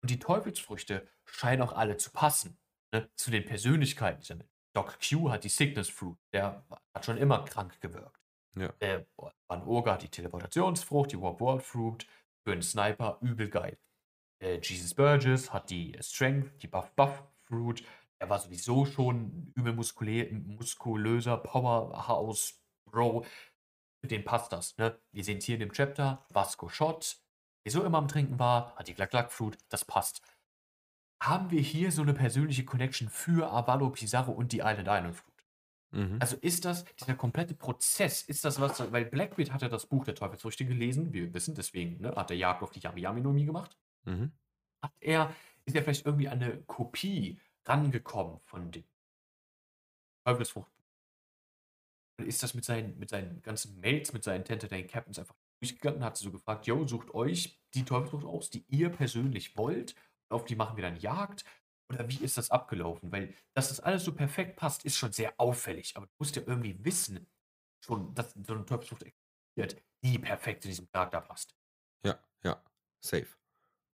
Und 0.00 0.08
die 0.08 0.18
Teufelsfrüchte 0.18 1.06
scheinen 1.26 1.60
auch 1.60 1.74
alle 1.74 1.98
zu 1.98 2.10
passen, 2.10 2.56
ne, 2.90 3.10
zu 3.16 3.30
den 3.30 3.44
Persönlichkeiten. 3.44 4.44
Doc 4.72 4.96
Q 5.06 5.30
hat 5.30 5.44
die 5.44 5.50
Sickness 5.50 5.90
Fruit, 5.90 6.16
der 6.32 6.64
hat 6.94 7.04
schon 7.04 7.18
immer 7.18 7.44
krank 7.44 7.82
gewirkt. 7.82 8.18
Ja. 8.56 8.72
Äh, 8.78 9.04
Van 9.46 9.62
Ogre 9.64 9.92
hat 9.92 10.02
die 10.02 10.08
Teleportationsfrucht, 10.08 11.12
die 11.12 11.20
Warp 11.20 11.42
World 11.42 11.62
Fruit, 11.62 12.06
für 12.46 12.52
einen 12.52 12.62
Sniper 12.62 13.18
übel 13.20 13.50
geil. 13.50 13.76
Äh, 14.42 14.58
Jesus 14.62 14.94
Burgess 14.94 15.52
hat 15.52 15.68
die 15.68 15.94
Strength, 16.00 16.62
die 16.62 16.68
Buff 16.68 16.90
Buff 16.92 17.24
Fruit. 17.42 17.84
Er 18.18 18.30
war 18.30 18.38
sowieso 18.38 18.86
schon 18.86 19.52
übel 19.54 19.74
muskulöser 19.74 21.36
Powerhouse 21.36 22.58
Bro. 22.86 23.26
Mit 24.02 24.10
dem 24.10 24.24
passt 24.24 24.52
das. 24.52 24.76
Ne? 24.78 24.98
Wir 25.12 25.24
sehen 25.24 25.40
hier 25.40 25.54
in 25.54 25.60
dem 25.60 25.72
Chapter 25.72 26.26
Vasco 26.30 26.68
Shot, 26.68 27.18
der 27.64 27.72
so 27.72 27.84
immer 27.84 27.98
am 27.98 28.08
Trinken 28.08 28.38
war, 28.38 28.74
hat 28.76 28.88
die 28.88 28.94
Glack 28.94 29.10
Glack 29.10 29.32
Fruit, 29.32 29.56
das 29.68 29.84
passt. 29.84 30.22
Haben 31.22 31.52
wir 31.52 31.60
hier 31.60 31.92
so 31.92 32.02
eine 32.02 32.14
persönliche 32.14 32.64
Connection 32.64 33.08
für 33.08 33.50
Avalo 33.52 33.90
Pizarro 33.90 34.32
und 34.32 34.50
die 34.50 34.58
Island 34.58 34.88
Island 34.88 35.14
Fruit? 35.14 35.32
Mhm. 35.92 36.16
Also 36.20 36.36
ist 36.36 36.64
das, 36.64 36.84
dieser 36.96 37.14
komplette 37.14 37.54
Prozess, 37.54 38.22
ist 38.22 38.44
das 38.44 38.60
was, 38.60 38.90
weil 38.92 39.04
Blackbeard 39.04 39.52
hat 39.52 39.62
ja 39.62 39.68
das 39.68 39.86
Buch 39.86 40.04
der 40.04 40.14
Teufelsfrüchte 40.14 40.64
gelesen, 40.64 41.12
wir 41.12 41.32
wissen, 41.34 41.54
deswegen 41.54 42.00
ne, 42.00 42.16
hat 42.16 42.30
er 42.30 42.36
Jagd 42.36 42.62
auf 42.62 42.70
die 42.70 42.80
Yami 42.80 43.02
Yami 43.02 43.20
Nomi 43.20 43.44
gemacht. 43.44 43.76
Mhm. 44.04 44.32
Hat 44.82 44.92
er, 45.00 45.32
ist 45.64 45.76
er 45.76 45.82
vielleicht 45.82 46.06
irgendwie 46.06 46.28
an 46.28 46.42
eine 46.42 46.62
Kopie 46.62 47.38
rangekommen 47.66 48.40
von 48.40 48.72
dem 48.72 48.84
Teufelsfrucht? 50.24 50.71
Ist 52.24 52.42
das 52.42 52.54
mit 52.54 52.64
seinen, 52.64 52.98
mit 52.98 53.10
seinen 53.10 53.42
ganzen 53.42 53.80
Mates, 53.80 54.12
mit 54.12 54.24
seinen 54.24 54.44
Tentadane 54.44 54.86
Captains 54.86 55.18
einfach 55.18 55.34
durchgegangen 55.60 55.98
und 55.98 56.04
hat 56.04 56.16
so 56.16 56.30
gefragt, 56.30 56.66
yo, 56.66 56.86
sucht 56.86 57.14
euch 57.14 57.60
die 57.74 57.84
Teufelsfrucht 57.84 58.24
aus, 58.24 58.50
die 58.50 58.64
ihr 58.68 58.90
persönlich 58.90 59.56
wollt, 59.56 59.94
auf 60.28 60.44
die 60.44 60.56
machen 60.56 60.76
wir 60.76 60.82
dann 60.82 60.96
Jagd? 60.96 61.44
Oder 61.88 62.08
wie 62.08 62.24
ist 62.24 62.38
das 62.38 62.50
abgelaufen? 62.50 63.12
Weil, 63.12 63.34
dass 63.54 63.68
das 63.68 63.80
alles 63.80 64.04
so 64.04 64.14
perfekt 64.14 64.56
passt, 64.56 64.84
ist 64.84 64.96
schon 64.96 65.12
sehr 65.12 65.34
auffällig. 65.38 65.96
Aber 65.96 66.06
du 66.06 66.12
musst 66.18 66.36
ja 66.36 66.42
irgendwie 66.46 66.82
wissen, 66.84 67.30
schon, 67.84 68.14
dass 68.14 68.32
so 68.32 68.54
eine 68.54 68.64
Teufelsfrucht 68.64 69.02
existiert, 69.02 69.82
die 70.02 70.18
perfekt 70.18 70.62
zu 70.62 70.68
diesem 70.68 70.90
Charakter 70.90 71.20
passt. 71.20 71.54
Ja, 72.04 72.18
ja. 72.44 72.62
Safe. 73.04 73.26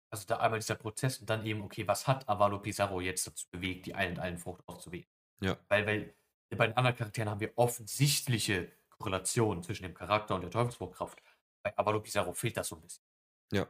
Also 0.09 0.25
da 0.27 0.37
einmal 0.37 0.59
dieser 0.59 0.75
Prozess 0.75 1.19
und 1.19 1.29
dann 1.29 1.45
eben, 1.45 1.61
okay, 1.61 1.87
was 1.87 2.07
hat 2.07 2.27
Avalo 2.29 2.59
Pizarro 2.59 3.01
jetzt 3.01 3.25
dazu 3.27 3.47
bewegt, 3.51 3.85
die 3.85 3.91
Island 3.91 4.17
Island 4.17 4.39
Frucht 4.39 4.67
auszuwählen? 4.67 5.07
Ja. 5.41 5.57
Weil, 5.69 5.85
weil 5.85 6.15
bei 6.55 6.67
den 6.67 6.77
anderen 6.77 6.95
Charakteren 6.95 7.29
haben 7.29 7.39
wir 7.39 7.51
offensichtliche 7.57 8.71
Korrelationen 8.89 9.63
zwischen 9.63 9.83
dem 9.83 9.93
Charakter 9.93 10.35
und 10.35 10.41
der 10.41 10.51
Teufelsfruchtkraft. 10.51 11.21
Bei 11.61 11.77
Avalo 11.77 11.99
Pizarro 12.01 12.33
fehlt 12.33 12.57
das 12.57 12.67
so 12.67 12.75
ein 12.75 12.81
bisschen. 12.81 13.03
Ja. 13.51 13.67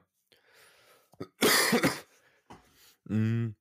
mm, 3.05 3.55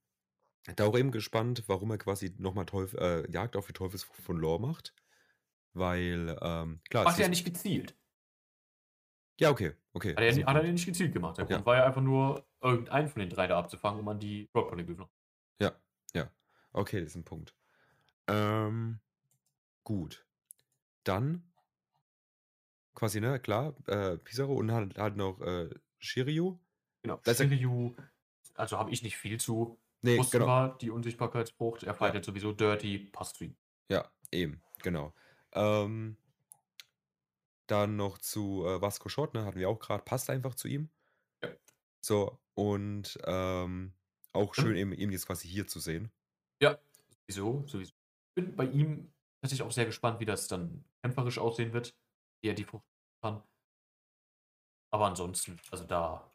da 0.77 0.85
auch 0.85 0.97
eben 0.99 1.11
gespannt, 1.11 1.65
warum 1.67 1.91
er 1.91 1.99
quasi 1.99 2.35
nochmal 2.39 2.67
Teuf 2.67 2.95
äh, 2.95 3.31
Jagd 3.31 3.57
auf 3.57 3.67
die 3.67 3.73
Teufelsfrucht 3.73 4.23
von 4.23 4.37
Lore 4.37 4.61
macht. 4.61 4.95
Weil, 5.75 6.37
ähm, 6.43 6.81
klar, 6.89 7.07
es 7.07 7.17
er 7.17 7.23
ja 7.23 7.29
nicht 7.29 7.45
gezielt. 7.45 7.97
Ja, 9.41 9.51
okay, 9.51 9.73
okay. 9.93 10.11
Hat 10.15 10.23
er, 10.23 10.33
ein 10.33 10.47
hat 10.47 10.57
er 10.57 10.67
ja 10.67 10.73
nicht 10.73 10.87
gezielt 10.87 11.13
gemacht. 11.13 11.39
Der 11.39 11.47
Ja. 11.47 11.57
Grund 11.57 11.67
war 11.67 11.77
ja 11.77 11.87
einfach 11.87 12.03
nur, 12.03 12.47
irgendeinen 12.61 13.09
von 13.09 13.21
den 13.21 13.31
drei 13.31 13.47
da 13.47 13.59
abzufangen, 13.59 14.01
um 14.01 14.09
an 14.09 14.21
die 14.21 14.49
Rock 14.55 14.69
Poneglyphen. 14.69 15.07
Ja, 15.59 15.73
ja. 16.15 16.31
Okay, 16.73 17.01
das 17.01 17.11
ist 17.11 17.17
ein 17.17 17.25
Punkt. 17.25 17.55
Ähm, 18.29 19.01
gut. 19.85 20.27
Dann 21.05 21.51
quasi, 22.95 23.21
ne, 23.21 23.41
klar, 23.41 23.75
äh, 23.89 24.19
Pizarro 24.19 24.55
und 24.55 24.71
halt, 24.73 24.99
halt 24.99 25.17
noch 25.17 25.41
äh, 25.41 25.71
Shiryu. 25.99 26.59
Genau. 27.03 27.21
Das 27.25 27.39
ja- 27.39 27.49
Shiryu, 27.49 27.95
also 28.55 28.79
habe 28.79 28.91
ich 28.91 29.03
nicht 29.03 29.17
viel 29.17 29.41
zu. 29.41 29.79
Nee, 30.03 30.19
Wussten 30.19 30.41
genau. 30.41 30.47
wir, 30.47 30.79
die 30.81 30.91
Unsichtbarkeitsfrucht, 30.91 31.85
er 31.85 31.95
fightet 31.95 32.25
sowieso 32.25 32.53
Dirty, 32.53 32.99
passt 32.99 33.37
zu 33.37 33.45
ihm. 33.45 33.57
Ja, 33.89 34.11
eben, 34.33 34.61
genau. 34.83 35.15
Ähm, 35.53 36.17
dann 37.69 37.97
noch 37.97 38.19
zu 38.19 38.67
äh, 38.67 38.81
Vasco 38.83 39.09
Short, 39.09 39.35
ne, 39.35 39.45
hatten 39.45 39.59
wir 39.59 39.69
auch 39.69 39.79
gerade, 39.79 40.03
passt 40.03 40.29
einfach 40.29 40.55
zu 40.55 40.67
ihm. 40.67 40.91
Ja. 41.43 41.51
So, 42.01 42.41
und 42.55 43.17
ähm, 43.25 43.93
auch 44.33 44.55
schön, 44.55 44.77
eben, 44.77 44.93
eben 44.93 45.13
jetzt 45.13 45.27
quasi 45.27 45.47
hier 45.49 45.67
zu 45.69 45.79
sehen. 45.79 46.11
Ja, 46.61 46.79
sowieso, 47.27 47.65
sowieso. 47.69 47.93
Ich 48.29 48.35
bin 48.35 48.57
bei 48.57 48.65
ihm 48.65 49.12
tatsächlich 49.43 49.67
auch 49.67 49.73
sehr 49.73 49.87
gespannt, 49.87 50.21
wie 50.21 50.25
das 50.25 50.49
dann 50.49 50.85
kämpferisch 51.03 51.39
aussehen 51.39 51.73
wird, 51.73 51.95
wie 52.41 52.49
er 52.49 52.55
die 52.55 52.65
Frucht 52.65 52.87
kann. 53.23 53.43
Aber 54.93 55.07
ansonsten, 55.07 55.59
also 55.71 55.85
da 55.85 56.33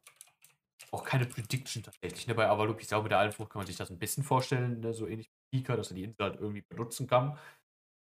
auch 0.91 1.04
keine 1.04 1.26
Prediction 1.26 1.84
tatsächlich. 1.84 2.28
Ne? 2.28 2.36
Bei 2.36 2.50
Avalu 2.50 2.74
Pizarro 2.74 3.04
mit 3.04 3.12
der 3.12 3.20
Allenfrucht 3.20 3.50
kann 3.50 3.60
man 3.60 3.67
sich 3.67 3.76
das 3.76 3.89
ein 3.89 4.00
bisschen 4.00 4.24
vorstellen, 4.24 4.80
ne? 4.80 4.93
so 4.93 5.08
ähnlich 5.08 5.30
wie 5.30 5.60
Pika, 5.60 5.76
dass 5.76 5.91
er 5.91 5.96
die 5.96 6.04
Insel 6.04 6.24
halt 6.24 6.39
irgendwie 6.39 6.62
benutzen 6.62 7.08
kann. 7.08 7.38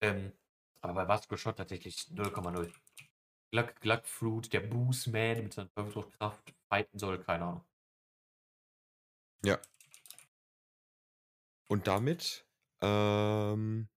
Ähm, 0.01 0.33
aber 0.81 0.93
bei 0.93 1.07
Vasco 1.07 1.37
Shot 1.37 1.57
tatsächlich 1.57 2.07
0,0. 2.11 2.71
Gluck, 3.51 3.75
Gluck 3.79 4.05
Fruit, 4.05 4.51
der 4.51 4.59
Boost 4.61 5.07
Man 5.07 5.43
mit 5.43 5.53
seiner 5.53 5.71
Teufelsfruchtkraft 5.71 6.53
fighten 6.69 6.99
soll, 6.99 7.19
keine 7.19 7.45
Ahnung. 7.45 7.65
Ja. 9.43 9.59
Und 11.67 11.87
damit, 11.87 12.45
ähm, 12.81 13.87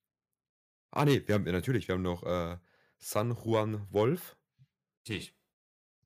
ah 0.99 1.05
nee, 1.05 1.23
wir 1.27 1.35
haben 1.35 1.47
ja, 1.47 1.53
natürlich, 1.53 1.89
wir 1.89 1.95
haben 1.95 2.03
noch 2.03 2.23
äh, 2.25 2.59
San 2.99 3.37
Juan 3.45 3.87
Wolf, 3.93 4.37
Richtig. 5.09 5.35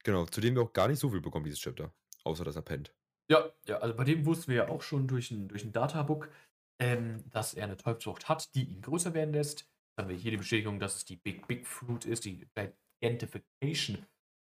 genau, 0.04 0.26
zu 0.26 0.40
dem 0.40 0.54
wir 0.54 0.62
auch 0.62 0.72
gar 0.72 0.88
nicht 0.88 0.98
so 0.98 1.10
viel 1.10 1.20
bekommen, 1.20 1.44
dieses 1.44 1.60
Chapter, 1.60 1.94
außer 2.24 2.44
dass 2.44 2.56
er 2.56 2.62
pennt. 2.62 2.94
Ja, 3.30 3.50
ja, 3.66 3.78
also 3.78 3.96
bei 3.96 4.04
dem 4.04 4.26
wussten 4.26 4.48
wir 4.48 4.56
ja 4.56 4.68
auch 4.68 4.82
schon 4.82 5.08
durch 5.08 5.30
ein, 5.30 5.48
durch 5.48 5.64
ein 5.64 5.72
Databook, 5.72 6.30
ähm, 6.78 7.24
dass 7.30 7.54
er 7.54 7.64
eine 7.64 7.76
Teufelsfrucht 7.76 8.28
hat, 8.28 8.54
die 8.54 8.64
ihn 8.64 8.82
größer 8.82 9.14
werden 9.14 9.32
lässt. 9.32 9.70
Dann 9.96 10.04
haben 10.04 10.10
wir 10.10 10.16
hier 10.16 10.30
die 10.32 10.36
Bestätigung, 10.36 10.78
dass 10.78 10.96
es 10.96 11.04
die 11.04 11.16
Big 11.16 11.46
Big 11.46 11.66
Fruit 11.66 12.04
ist, 12.04 12.24
die 12.24 12.46
Gigantification 13.00 14.06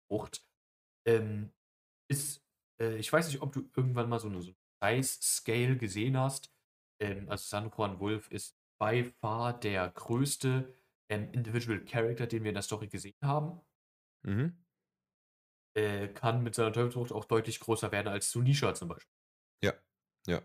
Frucht. 0.08 0.46
Ähm, 1.06 1.52
ist, 2.10 2.46
äh, 2.80 2.98
ich 2.98 3.12
weiß 3.12 3.28
nicht, 3.28 3.42
ob 3.42 3.52
du 3.52 3.70
irgendwann 3.76 4.10
mal 4.10 4.20
so 4.20 4.28
eine, 4.28 4.42
so 4.42 4.54
Size 4.82 5.20
Scale 5.22 5.78
gesehen 5.78 6.18
hast. 6.18 6.54
Ähm, 7.02 7.30
also 7.30 7.44
San 7.48 7.72
Juan 7.76 8.00
Wolf 8.00 8.30
ist 8.32 8.59
by 8.80 9.04
far 9.06 9.60
der 9.60 9.90
größte 9.90 10.74
ähm, 11.10 11.32
Individual 11.34 11.84
Character, 11.86 12.28
den 12.28 12.44
wir 12.44 12.50
in 12.52 12.56
der 12.56 12.64
Story 12.64 12.88
gesehen 12.88 13.18
haben. 13.24 13.62
Mhm. 14.24 14.60
Äh, 15.76 16.10
kann 16.10 16.44
mit 16.44 16.54
seiner 16.56 16.72
Teufelsfrucht 16.74 17.12
auch 17.12 17.26
deutlich 17.26 17.60
größer 17.60 17.92
werden 17.92 18.08
als 18.08 18.30
Sunisha 18.32 18.74
zum 18.76 18.90
Beispiel. 18.90 19.12
Ja, 19.62 19.74
ja, 20.28 20.42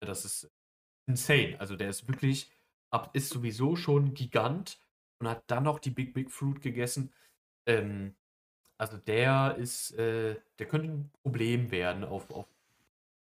Das 0.00 0.24
ist 0.24 0.50
insane. 1.08 1.58
Also 1.60 1.76
der 1.76 1.90
ist 1.90 2.08
wirklich, 2.08 2.50
ab, 2.92 3.14
ist 3.16 3.30
sowieso 3.30 3.76
schon 3.76 4.14
Gigant 4.14 4.80
und 5.20 5.28
hat 5.28 5.50
dann 5.50 5.64
noch 5.64 5.78
die 5.80 5.90
Big 5.90 6.14
Big 6.14 6.30
Fruit 6.32 6.60
gegessen. 6.62 7.14
Ähm, 7.68 8.16
Also 8.80 8.98
der 8.98 9.56
ist, 9.58 9.92
äh, 9.92 10.40
der 10.60 10.68
könnte 10.68 10.90
ein 10.90 11.12
Problem 11.22 11.70
werden 11.72 12.04
auf, 12.04 12.30
auf 12.32 12.48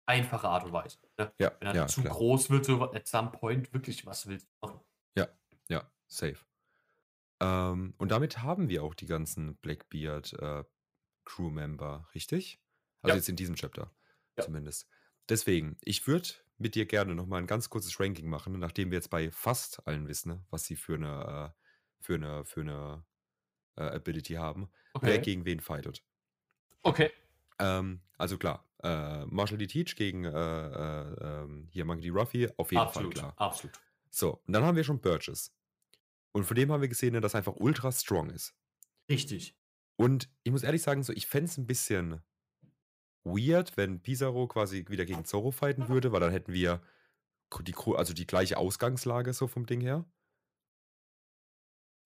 einfache 0.05 0.47
Art 0.49 0.65
und 0.65 0.73
Weise. 0.73 0.97
Ne? 1.19 1.33
Ja, 1.39 1.51
Wenn 1.59 1.69
er 1.69 1.73
ja, 1.73 1.85
zu 1.85 2.03
klar. 2.03 2.15
groß 2.15 2.49
wird, 2.49 2.65
so 2.65 2.91
at 2.91 3.07
some 3.07 3.31
point 3.31 3.73
wirklich 3.73 4.05
was 4.05 4.27
willst 4.27 4.47
du 4.61 4.67
machen. 4.67 4.81
Ja, 5.69 5.91
safe. 6.07 6.45
Ähm, 7.41 7.95
und 7.97 8.11
damit 8.11 8.39
haben 8.41 8.69
wir 8.69 8.83
auch 8.83 8.93
die 8.95 9.05
ganzen 9.07 9.57
Blackbeard 9.57 10.33
äh, 10.33 10.63
Crewmember, 11.25 12.09
richtig? 12.15 12.61
Also 13.01 13.15
Ja. 13.15 13.17
jetzt 13.17 13.29
in 13.29 13.35
diesem 13.35 13.55
Chapter 13.55 13.95
Ja. 14.37 14.45
zumindest. 14.45 14.87
Deswegen, 15.29 15.77
ich 15.81 16.07
würde 16.07 16.29
mit 16.57 16.75
dir 16.75 16.85
gerne 16.85 17.15
nochmal 17.15 17.41
ein 17.41 17.47
ganz 17.47 17.69
kurzes 17.69 17.99
Ranking 17.99 18.29
machen, 18.29 18.59
nachdem 18.59 18.91
wir 18.91 18.97
jetzt 18.97 19.09
bei 19.09 19.31
fast 19.31 19.85
allen 19.87 20.07
wissen, 20.07 20.29
ne, 20.31 20.45
was 20.49 20.65
sie 20.65 20.75
für 20.75 20.95
eine, 20.95 21.53
äh, 21.55 22.03
für 22.03 22.15
eine, 22.15 22.45
für 22.45 22.61
eine 22.61 23.05
äh, 23.77 23.83
Ability 23.83 24.35
haben, 24.35 24.71
wer 25.01 25.19
Okay. 25.19 25.19
gegen 25.19 25.45
wen 25.45 25.61
fightet. 25.61 26.05
Okay. 26.85 27.11
Ähm, 27.59 28.01
also 28.17 28.37
klar, 28.37 28.65
äh, 28.83 29.25
Marshall 29.25 29.57
D. 29.57 29.67
Teach 29.67 29.95
gegen 29.95 30.25
äh, 30.25 30.29
äh, 30.29 31.43
ähm, 31.43 31.67
hier 31.71 31.85
Monkey 31.85 32.03
D. 32.03 32.09
Ruffy, 32.09 32.49
auf 32.57 32.71
jeden 32.71 32.83
Absolut. 32.83 33.17
Fall 33.17 33.31
klar. 33.31 33.33
Absolut. 33.37 33.79
So, 34.09 34.41
und 34.45 34.53
dann 34.53 34.63
haben 34.63 34.75
wir 34.75 34.83
schon 34.83 35.01
Burgess. 35.01 35.53
Und 36.31 36.45
von 36.45 36.55
dem 36.55 36.71
haben 36.71 36.81
wir 36.81 36.87
gesehen, 36.87 37.13
ne, 37.13 37.21
dass 37.21 37.33
er 37.33 37.39
einfach 37.39 37.55
ultra 37.55 37.91
strong 37.91 38.29
ist. 38.29 38.55
Richtig. 39.09 39.55
Und 39.95 40.29
ich 40.43 40.51
muss 40.51 40.63
ehrlich 40.63 40.81
sagen, 40.81 41.03
so, 41.03 41.13
ich 41.13 41.27
fände 41.27 41.49
es 41.49 41.57
ein 41.57 41.67
bisschen 41.67 42.21
weird, 43.23 43.75
wenn 43.77 44.01
Pizarro 44.01 44.47
quasi 44.47 44.85
wieder 44.87 45.05
gegen 45.05 45.25
Zorro 45.25 45.51
fighten 45.51 45.87
würde, 45.89 46.11
weil 46.11 46.19
dann 46.19 46.31
hätten 46.31 46.53
wir 46.53 46.81
die, 47.61 47.75
also 47.95 48.13
die 48.13 48.27
gleiche 48.27 48.57
Ausgangslage 48.57 49.33
so 49.33 49.47
vom 49.47 49.65
Ding 49.65 49.81
her. 49.81 50.05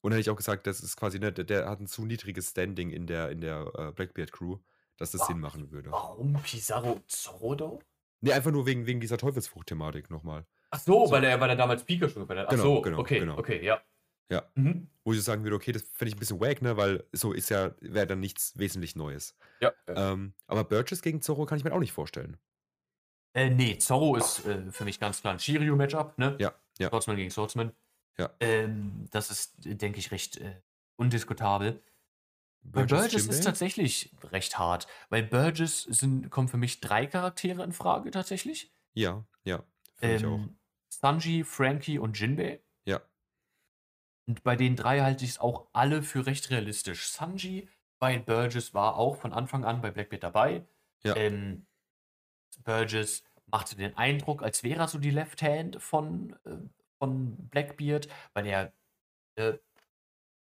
Und 0.02 0.12
dann 0.12 0.18
hätte 0.18 0.30
ich 0.30 0.30
auch 0.30 0.38
gesagt, 0.38 0.66
das 0.66 0.82
ist 0.82 0.96
quasi, 0.96 1.20
ne, 1.20 1.34
der, 1.34 1.44
der 1.44 1.70
hat 1.70 1.80
ein 1.80 1.88
zu 1.88 2.06
niedriges 2.06 2.52
Standing 2.52 2.92
in 2.92 3.06
der, 3.06 3.30
in 3.32 3.42
der 3.42 3.72
äh, 3.76 3.92
Blackbeard 3.92 4.32
Crew, 4.32 4.60
dass 5.00 5.12
das 5.12 5.22
Wa- 5.22 5.26
Sinn 5.26 5.40
machen 5.40 5.72
würde. 5.72 5.92
Warum 5.92 6.34
Pizarro 6.44 6.92
und 6.94 7.10
Zorro? 7.10 7.80
Ne, 8.22 8.34
einfach 8.34 8.52
nur 8.52 8.66
wegen, 8.66 8.86
wegen 8.86 9.00
dieser 9.00 9.18
Teufelsfrucht-Thematik 9.18 10.10
nochmal. 10.10 10.46
Ach 10.72 10.80
so, 10.80 11.06
So. 11.06 11.12
weil 11.12 11.24
er, 11.24 11.40
weil 11.40 11.50
er 11.50 11.56
damals 11.56 11.84
Pikachu 11.84 12.20
gefällt 12.20 12.40
hat. 12.40 12.48
Ach 12.48 12.52
Genau, 12.52 12.64
so, 12.64 12.82
genau, 12.82 13.00
okay, 13.00 13.20
genau. 13.20 13.38
okay, 13.38 13.64
ja. 13.66 13.82
Ja. 14.32 14.44
Mhm. 14.56 14.90
Wo 15.04 15.12
ich 15.14 15.18
so 15.18 15.24
sagen 15.24 15.44
würde, 15.44 15.56
okay, 15.56 15.72
das 15.72 15.82
fände 15.84 16.10
ich 16.10 16.16
ein 16.16 16.20
bisschen 16.20 16.40
wack, 16.40 16.62
ne, 16.62 16.78
weil 16.78 17.04
so 17.14 17.32
ist 17.34 17.50
ja, 17.50 17.72
wäre 17.80 18.06
dann 18.06 18.20
nichts 18.20 18.56
wesentlich 18.60 18.96
Neues. 18.96 19.36
Ja. 19.60 19.72
Ähm, 19.88 20.34
aber 20.46 20.64
Burgess 20.66 21.02
gegen 21.02 21.22
Zorro 21.22 21.46
kann 21.48 21.58
ich 21.58 21.64
mir 21.64 21.74
auch 21.74 21.80
nicht 21.80 21.94
vorstellen. 21.94 22.38
Äh, 23.34 23.50
nee, 23.50 23.78
Zorro 23.78 24.16
ist 24.18 24.46
äh, 24.46 24.72
für 24.72 24.84
mich 24.86 25.00
ganz 25.00 25.22
klar 25.22 25.34
ein 25.34 25.40
Shiryu-Matchup, 25.40 26.18
ne? 26.18 26.36
Ja, 26.40 26.54
ja. 26.78 26.90
Swordsman 26.90 27.16
gegen 27.16 27.32
Swordsman. 27.32 27.72
Ja. 28.18 28.30
Ähm, 28.40 29.06
das 29.12 29.32
ist, 29.32 29.54
denke 29.64 29.98
ich, 30.00 30.12
recht 30.12 30.38
äh, 30.38 30.62
undiskutabel. 30.98 31.82
Bei 32.62 32.84
Burgess 32.84 33.28
ist 33.28 33.44
tatsächlich 33.44 34.12
recht 34.24 34.60
hart, 34.60 34.88
weil 35.10 35.24
Burgess 35.24 35.84
sind, 35.84 36.30
kommen 36.30 36.48
für 36.48 36.58
mich 36.58 36.82
drei 36.82 37.08
Charaktere 37.08 37.64
in 37.64 37.72
Frage 37.72 38.12
tatsächlich. 38.12 38.72
Ja, 38.94 39.26
ja, 39.44 39.64
finde 39.96 40.16
ich 40.16 40.26
auch. 40.26 40.38
Ähm, 40.38 40.60
Sanji, 40.90 41.44
Frankie 41.44 42.00
und 42.00 42.20
Jinbei. 42.20 42.62
Ja. 42.86 43.02
Und 44.28 44.44
bei 44.44 44.56
den 44.56 44.76
drei 44.76 45.02
halte 45.02 45.24
ich 45.24 45.32
es 45.32 45.40
auch 45.40 45.68
alle 45.74 46.04
für 46.04 46.26
recht 46.26 46.50
realistisch. 46.52 47.08
Sanji 47.08 47.70
bei 48.00 48.18
Burgess 48.18 48.74
war 48.74 48.98
auch 48.98 49.18
von 49.18 49.34
Anfang 49.34 49.66
an 49.66 49.82
bei 49.82 49.92
Blackbeard 49.92 50.24
dabei. 50.24 50.66
Ja. 51.04 51.16
Ähm, 51.16 51.66
Burgess 52.64 53.24
machte 53.46 53.76
den 53.76 53.96
Eindruck, 53.98 54.44
als 54.44 54.64
wäre 54.64 54.82
er 54.82 54.88
so 54.88 55.00
die 55.00 55.12
Left 55.12 55.42
Hand 55.42 55.82
von, 55.82 56.36
äh, 56.46 56.58
von 56.98 57.36
Blackbeard, 57.50 58.08
weil 58.34 58.46
er 58.46 58.74
äh, 59.36 59.58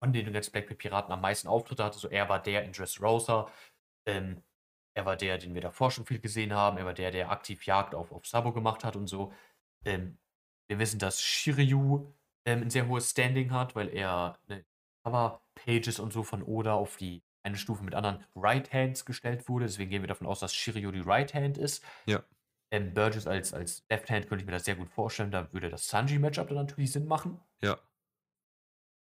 von 0.00 0.12
den 0.12 0.32
ganzen 0.32 0.52
Blackbeard-Piraten 0.52 1.12
am 1.12 1.20
meisten 1.20 1.48
Auftritte 1.48 1.84
hatte. 1.84 1.98
So, 1.98 2.08
er 2.08 2.28
war 2.28 2.42
der 2.42 2.64
in 2.64 2.72
Dressrosa. 2.72 3.50
Ähm, 4.06 4.42
er 4.96 5.06
war 5.06 5.16
der, 5.16 5.38
den 5.38 5.54
wir 5.54 5.60
davor 5.60 5.90
schon 5.90 6.06
viel 6.06 6.20
gesehen 6.20 6.52
haben. 6.52 6.78
Er 6.78 6.86
war 6.86 6.94
der, 6.94 7.10
der 7.10 7.30
aktiv 7.30 7.66
Jagd 7.66 7.94
auf, 7.94 8.12
auf 8.12 8.26
Sabo 8.26 8.52
gemacht 8.52 8.84
hat 8.84 8.96
und 8.96 9.08
so. 9.08 9.32
Ähm, 9.84 10.18
wir 10.68 10.78
wissen, 10.78 10.98
dass 10.98 11.20
Shiryu 11.20 12.12
ähm, 12.46 12.62
ein 12.62 12.70
sehr 12.70 12.86
hohes 12.88 13.10
Standing 13.10 13.50
hat, 13.50 13.74
weil 13.74 13.88
er 13.88 14.38
ne, 14.48 14.64
Cover-Pages 15.04 15.98
und 15.98 16.12
so 16.12 16.22
von 16.22 16.42
Oda 16.42 16.74
auf 16.74 16.96
die 16.96 17.22
eine 17.42 17.56
Stufe 17.56 17.84
mit 17.84 17.94
anderen 17.94 18.24
Right 18.34 18.72
Hands 18.72 19.04
gestellt 19.04 19.48
wurde. 19.48 19.66
Deswegen 19.66 19.90
gehen 19.90 20.02
wir 20.02 20.08
davon 20.08 20.26
aus, 20.26 20.40
dass 20.40 20.54
Shiryu 20.54 20.90
die 20.92 21.00
Right 21.00 21.34
Hand 21.34 21.58
ist. 21.58 21.84
Ja. 22.06 22.22
Ähm, 22.70 22.94
Burgess 22.94 23.26
als, 23.26 23.52
als 23.52 23.84
Left 23.90 24.10
Hand 24.10 24.28
könnte 24.28 24.42
ich 24.42 24.46
mir 24.46 24.52
das 24.52 24.64
sehr 24.64 24.76
gut 24.76 24.88
vorstellen. 24.88 25.30
Da 25.30 25.52
würde 25.52 25.68
das 25.68 25.88
Sanji-Matchup 25.88 26.48
dann 26.48 26.56
natürlich 26.56 26.92
Sinn 26.92 27.06
machen. 27.06 27.40
Ja, 27.62 27.78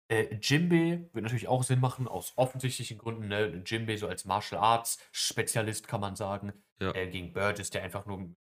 Äh, 0.09 0.35
Jinbei 0.41 1.09
wird 1.13 1.23
natürlich 1.23 1.47
auch 1.47 1.63
Sinn 1.63 1.79
machen, 1.79 2.07
aus 2.07 2.33
offensichtlichen 2.35 2.97
Gründen. 2.97 3.27
Ne? 3.27 3.63
Jinbei 3.65 3.97
so 3.97 4.07
als 4.07 4.25
Martial 4.25 4.61
Arts 4.61 4.99
Spezialist 5.11 5.87
kann 5.87 6.01
man 6.01 6.15
sagen. 6.15 6.53
Ja. 6.79 6.93
Äh, 6.93 7.09
gegen 7.09 7.33
Burgess, 7.33 7.69
der 7.69 7.83
einfach 7.83 8.05
nur 8.05 8.35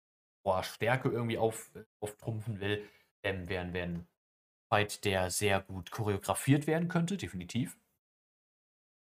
boah, 0.44 0.62
Stärke 0.62 1.08
irgendwie 1.08 1.38
auf, 1.38 1.70
auftrumpfen 2.00 2.60
will. 2.60 2.88
Ähm, 3.24 3.48
wäre 3.48 3.72
wär 3.72 3.84
ein 3.84 4.08
Fight, 4.72 5.04
der 5.04 5.30
sehr 5.30 5.60
gut 5.60 5.90
choreografiert 5.90 6.66
werden 6.66 6.88
könnte, 6.88 7.16
definitiv. 7.16 7.78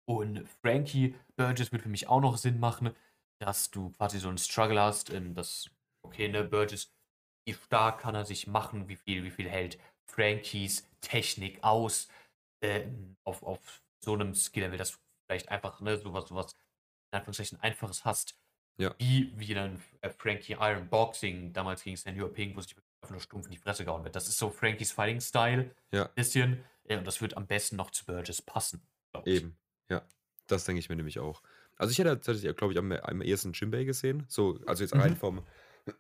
Und 0.08 0.47
Frankie 0.62 1.16
Burgess 1.36 1.72
wird 1.72 1.82
für 1.82 1.89
mich 1.89 2.08
auch 2.08 2.22
noch 2.22 2.38
Sinn 2.38 2.60
machen, 2.60 2.95
dass 3.39 3.72
du 3.72 3.89
quasi 3.91 4.20
so 4.20 4.30
einen 4.30 4.38
Struggle 4.38 4.80
hast, 4.80 5.10
ähm, 5.10 5.34
dass, 5.34 5.70
okay, 6.03 6.30
ne, 6.30 6.43
Burgess, 6.43 6.93
wie 7.45 7.53
stark 7.53 7.99
kann 7.99 8.16
er 8.16 8.26
sich 8.26 8.47
machen, 8.47 8.88
wie 8.88 8.95
viel, 8.95 9.24
wie 9.24 9.32
viel 9.32 9.49
hält 9.49 9.80
Frankies 10.06 10.88
Technik 11.01 11.64
aus, 11.64 12.08
ähm, 12.66 13.18
auf, 13.24 13.43
auf 13.43 13.82
so 13.99 14.13
einem 14.13 14.34
Skill-Level, 14.34 14.78
dass 14.78 14.91
du 14.91 14.97
vielleicht 15.28 15.49
einfach, 15.49 15.82
ne, 15.82 15.97
sowas, 15.97 16.28
sowas, 16.28 16.55
in 17.11 17.18
Anführungszeichen, 17.18 17.59
einfaches 17.61 18.05
hast, 18.05 18.36
Ja. 18.78 18.93
wie, 18.97 19.32
wie 19.38 19.53
dann 19.53 19.82
äh, 20.01 20.09
Frankie 20.09 20.53
Iron 20.59 20.89
Boxing 20.89 21.53
damals 21.53 21.84
gegen 21.84 21.95
Senior 21.97 22.32
Pink, 22.32 22.55
wo 22.55 22.61
sich 22.61 22.76
einfach 23.01 23.11
nur 23.11 23.22
stumpf 23.22 23.45
in 23.45 23.51
die 23.51 23.57
Fresse 23.57 23.86
gehauen 23.86 24.03
wird. 24.03 24.16
Das 24.16 24.28
ist 24.28 24.38
so 24.38 24.49
Frankies 24.49 24.91
Fighting-Style, 24.91 25.74
Ja. 25.91 26.05
bisschen, 26.16 26.63
äh, 26.86 26.97
und 26.97 27.05
das 27.05 27.22
wird 27.22 27.38
am 27.38 27.47
besten 27.47 27.76
noch 27.76 27.91
zu 27.91 28.05
Burgess 28.05 28.41
passen, 28.41 28.86
eben. 29.26 29.57
Ja, 29.89 30.05
das 30.47 30.66
denke 30.66 30.80
ich 30.80 30.89
mir 30.89 30.95
nämlich 30.95 31.20
auch. 31.20 31.41
Also 31.78 31.91
ich 31.91 31.99
hätte 31.99 32.09
tatsächlich, 32.09 32.55
glaube 32.55 32.74
ich, 32.74 32.80
am, 32.80 32.91
am 32.91 33.22
ehesten 33.22 33.53
Jinbei 33.53 33.84
gesehen. 33.84 34.26
So, 34.28 34.59
also 34.66 34.84
jetzt 34.84 34.93
Mhm. 34.93 35.01
rein 35.01 35.16
vom, 35.16 35.43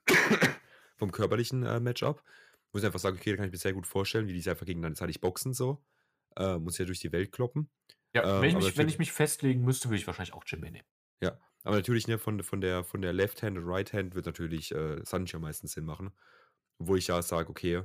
vom 0.97 1.11
körperlichen 1.11 1.63
äh, 1.63 1.79
Matchup. 1.79 2.23
Muss 2.71 2.81
ich 2.83 2.85
einfach 2.87 2.99
sagen, 2.99 3.17
okay, 3.17 3.31
da 3.31 3.37
kann 3.37 3.45
ich 3.45 3.51
mir 3.51 3.57
sehr 3.57 3.73
gut 3.73 3.87
vorstellen, 3.87 4.27
wie 4.27 4.33
die 4.33 4.39
sich 4.39 4.49
einfach 4.49 4.65
gegenseitig 4.65 5.21
boxen 5.21 5.53
so. 5.53 5.81
Äh, 6.37 6.57
muss 6.59 6.77
ja 6.77 6.85
durch 6.85 6.99
die 6.99 7.11
Welt 7.11 7.31
kloppen. 7.31 7.69
Ja, 8.13 8.23
Ähm, 8.37 8.41
wenn, 8.41 8.49
ich 8.49 8.55
mich, 8.65 8.77
wenn 8.77 8.87
ich 8.89 8.99
mich 8.99 9.11
festlegen 9.11 9.63
müsste, 9.63 9.89
würde 9.89 9.97
ich 9.97 10.07
wahrscheinlich 10.07 10.33
auch 10.33 10.43
Jinbei 10.45 10.69
nehmen. 10.69 10.87
Aber 11.67 11.77
natürlich, 11.77 12.07
ne, 12.07 12.19
von, 12.19 12.43
von, 12.43 12.61
der, 12.61 12.83
von 12.83 13.01
der 13.01 13.11
Left 13.11 13.41
Hand 13.41 13.57
und 13.57 13.63
Right 13.65 13.91
Hand 13.91 14.13
wird 14.13 14.27
natürlich 14.27 14.71
äh, 14.71 15.03
Sanji 15.03 15.35
am 15.35 15.41
meisten 15.41 15.65
Sinn 15.65 15.83
machen. 15.83 16.11
Wo 16.77 16.95
ich 16.95 17.07
ja 17.07 17.19
sage, 17.23 17.49
okay, 17.49 17.81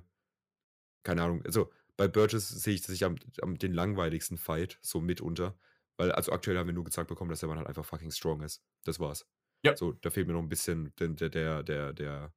keine 1.02 1.22
Ahnung, 1.22 1.42
also 1.46 1.72
bei 1.96 2.06
Burgess 2.06 2.48
sehe 2.48 2.74
ich 2.74 2.82
sich 2.82 3.04
am, 3.04 3.16
am 3.40 3.56
den 3.58 3.72
langweiligsten 3.72 4.36
Fight, 4.36 4.78
so 4.82 5.00
mitunter. 5.00 5.58
Weil, 5.96 6.12
also 6.12 6.30
aktuell 6.32 6.58
haben 6.58 6.66
wir 6.66 6.74
nur 6.74 6.84
gezeigt 6.84 7.08
bekommen, 7.08 7.30
dass 7.30 7.40
der 7.40 7.48
Mann 7.48 7.56
halt 7.58 7.68
einfach 7.68 7.84
fucking 7.86 8.10
strong 8.10 8.42
ist. 8.42 8.62
Das 8.84 9.00
war's. 9.00 9.26
Ja. 9.64 9.74
So, 9.76 9.92
da 9.92 10.10
fehlt 10.10 10.26
mir 10.26 10.34
noch 10.34 10.42
ein 10.42 10.48
bisschen 10.50 10.94
der, 10.98 11.08
der, 11.08 11.62
der, 11.62 11.92
der, 11.94 12.34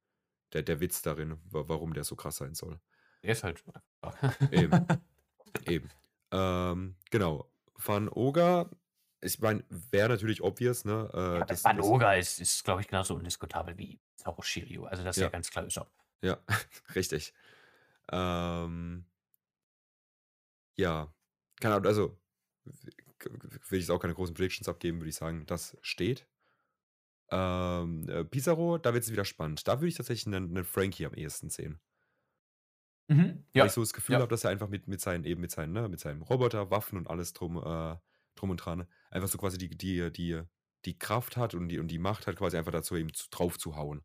der, 0.52 0.62
der, 0.62 0.80
Witz 0.80 1.02
darin, 1.02 1.32
wa- 1.50 1.64
warum 1.66 1.92
der 1.92 2.04
so 2.04 2.16
krass 2.16 2.36
sein 2.36 2.54
soll. 2.54 2.80
Der 3.22 3.32
ist 3.32 3.44
halt. 3.44 3.62
Eben. 4.50 4.86
Eben. 5.66 5.90
Ähm, 6.34 6.96
genau. 7.10 7.48
Van 7.76 8.08
Oga, 8.08 8.68
ich 9.20 9.38
meine, 9.40 9.64
wäre 9.68 10.08
natürlich 10.08 10.42
obvious, 10.42 10.84
ne? 10.84 11.08
Äh, 11.14 11.38
Ja, 11.38 11.44
das- 11.44 11.64
Van 11.64 11.80
Oga 11.80 12.14
ist, 12.14 12.40
ist 12.40 12.64
glaube 12.64 12.80
ich, 12.80 12.88
genauso 12.88 13.14
undiskutabel 13.14 13.76
wie 13.78 14.00
Zoro 14.16 14.42
Shiryu. 14.42 14.84
Also, 14.84 15.04
das 15.04 15.16
ist 15.16 15.20
ja, 15.20 15.26
Ja. 15.26 15.30
ganz 15.30 15.50
klar 15.50 15.64
Usopp. 15.64 15.90
Ja, 16.22 16.38
richtig. 16.94 17.32
Ähm, 18.10 19.04
ja, 20.76 21.12
keine 21.60 21.74
Ahnung, 21.76 21.86
also 21.86 22.18
will 23.68 23.78
ich 23.78 23.84
jetzt 23.84 23.90
auch 23.90 24.00
keine 24.00 24.14
großen 24.14 24.34
Predictions 24.34 24.68
abgeben, 24.68 24.98
würde 24.98 25.10
ich 25.10 25.14
sagen, 25.16 25.46
das 25.46 25.76
steht. 25.82 26.26
Ähm, 27.30 28.08
äh, 28.08 28.24
Pizarro, 28.24 28.78
da 28.78 28.92
wird 28.92 29.04
es 29.04 29.12
wieder 29.12 29.24
spannend. 29.24 29.66
Da 29.68 29.78
würde 29.80 29.88
ich 29.88 29.94
tatsächlich 29.94 30.26
einen, 30.26 30.50
einen 30.56 30.64
Frankie 30.64 31.06
am 31.06 31.14
ehesten 31.14 31.48
sehen. 31.50 31.80
Mhm. 33.08 33.44
Weil 33.52 33.62
Ja, 33.62 33.66
ich 33.66 33.72
so 33.72 33.80
das 33.82 33.92
Gefühl 33.92 34.14
ja. 34.14 34.20
habe, 34.20 34.30
dass 34.30 34.44
er 34.44 34.50
einfach 34.50 34.68
mit, 34.68 34.88
mit 34.88 35.00
seinen, 35.00 35.24
eben 35.24 35.40
mit 35.40 35.50
seinen, 35.50 35.72
ne, 35.72 35.88
mit 35.88 36.00
seinem 36.00 36.22
Roboter, 36.22 36.70
Waffen 36.70 36.98
und 36.98 37.08
alles 37.08 37.32
drum, 37.32 37.56
äh, 37.58 37.96
drum 38.34 38.50
und 38.50 38.56
dran, 38.58 38.86
einfach 39.10 39.28
so 39.28 39.38
quasi 39.38 39.58
die, 39.58 39.68
die, 39.76 40.10
die, 40.12 40.42
die 40.84 40.98
Kraft 40.98 41.36
hat 41.36 41.54
und 41.54 41.68
die, 41.68 41.78
und 41.78 41.88
die 41.88 41.98
Macht 41.98 42.26
hat, 42.26 42.36
quasi 42.36 42.56
einfach 42.56 42.72
dazu 42.72 42.96
eben 42.96 43.12
zu, 43.12 43.28
drauf 43.30 43.58
zu 43.58 43.76
hauen. 43.76 44.04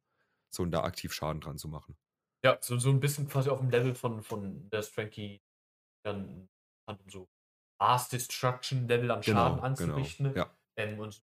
So 0.52 0.64
und 0.64 0.72
da 0.72 0.84
aktiv 0.84 1.14
Schaden 1.14 1.42
dran 1.42 1.58
zu 1.58 1.68
machen. 1.68 1.98
ja 2.44 2.58
so, 2.62 2.78
so 2.78 2.90
ein 2.90 3.00
bisschen 3.00 3.28
quasi 3.28 3.50
auf 3.50 3.60
dem 3.60 3.70
Level 3.70 3.96
von, 3.96 4.22
von 4.22 4.70
der 4.70 4.84
Frankie 4.84 5.42
dann 6.06 6.50
so 7.08 7.28
Mass 7.82 8.10
Destruction 8.10 8.88
Level 8.88 9.12
an 9.12 9.24
Schaden 9.24 9.60
anzurichten. 9.60 10.34
Genau. 10.34 10.46
Ja, 10.46 10.58
Ähm, 10.78 11.00
und 11.00 11.22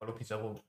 Paulo 0.00 0.14
Pizarro 0.14 0.60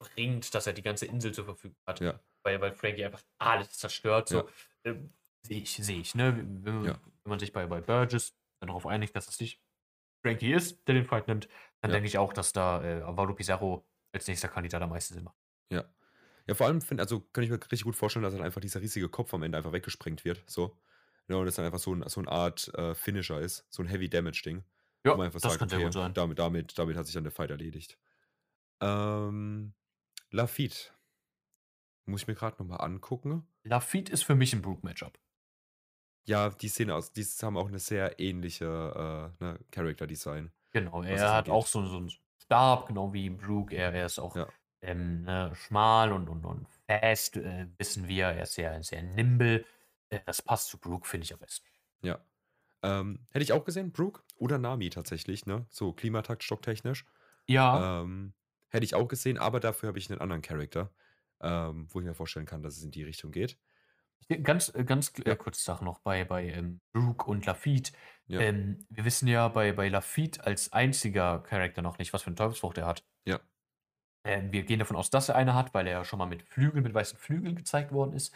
bringt, 0.00 0.54
dass 0.54 0.66
er 0.66 0.72
die 0.72 0.82
ganze 0.82 1.06
Insel 1.06 1.32
zur 1.32 1.44
Verfügung 1.44 1.76
hat. 1.86 2.00
Ja. 2.00 2.20
Weil, 2.44 2.60
weil 2.60 2.72
Frankie 2.74 3.04
einfach 3.04 3.22
alles 3.38 3.70
zerstört. 3.70 4.28
So. 4.28 4.38
Ja. 4.38 4.46
Ähm, 4.84 5.14
sehe 5.46 5.60
ich, 5.62 5.72
sehe 5.76 6.00
ich. 6.00 6.14
Ne? 6.14 6.36
Wenn, 6.36 6.64
Ja. 6.80 7.00
wenn 7.24 7.30
man 7.30 7.38
sich 7.38 7.52
bei, 7.52 7.66
bei 7.66 7.80
Burgess 7.80 8.36
dann 8.60 8.68
darauf 8.68 8.86
einigt, 8.86 9.16
dass 9.16 9.28
es 9.28 9.40
nicht 9.40 9.62
Frankie 10.24 10.52
ist, 10.52 10.86
der 10.88 10.94
den 10.96 11.04
Fight 11.06 11.28
nimmt, 11.28 11.48
dann 11.82 11.90
Ja. 11.90 11.94
denke 11.94 12.08
ich 12.08 12.18
auch, 12.18 12.32
dass 12.34 12.52
da 12.52 12.82
äh, 12.84 13.02
Alvaro 13.02 13.34
Pizarro 13.34 13.86
als 14.14 14.28
nächster 14.28 14.48
Kandidat 14.48 14.82
am 14.82 14.90
meisten 14.90 15.14
Sinn 15.14 15.24
macht. 15.24 15.36
Ja. 15.70 15.84
Ja, 16.46 16.54
vor 16.54 16.66
allem 16.66 16.82
finde 16.82 17.02
also, 17.02 17.20
kann 17.20 17.44
ich 17.44 17.50
mir 17.50 17.56
richtig 17.60 17.84
gut 17.84 17.96
vorstellen, 17.96 18.22
dass 18.22 18.34
dann 18.34 18.42
einfach 18.44 18.60
dieser 18.60 18.80
riesige 18.82 19.08
Kopf 19.08 19.32
am 19.34 19.42
Ende 19.42 19.58
einfach 19.58 19.72
weggesprengt 19.72 20.24
wird, 20.24 20.44
so. 20.46 20.78
Ja, 21.28 21.36
und 21.36 21.48
es 21.48 21.56
dann 21.56 21.64
einfach 21.66 21.78
so 21.78 21.92
'n 21.94 22.04
so 22.08 22.20
'n 22.20 22.28
Art, 22.28 22.68
äh, 22.74 22.94
Finisher 22.94 23.40
ist, 23.40 23.66
so 23.70 23.82
'n 23.82 23.88
Heavy 23.88 24.08
Damage 24.10 24.42
Ding, 24.44 24.64
wo 25.10 25.16
Ja, 25.16 25.18
man 25.18 25.26
einfach 25.26 25.40
das 25.40 25.58
sagt: 25.58 25.58
kann 25.58 25.68
sehr 25.70 25.80
„Okay, 25.80 25.80
gut 25.80 25.92
sein. 25.94 26.14
damit 26.14 26.38
damit 26.38 26.78
damit 26.78 26.96
hat 26.96 27.06
sich 27.06 27.14
dann 27.14 27.24
der 27.24 27.32
Fight 27.32 27.50
erledigt.“ 27.50 27.98
Ähm, 28.82 29.74
Lafitte 30.30 30.92
muss 32.06 32.22
ich 32.22 32.26
mir 32.28 32.34
grad 32.34 32.58
noch 32.58 32.66
mal 32.66 32.76
angucken. 32.76 33.46
Lafitte 33.66 34.12
ist 34.12 34.24
für 34.24 34.34
mich 34.34 34.52
'n 34.52 34.60
Brook-Matchup. 34.60 35.18
Ja, 36.26 36.48
die 36.48 36.68
sehen 36.68 36.90
aus 36.90 37.12
die 37.12 37.22
haben 37.42 37.56
auch 37.58 37.68
'ne 37.70 37.78
sehr 37.78 38.18
ähnliche, 38.18 38.64
äh, 39.38 39.44
ne, 39.44 39.58
Character 39.70 40.06
Design, 40.06 40.52
Genau, 40.74 41.02
er 41.04 41.32
hat 41.32 41.48
auch 41.48 41.66
so 41.68 41.84
so 41.86 41.98
'n 41.98 42.10
Stab, 42.42 42.86
genau 42.88 43.12
wie 43.12 43.30
Brook. 43.30 43.72
Er 43.72 43.92
er 43.94 44.06
ist 44.06 44.18
auch, 44.18 44.36
Ja. 44.36 44.54
ähm, 44.82 45.22
ne, 45.22 45.52
schmal 45.54 46.12
und 46.12 46.28
und 46.28 46.44
und 46.44 46.66
fast, 46.88 47.36
äh, 47.36 47.68
wissen 47.78 48.08
wir. 48.08 48.26
Er 48.26 48.42
ist 48.42 48.54
sehr 48.54 48.82
sehr 48.82 49.02
nimble. 49.02 49.64
Äh, 50.10 50.18
das 50.26 50.42
passt 50.42 50.68
zu 50.70 50.78
Brook, 50.78 51.06
finde 51.06 51.24
ich 51.26 51.32
am 51.32 51.38
besten. 51.38 51.64
Ja. 52.02 52.24
Ähm, 52.82 53.26
hätte 53.30 53.44
ich 53.44 53.52
auch 53.52 53.64
gesehen, 53.64 53.92
Brook 53.92 54.24
oder 54.36 54.58
Nami 54.58 54.90
tatsächlich, 54.90 55.46
ne, 55.46 55.66
so 55.70 55.92
Klimatakt-stocktechnisch. 55.92 57.06
Ja. 57.48 57.94
Ähm, 58.02 58.34
hätte 58.70 58.84
ich 58.84 58.94
auch 58.94 59.08
gesehen, 59.08 59.38
aber 59.38 59.60
dafür 59.60 59.88
habe 59.88 59.98
ich 59.98 60.10
'nen 60.10 60.20
anderen 60.20 60.42
Charakter, 60.42 60.92
ähm, 61.42 61.88
wo 61.90 62.00
ich 62.00 62.06
mir 62.06 62.14
vorstellen 62.14 62.46
kann, 62.46 62.62
dass 62.62 62.76
es 62.76 62.84
in 62.84 62.90
die 62.92 63.02
Richtung 63.04 63.32
geht. 63.32 63.58
Ganz 64.44 64.74
äh, 64.74 64.84
ganz 64.84 65.12
äh, 65.24 65.24
Ja. 65.26 65.36
kurze 65.36 65.62
Sache 65.64 65.84
noch 65.84 66.00
bei 66.00 66.24
bei, 66.24 66.48
ähm, 66.50 66.80
Brook 66.94 67.28
und 67.28 67.46
Lafitte. 67.46 67.92
Ja. 68.28 68.44
Ähm, 68.44 68.86
wir 68.90 69.04
wissen 69.04 69.28
ja 69.28 69.48
bei 69.48 69.72
bei 69.72 69.88
Lafitte 69.88 70.44
als 70.46 70.72
einziger 70.72 71.40
Charakter 71.42 71.82
noch 71.82 71.98
nicht, 71.98 72.12
was 72.12 72.22
für 72.24 72.30
'ne 72.30 72.36
Teufelsfrucht 72.36 72.78
er 72.78 72.86
hat. 72.86 73.04
Ja. 73.26 73.44
Ähm, 74.26 74.52
wir 74.52 74.64
gehen 74.64 74.78
davon 74.78 74.96
aus, 74.96 75.10
dass 75.10 75.28
er 75.28 75.36
eine 75.36 75.54
hat, 75.54 75.74
weil 75.74 75.86
er 75.86 75.92
ja 75.98 76.04
schon 76.04 76.18
mal 76.18 76.26
mit 76.26 76.42
Flügeln 76.42 76.82
mit 76.82 76.94
weißen 76.94 77.18
Flügeln 77.18 77.56
gezeigt 77.56 77.92
worden 77.92 78.14
ist. 78.14 78.34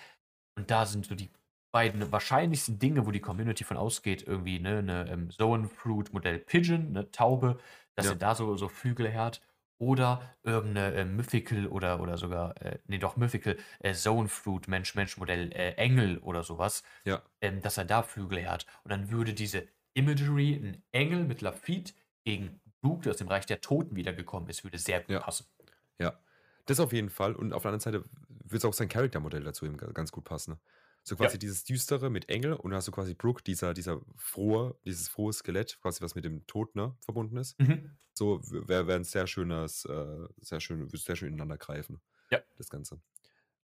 Und 0.56 0.70
da 0.70 0.84
sind 0.86 1.06
so 1.06 1.14
die 1.14 1.30
beiden 1.72 2.12
wahrscheinlichsten 2.12 2.78
Dinge, 2.78 3.06
wo 3.06 3.10
die 3.10 3.20
Community 3.20 3.64
von 3.64 3.76
ausgeht, 3.76 4.22
irgendwie, 4.26 4.58
ne, 4.60 4.82
'ne, 4.82 5.06
ähm, 5.10 5.30
Zoan 5.30 5.68
Fruit 5.68 6.12
Modell 6.12 6.38
Pigeon, 6.40 6.92
'ne 6.92 7.10
Taube, 7.10 7.58
dass 7.96 8.10
Ja. 8.10 8.12
er 8.12 8.16
da 8.16 8.34
so 8.34 8.56
so 8.56 8.68
Flügel 8.68 9.14
hat 9.14 9.42
oder 9.78 10.36
irgend 10.42 10.74
'ne, 10.74 10.94
äh, 10.94 11.04
Mythical 11.04 11.66
oder 11.68 12.00
oder 12.00 12.16
sogar 12.18 12.60
äh, 12.62 12.78
ne, 12.86 12.98
doch 12.98 13.16
Mythical, 13.16 13.56
äh, 13.80 13.94
Zoan 13.94 14.28
Fruit 14.28 14.68
Mensch 14.68 14.94
Mensch 14.94 15.16
Modell, 15.18 15.52
äh, 15.52 15.72
Engel 15.74 16.18
oder 16.18 16.42
so 16.44 16.58
was, 16.58 16.82
Ja. 17.06 17.28
ähm, 17.42 17.62
dass 17.62 17.78
er 17.78 17.84
da 17.86 18.02
Flügel 18.02 18.48
hat. 18.50 18.66
Und 18.84 18.90
dann 18.92 19.10
würde 19.10 19.34
diese 19.34 19.68
Imagery 19.94 20.54
'n 20.56 20.82
Engel 20.92 21.24
mit 21.24 21.42
Lafitte 21.42 21.94
gegen 22.24 22.60
Brook, 22.82 23.02
der 23.02 23.12
aus 23.12 23.18
dem 23.18 23.28
Reich 23.28 23.46
der 23.46 23.60
Toten 23.62 23.96
wiedergekommen 23.96 24.48
ist, 24.50 24.64
würde 24.64 24.78
sehr 24.78 25.02
gut 25.02 25.08
Ja. 25.10 25.20
passen. 25.20 25.46
Ja. 26.00 26.20
Das 26.66 26.80
auf 26.80 26.92
jeden 26.92 27.10
Fall 27.10 27.34
und 27.36 27.52
auf 27.54 27.62
der 27.62 27.72
anderen 27.72 27.80
Seite 28.02 28.10
würde 28.28 28.68
auch 28.68 28.74
sein 28.74 28.88
Charaktermodell 28.88 29.42
dazu 29.44 29.66
eben 29.66 29.76
ga 29.78 29.88
ganz 29.92 30.12
gut 30.12 30.24
passen. 30.24 30.60
So 31.08 31.16
Ja. 31.20 31.30
quasi 31.30 31.38
dieses 31.38 31.64
Düstere 31.64 32.10
mit 32.10 32.28
Engel 32.28 32.52
und 32.52 32.70
dann 32.70 32.76
hast 32.76 32.86
du 32.88 32.92
quasi 32.92 33.14
Brook, 33.14 33.42
dieser 33.42 33.72
dieser 33.72 34.02
frohe 34.16 34.78
dieses 34.84 35.08
frohe 35.08 35.32
Skelett, 35.32 35.80
quasi 35.80 36.02
was 36.02 36.14
mit 36.14 36.24
dem 36.26 36.46
Tod, 36.46 36.76
ne, 36.76 36.96
verbunden 37.00 37.38
ist. 37.38 37.56
Mhm. 37.60 37.98
So 38.14 38.40
wäre 38.44 38.86
wäre 38.86 38.98
'n 38.98 39.04
sehr 39.04 39.26
schönes 39.26 39.84
äh, 39.86 40.28
sehr 40.38 40.60
schön 40.60 40.88
sehr 40.90 41.16
schön 41.16 41.28
ineinander 41.30 41.56
greifen, 41.58 42.02
Ja. 42.30 42.42
das 42.58 42.70
Ganze. 42.70 43.00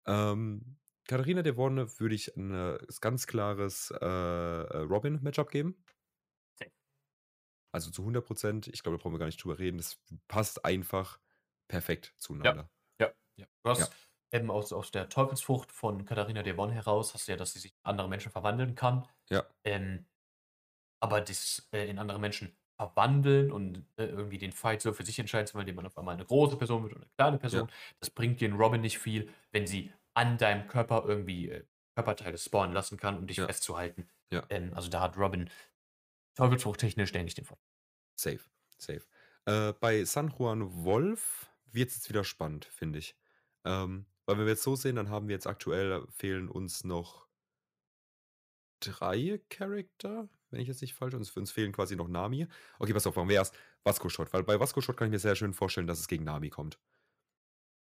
Ähm, 0.08 0.78
Katharina 1.08 1.44
Devon 1.44 1.78
würde 2.00 2.16
ich 2.16 2.36
'n 2.38 2.54
äh, 2.54 2.80
ganz 3.02 3.28
klares, 3.28 3.92
äh, 3.92 4.06
äh, 4.06 4.78
Robin-Matchup 4.80 5.52
geben. 5.52 5.84
Also, 7.74 7.92
zu 7.92 8.04
100% 8.04 8.68
Ich 8.68 8.82
glaube, 8.84 8.98
da 8.98 9.02
brauchen 9.04 9.14
wir 9.14 9.20
gar 9.20 9.26
nicht 9.28 9.44
drüber 9.44 9.60
reden. 9.60 9.78
Das 9.78 10.00
passt 10.28 10.66
einfach 10.66 11.20
perfekt 11.68 12.14
zueinander. 12.18 12.70
Ja, 13.00 13.14
ja. 13.38 13.48
Du 13.64 13.70
hast 13.72 13.90
Ja. 13.90 13.94
Eben 14.32 14.52
aus 14.52 14.74
aus 14.74 14.92
der 14.92 15.10
Teufelsfrucht 15.10 15.72
von 15.72 16.06
Katharina 16.06 16.44
Devon 16.44 16.72
heraus 16.72 17.14
hast 17.14 17.28
du 17.28 17.32
ja, 17.34 17.38
dass 17.38 17.54
sie 17.54 17.60
sich 17.60 17.72
in 17.74 17.80
andere 17.84 18.10
Menschen 18.10 18.32
verwandeln 18.32 18.76
kann. 18.76 19.08
Ja. 19.32 19.50
Ähm, 19.66 20.08
aber 21.02 21.22
das, 21.22 21.70
äh, 21.74 21.90
in 21.90 22.00
andere 22.00 22.20
Menschen 22.20 22.58
verwandeln 22.78 23.52
und, 23.52 23.88
äh, 23.98 24.06
irgendwie 24.08 24.38
den 24.40 24.54
Fight 24.54 24.82
so 24.82 24.94
für 24.94 25.06
sich 25.06 25.20
entscheiden 25.20 25.48
zu 25.48 25.56
wollen, 25.56 25.64
indem 25.64 25.78
man 25.78 25.88
auf 25.88 25.98
einmal 25.98 26.18
'ne 26.18 26.26
große 26.26 26.58
Person 26.58 26.84
wird 26.84 26.94
oder 26.94 27.04
'ne 27.06 27.12
kleine 27.18 27.40
Person, 27.40 27.68
Ja. 27.68 27.70
das 28.00 28.10
bringt 28.12 28.42
dir 28.42 28.50
in 28.50 28.56
Robin 28.56 28.82
nicht 28.82 29.00
viel, 29.00 29.32
wenn 29.52 29.68
sie 29.68 29.94
an 30.16 30.38
deinem 30.40 30.68
Körper 30.68 31.06
irgendwie, 31.08 31.50
äh, 31.52 31.66
Körperteile 31.96 32.38
spawnen 32.40 32.74
lassen 32.74 32.98
kann, 32.98 33.18
um 33.18 33.28
dich 33.28 33.38
Ja. 33.38 33.50
festzuhalten. 33.50 34.10
Ja. 34.32 34.50
Ähm, 34.50 34.74
also, 34.76 34.90
da 34.90 35.02
hat 35.02 35.18
Robin 35.18 35.50
teufelsfruchttechnisch, 36.36 37.12
denke 37.14 37.30
ich, 37.30 37.36
den 37.36 37.46
Vorteil. 37.46 37.60
Safe, 38.20 38.42
safe. 38.78 39.06
Äh, 39.46 39.74
bei 39.80 40.04
San 40.04 40.28
Juan 40.38 40.84
Wolf 40.84 41.50
wird's 41.72 41.96
jetzt 41.96 42.10
wieder 42.10 42.24
spannend, 42.26 42.66
finde 42.66 43.00
ich. 43.00 43.16
Ähm, 43.64 44.08
weil 44.30 44.38
wenn 44.38 44.46
wir 44.46 44.52
jetzt 44.52 44.62
so 44.64 44.76
sehen, 44.76 44.96
dann 44.96 45.10
haben 45.10 45.28
wir 45.28 45.34
jetzt 45.34 45.48
aktuell 45.48 46.06
fehlen 46.12 46.50
uns 46.50 46.84
noch 46.84 47.28
3 48.82 49.42
Charakter, 49.50 50.30
wenn 50.52 50.62
ich 50.62 50.68
jetzt 50.68 50.82
nicht 50.84 50.94
falsch 50.94 51.16
uns 51.16 51.36
uns 51.36 51.52
fehlen 51.52 51.72
quasi 51.72 51.96
noch 51.96 52.08
Nami. 52.08 52.48
Okay, 52.78 52.94
pass 52.94 53.08
auf, 53.08 53.16
machen 53.16 53.30
wir 53.30 53.38
erst 53.38 53.58
Vasco 53.84 54.08
Shot, 54.08 54.32
weil 54.32 54.44
bei 54.44 54.60
Vasco 54.60 54.82
Shot 54.82 54.98
kann 54.98 55.08
ich 55.08 55.12
mir 55.12 55.20
sehr 55.20 55.36
schön 55.36 55.54
vorstellen, 55.54 55.88
dass 55.88 56.00
es 56.00 56.08
gegen 56.08 56.26
Nami 56.26 56.50
kommt. 56.52 56.80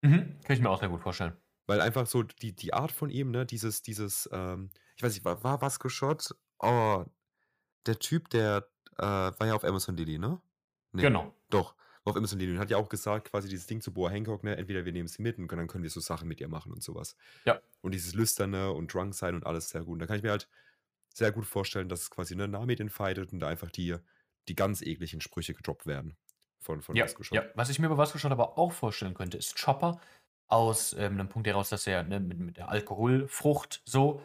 Mhm. 0.03 0.39
Kann 0.45 0.57
ich 0.57 0.61
mir 0.61 0.71
auch 0.71 0.79
sehr 0.79 0.89
gut 0.89 1.01
vorstellen. 1.01 1.37
Weil 1.67 1.81
einfach 1.81 2.07
so 2.07 2.23
die 2.23 2.55
die 2.55 2.73
Art 2.75 2.93
von 2.93 3.11
ihm, 3.11 3.31
ne, 3.33 3.45
dieses 3.45 3.83
dieses, 3.83 4.29
ähm 4.33 4.71
ich 4.97 5.03
weiß 5.03 5.15
nicht, 5.15 5.25
war 5.25 5.43
war 5.43 5.61
Vasco 5.63 5.89
Shot 5.89 6.31
oh, 6.61 7.05
der 7.87 7.99
Typ, 7.99 8.31
der, 8.31 8.69
äh, 8.99 9.03
war 9.03 9.47
ja 9.47 9.55
auf 9.55 9.65
Amazon 9.65 9.97
Lily, 9.97 10.19
ne? 10.19 10.41
Ne, 10.93 11.03
Genau. 11.03 11.35
doch, 11.51 11.77
auf 12.07 12.17
Amazon 12.17 12.41
und 12.43 12.61
hat 12.61 12.71
ja 12.71 12.79
auch 12.79 12.89
gesagt, 12.91 13.31
quasi 13.33 13.49
dieses 13.51 13.67
Ding 13.69 13.83
zu 13.83 13.93
Boa 13.95 14.11
Hancock, 14.11 14.45
ne, 14.45 14.57
entweder 14.57 14.85
wir 14.87 14.93
nehmen 14.93 15.09
sie 15.09 15.23
mit 15.23 15.39
und 15.39 15.53
dann 15.53 15.69
können 15.69 15.85
wir 15.85 15.91
so 15.91 16.01
Sachen 16.01 16.29
mit 16.29 16.41
ihr 16.41 16.49
machen 16.49 16.73
und 16.73 16.83
so 16.85 16.95
was. 16.97 17.17
Ja. 17.47 17.63
Und 17.83 17.93
dieses 17.95 18.15
Lüsterne 18.15 18.73
und 18.73 18.93
Drunk 18.95 19.15
sein 19.15 19.35
und 19.37 19.47
alles 19.47 19.71
sehr 19.71 19.85
gut. 19.85 19.95
Und 19.95 20.01
da 20.01 20.07
kann 20.07 20.17
ich 20.19 20.23
mir 20.25 20.31
halt 20.33 20.49
sehr 21.15 21.33
gut 21.33 21.47
vorstellen, 21.47 21.89
dass 21.91 22.03
es 22.03 22.11
quasi, 22.11 22.37
ne, 22.37 22.49
Nami 22.49 22.77
den 22.77 22.91
fightet 22.91 23.33
und 23.33 23.41
da 23.41 23.49
einfach 23.49 23.71
die 23.73 23.97
die 24.49 24.57
ganz 24.57 24.83
ekligen 24.83 25.21
Sprüche 25.23 25.55
gedroppt 25.55 25.87
werden 25.87 26.17
von 26.61 26.83
von 26.83 26.99
Ja, 26.99 27.05
Vasco 27.05 27.23
Shot. 27.25 27.43
ja. 27.43 27.51
Was 27.55 27.69
ich 27.69 27.79
mir 27.79 27.89
bei 27.89 27.97
Vasco 27.97 28.19
Shot 28.19 28.33
aber 28.33 28.59
auch 28.59 28.73
vorstellen 28.73 29.15
könnte, 29.15 29.37
ist 29.37 29.59
Chopper 29.61 30.01
aus, 30.49 30.93
ähm, 30.93 31.17
'nem 31.17 31.29
Punkt 31.29 31.49
heraus, 31.49 31.69
dass 31.69 31.87
er, 31.87 32.05
ne, 32.05 32.21
mit 32.21 32.39
mit 32.39 32.57
der 32.57 32.69
Alkoholfrucht 32.69 33.83
so, 33.85 34.23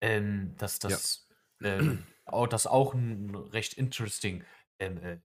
ähm, 0.00 0.54
dass 0.58 0.78
Ja. 0.88 1.00
das, 1.00 1.28
ähm, 1.62 2.06
au 2.26 2.46
das 2.46 2.66
auch 2.66 2.94
'n 2.94 3.34
recht 3.34 3.74
interesting, 3.74 4.44
ähm, 4.80 4.98
äh, 4.98 5.18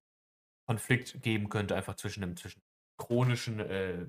Konflikt 0.67 1.21
geben 1.21 1.49
könnte, 1.49 1.75
einfach 1.75 1.95
zwischen 1.95 2.21
'nem 2.21 2.37
zwischen 2.37 2.63
chronischen, 2.97 3.59
äh, 3.59 4.07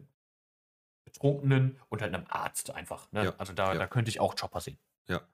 Betrunkenen 1.05 1.81
und 1.91 2.03
halt 2.03 2.13
'nem 2.13 2.27
Arzt 2.29 2.71
einfach, 2.73 3.13
ne? 3.13 3.23
Ja, 3.23 3.39
Also, 3.39 3.53
da 3.55 3.75
ja. 3.75 3.77
da 3.77 3.87
könnte 3.89 4.11
ich 4.11 4.21
auch 4.21 4.37
Chopper 4.37 4.61
sehen. 4.61 4.79
Ja. 5.09 5.29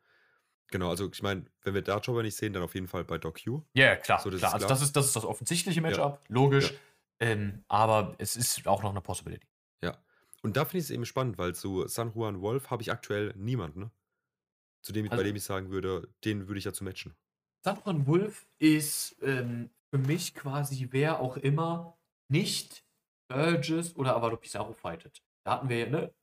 Genau, 0.69 0.91
also 0.91 1.11
ich 1.13 1.23
meine, 1.23 1.47
wenn 1.63 1.75
wir 1.75 1.83
da 1.83 2.01
Chopper 2.01 2.23
nicht 2.23 2.37
sehen, 2.37 2.53
dann 2.53 2.63
auf 2.65 2.75
jeden 2.75 2.89
Fall 2.89 3.05
bei 3.05 3.19
Doc 3.19 3.43
Q. 3.45 3.65
Ja, 3.77 3.87
ja, 3.87 3.97
klar, 3.97 4.25
So, 4.25 4.31
das 4.31 4.43
klar. 4.43 4.53
ist 4.53 4.55
Also, 4.55 4.67
klar. 4.67 4.67
das 4.67 4.83
ist 4.83 4.95
das 4.97 5.07
ist 5.07 5.17
das 5.17 5.25
offensichtliche 5.25 5.81
Ja. 5.89 5.99
Matchup, 5.99 6.21
logisch. 6.29 6.75
Ja. 6.75 6.81
Ähm, 7.21 7.65
aber 7.69 8.15
es 8.19 8.37
ist 8.37 8.67
auch 8.69 8.83
noch 8.83 8.93
'ne 8.93 9.01
Possibility. 9.01 9.47
Ja. 9.83 10.03
Und 10.43 10.57
da 10.57 10.65
finde 10.65 10.79
ich 10.79 10.85
es 10.85 10.91
eben 10.91 11.05
spannend, 11.07 11.39
weil 11.39 11.55
zu 11.55 11.87
San 11.89 12.13
Juan 12.15 12.41
Wolf 12.41 12.71
habe 12.71 12.83
ich 12.83 12.91
aktuell 12.93 13.33
niemanden, 13.37 13.81
ne? 13.81 13.91
Zu 14.83 14.93
dem 14.93 15.07
ich 15.07 15.15
bei 15.15 15.23
Also 15.23 15.25
dem 15.25 15.37
ich 15.37 15.45
sagen 15.45 15.71
würde, 15.71 16.15
den 16.25 16.49
würde 16.49 16.59
ich 16.59 16.65
ja 16.67 16.73
zu 16.75 16.85
matchen. 16.85 17.17
San 17.65 17.79
Juan 17.85 18.07
Wolf 18.09 18.49
ist, 18.59 19.17
ähm, 19.23 19.71
für 19.93 19.99
mich 19.99 20.35
quasi 20.35 20.89
wer 20.93 21.21
auch 21.21 21.37
immer 21.37 21.99
nicht 22.31 22.85
Burgess 23.31 23.95
oder 23.97 24.17
Avado 24.17 24.37
Pizarro 24.37 24.73
fightet. 24.73 25.23
Da 25.47 25.53
hatten 25.55 25.69
wir 25.69 25.79
ja, 25.81 25.87
ne, 25.91 26.15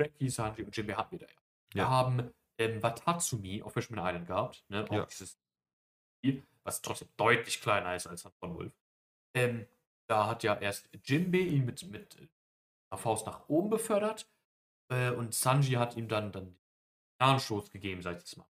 Frankie, 0.00 0.28
Sanji 0.30 0.64
und 0.64 0.76
Jinbei 0.76 0.94
hatten 0.94 1.12
wir 1.12 1.18
da 1.20 1.26
ja. 1.26 1.38
Wir 1.74 1.82
Ja. 1.82 1.90
haben, 1.90 2.32
ähm, 2.60 2.82
Watatsumi 2.82 3.62
auf 3.62 3.72
Fishman 3.74 3.98
Island 4.06 4.26
gehabt, 4.26 4.64
ne? 4.68 4.84
Auch 4.90 4.94
Ja. 4.94 5.06
dieses 5.06 5.38
Spiel, 6.18 6.44
was 6.64 6.82
trotzdem 6.82 7.08
deutlich 7.16 7.60
kleiner 7.62 7.94
ist 7.96 8.06
als 8.06 8.24
Juan 8.24 8.54
Wolf. 8.56 8.74
Ähm, 9.36 9.66
da 10.08 10.26
hat 10.28 10.42
ja 10.44 10.56
erst 10.58 10.90
Jinbei 11.04 11.38
ihn 11.40 11.64
mit 11.66 11.82
mit 11.90 12.16
'ner 12.92 12.98
Faust 12.98 13.26
nach 13.26 13.48
oben 13.48 13.70
befördert, 13.70 14.30
äh, 14.92 15.10
und 15.12 15.34
Sanji 15.34 15.74
hat 15.74 15.96
ihm 15.96 16.08
dann 16.08 16.32
dann 16.32 16.58
Gnadenstoß 17.20 17.70
gegeben, 17.70 18.02
sage 18.02 18.18
ich 18.18 18.24
jetzt 18.24 18.38
mal. 18.38 18.48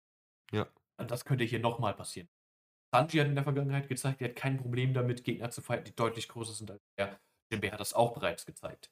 Ja. 0.51 0.67
Und 0.99 1.11
das 1.11 1.25
könnte 1.25 1.43
hier 1.43 1.59
noch 1.59 1.79
mal 1.79 1.93
passieren. 1.95 2.29
Sanji 2.93 3.19
hat 3.19 3.27
in 3.27 3.35
der 3.35 3.43
Vergangenheit 3.43 3.87
gezeigt, 3.89 4.21
er 4.21 4.29
hat 4.29 4.35
kein 4.35 4.57
Problem 4.57 4.93
damit, 4.93 5.23
Gegner 5.23 5.49
zu 5.51 5.61
fighten, 5.61 5.85
die 5.85 5.95
deutlich 5.95 6.27
größer 6.29 6.53
sind 6.53 6.71
als 6.71 6.81
er. 6.97 7.19
Jinbei 7.51 7.71
hat 7.71 7.79
das 7.79 7.93
auch 7.93 8.13
bereits 8.13 8.45
gezeigt. 8.45 8.91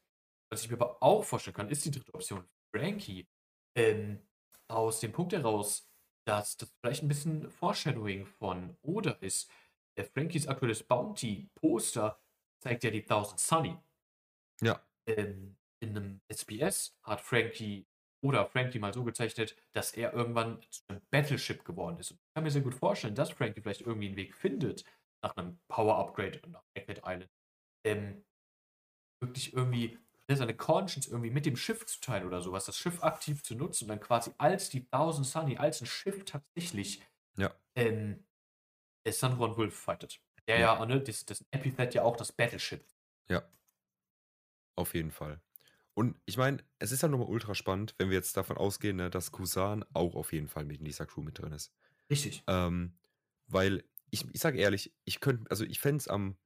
Was 0.52 0.64
ich 0.64 0.70
mir 0.72 0.78
aber 0.78 1.02
auch 1.04 1.24
vorstellen 1.24 1.56
kann, 1.56 1.70
ist 1.70 1.86
die 1.86 1.92
dritte 1.92 2.14
Option, 2.14 2.46
Frankie. 2.76 3.28
Ähm, 3.78 4.22
aus 4.70 5.00
dem 5.02 5.12
Punkt 5.14 5.34
heraus, 5.34 5.90
dass 6.28 6.58
das 6.58 6.72
vielleicht 6.82 7.04
'n 7.04 7.08
bisschen 7.08 7.50
Foreshadowing 7.52 8.26
von 8.26 8.78
Oda 8.82 9.12
ist. 9.22 9.52
Der 9.98 10.06
Frankies 10.06 10.48
aktuelles 10.48 10.84
Bounty-Poster 10.84 12.20
zeigt 12.64 12.84
ja 12.84 12.92
die 12.92 13.04
Thousand 13.04 13.40
Sunny. 13.40 13.78
Ja. 14.62 14.82
Ähm, 15.08 15.58
in 15.82 15.94
'nem 15.94 16.22
SBS 16.28 16.96
hat 17.04 17.22
Frankie 17.22 17.88
oder 18.22 18.46
Frankie 18.48 18.80
mal 18.80 18.94
so 18.94 19.04
gezeichnet, 19.04 19.56
dass 19.74 19.94
er 19.94 20.14
irgendwann 20.14 20.62
zu 20.70 20.84
'nem 20.90 21.02
Battleship 21.12 21.66
geworden 21.66 21.98
ist. 22.00 22.12
Und 22.12 22.18
ich 22.22 22.34
kann 22.36 22.44
mir 22.44 22.52
sehr 22.52 22.62
gut 22.62 22.76
vorstellen, 22.76 23.16
dass 23.16 23.32
Frankie 23.32 23.62
vielleicht 23.62 23.82
irgendwie 23.82 24.10
'n 24.10 24.16
Weg 24.18 24.36
findet 24.36 24.86
nach 25.24 25.36
'nem 25.36 25.60
Power-Upgrade 25.70 26.42
nach 26.50 26.64
Egghead 26.76 27.00
Island, 27.06 27.30
ähm, 27.86 28.26
wirklich 29.22 29.54
irgendwie 29.54 30.00
ne, 30.30 30.38
seine 30.38 30.56
Conscience 30.58 31.08
irgendwie 31.08 31.32
mit 31.32 31.46
dem 31.48 31.58
Schiff 31.58 31.86
zu 31.88 32.00
teilen 32.02 32.28
oder 32.28 32.42
sowas, 32.42 32.66
das 32.66 32.78
Schiff 32.78 33.04
aktiv 33.04 33.44
zu 33.44 33.56
nutzen 33.56 33.86
und 33.86 33.90
dann 33.90 34.02
quasi 34.02 34.32
als 34.40 34.70
die 34.70 34.86
Thousand 34.88 35.26
Sunny, 35.28 35.58
als 35.58 35.82
ein 35.82 35.88
Schiff 35.88 36.26
tatsächlich 36.26 37.04
Ja. 37.38 37.52
ähm, 37.78 38.26
der 39.06 39.14
Sunron 39.14 39.58
Wolf 39.58 39.76
fightet. 39.76 40.22
Der 40.48 40.58
Ja. 40.58 40.72
ja, 40.80 40.86
ne, 40.86 41.02
das, 41.02 41.26
das 41.26 41.46
Epithet 41.52 41.94
ja 41.96 42.04
auch 42.04 42.18
das 42.18 42.32
Battleship. 42.34 42.86
Ja. 43.30 43.52
Auf 44.78 44.94
jeden 44.94 45.12
Fall. 45.12 45.42
Und 45.94 46.20
ich 46.26 46.38
meine, 46.38 46.64
es 46.80 46.92
ist 46.92 47.04
ja 47.04 47.10
nochmal 47.10 47.28
ultra 47.28 47.54
spannend, 47.54 47.96
wenn 47.98 48.10
wir 48.10 48.18
jetzt 48.18 48.38
davon 48.38 48.58
ausgehen, 48.58 48.98
ne, 48.98 49.10
dass 49.10 49.32
Kusan 49.32 49.84
auch 49.94 50.16
auf 50.16 50.34
jeden 50.34 50.48
Fall 50.48 50.66
mit 50.66 50.80
in 50.80 50.86
dieser 50.86 51.06
Crew 51.06 51.22
mit 51.22 51.40
drin 51.40 51.52
ist. 51.52 51.74
Richtig. 52.10 52.44
Ähm, 52.48 52.98
weil 53.48 53.84
ich, 54.10 54.26
ich 54.34 54.40
sage 54.42 54.58
ehrlich, 54.60 54.94
ich 55.06 55.20
könnte, 55.20 55.50
also 55.52 55.66
ich 55.66 55.80
fände 55.80 55.98
es 55.98 56.08
am 56.08 56.38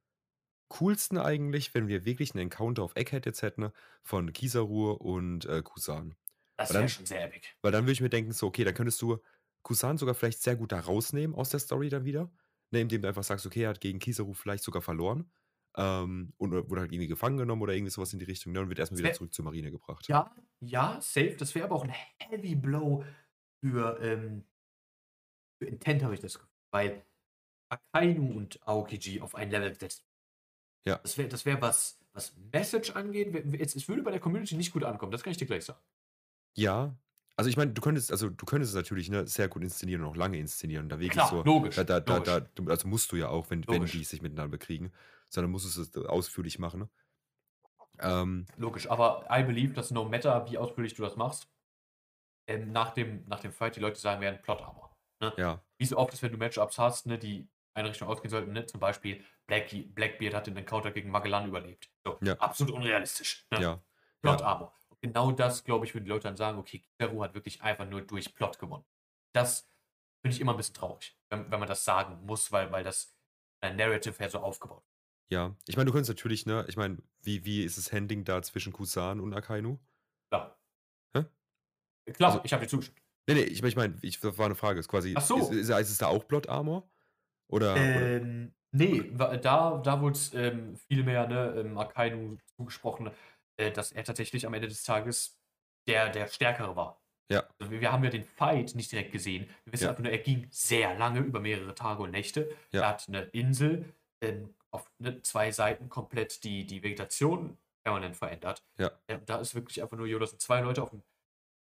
coolsten 0.68 1.18
eigentlich, 1.18 1.74
wenn 1.74 1.88
wir 1.88 2.04
wirklich 2.04 2.34
einen 2.34 2.42
Encounter 2.42 2.82
auf 2.82 2.96
Egghead 2.96 3.26
jetzt 3.26 3.42
hätten 3.42 3.62
ne, 3.62 3.72
von 4.02 4.32
Kizaru 4.32 4.90
und 4.92 5.44
äh, 5.46 5.62
Kusan. 5.62 6.16
Das 6.56 6.72
wäre 6.72 6.88
schon 6.88 7.06
sehr 7.06 7.24
epic. 7.24 7.48
Weil 7.62 7.72
dann 7.72 7.84
würde 7.84 7.92
ich 7.92 8.00
mir 8.00 8.08
denken, 8.08 8.32
so, 8.32 8.46
okay, 8.46 8.64
dann 8.64 8.74
könntest 8.74 9.00
du 9.02 9.18
Kusan 9.62 9.98
sogar 9.98 10.14
vielleicht 10.14 10.42
sehr 10.42 10.56
gut 10.56 10.72
da 10.72 10.80
rausnehmen 10.80 11.36
aus 11.36 11.50
der 11.50 11.60
Story 11.60 11.88
dann 11.88 12.04
wieder. 12.04 12.30
Ne, 12.72 12.80
indem 12.80 13.02
du 13.02 13.08
einfach 13.08 13.22
sagst, 13.22 13.46
okay, 13.46 13.62
er 13.62 13.70
hat 13.70 13.80
gegen 13.80 14.00
Kizaru 14.00 14.32
vielleicht 14.32 14.64
sogar 14.64 14.82
verloren. 14.82 15.30
Ähm, 15.76 16.32
und 16.38 16.52
oder 16.52 16.68
wurde 16.70 16.80
halt 16.82 16.92
irgendwie 16.92 17.06
gefangen 17.08 17.36
genommen 17.36 17.62
oder 17.62 17.74
irgendwie 17.74 17.90
sowas 17.90 18.12
in 18.12 18.18
die 18.18 18.24
Richtung. 18.24 18.52
Ne, 18.52 18.60
und 18.60 18.68
wird 18.68 18.78
erstmal 18.78 18.98
wieder 18.98 19.12
zurück 19.12 19.34
zur 19.34 19.44
Marine 19.44 19.70
gebracht. 19.70 20.08
Ja, 20.08 20.34
ja, 20.60 20.98
safe. 21.00 21.36
Das 21.38 21.54
wäre 21.54 21.66
aber 21.66 21.76
auch 21.76 21.84
ein 21.84 21.92
Heavy 22.18 22.54
Blow 22.54 23.04
für, 23.62 23.98
ähm, 24.00 24.44
für 25.58 25.68
Intent, 25.68 26.02
habe 26.02 26.14
ich 26.14 26.20
das 26.20 26.34
Gefühl. 26.34 26.48
Weil 26.72 27.04
Akainu 27.68 28.36
und 28.36 28.66
Aokiji 28.66 29.20
auf 29.20 29.34
ein 29.34 29.50
Level 29.50 29.70
gesetzt. 29.70 30.04
Ja. 30.86 30.98
Das 30.98 31.18
wäre 31.18 31.28
das 31.28 31.44
wär 31.44 31.60
was, 31.60 31.98
was 32.12 32.34
Message 32.52 32.92
angeht. 32.92 33.32
wär- 33.32 33.60
Es, 33.60 33.88
würde 33.88 34.02
bei 34.02 34.12
der 34.12 34.20
Community 34.20 34.56
nicht 34.56 34.72
gut 34.72 34.84
ankommen, 34.84 35.12
das 35.12 35.22
kann 35.22 35.32
ich 35.32 35.36
dir 35.36 35.46
gleich 35.46 35.64
sagen. 35.64 35.80
Ja. 36.56 36.96
Also 37.38 37.50
ich 37.50 37.56
meine, 37.58 37.72
du 37.72 37.82
könntest, 37.82 38.10
also 38.12 38.30
du 38.30 38.46
könntest 38.46 38.70
es 38.72 38.76
natürlich 38.76 39.10
ne, 39.10 39.26
sehr 39.26 39.48
gut 39.48 39.62
inszenieren 39.62 40.02
und 40.02 40.08
auch 40.08 40.16
lange 40.16 40.38
inszenieren. 40.38 40.88
Da 40.88 40.96
wirklich 40.98 41.12
Klar, 41.12 41.28
so. 41.28 41.42
logisch. 41.42 41.74
Da, 41.76 41.84
da, 41.84 41.98
logisch. 41.98 42.48
da, 42.54 42.64
also 42.70 42.88
musst 42.88 43.12
du 43.12 43.16
ja 43.16 43.28
auch, 43.28 43.50
wenn, 43.50 43.66
wenn 43.68 43.84
die 43.84 44.04
sich 44.04 44.22
miteinander 44.22 44.52
bekriegen, 44.52 44.90
sondern 45.28 45.50
musst 45.50 45.76
du 45.76 45.82
es 45.82 45.96
ausführlich 46.06 46.58
machen. 46.58 46.80
Ne? 46.80 46.88
Ähm, 47.98 48.46
Logisch, 48.56 48.88
aber 48.90 49.26
I 49.30 49.42
believe, 49.42 49.72
dass 49.72 49.90
no 49.90 50.04
matter, 50.04 50.48
wie 50.50 50.58
ausführlich 50.58 50.94
du 50.94 51.02
das 51.02 51.16
machst, 51.16 51.48
ähm, 52.48 52.72
nach, 52.72 52.90
dem, 52.90 53.24
nach 53.26 53.40
dem 53.40 53.52
Fight 53.52 53.76
die 53.76 53.80
Leute 53.80 53.98
sagen 53.98 54.20
werden, 54.20 54.40
Plot 54.42 54.62
Armor. 54.62 54.96
ja, 55.36 55.62
Wie 55.78 55.86
so 55.86 55.96
oft 55.96 56.12
ist, 56.12 56.22
wenn 56.22 56.32
du 56.32 56.38
Matchups 56.38 56.78
hast, 56.78 57.06
ne, 57.06 57.18
die 57.18 57.48
eine 57.74 57.90
Richtung 57.90 58.08
ausgehen 58.08 58.30
sollten, 58.30 58.52
ne? 58.52 58.66
zum 58.66 58.80
Beispiel 58.80 59.22
Blackie, 59.46 59.82
Blackbeard 59.82 60.34
hat 60.34 60.46
den 60.46 60.56
Encounter 60.56 60.90
gegen 60.90 61.10
Magellan 61.10 61.48
überlebt. 61.48 61.90
So, 62.04 62.18
Ja. 62.22 62.34
Absolut 62.38 62.74
unrealistisch. 62.74 63.46
Ne? 63.50 63.60
ja, 63.60 63.82
Plot. 64.22 64.42
Armor. 64.42 64.72
Und 64.88 65.00
genau 65.02 65.30
das, 65.32 65.64
glaube 65.64 65.84
ich, 65.84 65.94
würden 65.94 66.04
die 66.04 66.10
Leute 66.10 66.24
dann 66.24 66.36
sagen, 66.36 66.58
okay, 66.58 66.78
Kizaru 66.78 67.22
hat 67.22 67.34
wirklich 67.34 67.62
einfach 67.62 67.86
nur 67.86 68.02
durch 68.02 68.34
Plot 68.34 68.58
gewonnen. 68.58 68.84
Das 69.34 69.70
finde 70.22 70.34
ich 70.34 70.40
immer 70.40 70.52
ein 70.54 70.56
bisschen 70.56 70.74
traurig, 70.74 71.18
wenn, 71.28 71.50
wenn 71.50 71.60
man 71.60 71.68
das 71.68 71.84
sagen 71.84 72.24
muss, 72.24 72.50
weil, 72.50 72.72
weil 72.72 72.82
das 72.82 73.14
ein 73.60 73.76
Narrative 73.76 74.18
her 74.18 74.30
so 74.30 74.40
aufgebaut. 74.40 74.84
Ja. 75.30 75.56
Ich 75.66 75.76
meine, 75.76 75.86
du 75.86 75.92
könntest 75.92 76.08
natürlich, 76.10 76.46
ne, 76.46 76.64
ich 76.68 76.76
meine, 76.76 76.98
wie, 77.22 77.44
wie 77.44 77.62
ist 77.64 77.78
das 77.78 77.92
Handling 77.92 78.24
da 78.24 78.42
zwischen 78.42 78.72
Kusan 78.72 79.20
und 79.20 79.34
Akainu? 79.34 79.78
Klar. 80.30 80.58
Hä? 81.16 81.24
Klar, 82.12 82.32
Also- 82.32 82.44
ich 82.44 82.52
habe 82.52 82.62
dir 82.64 82.68
zugestimmt. 82.68 83.00
Nee, 83.28 83.34
nee, 83.34 83.40
ich 83.42 83.60
meine, 83.60 83.68
ich, 83.70 83.76
mein, 83.76 83.98
ich, 84.02 84.20
das 84.20 84.38
war 84.38 84.46
eine 84.46 84.54
Frage. 84.54 84.78
Ist 84.78 84.88
quasi, 84.88 85.14
Ach 85.16 85.22
so. 85.22 85.38
ist, 85.38 85.50
ist, 85.50 85.68
ist 85.70 85.90
es 85.90 85.98
da 85.98 86.06
auch 86.06 86.28
Plot 86.28 86.48
Armor? 86.48 86.88
Oder, 87.48 87.72
oder 87.72 87.76
Ähm, 88.20 88.54
nee, 88.70 89.10
wa- 89.14 89.36
da, 89.36 89.78
da 89.78 90.00
wurde 90.00 90.12
es 90.16 90.32
ähm, 90.34 90.76
viel 90.76 91.02
mehr 91.02 91.26
ne, 91.26 91.54
ähm, 91.58 91.76
Akainu 91.76 92.36
zugesprochen, 92.56 93.10
äh, 93.56 93.72
dass 93.72 93.90
er 93.90 94.04
tatsächlich 94.04 94.46
am 94.46 94.54
Ende 94.54 94.68
des 94.68 94.84
Tages 94.84 95.40
der, 95.88 96.08
der 96.10 96.28
Stärkere 96.28 96.76
war. 96.76 97.02
ja, 97.30 97.42
Also 97.58 97.72
wir, 97.72 97.80
wir 97.80 97.90
haben 97.90 98.04
ja 98.04 98.10
den 98.10 98.24
Fight 98.24 98.76
nicht 98.76 98.92
direkt 98.92 99.10
gesehen. 99.10 99.48
Wir 99.64 99.72
wissen 99.72 99.84
Ja. 99.84 99.90
einfach 99.90 100.02
nur, 100.04 100.12
er 100.12 100.18
ging 100.18 100.46
sehr 100.50 100.96
lange, 100.96 101.18
über 101.20 101.40
mehrere 101.40 101.74
Tage 101.74 102.02
und 102.04 102.12
Nächte. 102.12 102.48
Ja. 102.70 102.82
Er 102.82 102.88
hat 102.90 103.08
eine 103.08 103.22
Insel 103.22 103.92
ähm, 104.20 104.54
auf 104.70 104.90
ne, 104.98 105.22
zwei 105.22 105.50
Seiten 105.50 105.88
komplett 105.88 106.44
die, 106.44 106.66
die 106.66 106.82
Vegetation 106.82 107.58
permanent 107.84 108.16
verändert. 108.16 108.64
Ja. 108.78 108.90
Da 109.26 109.36
ist 109.36 109.54
wirklich 109.54 109.82
einfach 109.82 109.96
nur, 109.96 110.06
jo, 110.06 110.18
das 110.18 110.30
sind 110.30 110.42
zwei 110.42 110.60
Leute 110.60 110.82
auf 110.82 110.90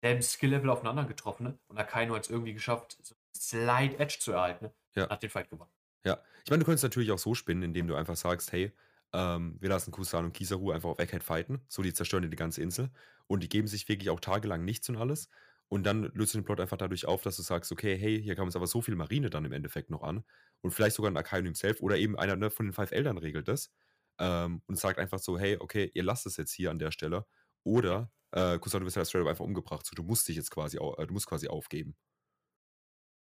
demselben 0.02 0.22
Skill-Level 0.22 0.70
aufeinander 0.70 1.04
getroffen 1.04 1.44
ne? 1.44 1.58
und 1.68 1.78
Akainu 1.78 2.14
hat 2.14 2.24
es 2.24 2.30
irgendwie 2.30 2.54
geschafft, 2.54 2.98
so 3.02 3.14
Slide 3.36 3.98
Edge 3.98 4.18
zu 4.20 4.32
erhalten 4.32 4.66
ne? 4.66 4.74
Ja. 4.94 5.08
hat 5.08 5.22
den 5.22 5.30
Fight 5.30 5.50
gewonnen. 5.50 5.70
ja. 6.04 6.18
Ich 6.44 6.50
meine, 6.50 6.60
du 6.60 6.66
könntest 6.66 6.82
natürlich 6.84 7.10
auch 7.10 7.18
so 7.18 7.34
spinnen, 7.34 7.62
indem 7.62 7.86
du 7.86 7.94
einfach 7.94 8.16
sagst, 8.16 8.52
hey, 8.52 8.72
ähm, 9.14 9.56
wir 9.60 9.68
lassen 9.68 9.92
Kusan 9.92 10.26
und 10.26 10.32
Kizaru 10.32 10.72
einfach 10.72 10.90
auf 10.90 10.98
Egghead 10.98 11.22
fighten. 11.22 11.62
So, 11.68 11.82
die 11.82 11.94
zerstören 11.94 12.22
dir 12.22 12.28
die 12.28 12.36
ganze 12.36 12.60
Insel. 12.60 12.90
Und 13.28 13.42
die 13.42 13.48
geben 13.48 13.68
sich 13.68 13.88
wirklich 13.88 14.10
auch 14.10 14.20
tagelang 14.20 14.64
nichts 14.64 14.88
und 14.88 14.96
alles. 14.96 15.30
Und 15.68 15.84
dann 15.84 16.04
löst 16.14 16.34
du 16.34 16.38
den 16.38 16.44
Plot 16.44 16.60
einfach 16.60 16.76
dadurch 16.76 17.06
auf, 17.06 17.22
dass 17.22 17.36
du 17.36 17.42
sagst, 17.42 17.72
okay, 17.72 17.96
hey, 17.96 18.22
hier 18.22 18.36
kam 18.36 18.46
uns 18.46 18.56
aber 18.56 18.66
so 18.66 18.82
viel 18.82 18.94
Marine 18.96 19.30
dann 19.30 19.44
im 19.44 19.52
Endeffekt 19.52 19.90
noch 19.90 20.02
an. 20.02 20.24
Und 20.60 20.70
vielleicht 20.72 20.96
sogar 20.96 21.10
ein 21.10 21.16
Akainu 21.16 21.44
himself 21.46 21.80
oder 21.80 21.96
eben 21.98 22.18
einer 22.18 22.36
ne, 22.36 22.50
von 22.50 22.66
den 22.66 22.72
Five 22.72 22.92
Eldern 22.92 23.18
regelt 23.18 23.48
das. 23.48 23.72
Ähm, 24.18 24.62
und 24.66 24.76
sagt 24.78 24.98
einfach 24.98 25.18
so, 25.18 25.38
hey, 25.38 25.56
okay, 25.60 25.90
ihr 25.94 26.04
lasst 26.04 26.26
es 26.26 26.36
jetzt 26.36 26.52
hier 26.52 26.70
an 26.70 26.78
der 26.78 26.92
Stelle. 26.92 27.26
Oder 27.64 28.12
äh, 28.32 28.58
Kusan, 28.58 28.80
du 28.80 28.86
wirst 28.86 28.96
ja 28.96 29.04
straight 29.04 29.22
up 29.24 29.30
einfach 29.30 29.44
umgebracht. 29.44 29.86
So, 29.86 29.94
du 29.96 30.02
musst 30.04 30.28
dich 30.28 30.36
jetzt 30.36 30.50
quasi, 30.50 30.76
äh, 30.78 31.06
du 31.06 31.12
musst 31.12 31.26
quasi 31.26 31.48
aufgeben. 31.48 31.96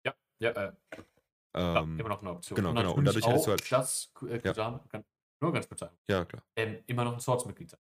Ja, 0.05 0.15
ja, 0.41 0.51
äh, 0.51 0.73
Ähm, 1.55 1.99
immer 1.99 2.09
noch 2.09 2.21
eine 2.23 2.31
Option. 2.33 2.57
genau, 2.57 2.75
genau. 2.75 2.95
Und 2.95 3.05
dadurch 3.05 3.27
hättest 3.27 3.47
du 3.47 3.51
halt- 3.53 3.73
dass 3.73 4.13
äh, 4.29 4.39
Ja. 4.45 4.53
Kusan, 4.53 4.89
kann, 4.89 5.05
nur 5.41 5.53
ganz 5.53 5.69
kurz 5.69 5.81
sagen, 5.81 5.99
ja, 6.09 6.25
klar. 6.25 6.45
ähm, 6.57 6.83
immer 6.87 7.05
noch 7.05 7.15
ein 7.15 7.21
Swords-Mitglied 7.21 7.71
sein. 7.71 7.81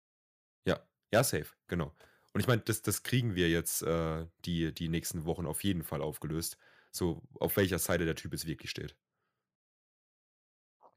Ja, 0.66 0.88
ja, 1.12 1.24
safe, 1.24 1.54
genau. 1.66 1.94
Und 2.32 2.40
ich 2.40 2.46
meine, 2.46 2.62
das, 2.62 2.82
das 2.82 3.02
kriegen 3.02 3.34
wir 3.34 3.48
jetzt 3.48 3.82
äh, 3.82 4.26
die, 4.44 4.72
die 4.72 4.88
nächsten 4.88 5.24
Wochen 5.24 5.46
auf 5.46 5.64
jeden 5.64 5.82
Fall 5.82 6.02
aufgelöst. 6.02 6.58
So, 6.90 7.22
auf 7.40 7.56
welcher 7.56 7.78
Seite 7.78 8.04
der 8.04 8.14
Typ 8.14 8.32
jetzt 8.32 8.46
wirklich 8.46 8.70
steht. 8.70 8.96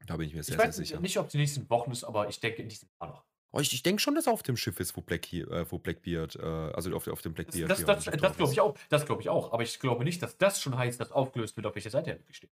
Da 0.06 0.16
bin 0.16 0.26
ich 0.26 0.34
mir 0.34 0.42
sehr, 0.42 0.56
ich 0.56 0.58
weiß 0.60 0.76
sehr 0.76 0.84
sicher. 0.84 1.00
nicht, 1.00 1.18
ob 1.18 1.26
es 1.26 1.32
die 1.32 1.38
nächsten 1.38 1.68
Wochen 1.70 1.90
ist, 1.92 2.04
aber 2.04 2.28
ich 2.28 2.40
denke 2.40 2.62
in 2.62 2.68
diesem 2.68 2.88
Jahr 3.00 3.10
noch. 3.10 3.24
Oh, 3.52 3.60
ich 3.60 3.72
ich 3.72 3.82
denke 3.82 4.00
schon, 4.00 4.14
dass 4.14 4.26
er 4.26 4.32
auf 4.32 4.42
dem 4.42 4.56
Schiff 4.56 4.80
ist, 4.80 4.96
wo, 4.96 5.02
Black, 5.02 5.30
äh, 5.32 5.70
wo 5.70 5.78
Blackbeard, 5.78 6.36
äh, 6.36 6.42
also 6.42 6.94
auf, 6.96 7.06
auf 7.06 7.20
dem 7.22 7.34
Das, 7.34 7.44
Blackbeard. 7.54 7.70
das, 7.70 7.84
das, 7.84 8.04
das 8.06 8.16
drauf 8.16 8.36
glaube 8.36 8.52
ich 8.52 8.60
auch. 8.60 8.76
Das 8.88 9.04
glaube 9.06 9.22
ich 9.22 9.28
auch. 9.28 9.52
Aber 9.52 9.62
ich 9.62 9.78
glaube 9.78 10.04
nicht, 10.04 10.22
dass 10.22 10.38
das 10.38 10.60
schon 10.60 10.76
heißt, 10.76 10.98
dass 10.98 11.12
aufgelöst 11.12 11.56
wird, 11.56 11.66
auf 11.66 11.74
welcher 11.74 11.90
Seite 11.90 12.10
er 12.12 12.18
wirklich 12.18 12.38
steht. 12.38 12.50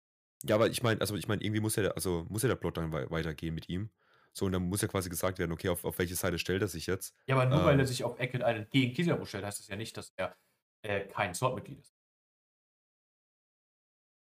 Ja, 0.43 0.55
aber 0.55 0.69
ich 0.69 0.83
meine, 0.83 1.01
also 1.01 1.15
ich 1.15 1.27
meine, 1.27 1.43
irgendwie 1.43 1.59
muss 1.59 1.75
ja 1.75 1.83
der, 1.83 1.95
also 1.95 2.25
muss 2.29 2.43
ja 2.43 2.49
der 2.49 2.55
Plot 2.55 2.77
dann 2.77 2.91
wei- 2.91 3.09
weitergehen 3.09 3.53
mit 3.53 3.67
ihm. 3.67 3.89
So, 4.37 4.45
und 4.45 4.51
dann 4.51 4.63
muss 4.63 4.81
ja 4.81 4.87
quasi 4.89 5.09
gesagt 5.09 5.39
werden, 5.39 5.51
okay, 5.53 5.69
auf, 5.69 5.85
auf 5.85 5.97
welche 5.97 6.15
Seite 6.15 6.37
stellt 6.39 6.61
er 6.61 6.67
sich 6.67 6.87
jetzt? 6.87 7.15
Ja, 7.27 7.35
aber 7.35 7.45
nur 7.45 7.63
weil 7.63 7.75
Ähm. 7.75 7.79
er 7.79 7.85
sich 7.87 8.03
auf 8.03 8.19
Eckett 8.19 8.43
einen 8.43 8.69
gegen 8.69 8.93
Kizaru 8.93 9.25
stellt, 9.25 9.45
heißt 9.45 9.59
das 9.59 9.67
ja 9.67 9.75
nicht, 9.77 9.95
dass 9.97 10.13
er 10.17 10.35
äh, 10.83 11.05
kein 11.07 11.33
Sword-Mitglied 11.33 11.79
ist. 11.79 11.95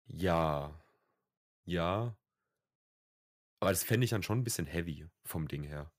Ja. 0.08 0.72
Ja. 1.66 2.16
Aber 3.60 3.70
das 3.70 3.84
fände 3.84 4.04
ich 4.04 4.10
dann 4.10 4.22
schon 4.22 4.38
ein 4.38 4.44
bisschen 4.44 4.64
heavy 4.66 5.06
vom 5.24 5.46
Ding 5.48 5.62
her. 5.64 5.92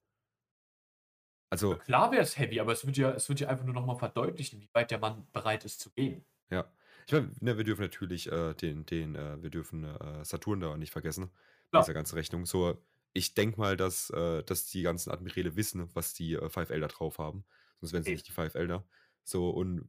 Also, 1.50 1.76
Klar 1.76 2.10
wäre 2.12 2.22
es 2.22 2.38
heavy, 2.38 2.60
aber 2.60 2.72
es 2.72 2.86
wird 2.86 2.96
ja, 2.98 3.10
es 3.12 3.28
wird 3.28 3.40
ja 3.40 3.48
einfach 3.48 3.64
nur 3.64 3.74
nochmal 3.74 3.96
verdeutlichen, 3.96 4.60
wie 4.60 4.68
weit 4.74 4.90
der 4.90 4.98
Mann 4.98 5.26
bereit 5.32 5.64
ist 5.64 5.80
zu 5.80 5.90
gehen. 5.90 6.24
ja. 6.50 6.70
Ich 7.06 7.12
meine, 7.14 7.32
ne, 7.40 7.56
wir 7.56 7.64
dürfen 7.64 7.80
natürlich 7.80 8.30
äh, 8.30 8.52
den, 8.52 8.84
den, 8.84 9.14
äh, 9.14 9.42
wir 9.42 9.48
dürfen 9.48 9.82
äh, 9.84 10.22
Saturn 10.26 10.60
da 10.60 10.76
nicht 10.76 10.92
vergessen. 10.92 11.30
Klar. 11.70 11.82
dieser 11.82 11.94
ganzen 11.94 12.16
Rechnung. 12.16 12.44
So, 12.44 12.76
ich 13.12 13.34
denke 13.34 13.58
mal, 13.58 13.76
dass, 13.76 14.10
äh, 14.10 14.42
dass 14.44 14.66
die 14.66 14.82
ganzen 14.82 15.10
Admirale 15.10 15.56
wissen, 15.56 15.88
was 15.94 16.14
die 16.14 16.34
äh, 16.34 16.48
Five 16.48 16.70
Elder 16.70 16.88
drauf 16.88 17.18
haben. 17.18 17.44
Sonst 17.80 17.92
wären 17.92 18.02
sie 18.04 18.12
nicht 18.12 18.28
die 18.28 18.32
Five 18.32 18.54
Elder. 18.54 18.86
So, 19.24 19.50
und 19.50 19.88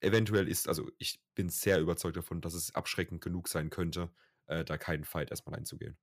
eventuell 0.00 0.48
ist, 0.48 0.68
also 0.68 0.90
ich 0.98 1.22
bin 1.34 1.48
sehr 1.48 1.80
überzeugt 1.80 2.16
davon, 2.16 2.40
dass 2.40 2.54
es 2.54 2.74
abschreckend 2.74 3.20
genug 3.22 3.48
sein 3.48 3.70
könnte, 3.70 4.10
äh, 4.46 4.64
da 4.64 4.78
keinen 4.78 5.04
Fight 5.04 5.30
erstmal 5.30 5.56
einzugehen. 5.56 5.96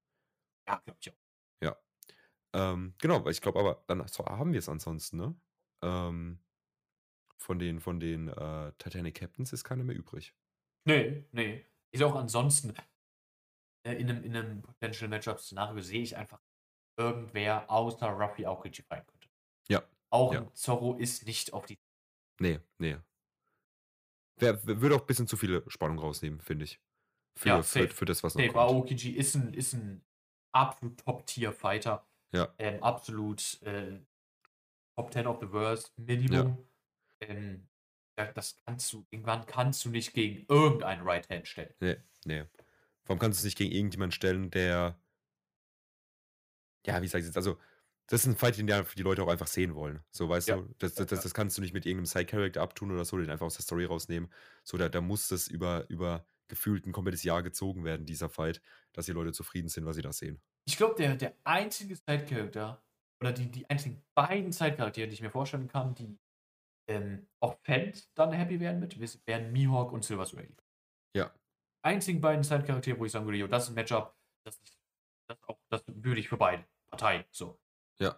Ja, 0.68 0.82
glaube 0.86 0.99
ich 1.01 1.09
auch. 1.12 1.22
Ähm, 2.53 2.95
genau, 2.99 3.24
weil 3.24 3.32
ich 3.32 3.41
glaube 3.41 3.59
aber, 3.59 3.84
dann 3.88 4.05
so 4.07 4.26
haben 4.26 4.51
wir 4.51 4.59
es 4.59 4.70
ansonsten, 4.70 5.18
ne? 5.18 5.36
Ähm, 5.82 6.39
von 7.38 7.59
den, 7.59 7.80
von 7.80 7.99
den 7.99 8.28
äh, 8.28 8.72
Titanic 8.78 9.16
Captains 9.16 9.53
ist 9.53 9.64
keiner 9.64 9.84
mehr 9.84 9.95
übrig. 9.95 10.36
Nee, 10.86 11.26
nee. 11.32 11.66
Ist 11.91 12.03
auch 12.03 12.16
ansonsten 12.16 12.74
äh, 13.84 13.93
in 13.93 14.09
einem, 14.09 14.24
in 14.24 14.36
einem 14.36 14.62
Potential 14.62 15.09
Matchup-Szenario 15.09 15.82
sehe 15.82 16.01
ich 16.01 16.16
einfach 16.16 16.41
irgendwer 16.98 17.70
außer 17.70 18.08
Ruffy 18.10 18.46
auch 18.46 18.62
Gucci 18.62 18.82
fighten 18.84 19.08
könnte. 19.08 19.30
Ja, 19.70 19.84
Auch 20.10 20.34
ja. 20.34 20.52
Zorro 20.54 20.96
ist 20.98 21.26
nicht 21.26 21.54
auf 21.54 21.66
die. 21.66 21.80
Nee, 22.39 22.60
nee. 22.78 22.98
Wär- 24.38 24.64
würde 24.66 24.96
auch 24.96 25.02
ein 25.02 25.08
bisschen 25.08 25.28
zu 25.28 25.38
viele 25.38 25.64
Spannung 25.70 26.00
rausnehmen, 26.00 26.42
finde 26.42 26.66
ich. 26.66 26.80
Für, 27.38 27.50
Ja, 27.50 27.62
für, 27.62 27.80
safe. 27.84 27.94
für 27.96 28.06
das, 28.06 28.24
was 28.24 28.36
noch 28.36 28.42
Nee, 28.42 28.48
kommt. 28.50 28.70
Aokiji 28.70 29.12
ist 29.12 29.36
ein, 29.36 29.54
ist 29.54 29.74
ein 29.74 30.04
absolut 30.54 31.00
Top-Tier-Fighter. 31.00 32.06
Ja. 32.34 32.54
Ähm, 32.58 32.82
absolut 32.84 33.62
äh, 33.64 34.00
Top 34.96 35.14
10 35.14 35.28
of 35.28 35.39
the 35.42 35.52
Worst, 35.52 35.98
Minimum. 35.98 36.68
Ähm, 37.22 37.68
ja, 38.18 38.32
das 38.34 38.60
kannst 38.66 38.92
du, 38.92 39.06
irgendwann 39.10 39.46
kannst 39.46 39.86
du 39.86 39.89
nicht 39.89 40.14
gegen 40.14 40.46
irgendeinen 40.50 41.08
Right-Hand 41.08 41.48
stellen. 41.48 41.74
Nee, 41.80 41.98
nee. 42.26 42.46
Warum 43.06 43.20
kannst 43.20 43.39
du 43.39 43.42
es 43.42 43.46
nicht 43.46 43.58
gegen 43.58 43.72
irgendjemanden 43.72 44.12
stellen, 44.14 44.50
der. 44.52 45.00
Ja, 46.86 47.02
wie 47.02 47.08
sag 47.08 47.20
ich 47.20 47.26
jetzt? 47.26 47.38
Also, 47.38 47.58
Das 48.08 48.22
ist 48.22 48.28
ein 48.28 48.36
Fight, 48.36 48.58
den 48.58 48.68
die 48.68 49.04
Leute 49.04 49.24
auch 49.24 49.30
einfach 49.30 49.48
sehen 49.48 49.74
wollen. 49.74 50.04
So, 50.12 50.28
weißt 50.28 50.50
Ja. 50.50 50.58
du, 50.58 50.74
das, 50.80 50.96
das, 50.96 51.08
das, 51.08 51.22
das 51.22 51.34
kannst 51.34 51.58
du 51.58 51.62
nicht 51.62 51.74
mit 51.74 51.86
irgendeinem 51.86 52.08
Side-Character 52.08 52.62
abtun 52.62 52.92
oder 52.92 53.06
so, 53.06 53.18
den 53.18 53.30
einfach 53.30 53.46
aus 53.46 53.56
der 53.56 53.64
Story 53.64 53.86
rausnehmen. 53.86 54.30
So, 54.66 54.78
da, 54.78 54.90
da 54.90 55.00
muss 55.00 55.30
das 55.30 55.48
über, 55.48 55.86
über 55.90 56.26
gefühlt 56.50 56.86
ein 56.86 56.92
komplettes 56.92 57.24
Jahr 57.24 57.42
gezogen 57.42 57.86
werden, 57.86 58.06
dieser 58.06 58.28
Fight, 58.30 58.62
dass 58.92 59.06
die 59.06 59.14
Leute 59.14 59.32
zufrieden 59.32 59.70
sind, 59.70 59.86
was 59.86 59.96
sie 59.96 60.02
da 60.02 60.12
sehen. 60.12 60.42
Ich 60.68 60.76
glaube, 60.76 60.96
der, 60.96 61.16
der 61.16 61.38
einzige 61.46 61.96
Side-Character 61.96 62.84
oder 63.22 63.32
die, 63.32 63.50
die 63.50 63.70
einzigen 63.70 64.04
beiden 64.14 64.52
Side-Charaktere, 64.52 65.08
die 65.08 65.14
ich 65.14 65.22
mir 65.22 65.32
vorstellen 65.32 65.70
kann, 65.70 65.96
die 65.96 66.18
ähm, 66.90 67.28
auch 67.40 67.58
Fans 67.64 68.12
dann 68.16 68.34
happy 68.34 68.60
werden 68.60 68.82
mit, 68.82 69.00
wären 69.26 69.54
Mihawk 69.54 69.94
und 69.94 70.04
Silver 70.04 70.26
Sway. 70.26 70.50
Ja. 71.14 71.34
Einzigen 71.84 72.22
beiden 72.22 72.44
Side-Charaktere, 72.44 73.00
wo 73.00 73.06
ich 73.06 73.12
sagen 73.12 73.26
würde, 73.26 73.38
jo, 73.38 73.48
das 73.48 73.64
ist 73.64 73.70
ein 73.70 73.76
Matchup, 73.76 74.16
das, 74.46 74.58
ist, 74.60 74.78
das, 75.30 75.42
auch, 75.44 75.60
das 75.70 75.84
würde 75.88 76.20
ich 76.20 76.30
für 76.30 76.38
beide 76.38 76.66
Parteien. 76.92 77.26
So. 77.32 77.60
Ja. 78.00 78.18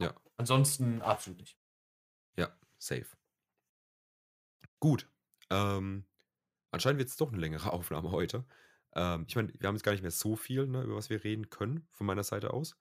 Ja. 0.00 0.14
Ansonsten 0.36 1.00
absolut 1.02 1.40
nicht. 1.40 1.58
Ja, 2.36 2.52
safe. 2.78 3.06
Gut. 4.80 5.08
Ähm, 5.50 6.04
anscheinend 6.70 6.98
wird 6.98 7.08
es 7.08 7.16
doch 7.16 7.28
eine 7.28 7.38
längere 7.40 7.72
Aufnahme 7.72 8.10
heute. 8.10 8.44
Ähm, 8.94 9.24
ich 9.28 9.36
meine, 9.36 9.52
wir 9.58 9.68
haben 9.68 9.74
jetzt 9.74 9.82
gar 9.84 9.92
nicht 9.92 10.02
mehr 10.02 10.10
so 10.10 10.36
viel, 10.36 10.66
ne, 10.66 10.82
über 10.82 10.96
was 10.96 11.10
wir 11.10 11.22
reden 11.24 11.50
können, 11.50 11.86
von 11.92 12.06
meiner 12.06 12.22
Seite 12.24 12.52
aus. 12.52 12.76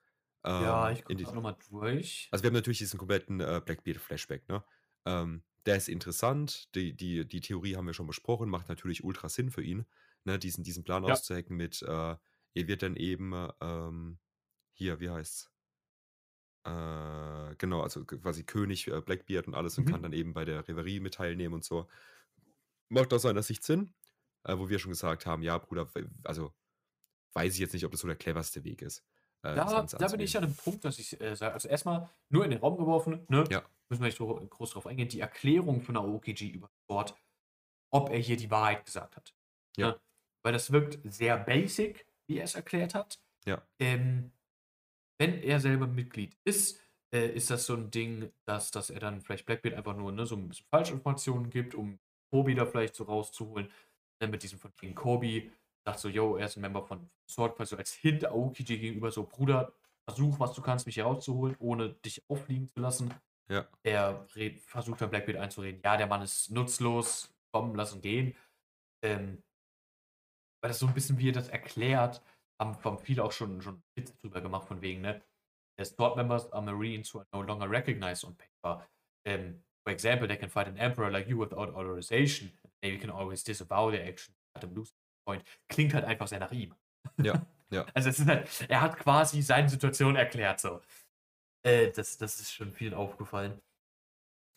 ja, 0.45 0.87
Ähm, 0.89 0.93
ich 0.93 0.99
in 0.99 1.05
gucke 1.05 1.15
diesem- 1.17 1.35
nochmal 1.35 1.57
durch. 1.69 2.29
Also 2.31 2.43
wir 2.43 2.49
haben 2.49 2.55
natürlich 2.55 2.77
diesen 2.79 2.97
kompletten 2.97 3.39
äh, 3.39 3.61
Blackbeard-Flashback, 3.63 4.47
ne? 4.47 4.63
Ähm, 5.05 5.43
der 5.65 5.75
ist 5.75 5.89
interessant, 5.89 6.73
die, 6.75 6.95
die, 6.95 7.27
die 7.27 7.41
Theorie 7.41 7.75
haben 7.75 7.87
wir 7.87 7.93
schon 7.93 8.07
besprochen, 8.07 8.49
macht 8.49 8.69
natürlich 8.69 9.03
ultra 9.03 9.27
Sinn 9.27 9.51
für 9.51 9.61
ihn, 9.63 9.85
ne? 10.23 10.39
diesen, 10.39 10.63
diesen 10.63 10.85
Plan 10.85 11.03
Ja. 11.03 11.11
auszuhacken 11.13 11.57
mit, 11.57 11.81
äh, 11.81 11.87
er 11.87 12.19
wird 12.53 12.81
dann 12.83 12.95
eben, 12.95 13.33
ähm, 13.59 14.17
hier, 14.77 14.99
wie 14.99 15.09
heißt's? 15.09 15.51
Äh, 16.65 17.55
genau, 17.57 17.81
also 17.81 18.03
quasi 18.05 18.43
König 18.43 18.87
äh, 18.87 19.01
Blackbeard 19.01 19.47
und 19.47 19.53
alles 19.55 19.77
und 19.77 19.85
Mhm. 19.85 19.91
kann 19.91 20.03
dann 20.03 20.13
eben 20.13 20.33
bei 20.33 20.45
der 20.45 20.67
Reverie 20.67 20.99
mit 20.99 21.13
teilnehmen 21.15 21.53
und 21.55 21.63
so. 21.63 21.87
Macht 22.89 23.13
aus 23.13 23.21
seiner 23.23 23.43
Sicht 23.43 23.63
Sinn, 23.63 23.93
äh, 24.43 24.57
wo 24.57 24.69
wir 24.69 24.79
schon 24.79 24.91
gesagt 24.91 25.25
haben, 25.25 25.41
ja, 25.43 25.57
Bruder, 25.57 25.87
also 26.23 26.53
weiß 27.33 27.53
ich 27.53 27.59
jetzt 27.59 27.73
nicht, 27.73 27.85
ob 27.85 27.91
das 27.91 28.01
so 28.01 28.07
der 28.07 28.15
cleverste 28.17 28.63
Weg 28.63 28.81
ist. 28.81 28.99
äh, 29.43 29.55
Da, 29.55 29.83
da 29.83 30.07
bin 30.09 30.19
ich 30.19 30.35
an 30.35 30.43
dem 30.43 30.55
Punkt, 30.55 30.83
dass 30.83 30.99
ich 30.99 31.19
äh, 31.21 31.35
sage, 31.35 31.53
also 31.53 31.67
erstmal 31.69 32.09
nur 32.29 32.43
in 32.43 32.51
den 32.51 32.59
Raum 32.59 32.77
geworfen, 32.77 33.25
ne? 33.29 33.43
Ja. 33.49 33.63
Müssen 33.89 34.01
wir 34.01 34.07
nicht 34.07 34.17
so 34.17 34.27
groß 34.27 34.71
drauf 34.71 34.87
eingehen. 34.87 35.07
Die 35.07 35.21
Erklärung 35.21 35.81
von 35.81 35.95
Aokiji 35.95 36.49
über 36.49 36.69
Sport, 36.83 37.15
ob 37.89 38.09
er 38.09 38.17
hier 38.17 38.35
die 38.35 38.51
Wahrheit 38.51 38.83
gesagt 38.85 39.15
hat. 39.15 39.33
Ja. 39.77 39.91
Ne? 39.91 40.01
Weil 40.43 40.51
das 40.53 40.71
wirkt 40.73 40.99
sehr 41.05 41.37
basic, 41.37 42.05
wie 42.27 42.37
er 42.39 42.43
es 42.43 42.55
erklärt 42.55 42.93
hat. 42.95 43.21
Ja. 43.45 43.65
Ähm, 43.79 44.33
wenn 45.17 45.41
er 45.41 45.59
selber 45.59 45.87
Mitglied 45.87 46.37
ist, 46.43 46.79
äh, 47.13 47.27
ist 47.29 47.49
das 47.49 47.65
so 47.65 47.75
ein 47.75 47.91
Ding, 47.91 48.31
dass, 48.45 48.71
dass 48.71 48.89
er 48.89 48.99
dann 48.99 49.21
vielleicht 49.21 49.45
Blackbeard 49.45 49.75
einfach 49.75 49.95
nur 49.95 50.11
ne, 50.11 50.25
so 50.25 50.35
ein 50.35 50.47
bisschen 50.47 50.67
Falschinformationen 50.69 51.49
gibt, 51.49 51.75
um 51.75 51.99
Kobi 52.31 52.55
da 52.55 52.65
vielleicht 52.65 52.95
so 52.95 53.05
rauszuholen. 53.05 53.71
Dann 54.19 54.31
mit 54.31 54.43
diesem 54.43 54.59
von 54.59 54.75
King 54.75 54.95
Kobi 54.95 55.51
sagt 55.85 55.99
so, 55.99 56.09
yo, 56.09 56.35
er 56.35 56.47
ist 56.47 56.57
ein 56.57 56.61
Member 56.61 56.83
von 56.83 57.09
Sword, 57.29 57.55
quasi 57.55 57.71
so 57.71 57.77
als 57.77 57.93
Hint 57.93 58.25
Aokiji 58.25 58.77
gegenüber 58.77 59.11
so, 59.11 59.23
Bruder, 59.23 59.73
versuch, 60.05 60.39
was 60.39 60.53
du 60.53 60.61
kannst, 60.61 60.85
mich 60.85 60.95
hier 60.95 61.05
rauszuholen, 61.05 61.55
ohne 61.59 61.93
dich 61.93 62.29
auffliegen 62.29 62.67
zu 62.67 62.79
lassen. 62.79 63.13
Ja. 63.49 63.67
Er 63.83 64.27
red, 64.35 64.59
versucht 64.61 65.01
dann 65.01 65.09
Blackbeard 65.09 65.37
einzureden, 65.37 65.81
ja, 65.83 65.95
der 65.95 66.07
Mann 66.07 66.21
ist 66.21 66.51
nutzlos, 66.51 67.33
komm, 67.51 67.75
lass 67.75 67.95
ihn 67.95 68.01
gehen. 68.01 68.35
Ähm, 69.01 69.43
weil 70.61 70.69
das 70.69 70.79
so 70.79 70.87
ein 70.87 70.93
bisschen, 70.93 71.17
wie 71.17 71.29
er 71.29 71.33
das 71.33 71.49
erklärt, 71.49 72.21
haben, 72.59 72.83
haben 72.83 72.99
viele 72.99 73.23
auch 73.23 73.31
schon, 73.31 73.61
schon 73.61 73.81
Witze 73.95 74.15
drüber 74.17 74.41
gemacht, 74.41 74.67
von 74.67 74.81
wegen, 74.81 75.01
ne? 75.01 75.21
The 75.77 75.85
Sword 75.85 76.15
members 76.15 76.51
are 76.51 76.61
Marines 76.61 77.13
who 77.13 77.19
are 77.19 77.27
no 77.31 77.41
longer 77.41 77.69
recognized 77.69 78.23
on 78.23 78.35
paper. 78.35 78.83
Um, 79.27 79.61
for 79.83 79.93
example, 79.93 80.27
they 80.27 80.37
can 80.37 80.49
fight 80.49 80.67
an 80.67 80.77
emperor 80.77 81.11
like 81.11 81.27
you 81.27 81.37
without 81.37 81.75
authorization. 81.75 82.51
They 82.81 82.97
can 82.97 83.11
always 83.11 83.43
disavow 83.43 83.91
their 83.91 84.07
action 84.07 84.33
at 84.55 84.63
a 84.63 84.67
losing 84.67 84.95
point. 85.25 85.43
Klingt 85.69 85.93
halt 85.93 86.05
einfach 86.05 86.27
sehr 86.27 86.39
nach 86.39 86.51
ihm. 86.51 86.73
Ja, 87.21 87.45
ja. 87.69 87.85
Also 87.93 88.09
es 88.09 88.19
ist 88.19 88.27
halt, 88.27 88.49
er 88.69 88.81
hat 88.81 88.97
quasi 88.97 89.41
seine 89.41 89.69
Situation 89.69 90.15
erklärt 90.15 90.59
so. 90.59 90.81
Äh, 91.63 91.91
das, 91.91 92.17
das 92.17 92.39
ist 92.39 92.53
schon 92.53 92.71
vielen 92.71 92.93
aufgefallen. 92.93 93.61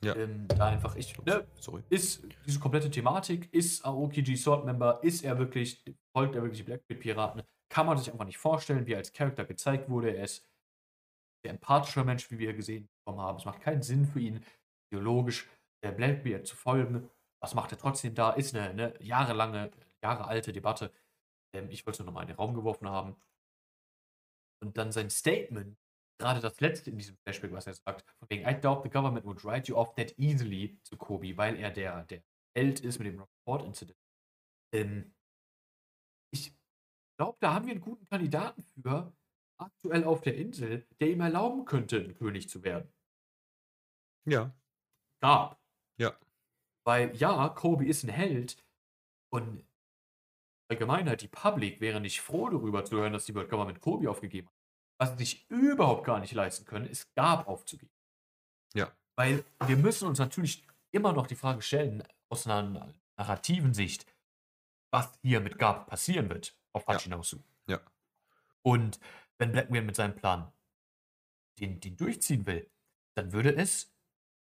Ja. 0.02 0.16
Ähm, 0.16 0.48
da 0.48 0.68
einfach, 0.68 0.96
ich, 0.96 1.18
ne, 1.24 1.46
Sorry. 1.58 1.82
ist 1.90 2.26
diese 2.46 2.58
komplette 2.58 2.90
Thematik, 2.90 3.52
ist 3.52 3.84
Aokiji 3.84 4.36
Sword 4.36 4.64
Member, 4.64 4.98
ist 5.02 5.22
er 5.22 5.38
wirklich, 5.38 5.84
folgt 6.14 6.34
er 6.34 6.42
wirklich 6.42 6.64
Blackbeard-Piraten, 6.64 7.42
kann 7.70 7.86
man 7.86 7.96
sich 7.96 8.12
einfach 8.12 8.26
nicht 8.26 8.38
vorstellen, 8.38 8.86
wie 8.86 8.92
er 8.92 8.98
als 8.98 9.12
Charakter 9.12 9.44
gezeigt 9.44 9.88
wurde. 9.88 10.14
Er 10.14 10.24
ist 10.24 10.46
ein 11.44 11.50
empathischer 11.50 12.04
Mensch, 12.04 12.30
wie 12.30 12.38
wir 12.38 12.52
gesehen 12.52 12.88
haben. 13.06 13.38
Es 13.38 13.44
macht 13.44 13.62
keinen 13.62 13.82
Sinn 13.82 14.04
für 14.06 14.20
ihn, 14.20 14.44
ideologisch 14.92 15.48
der 15.82 15.92
Blackbeard 15.92 16.46
zu 16.46 16.56
folgen. 16.56 17.08
Was 17.42 17.54
macht 17.54 17.72
er 17.72 17.78
trotzdem 17.78 18.14
da? 18.14 18.30
Ist 18.32 18.54
eine, 18.54 18.68
eine 18.68 19.02
jahrelange, 19.02 19.70
jahrealte 20.02 20.52
Debatte. 20.52 20.92
Ähm, 21.54 21.70
ich 21.70 21.86
wollte 21.86 21.94
es 21.94 21.98
nur 22.00 22.06
nochmal 22.06 22.24
in 22.24 22.28
den 22.28 22.36
Raum 22.36 22.54
geworfen 22.54 22.88
haben. 22.88 23.16
Und 24.62 24.76
dann 24.76 24.92
sein 24.92 25.08
Statement, 25.08 25.78
gerade 26.20 26.40
das 26.40 26.60
letzte 26.60 26.90
in 26.90 26.98
diesem 26.98 27.16
Flashback, 27.16 27.52
was 27.52 27.66
er 27.66 27.74
sagt, 27.74 28.10
von 28.18 28.28
wegen, 28.28 28.46
I 28.46 28.60
doubt 28.60 28.82
the 28.82 28.90
government 28.90 29.24
would 29.24 29.44
write 29.44 29.68
you 29.68 29.76
off 29.76 29.94
that 29.94 30.18
easily 30.18 30.78
zu 30.82 30.96
Kobe, 30.98 31.36
weil 31.36 31.56
er 31.56 31.70
der, 31.70 32.04
der 32.04 32.22
Held 32.54 32.80
ist 32.80 32.98
mit 32.98 33.08
dem 33.08 33.20
Rockport 33.20 33.64
Incident. 33.64 33.98
Ähm, 34.74 35.14
ich 36.32 36.59
glaube, 37.20 37.36
da 37.38 37.52
haben 37.52 37.66
wir 37.66 37.72
einen 37.72 37.82
guten 37.82 38.06
Kandidaten 38.06 38.62
für, 38.62 39.12
aktuell 39.58 40.04
auf 40.04 40.22
der 40.22 40.36
Insel, 40.36 40.86
der 41.00 41.10
ihm 41.10 41.20
erlauben 41.20 41.66
könnte, 41.66 41.98
ein 41.98 42.14
König 42.14 42.48
zu 42.48 42.64
werden. 42.64 42.90
Ja, 44.26 44.54
Gab. 45.22 45.60
Ja. 45.98 46.18
Weil 46.86 47.14
ja, 47.14 47.50
Kobe 47.50 47.84
ist 47.84 48.04
ein 48.04 48.08
Held 48.08 48.56
und 49.30 49.66
Allgemeinheit, 50.70 51.20
die 51.20 51.28
Public 51.28 51.82
wäre 51.82 52.00
nicht 52.00 52.22
froh 52.22 52.48
darüber 52.48 52.86
zu 52.86 52.96
hören, 52.96 53.12
dass 53.12 53.26
die 53.26 53.34
World 53.34 53.50
Government 53.50 53.82
Kobe 53.82 54.08
aufgegeben 54.08 54.48
hat. 54.48 54.54
Was 54.98 55.10
sie 55.10 55.18
sich 55.18 55.50
überhaupt 55.50 56.04
gar 56.04 56.20
nicht 56.20 56.32
leisten 56.32 56.64
können, 56.64 56.86
ist 56.86 57.14
Gab 57.14 57.48
aufzugeben. 57.48 57.92
Ja. 58.72 58.90
Weil 59.18 59.44
wir 59.66 59.76
müssen 59.76 60.08
uns 60.08 60.18
natürlich 60.18 60.66
immer 60.90 61.12
noch 61.12 61.26
die 61.26 61.36
Frage 61.36 61.60
stellen, 61.60 62.02
aus 62.30 62.46
einer 62.46 62.94
narrativen 63.18 63.74
Sicht, 63.74 64.06
was 64.90 65.18
hier 65.22 65.40
mit 65.40 65.58
Gab 65.58 65.86
passieren 65.86 66.28
wird 66.28 66.56
auf 66.72 66.84
Ja. 66.86 66.94
Hachinosu. 66.94 67.38
Ja. 67.66 67.80
Und 68.62 69.00
wenn 69.38 69.52
Blackbeard 69.52 69.84
mit 69.84 69.96
seinem 69.96 70.14
Plan 70.14 70.52
den, 71.58 71.80
den 71.80 71.96
durchziehen 71.96 72.46
will, 72.46 72.68
dann 73.14 73.32
würde 73.32 73.54
es 73.54 73.92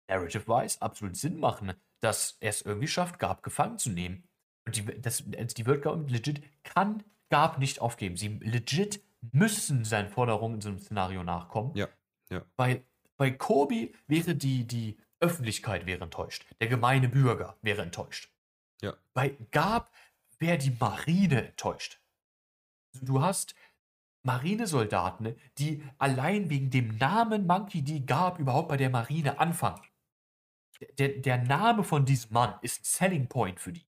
narrative-wise 0.08 0.82
absolut 0.82 1.16
Sinn 1.16 1.40
machen, 1.40 1.74
dass 2.00 2.38
er 2.40 2.50
es 2.50 2.62
irgendwie 2.62 2.88
schafft, 2.88 3.20
Gab 3.20 3.44
gefangen 3.44 3.78
zu 3.78 3.90
nehmen. 3.90 4.28
Und 4.66 4.76
die, 4.76 5.02
das, 5.02 5.24
also 5.38 5.56
die 5.56 5.66
World 5.66 5.84
Government 5.84 6.12
legit 6.12 6.42
kann 6.64 7.04
Gab 7.30 7.58
nicht 7.58 7.82
aufgeben. 7.82 8.18
Sie 8.18 8.28
legit 8.42 9.04
müssen 9.32 9.84
seinen 9.84 10.10
Forderungen 10.10 10.56
in 10.56 10.62
so 10.62 10.70
einem 10.70 10.80
Szenario 10.80 11.24
nachkommen. 11.24 11.76
Ja, 11.76 11.88
ja. 12.30 12.44
Weil 12.56 12.84
bei 13.18 13.32
Kobi 13.32 13.96
wäre 14.08 14.36
die, 14.36 14.66
die 14.68 14.98
Öffentlichkeit 15.20 15.86
wäre 15.86 16.04
enttäuscht. 16.04 16.46
Der 16.60 16.68
gemeine 16.68 17.10
Bürger 17.10 17.58
wäre 17.62 17.82
enttäuscht. 17.82 18.30
Ja. 18.82 18.96
Bei 19.14 19.38
Gab 19.52 19.92
wäre 20.40 20.58
die 20.58 20.76
Marine 20.80 21.48
enttäuscht. 21.48 22.00
Also 22.94 23.06
du 23.06 23.22
hast 23.22 23.56
Marinesoldaten, 24.24 25.36
die 25.58 25.84
allein 25.98 26.50
wegen 26.50 26.72
dem 26.72 26.98
Namen 26.98 27.46
Monkey 27.46 27.84
D. 27.84 28.00
Gab 28.00 28.40
überhaupt 28.40 28.70
bei 28.70 28.78
der 28.78 28.90
Marine 28.90 29.40
anfangen. 29.40 29.82
Der, 30.98 31.10
der 31.10 31.38
Name 31.38 31.84
von 31.84 32.06
diesem 32.06 32.34
Mann 32.34 32.58
ist 32.62 32.82
ein 32.82 32.86
Selling 32.86 33.28
Point 33.28 33.60
für 33.60 33.72
die. 33.72 33.86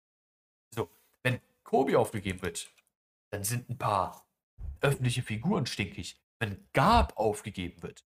So, 0.73 0.89
wenn 1.23 1.39
Kobi 1.63 1.95
aufgegeben 1.95 2.41
wird, 2.41 2.71
dann 3.29 3.43
sind 3.43 3.69
ein 3.69 3.77
paar 3.77 4.25
öffentliche 4.79 5.21
Figuren 5.21 5.65
stinkig. 5.65 6.19
Wenn 6.39 6.67
Gab 6.73 7.17
aufgegeben 7.17 7.83
wird, 7.83 8.05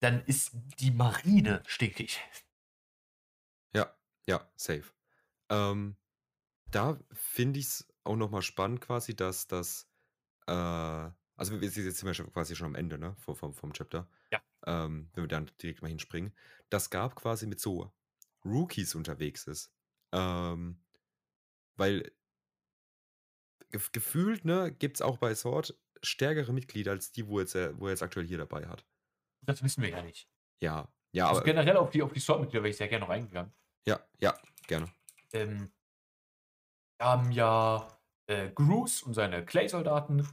dann 0.00 0.24
ist 0.26 0.50
die 0.80 0.90
Marine 0.90 1.62
stinkig. 1.66 2.20
Ja, 3.74 3.94
ja, 4.26 4.46
safe. 4.56 4.92
Ähm, 5.48 5.96
da 6.70 7.00
finde 7.12 7.60
ich 7.60 7.66
es 7.66 7.88
auch 8.04 8.16
nochmal 8.16 8.42
spannend 8.42 8.80
quasi, 8.80 9.14
dass 9.16 9.46
das, 9.46 9.90
äh, 10.46 10.52
also 10.52 11.56
jetzt 11.56 11.74
sind 11.74 12.04
wir 12.04 12.26
quasi 12.32 12.56
schon 12.56 12.68
am 12.68 12.74
Ende, 12.74 12.98
ne, 12.98 13.16
vom, 13.18 13.36
vom, 13.36 13.54
vom 13.54 13.72
Chapter. 13.72 14.10
Ja. 14.30 14.42
Ähm, 14.66 15.10
wenn 15.14 15.24
wir 15.24 15.28
dann 15.28 15.50
direkt 15.62 15.82
mal 15.82 15.88
hinspringen. 15.88 16.36
Das 16.70 16.90
gab 16.90 17.16
quasi 17.16 17.46
mit 17.46 17.60
so 17.60 17.92
Rookies 18.44 18.94
unterwegs 18.94 19.46
ist. 19.46 19.72
Ähm, 20.12 20.84
weil 21.76 22.12
gef 23.70 23.92
gefühlt, 23.92 24.44
ne, 24.44 24.70
gibt 24.72 24.96
es 24.98 25.02
auch 25.02 25.16
bei 25.18 25.34
Sword 25.34 25.78
stärkere 26.02 26.52
Mitglieder 26.52 26.90
als 26.92 27.12
die, 27.12 27.26
wo, 27.28 27.40
jetzt, 27.40 27.54
er- 27.54 27.78
wo 27.80 27.86
er 27.86 27.90
jetzt 27.92 28.02
aktuell 28.02 28.26
hier 28.26 28.38
dabei 28.38 28.66
hat. 28.68 28.86
Das 29.42 29.62
wissen 29.64 29.82
wir 29.82 29.90
ja 29.90 30.02
nicht. 30.02 30.30
Ja, 30.60 30.92
ja, 31.12 31.28
also 31.28 31.40
aber, 31.40 31.44
generell 31.44 31.76
auf 31.76 31.90
die, 31.90 32.02
auf 32.02 32.12
die 32.12 32.20
Sword-Mitglieder 32.20 32.62
wäre 32.62 32.70
ich 32.70 32.76
sehr 32.76 32.88
gerne 32.88 33.04
noch 33.04 33.10
eingegangen. 33.10 33.54
ja, 33.86 33.98
ja, 34.20 34.34
gerne. 34.66 34.92
Ähm, 35.32 35.72
wir 36.98 37.06
haben 37.06 37.30
ja 37.32 37.88
äh, 38.26 38.50
Groose 38.50 39.04
und 39.04 39.14
seine 39.14 39.44
Clay-Soldaten. 39.44 40.28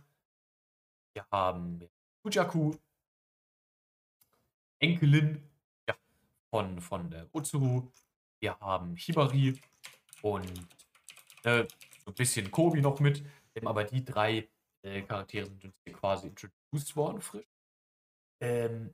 Wir 1.13 1.25
haben 1.31 1.87
Fujaku. 2.21 2.75
Enkelin 4.79 5.41
ja, 5.87 5.95
von, 6.49 6.81
von 6.81 7.11
äh, 7.11 7.25
Utsuru. 7.31 7.91
Wir 8.39 8.59
haben 8.59 8.95
Hibari 8.95 9.59
und 10.21 10.67
äh, 11.43 11.65
so 12.03 12.11
ein 12.11 12.15
bisschen 12.15 12.51
Kobi 12.51 12.81
noch 12.81 12.99
mit. 12.99 13.23
Ähm, 13.55 13.67
aber 13.67 13.83
die 13.85 14.03
drei 14.03 14.49
äh, 14.81 15.01
Charaktere 15.03 15.45
sind 15.45 15.63
uns 15.63 15.75
hier 15.83 15.93
quasi 15.93 16.27
introduced 16.27 16.95
worden, 16.95 17.21
frisch. 17.21 17.47
Ähm, 18.41 18.93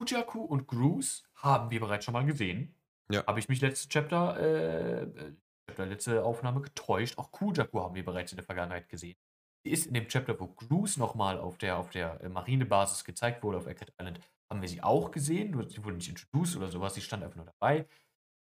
Ujaku 0.00 0.44
und 0.44 0.66
Gruce 0.68 1.24
haben 1.34 1.70
wir 1.70 1.80
bereits 1.80 2.04
schon 2.04 2.12
mal 2.12 2.24
gesehen. 2.24 2.74
Ja. 3.10 3.26
Habe 3.26 3.40
ich 3.40 3.48
mich 3.48 3.60
letzte 3.60 3.88
Chapter, 3.88 4.38
äh, 4.38 5.02
äh, 5.02 5.32
Chapter, 5.78 5.86
letzte 5.86 6.24
Aufnahme 6.24 6.60
getäuscht. 6.60 7.18
Auch 7.18 7.30
Kujaku 7.30 7.80
haben 7.80 7.94
wir 7.94 8.04
bereits 8.04 8.32
in 8.32 8.36
der 8.36 8.44
Vergangenheit 8.44 8.88
gesehen. 8.88 9.16
Sie 9.64 9.70
ist 9.70 9.86
in 9.86 9.94
dem 9.94 10.08
Chapter, 10.08 10.38
wo 10.40 10.48
Gruce 10.48 10.96
nochmal 10.96 11.38
auf 11.38 11.58
der, 11.58 11.78
auf 11.78 11.90
der 11.90 12.20
äh, 12.20 12.28
Marinebasis 12.28 13.04
gezeigt 13.04 13.42
wurde, 13.44 13.58
auf 13.58 13.66
Eckert 13.66 13.92
Island, 13.98 14.20
haben 14.50 14.60
wir 14.60 14.68
sie 14.68 14.82
auch 14.82 15.10
gesehen. 15.10 15.52
Sie 15.68 15.84
wurde 15.84 15.96
nicht 15.96 16.08
introduced 16.08 16.56
oder 16.56 16.68
sowas, 16.68 16.94
sie 16.94 17.00
stand 17.00 17.22
einfach 17.22 17.36
nur 17.36 17.46
dabei. 17.46 17.86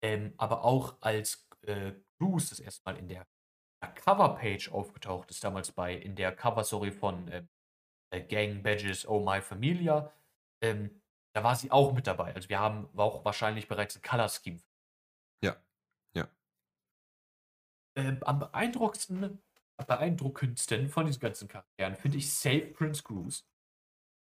Ähm, 0.02 0.34
aber 0.36 0.64
auch 0.64 0.96
als 1.00 1.48
äh, 1.62 1.92
das 2.20 2.60
erste 2.60 2.82
Mal 2.86 2.96
in 2.96 3.08
der 3.08 3.26
Coverpage 3.96 4.70
aufgetaucht 4.70 5.30
ist, 5.30 5.44
damals 5.44 5.72
bei 5.72 5.94
in 5.94 6.14
der 6.14 6.34
Cover-Story 6.34 6.90
von 6.90 7.28
ähm, 7.30 7.48
äh, 8.10 8.22
Gang 8.22 8.62
Badges 8.62 9.06
Oh 9.06 9.20
My 9.20 9.42
Familia, 9.42 10.10
ähm, 10.62 11.02
da 11.34 11.42
war 11.42 11.54
sie 11.54 11.70
auch 11.70 11.92
mit 11.92 12.06
dabei. 12.06 12.34
Also 12.34 12.48
wir 12.48 12.60
haben 12.60 12.88
auch 12.96 13.24
wahrscheinlich 13.24 13.68
bereits 13.68 13.96
ein 13.96 14.02
Color 14.02 14.28
Scheme. 14.28 14.60
Ja, 15.42 15.56
ja. 16.14 16.28
Ähm, 17.96 18.22
am 18.22 18.38
beeindruckendsten, 18.40 19.42
beeindruckendsten 19.86 20.88
von 20.88 21.06
diesen 21.06 21.20
ganzen 21.20 21.48
Charakteren 21.48 21.96
finde 21.96 22.18
ich 22.18 22.32
Safe 22.32 22.66
Prince 22.66 23.02
Cruise. 23.02 23.44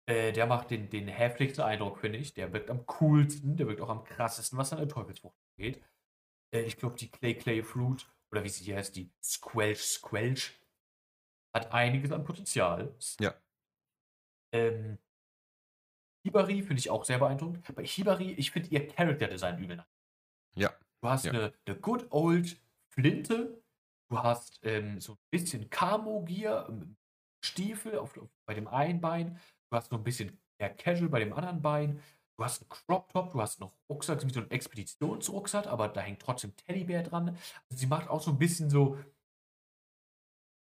Äh, 0.07 0.33
der 0.33 0.45
macht 0.45 0.69
den, 0.71 0.89
den 0.89 1.07
heftigsten 1.07 1.63
Eindruck, 1.63 1.99
finde 1.99 2.19
ich. 2.19 2.33
Der 2.33 2.53
wirkt 2.53 2.69
am 2.69 2.85
coolsten, 2.85 3.57
der 3.57 3.67
wirkt 3.67 3.81
auch 3.81 3.89
am 3.89 4.03
krassesten, 4.03 4.57
was 4.57 4.71
an 4.71 4.79
der 4.79 4.87
Teufelsfrucht 4.87 5.35
geht. 5.57 5.81
Äh, 6.53 6.61
ich 6.61 6.77
glaube, 6.77 6.95
die 6.95 7.09
Clay 7.09 7.35
Clay 7.35 7.63
Fruit, 7.63 8.07
oder 8.31 8.43
wie 8.43 8.49
sie 8.49 8.65
hier 8.65 8.75
heißt, 8.77 8.95
die 8.95 9.11
Squelch 9.23 9.81
Squelch, 9.81 10.59
hat 11.55 11.71
einiges 11.71 12.11
an 12.11 12.23
Potenzial. 12.23 12.93
Ja. 13.19 13.33
Ähm, 14.53 14.99
Hibari 16.25 16.61
finde 16.61 16.79
ich 16.79 16.89
auch 16.89 17.05
sehr 17.05 17.19
beeindruckend. 17.19 17.73
Bei 17.75 17.85
Hibari, 17.85 18.33
ich 18.33 18.51
finde 18.51 18.69
ihr 18.69 18.87
Character-Design 18.87 19.57
übel. 19.59 19.85
Ja. 20.55 20.73
Du 21.01 21.09
hast 21.09 21.25
Ja. 21.25 21.31
eine, 21.31 21.53
eine 21.65 21.79
good 21.79 22.07
old 22.11 22.59
Flinte, 22.97 23.61
du 24.09 24.19
hast 24.19 24.59
ähm, 24.63 24.99
so 24.99 25.13
ein 25.13 25.17
bisschen 25.31 25.69
Camo-Gear, 25.69 26.69
ähm, 26.69 26.97
Stiefel 27.43 27.97
auf, 27.99 28.17
auf, 28.17 28.29
bei 28.47 28.53
dem 28.53 28.67
einen 28.67 29.01
Bein, 29.01 29.39
du 29.69 29.77
hast 29.77 29.89
so 29.89 29.97
ein 29.97 30.03
bisschen 30.03 30.39
mehr 30.59 30.73
Casual 30.73 31.09
bei 31.09 31.19
dem 31.19 31.33
anderen 31.33 31.61
Bein, 31.61 32.01
du 32.37 32.43
hast 32.43 32.61
einen 32.61 32.69
Crop-Top, 32.69 33.31
du 33.31 33.41
hast 33.41 33.59
noch 33.59 33.77
Rucksack, 33.89 34.21
so 34.21 34.39
einen 34.39 34.51
Expeditionsrucksack, 34.51 35.67
aber 35.67 35.89
da 35.89 36.01
hängt 36.01 36.21
trotzdem 36.21 36.55
Teddybär 36.55 37.03
dran. 37.03 37.29
Also 37.29 37.79
sie 37.79 37.87
macht 37.87 38.09
auch 38.09 38.21
so 38.21 38.31
ein 38.31 38.39
bisschen 38.39 38.69
so, 38.69 38.97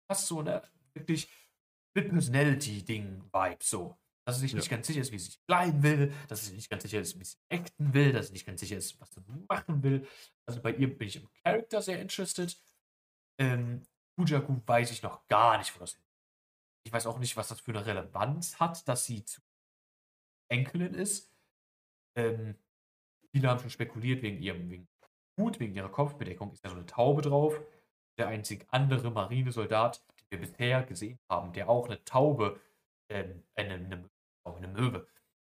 fast 0.10 0.28
so 0.28 0.40
eine 0.40 0.64
wirklich 0.94 1.30
mit 1.96 2.10
Personality-Ding-Vibe 2.10 3.64
so. 3.64 3.98
Dass 4.26 4.36
sie 4.36 4.42
sich 4.42 4.52
Ja. 4.52 4.58
nicht 4.60 4.70
ganz 4.70 4.86
sicher 4.88 5.02
ist, 5.02 5.12
wie 5.12 5.18
sie 5.18 5.26
sich 5.26 5.46
kleiden 5.48 5.82
will, 5.82 6.14
dass 6.28 6.42
sie 6.42 6.48
sich 6.48 6.56
nicht 6.56 6.70
ganz 6.70 6.84
sicher 6.84 7.02
ist, 7.02 7.20
wie 7.20 7.26
sie 7.26 7.38
acten 7.50 7.94
will, 7.94 8.12
dass 8.14 8.28
sie 8.28 8.34
nicht 8.34 8.46
ganz 8.46 8.62
sicher 8.62 8.78
ist, 8.78 9.00
was 9.02 9.10
sie 9.12 9.22
machen 9.50 9.82
will. 9.84 10.08
Also 10.52 10.62
bei 10.62 10.74
ihr 10.74 10.98
bin 10.98 11.08
ich 11.08 11.16
im 11.16 11.30
Charakter 11.46 11.82
sehr 11.82 12.02
interested. 12.02 12.62
Ähm, 13.40 13.84
Fujaku 14.16 14.60
weiß 14.66 14.92
ich 14.92 15.02
noch 15.02 15.26
gar 15.28 15.58
nicht, 15.58 15.74
wo 15.74 15.80
das 15.80 15.94
hin. 15.94 16.04
Ich 16.84 16.92
weiß 16.92 17.06
auch 17.06 17.20
nicht, 17.20 17.38
was 17.38 17.48
das 17.48 17.62
für 17.62 17.72
eine 17.72 17.86
Relevanz 17.86 18.60
hat, 18.60 18.86
dass 18.90 19.06
sie 19.06 19.24
zu 19.24 19.40
Enkelin 20.50 20.94
ist. 20.94 21.32
Ähm, 22.18 22.56
viele 23.32 23.48
haben 23.48 23.62
schon 23.62 23.70
spekuliert 23.70 24.22
wegen 24.24 24.42
ihrem 24.42 24.70
wegen 24.70 24.90
Hut, 25.40 25.62
wegen 25.62 25.74
ihrer 25.74 25.88
Kopfbedeckung 25.88 26.52
ist 26.52 26.66
ja 26.66 26.70
so 26.70 26.76
eine 26.76 26.86
Taube 26.86 27.22
drauf. 27.22 27.58
Der 28.18 28.28
einzig 28.28 28.68
andere 28.72 29.10
Marinesoldat, 29.10 30.04
den 30.20 30.32
wir 30.32 30.40
bisher 30.40 30.84
gesehen 30.84 31.18
haben, 31.30 31.54
der 31.54 31.70
auch 31.70 31.86
eine 31.86 32.04
Taube, 32.04 32.60
ähm, 33.08 33.42
eine, 33.56 33.76
eine, 33.76 34.10
oh, 34.44 34.56
eine 34.56 34.68
Möwe, 34.68 35.08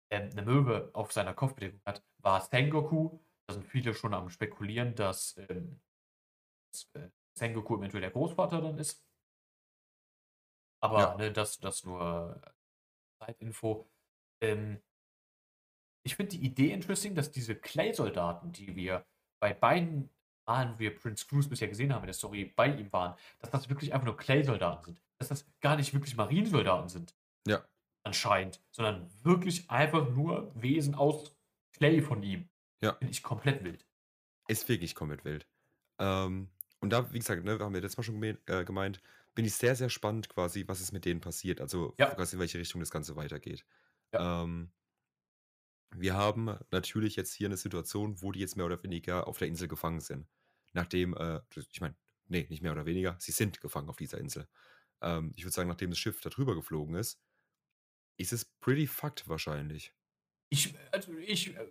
ähm, 0.10 0.30
eine 0.34 0.42
Möwe 0.42 0.90
auf 0.92 1.14
seiner 1.14 1.34
Kopfbedeckung 1.34 1.80
hat, 1.86 2.04
war 2.18 2.42
Sengoku. 2.42 3.18
Da 3.50 3.54
sind 3.54 3.66
viele 3.66 3.96
schon 3.96 4.14
am 4.14 4.30
spekulieren, 4.30 4.94
dass, 4.94 5.36
ähm, 5.50 5.82
dass 6.72 6.88
äh, 6.94 7.10
Sengoku 7.36 7.78
eventuell 7.78 8.02
der 8.02 8.12
Großvater 8.12 8.62
dann 8.62 8.78
ist. 8.78 9.04
Aber 10.84 11.00
Ja. 11.00 11.16
ne, 11.16 11.32
das, 11.32 11.60
das 11.60 11.84
nur 11.84 12.40
Zeitinfo. 13.20 13.90
Ähm, 14.42 14.84
ich 16.06 16.16
finde 16.16 16.38
die 16.38 16.46
Idee 16.46 16.72
interesting, 16.72 17.16
dass 17.16 17.32
diese 17.32 17.56
Clay-Soldaten, 17.56 18.52
die 18.52 18.76
wir 18.76 19.04
bei 19.42 19.54
beiden 19.54 20.12
Malen, 20.48 20.78
wir 20.78 20.96
Prince 20.96 21.26
Cruise 21.26 21.50
bisher 21.50 21.68
gesehen 21.68 21.92
haben 21.92 22.04
in 22.04 22.08
der 22.08 22.14
Story, 22.14 22.46
bei 22.46 22.68
ihm 22.68 22.94
waren, 22.94 23.18
dass 23.40 23.50
das 23.50 23.68
wirklich 23.68 23.94
einfach 23.94 24.06
nur 24.06 24.18
Clay-Soldaten 24.18 24.84
sind. 24.84 25.02
Dass 25.18 25.30
das 25.30 25.52
gar 25.60 25.76
nicht 25.76 25.92
wirklich 25.94 26.16
Marinesoldaten 26.16 26.88
sind. 26.88 27.16
Ja. 27.48 27.68
Anscheinend. 28.04 28.64
Sondern 28.70 29.10
wirklich 29.24 29.70
einfach 29.72 30.08
nur 30.08 30.54
Wesen 30.54 30.94
aus 30.94 31.36
Clay 31.74 32.02
von 32.02 32.22
ihm. 32.22 32.48
Ja. 32.82 32.98
Finde 33.00 33.12
ich 33.12 33.24
komplett 33.24 33.64
wild. 33.64 33.86
Ist 34.48 34.68
wirklich 34.68 34.96
komplett 34.96 35.26
wild. 35.26 35.48
Ähm, 36.00 36.50
und 36.80 36.92
da, 36.92 37.12
wie 37.14 37.20
gesagt, 37.20 37.44
ne, 37.44 37.60
haben 37.60 37.74
wir 37.74 37.82
letztes 37.82 37.98
Mal 37.98 38.04
schon 38.04 38.24
äh, 38.24 38.66
gemeint, 38.66 39.02
bin 39.36 39.46
ich 39.46 39.56
sehr, 39.56 39.76
sehr 39.76 39.90
spannend 39.90 40.30
quasi, 40.30 40.68
was 40.68 40.82
ist 40.82 40.92
mit 40.92 41.06
denen 41.06 41.22
passiert. 41.22 41.62
Also 41.62 41.94
Ja. 41.98 42.16
quasi 42.16 42.36
in 42.36 42.40
welche 42.40 42.58
Richtung 42.60 42.80
das 42.80 42.92
Ganze 42.92 43.16
weitergeht. 43.16 43.66
Ja. 44.14 44.44
Ähm, 44.44 44.72
wir 45.96 46.14
haben 46.16 46.58
natürlich 46.72 47.16
jetzt 47.16 47.34
hier 47.34 47.48
eine 47.48 47.58
Situation, 47.58 48.22
wo 48.22 48.32
die 48.32 48.40
jetzt 48.40 48.56
mehr 48.56 48.66
oder 48.66 48.82
weniger 48.84 49.28
auf 49.28 49.38
der 49.38 49.48
Insel 49.48 49.68
gefangen 49.68 50.02
sind. 50.02 50.28
Nachdem, 50.74 51.16
äh, 51.16 51.42
ich 51.72 51.82
meine, 51.82 51.96
nee, 52.28 52.46
nicht 52.50 52.62
mehr 52.62 52.72
oder 52.74 52.86
weniger, 52.86 53.18
sie 53.20 53.32
sind 53.32 53.60
gefangen 53.60 53.90
auf 53.90 53.98
dieser 53.98 54.20
Insel. 54.20 54.48
Ähm, 55.02 55.34
ich 55.36 55.44
würde 55.44 55.54
sagen, 55.54 55.70
nachdem 55.70 55.90
das 55.90 56.00
Schiff 56.00 56.22
da 56.22 56.30
drüber 56.30 56.56
geflogen 56.56 56.96
ist, 56.96 57.20
ist 58.18 58.34
es 58.34 58.46
pretty 58.46 58.88
fucked 58.88 59.28
wahrscheinlich. 59.28 59.94
Ich, 60.50 60.74
also 60.92 61.16
ich 61.18 61.56
äh, 61.56 61.68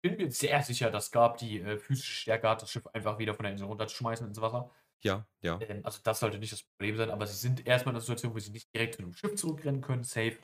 bin 0.00 0.16
mir 0.16 0.30
sehr 0.30 0.62
sicher, 0.62 0.90
dass 0.90 1.10
Gab 1.10 1.38
die 1.38 1.60
äh, 1.60 1.78
physische 1.78 2.12
Stärke 2.12 2.48
hat, 2.48 2.62
das 2.62 2.70
Schiff 2.70 2.86
einfach 2.88 3.18
wieder 3.18 3.34
von 3.34 3.44
der 3.44 3.52
Insel 3.52 3.66
runterzuschmeißen 3.66 4.26
ins 4.26 4.40
Wasser. 4.40 4.70
Ja, 5.02 5.26
ja, 5.40 5.58
Ähm, 5.62 5.80
also 5.84 6.00
das 6.02 6.20
sollte 6.20 6.38
nicht 6.38 6.52
das 6.52 6.62
Problem 6.62 6.96
sein, 6.96 7.10
aber 7.10 7.26
sie 7.26 7.36
sind 7.36 7.66
erstmal 7.66 7.92
in 7.92 7.96
einer 7.96 8.00
Situation, 8.00 8.34
wo 8.34 8.38
sie 8.38 8.50
nicht 8.50 8.72
direkt 8.74 8.94
zu 8.96 9.02
einem 9.02 9.14
Schiff 9.14 9.34
zurückrennen 9.36 9.80
können, 9.80 10.04
safe. 10.04 10.36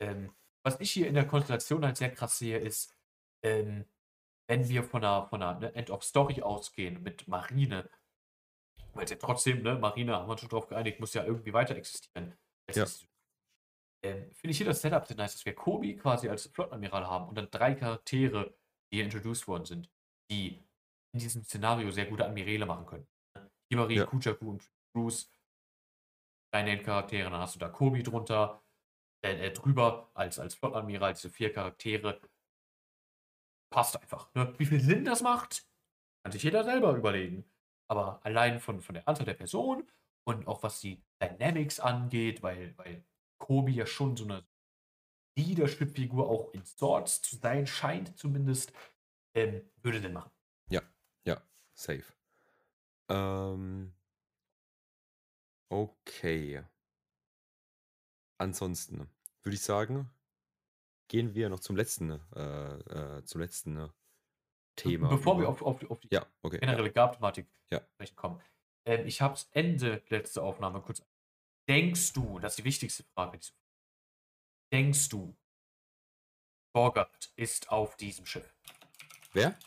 Ähm, 0.00 0.34
was 0.62 0.80
ich 0.80 0.90
hier 0.90 1.06
in 1.08 1.14
der 1.14 1.26
Konstellation 1.26 1.84
halt 1.84 1.96
sehr 1.96 2.10
krass 2.10 2.38
sehe, 2.38 2.58
ist, 2.58 2.94
ähm, 3.42 3.84
wenn 4.48 4.68
wir 4.68 4.84
von 4.84 5.04
einer, 5.04 5.26
von 5.26 5.42
einer 5.42 5.58
ne, 5.58 5.74
End 5.74 5.90
of 5.90 6.02
Story 6.04 6.42
ausgehen 6.42 7.02
mit 7.02 7.28
Marine, 7.28 7.88
weil 8.94 9.04
es 9.04 9.10
ja 9.10 9.16
trotzdem, 9.16 9.62
ne, 9.62 9.76
Marine, 9.76 10.14
haben 10.16 10.26
wir 10.28 10.32
uns 10.32 10.40
schon 10.40 10.50
drauf 10.50 10.66
geeinigt, 10.68 11.00
muss 11.00 11.14
ja 11.14 11.24
irgendwie 11.24 11.52
weiter 11.52 11.76
existieren. 11.76 12.36
Es 12.66 12.76
Ja. 12.76 12.84
ist- 12.84 13.06
Ähm, 14.02 14.32
Finde 14.34 14.52
ich 14.52 14.58
hier 14.58 14.66
das 14.66 14.82
Setup 14.82 15.06
sehr 15.06 15.16
nice, 15.16 15.34
dass 15.34 15.44
wir 15.44 15.54
Kobi 15.54 15.96
quasi 15.96 16.28
als 16.28 16.46
Flottenadmiral 16.46 17.06
haben 17.06 17.28
und 17.28 17.36
dann 17.36 17.50
drei 17.50 17.74
Charaktere, 17.74 18.54
die 18.90 18.96
hier 18.96 19.04
introduced 19.04 19.48
worden 19.48 19.64
sind, 19.64 19.90
die 20.30 20.64
in 21.12 21.20
diesem 21.20 21.42
Szenario 21.42 21.90
sehr 21.90 22.06
gute 22.06 22.24
Admirale 22.24 22.66
machen 22.66 22.86
können. 22.86 23.06
Hibari, 23.70 23.96
Ja. 23.96 24.06
Kuchaku 24.06 24.50
und 24.50 24.70
Bruce, 24.94 25.30
drei 26.52 26.62
Name-Charaktere, 26.62 27.30
dann 27.30 27.40
hast 27.40 27.54
du 27.54 27.58
da 27.58 27.68
Kobi 27.68 28.02
drunter, 28.02 28.62
äh, 29.22 29.50
drüber 29.50 30.10
als, 30.14 30.38
als 30.38 30.54
Flottenadmiral, 30.54 31.14
diese 31.14 31.30
vier 31.30 31.52
Charaktere. 31.52 32.20
Passt 33.72 34.00
einfach. 34.00 34.32
Ne? 34.34 34.54
Wie 34.58 34.66
viel 34.66 34.80
Sinn 34.80 35.04
das 35.04 35.22
macht, 35.22 35.66
kann 36.22 36.32
sich 36.32 36.42
jeder 36.42 36.64
selber 36.64 36.94
überlegen. 36.96 37.44
Aber 37.88 38.24
allein 38.24 38.60
von, 38.60 38.80
von 38.80 38.94
der 38.94 39.06
Anzahl 39.08 39.26
der 39.26 39.34
Personen 39.34 39.90
und 40.24 40.46
auch 40.46 40.62
was 40.62 40.80
die 40.80 41.02
Dynamics 41.22 41.80
angeht, 41.80 42.42
weil, 42.42 42.76
weil 42.78 43.04
Kobi 43.38 43.74
ja 43.74 43.86
schon 43.86 44.16
so 44.16 44.24
eine 44.24 44.46
Leadership-Figur 45.36 46.28
auch 46.28 46.52
in 46.52 46.64
Swords 46.64 47.20
zu 47.22 47.36
sein 47.36 47.66
scheint, 47.66 48.16
zumindest, 48.18 48.72
ähm, 49.34 49.70
würde 49.82 50.00
Sinn 50.00 50.12
machen. 50.14 50.30
safe. 51.76 52.04
Ähm, 53.08 53.92
okay. 55.70 56.64
Ansonsten 58.38 59.08
würde 59.42 59.54
ich 59.54 59.62
sagen, 59.62 60.10
gehen 61.08 61.34
wir 61.34 61.48
noch 61.48 61.60
zum 61.60 61.76
letzten, 61.76 62.20
äh, 62.34 63.18
äh, 63.18 63.24
zum 63.24 63.40
letzten 63.40 63.76
äh, 63.76 63.88
Thema. 64.74 65.08
Bevor 65.08 65.38
wir 65.38 65.48
auf, 65.48 65.62
auf, 65.62 65.88
auf 65.90 66.00
die 66.00 66.08
Ja, 66.10 66.26
okay. 66.42 66.56
Ja. 66.56 66.60
generelle 66.60 66.90
Gab-Thematik 66.92 67.46
Ja. 67.70 67.80
kommen. 68.16 68.42
Ähm, 68.84 69.06
ich 69.06 69.20
habe 69.20 69.34
es 69.34 69.48
Ende 69.52 70.02
letzte 70.08 70.42
Aufnahme 70.42 70.80
kurz. 70.82 71.02
Denkst 71.68 72.12
du, 72.12 72.38
das 72.38 72.52
ist 72.52 72.58
die 72.58 72.64
wichtigste 72.64 73.02
Frage, 73.14 73.40
denkst 74.72 75.08
du, 75.08 75.36
Borgard 76.72 77.32
ist 77.36 77.70
auf 77.70 77.96
diesem 77.96 78.26
Schiff? 78.26 78.54
Wer? 79.32 79.58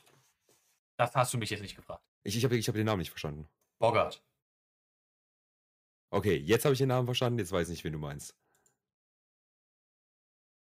Das 0.97 1.16
hast 1.16 1.34
du 1.34 1.38
mich 1.38 1.50
jetzt 1.50 1.62
nicht 1.62 1.76
gefragt. 1.76 2.04
Ich, 2.24 2.36
ich 2.38 2.43
habe 2.43 2.58
ich 2.58 2.68
hab 2.68 2.76
den 2.76 2.86
Namen 2.86 3.00
nicht 3.00 3.10
verstanden. 3.10 3.47
Borgard. 3.80 4.24
Okay, 6.12 6.36
jetzt 6.36 6.66
habe 6.66 6.74
ich 6.74 6.80
den 6.80 6.89
Namen 6.89 7.08
verstanden, 7.08 7.39
jetzt 7.39 7.52
weiß 7.52 7.70
ich 7.70 7.74
nicht, 7.74 7.84
wen 7.84 7.93
du 7.93 8.00
meinst. 8.00 8.36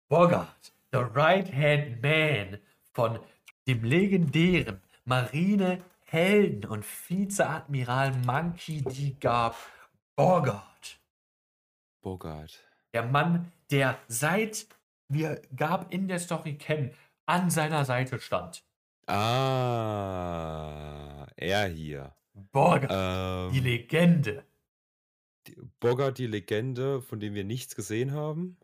Borgard. 0.09 0.72
The 0.93 0.99
Right 0.99 1.53
Hand 1.53 2.01
Man 2.03 2.61
von 2.93 3.18
dem 3.66 3.85
legendären 3.85 4.81
Marinehelden 5.05 6.64
und 6.66 6.85
Vizeadmiral 6.85 8.16
Monkey 8.18 8.83
D. 8.83 9.16
Garb 9.20 9.57
Bogart. 10.14 10.99
Bogart. 12.17 12.63
Der 12.95 13.03
Mann, 13.03 13.51
der 13.73 13.99
seit 14.07 14.69
wir 15.09 15.43
Garb 15.57 15.93
in 15.93 16.07
der 16.07 16.21
Story 16.21 16.57
kennen, 16.57 16.95
an 17.27 17.51
seiner 17.51 17.85
Seite 17.85 18.21
stand. 18.21 18.63
Ah, 19.87 21.27
er 21.35 21.67
hier. 21.67 22.15
Bogart, 22.53 22.93
die 23.53 23.59
Ähm, 23.59 23.65
Legende. 23.65 24.45
die- 25.49 25.57
Bogart, 25.81 26.19
die 26.19 26.29
Legende, 26.29 27.03
von 27.03 27.19
dem 27.19 27.35
wir 27.35 27.43
nichts 27.43 27.75
gesehen 27.75 28.13
haben. 28.13 28.57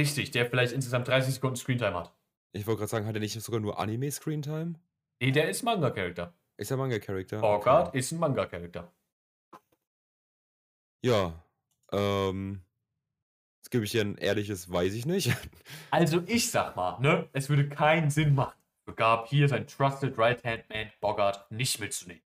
Richtig, 0.00 0.30
der 0.30 0.46
vielleicht 0.46 0.72
insgesamt 0.72 1.08
30 1.08 1.34
Sekunden 1.34 1.56
Screentime 1.56 1.94
hat. 1.94 2.14
Ich 2.52 2.66
wollte 2.66 2.78
gerade 2.78 2.90
sagen, 2.90 3.04
hat 3.06 3.14
er 3.16 3.20
nicht 3.20 3.38
sogar 3.38 3.60
nur 3.60 3.78
Anime-Screentime? 3.78 4.76
Nee, 5.20 5.30
der 5.32 5.50
ist 5.50 5.62
Manga-Charakter. 5.62 6.32
Ist 6.56 6.70
er 6.70 6.78
Manga-Charakter? 6.78 7.38
Bogart 7.42 7.88
Okay. 7.88 7.98
ist 7.98 8.12
ein 8.12 8.18
Manga-Charakter. 8.18 8.90
Ja, 11.04 11.44
ähm, 11.92 12.62
jetzt 13.58 13.70
gebe 13.70 13.84
ich 13.84 13.90
dir 13.92 14.02
ein 14.02 14.16
ehrliches, 14.16 14.70
weiß 14.70 14.94
ich 14.94 15.06
nicht. 15.06 15.32
Also 15.90 16.22
ich 16.26 16.50
sag 16.50 16.76
mal, 16.76 16.98
ne, 17.00 17.28
es 17.32 17.48
würde 17.48 17.68
keinen 17.68 18.10
Sinn 18.10 18.34
machen, 18.34 18.56
für 18.84 18.94
Garb 18.94 19.28
hier 19.28 19.48
sein 19.48 19.66
Trusted 19.66 20.16
Right-Hand-Man 20.18 20.90
Bogart 21.00 21.50
nicht 21.50 21.78
mitzunehmen. 21.80 22.22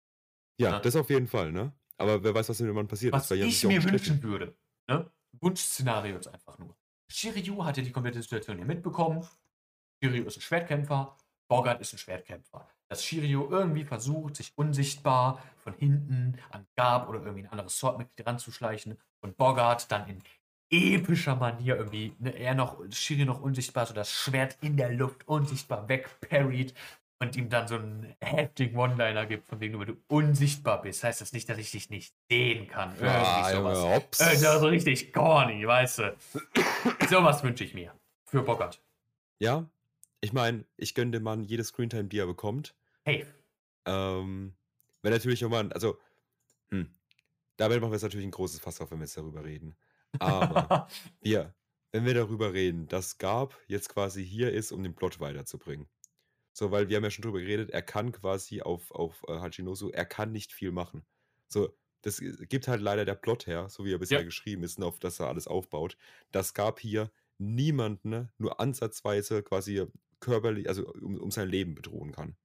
Ja, 0.58 0.70
Ja. 0.72 0.78
das 0.80 0.96
auf 0.96 1.10
jeden 1.10 1.26
Fall, 1.28 1.52
ne? 1.52 1.72
Aber 1.98 2.22
wer 2.24 2.34
weiß, 2.34 2.48
was 2.48 2.58
mit 2.60 2.68
dem 2.68 2.74
Mann 2.74 2.88
passiert 2.88 3.12
Was 3.12 3.30
ist. 3.30 3.38
ja 3.38 3.44
ich 3.46 3.64
mir 3.64 3.82
wünschen 3.84 4.22
würde, 4.22 4.56
ne, 4.88 5.10
Wunschszenario 5.40 6.18
ist 6.18 6.26
einfach 6.28 6.58
nur. 6.58 6.76
Shiryu 7.10 7.64
hat 7.64 7.76
ja 7.76 7.82
die 7.82 7.92
komplette 7.92 8.20
Situation 8.22 8.56
hier 8.56 8.66
mitbekommen. 8.66 9.26
Shiryu 10.02 10.24
ist 10.24 10.38
ein 10.38 10.40
Schwertkämpfer, 10.40 11.16
Bogart 11.48 11.80
ist 11.80 11.92
ein 11.92 11.98
Schwertkämpfer. 11.98 12.66
Dass 12.88 13.04
Shiryu 13.04 13.48
irgendwie 13.50 13.84
versucht, 13.84 14.36
sich 14.36 14.52
unsichtbar 14.56 15.42
von 15.58 15.74
hinten 15.74 16.38
an 16.50 16.66
Garb 16.76 17.08
oder 17.08 17.20
irgendwie 17.22 17.44
ein 17.44 17.50
anderes 17.50 17.78
Swordmitglied 17.78 18.26
ranzuschleichen 18.26 18.98
und 19.20 19.36
Bogart 19.36 19.90
dann 19.92 20.08
in 20.08 20.22
epischer 20.72 21.36
Manier 21.36 21.76
irgendwie, 21.76 22.14
ne, 22.18 22.30
er 22.36 22.54
noch, 22.54 22.78
Shiryu 22.90 23.24
noch 23.26 23.40
unsichtbar, 23.40 23.86
so 23.86 23.94
das 23.94 24.10
Schwert 24.10 24.56
in 24.62 24.76
der 24.76 24.90
Luft 24.90 25.28
unsichtbar 25.28 25.88
wegparried 25.88 26.74
und 27.20 27.36
ihm 27.36 27.48
dann 27.50 27.68
so 27.68 27.76
einen 27.76 28.16
heftigen 28.20 28.76
One-Liner 28.76 29.26
gibt, 29.26 29.46
von 29.46 29.60
wegen, 29.60 29.72
nur 29.72 29.82
weil 29.86 29.94
du 29.94 30.02
unsichtbar 30.08 30.82
bist, 30.82 31.04
heißt 31.04 31.20
das 31.20 31.32
nicht, 31.32 31.48
dass 31.48 31.58
ich 31.58 31.70
dich 31.70 31.90
nicht 31.90 32.14
sehen 32.28 32.66
kann. 32.66 32.90
Irgendwie 32.94 33.06
Ah, 33.08 33.50
sowas. 33.52 33.78
Junge. 33.78 34.32
Äh, 34.32 34.36
so 34.36 34.58
so 34.58 34.66
richtig 34.66 35.12
corny, 35.12 35.64
weißt 35.66 35.98
du. 36.00 36.16
Sowas 37.08 37.44
wünsche 37.44 37.62
ich 37.64 37.74
mir. 37.74 37.94
Für 38.24 38.42
Bogart. 38.42 38.82
Ja, 39.38 39.68
ich 40.20 40.32
meine, 40.32 40.64
ich 40.76 40.94
gönne 40.94 41.10
dem 41.10 41.22
Mann 41.22 41.44
jede 41.44 41.62
Screentime, 41.64 42.04
die 42.04 42.18
er 42.18 42.26
bekommt. 42.26 42.74
Hey. 43.04 43.26
Ähm, 43.84 44.54
wenn 45.02 45.12
natürlich 45.12 45.42
nochmal, 45.42 45.72
also, 45.72 45.98
hm, 46.70 46.88
damit 47.56 47.80
machen 47.80 47.90
wir 47.90 47.96
jetzt 47.96 48.02
natürlich 48.04 48.26
ein 48.26 48.30
großes 48.32 48.60
Fass 48.60 48.80
auf, 48.80 48.90
wenn 48.90 48.98
wir 48.98 49.04
jetzt 49.04 49.16
darüber 49.16 49.44
reden. 49.44 49.76
Aber 50.18 50.70
wir, 51.20 51.54
wenn 51.92 52.04
wir 52.06 52.14
darüber 52.14 52.52
reden, 52.52 52.86
dass 52.88 53.18
Garb 53.18 53.58
jetzt 53.66 53.88
quasi 53.88 54.24
hier 54.26 54.52
ist, 54.52 54.72
um 54.72 54.82
den 54.82 54.94
Plot 54.94 55.20
weiterzubringen. 55.20 55.88
So, 56.54 56.70
weil 56.70 56.88
wir 56.88 56.96
haben 56.96 57.04
ja 57.04 57.10
schon 57.10 57.22
drüber 57.22 57.40
geredet, 57.40 57.70
er 57.70 57.82
kann 57.82 58.12
quasi 58.12 58.62
auf, 58.62 58.90
auf 58.92 59.22
äh, 59.28 59.34
Hachinosu, 59.40 59.90
er 59.90 60.04
kann 60.06 60.32
nicht 60.32 60.52
viel 60.52 60.70
machen. 60.72 61.06
So, 61.48 61.76
das 62.02 62.20
gibt 62.20 62.68
halt 62.68 62.80
leider 62.82 63.04
der 63.04 63.14
Plot 63.14 63.46
her, 63.46 63.68
so 63.68 63.84
wie 63.84 63.92
er 63.94 63.98
bisher 63.98 64.24
Ja. 64.24 64.24
geschrieben 64.24 64.62
ist 64.64 64.78
und 64.78 64.84
auf 64.84 64.98
das 64.98 65.20
er 65.20 65.28
alles 65.28 65.46
aufbaut, 65.48 65.96
dass 66.32 66.54
Garb 66.54 66.80
hier 66.80 67.10
niemanden 67.38 68.10
ne, 68.10 68.32
nur 68.38 68.60
ansatzweise 68.60 69.42
quasi 69.42 69.86
körperlich, 70.20 70.68
also 70.68 70.88
um, 70.92 71.16
um 71.20 71.30
sein 71.30 71.48
Leben 71.48 71.74
bedrohen 71.74 72.12
kann. 72.12 72.36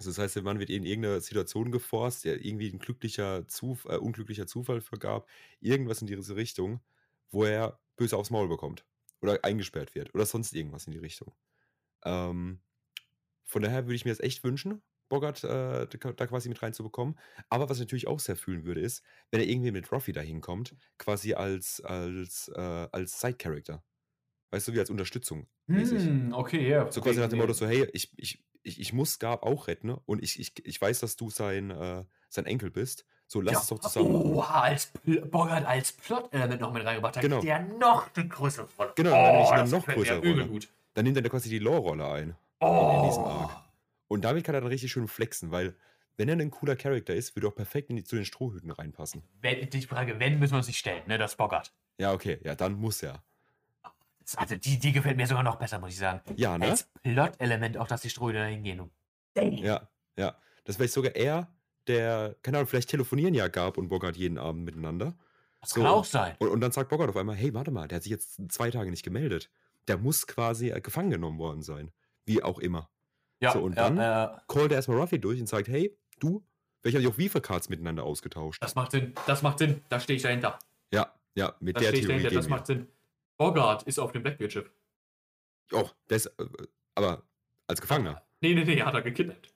Also 0.00 0.12
das 0.12 0.18
heißt, 0.18 0.36
der 0.36 0.42
Mann 0.42 0.58
wird 0.58 0.70
in 0.70 0.86
irgendeine 0.86 1.20
Situation 1.20 1.70
geforst, 1.70 2.24
der 2.24 2.42
irgendwie 2.42 2.70
ein 2.70 2.78
glücklicher 2.78 3.46
Zuf 3.48 3.84
äh, 3.84 3.98
unglücklicher 3.98 4.46
Zufall 4.46 4.80
vergab, 4.80 5.28
irgendwas 5.60 6.00
in 6.00 6.06
diese 6.06 6.36
Richtung, 6.36 6.80
wo 7.30 7.44
er 7.44 7.78
böse 7.96 8.16
aufs 8.16 8.30
Maul 8.30 8.48
bekommt 8.48 8.86
oder 9.20 9.44
eingesperrt 9.44 9.94
wird 9.94 10.14
oder 10.14 10.24
sonst 10.24 10.54
irgendwas 10.54 10.86
in 10.86 10.92
die 10.92 10.98
Richtung. 11.00 11.34
Ähm, 12.02 12.60
von 13.44 13.60
daher 13.60 13.84
würde 13.84 13.94
ich 13.94 14.06
mir 14.06 14.10
das 14.10 14.20
echt 14.20 14.42
wünschen, 14.42 14.80
Bogart 15.10 15.44
äh, 15.44 15.86
da 15.86 16.26
quasi 16.26 16.48
mit 16.48 16.62
reinzubekommen. 16.62 17.18
Aber 17.50 17.68
was 17.68 17.76
ich 17.76 17.82
natürlich 17.82 18.06
auch 18.06 18.20
sehr 18.20 18.36
fühlen 18.36 18.64
würde, 18.64 18.80
ist, 18.80 19.04
wenn 19.30 19.40
er 19.40 19.46
irgendwie 19.46 19.70
mit 19.70 19.92
Ruffy 19.92 20.12
da 20.12 20.22
hinkommt, 20.22 20.76
quasi 20.96 21.34
als, 21.34 21.82
als, 21.82 22.50
äh, 22.54 22.88
als 22.90 23.20
Side-Character. 23.20 23.84
Weißt 24.50 24.66
du, 24.66 24.72
wie 24.72 24.80
als 24.80 24.88
Unterstützung. 24.88 25.46
mäßig. 25.66 26.04
Hm, 26.04 26.32
okay, 26.32 26.66
ja. 26.66 26.90
So 26.90 27.02
quasi 27.02 27.20
nach 27.20 27.28
dem 27.28 27.38
Motto 27.38 27.52
so, 27.52 27.66
hey, 27.66 27.86
ich, 27.92 28.10
ich, 28.16 28.42
ich, 28.62 28.80
ich 28.80 28.92
muss 28.92 29.18
Gab 29.18 29.42
auch 29.42 29.68
retten 29.68 29.88
ne? 29.88 30.00
und 30.06 30.22
ich, 30.22 30.38
ich, 30.38 30.66
ich 30.66 30.80
weiß, 30.80 31.00
dass 31.00 31.16
du 31.16 31.30
sein, 31.30 31.70
äh, 31.70 32.04
sein 32.28 32.46
Enkel 32.46 32.70
bist. 32.70 33.04
So, 33.26 33.40
lass 33.40 33.54
ja. 33.54 33.60
es 33.60 33.66
doch 33.68 33.78
zusammen. 33.78 34.14
Oha, 34.14 34.62
als 34.62 34.86
Pl 34.86 35.20
Bogart 35.26 35.64
als 35.64 35.92
Plot-Element 35.92 36.60
noch 36.60 36.72
mit 36.72 36.84
reingebracht 36.84 37.16
hat, 37.16 37.22
Genau. 37.22 37.40
der 37.40 37.60
noch 37.60 38.08
eine 38.14 38.26
größere 38.26 38.68
Rolle. 38.76 38.92
Genau, 38.96 39.10
dann 39.10 39.32
nämlich 39.32 39.50
eine 39.50 39.68
noch 39.68 39.86
größere 39.86 40.18
Rolle. 40.18 40.46
gut. 40.46 40.68
Dann 40.94 41.04
nimmt 41.04 41.16
er 41.16 41.28
quasi 41.28 41.48
die 41.48 41.60
Lore-Rolle 41.60 42.06
ein. 42.08 42.36
Oh. 42.60 42.96
in 42.96 43.08
diesem 43.08 43.24
Arc. 43.24 43.56
Und 44.08 44.24
damit 44.24 44.44
kann 44.44 44.54
er 44.54 44.60
dann 44.60 44.68
richtig 44.68 44.90
schön 44.92 45.08
flexen, 45.08 45.50
weil 45.50 45.74
wenn 46.16 46.28
er 46.28 46.36
ein 46.36 46.50
cooler 46.50 46.76
Charakter 46.76 47.14
ist, 47.14 47.34
würde 47.34 47.46
er 47.46 47.50
auch 47.50 47.54
perfekt 47.54 47.88
in 47.88 47.96
die, 47.96 48.04
zu 48.04 48.16
den 48.16 48.24
Strohhüten 48.24 48.70
reinpassen. 48.70 49.22
Wenn, 49.40 49.70
die 49.70 49.82
Frage, 49.82 50.18
wenn, 50.18 50.38
müssen 50.38 50.52
wir 50.52 50.58
uns 50.58 50.66
nicht 50.66 50.78
stellen, 50.78 51.02
ne, 51.06 51.16
das 51.16 51.36
Bogart. 51.36 51.72
Ja, 51.98 52.12
okay, 52.12 52.38
ja, 52.44 52.54
dann 52.54 52.74
muss 52.74 53.02
er. 53.02 53.22
Das- 54.32 54.38
Also, 54.38 54.56
die, 54.56 54.78
die 54.78 54.92
gefällt 54.92 55.16
mir 55.16 55.26
sogar 55.26 55.42
noch 55.42 55.56
besser, 55.56 55.78
muss 55.78 55.90
ich 55.90 55.98
sagen. 55.98 56.20
Ja, 56.36 56.56
ne? 56.58 56.66
Als 56.70 56.88
Plot-Element 57.02 57.76
auch, 57.78 57.86
dass 57.88 58.02
die 58.02 58.10
Strohhüte 58.10 58.38
da 58.38 58.44
hingehen. 58.46 58.80
Und 58.80 58.92
damn. 59.34 59.52
Ja, 59.54 59.88
ja. 60.16 60.36
Das 60.64 60.78
wäre 60.78 60.88
sogar 60.88 61.14
er, 61.16 61.48
der, 61.86 62.36
keine 62.42 62.58
Ahnung, 62.58 62.68
vielleicht 62.68 62.90
telefonieren 62.90 63.34
ja 63.34 63.48
Gab 63.48 63.76
und 63.78 63.88
Bogart 63.88 64.16
jeden 64.16 64.38
Abend 64.38 64.64
miteinander. 64.64 65.14
Das 65.60 65.70
So. 65.70 65.80
kann 65.82 65.90
auch 65.90 66.04
sein. 66.04 66.36
Und, 66.38 66.48
und 66.48 66.60
dann 66.60 66.72
sagt 66.72 66.90
Bogart 66.90 67.08
auf 67.10 67.16
einmal, 67.16 67.36
hey, 67.36 67.52
warte 67.54 67.70
mal, 67.70 67.88
der 67.88 67.96
hat 67.96 68.02
sich 68.04 68.10
jetzt 68.12 68.40
zwei 68.52 68.70
Tage 68.70 68.90
nicht 68.90 69.02
gemeldet. 69.04 69.50
Der 69.88 69.98
muss 69.98 70.26
quasi 70.26 70.70
äh, 70.70 70.80
gefangen 70.80 71.10
genommen 71.10 71.38
worden 71.38 71.62
sein. 71.62 71.90
Wie 72.24 72.42
auch 72.42 72.58
immer. 72.58 72.88
Ja, 73.40 73.52
So, 73.52 73.60
und 73.62 73.76
ja, 73.76 73.88
dann? 73.90 73.98
äh, 73.98 74.36
Callt 74.48 74.70
er 74.72 74.76
erstmal 74.76 74.98
Ruffy 74.98 75.18
durch 75.18 75.40
und 75.40 75.48
sagt, 75.48 75.68
hey, 75.68 75.96
du, 76.18 76.44
welche 76.82 76.98
haben 76.98 77.02
die 77.02 77.08
auch 77.08 77.18
Viva-Cards 77.18 77.68
miteinander 77.70 78.04
ausgetauscht? 78.04 78.62
das 78.62 78.74
macht 78.74 78.90
Sinn. 78.92 79.14
Das 79.26 79.42
macht 79.42 79.58
Sinn. 79.58 79.82
Da 79.88 79.98
stehe 79.98 80.16
ich 80.16 80.22
dahinter. 80.22 80.58
Ja, 80.92 81.12
ja, 81.34 81.54
mit 81.60 81.76
Da 81.76 81.80
der 81.80 81.88
stehe 81.88 82.00
ich 82.00 82.06
Theorie 82.06 82.22
dahinter. 82.22 82.28
gehen 82.30 82.36
Das 82.38 82.46
wir. 82.46 82.50
macht 82.50 82.66
Sinn. 82.66 82.86
Bogart 83.40 83.84
ist 83.84 83.98
auf 83.98 84.12
dem 84.12 84.22
Blackbeard-Schiff. 84.22 84.70
Oh, 85.72 85.88
der 86.10 86.16
ist, 86.18 86.26
äh, 86.26 86.46
aber 86.94 87.22
als 87.66 87.80
Gefangener. 87.80 88.22
Nee, 88.42 88.52
nee, 88.54 88.64
nee, 88.64 88.82
hat 88.82 88.92
er 88.92 89.00
gekidnappt. 89.00 89.54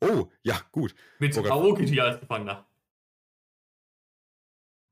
Oh, 0.00 0.30
ja, 0.42 0.58
gut. 0.72 0.94
Mit 1.18 1.34
Bogart- 1.34 1.52
Aoki 1.52 1.86
hier 1.86 2.04
als 2.04 2.18
Gefangener. 2.18 2.66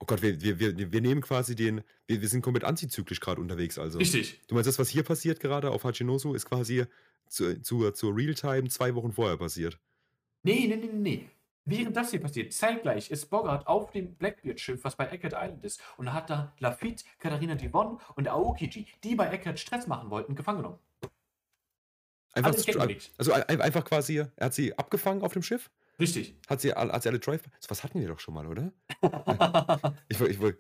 Oh 0.00 0.04
Gott, 0.04 0.20
wir, 0.20 0.38
wir, 0.42 0.58
wir, 0.58 0.92
wir 0.92 1.00
nehmen 1.00 1.22
quasi 1.22 1.56
den, 1.56 1.82
wir, 2.06 2.20
wir 2.20 2.28
sind 2.28 2.42
komplett 2.42 2.64
antizyklisch 2.64 3.20
gerade 3.20 3.40
unterwegs 3.40 3.78
also. 3.78 3.98
Richtig. 3.98 4.42
Du 4.46 4.54
meinst, 4.54 4.68
das, 4.68 4.78
was 4.78 4.90
hier 4.90 5.04
passiert 5.04 5.40
gerade 5.40 5.70
auf 5.70 5.84
Hachinosu, 5.84 6.34
ist 6.34 6.44
quasi 6.44 6.84
zu, 7.28 7.62
zu, 7.62 7.90
zur 7.92 8.14
Realtime 8.14 8.68
zwei 8.68 8.94
Wochen 8.94 9.12
vorher 9.12 9.38
passiert. 9.38 9.80
Nee, 10.42 10.66
nee, 10.66 10.76
nee, 10.76 10.86
nee, 10.86 10.92
nee. 10.92 11.30
Während 11.70 11.96
das 11.96 12.10
hier 12.10 12.20
passiert, 12.20 12.52
zeitgleich 12.52 13.10
ist 13.10 13.26
Bogart 13.28 13.66
auf 13.66 13.90
dem 13.90 14.14
Blackbeard-Schiff, 14.16 14.82
was 14.84 14.96
bei 14.96 15.06
Eckert 15.06 15.34
Island 15.34 15.62
ist, 15.64 15.80
und 15.98 16.12
hat 16.12 16.30
da 16.30 16.54
Lafitte, 16.60 17.04
Katharina 17.18 17.54
Devon 17.56 18.00
und 18.16 18.26
Aokiji, 18.28 18.86
die 19.04 19.14
bei 19.14 19.26
Eckert 19.28 19.58
Stress 19.58 19.86
machen 19.86 20.10
wollten, 20.10 20.34
gefangen 20.34 20.58
genommen. 20.58 20.78
Einfach, 22.32 22.54
also 23.18 23.32
ein- 23.32 23.60
einfach 23.60 23.84
quasi, 23.84 24.18
er 24.18 24.32
hat 24.40 24.54
sie 24.54 24.76
abgefangen 24.78 25.22
auf 25.22 25.32
dem 25.32 25.42
Schiff, 25.42 25.70
Richtig. 25.98 26.36
hat 26.48 26.60
sie, 26.60 26.72
alle- 26.72 26.92
hat 26.92 27.02
sie 27.02 27.08
alle 27.08 27.18
Drive. 27.18 27.42
So 27.60 27.68
was 27.70 27.82
hatten 27.84 28.00
wir 28.00 28.08
doch 28.08 28.20
schon 28.20 28.34
mal, 28.34 28.46
oder? 28.46 28.72
Ich, 30.08 30.20
ich, 30.20 30.40
woll- 30.40 30.58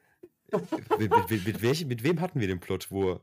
mit, 0.98 1.10
mit, 1.30 1.46
mit, 1.46 1.62
welchem, 1.62 1.88
mit 1.88 2.02
wem 2.02 2.20
hatten 2.20 2.40
wir 2.40 2.48
den 2.48 2.60
Plot, 2.60 2.90
wo 2.90 3.20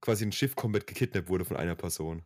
quasi 0.00 0.24
ein 0.24 0.32
Schiff 0.32 0.54
komplett 0.54 0.86
gekidnappt 0.86 1.28
wurde 1.28 1.44
von 1.44 1.56
einer 1.56 1.74
Person? 1.74 2.24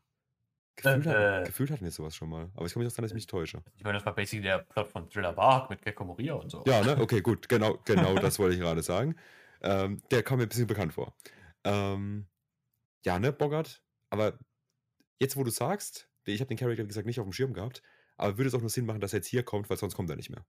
Gefühlt, 0.83 1.07
Äh, 1.07 1.11
hatten- 1.11 1.43
äh. 1.43 1.47
gefühlt 1.47 1.71
hatten 1.71 1.85
wir 1.85 1.91
sowas 1.91 2.15
schon 2.15 2.29
mal. 2.29 2.51
Aber 2.55 2.67
ich 2.67 2.73
kann 2.73 2.83
mich 2.83 2.93
auch 2.93 2.97
dass 2.97 3.11
ich 3.11 3.15
mich 3.15 3.27
täusche. 3.27 3.63
ich 3.77 3.85
meine, 3.85 3.99
das 3.99 4.07
war 4.07 4.15
basically 4.15 4.43
der 4.43 4.59
Plot 4.59 4.89
von 4.89 5.09
Thriller 5.11 5.33
Bark 5.33 5.71
mit 5.71 5.83
Gecko 5.83 6.05
Moria 6.05 6.35
und 6.35 6.51
so. 6.51 6.63
Ja, 6.67 6.83
ne? 6.83 6.97
Okay, 7.01 7.21
gut. 7.21 7.49
Genau, 7.49 7.79
genau 7.85 8.15
das 8.17 8.39
wollte 8.39 8.55
ich 8.55 8.61
gerade 8.65 8.83
sagen. 8.83 9.17
Ähm, 9.63 10.03
der 10.11 10.23
kam 10.23 10.39
mir 10.39 10.45
ein 10.45 10.49
bisschen 10.49 10.67
bekannt 10.67 10.95
vor. 10.95 11.15
Ähm, 11.65 12.27
ja, 13.05 13.19
ne, 13.19 13.33
Bogart? 13.33 13.83
Aber 14.11 14.39
jetzt, 15.19 15.37
wo 15.37 15.45
du 15.45 15.51
sagst, 15.51 16.09
ich 16.25 16.41
habe 16.41 16.49
den 16.49 16.57
Charakter, 16.59 16.83
wie 16.83 16.89
gesagt, 16.89 17.07
nicht 17.07 17.21
auf 17.21 17.27
dem 17.27 17.33
Schirm 17.33 17.53
gehabt, 17.53 17.83
aber 18.17 18.39
würde 18.39 18.49
es 18.49 18.55
auch 18.55 18.61
nur 18.61 18.71
Sinn 18.71 18.87
machen, 18.87 19.01
dass 19.01 19.13
er 19.13 19.19
jetzt 19.19 19.27
hier 19.29 19.43
kommt, 19.43 19.69
weil 19.71 19.77
sonst 19.77 19.95
kommt 19.95 20.09
er 20.11 20.17
nicht 20.17 20.31
mehr. 20.31 20.45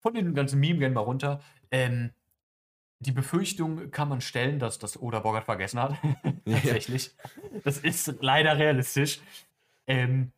Von 0.00 0.14
den 0.14 0.34
ganzen 0.34 0.58
Meme 0.58 0.80
gehen 0.80 0.94
wir 0.94 1.00
runter. 1.00 1.40
Ähm, 1.70 2.12
die 3.02 3.12
Befürchtung 3.12 3.90
kann 3.90 4.08
man 4.08 4.20
stellen, 4.20 4.58
dass 4.58 4.78
das 4.78 5.00
Oda 5.00 5.20
Bogart 5.20 5.44
vergessen 5.44 5.80
hat. 5.80 5.96
Ja. 6.44 6.54
Tatsächlich. 6.56 7.14
Das 7.62 7.78
ist 7.78 8.16
leider 8.20 8.58
realistisch. 8.58 9.20
Ähm, 9.86 10.32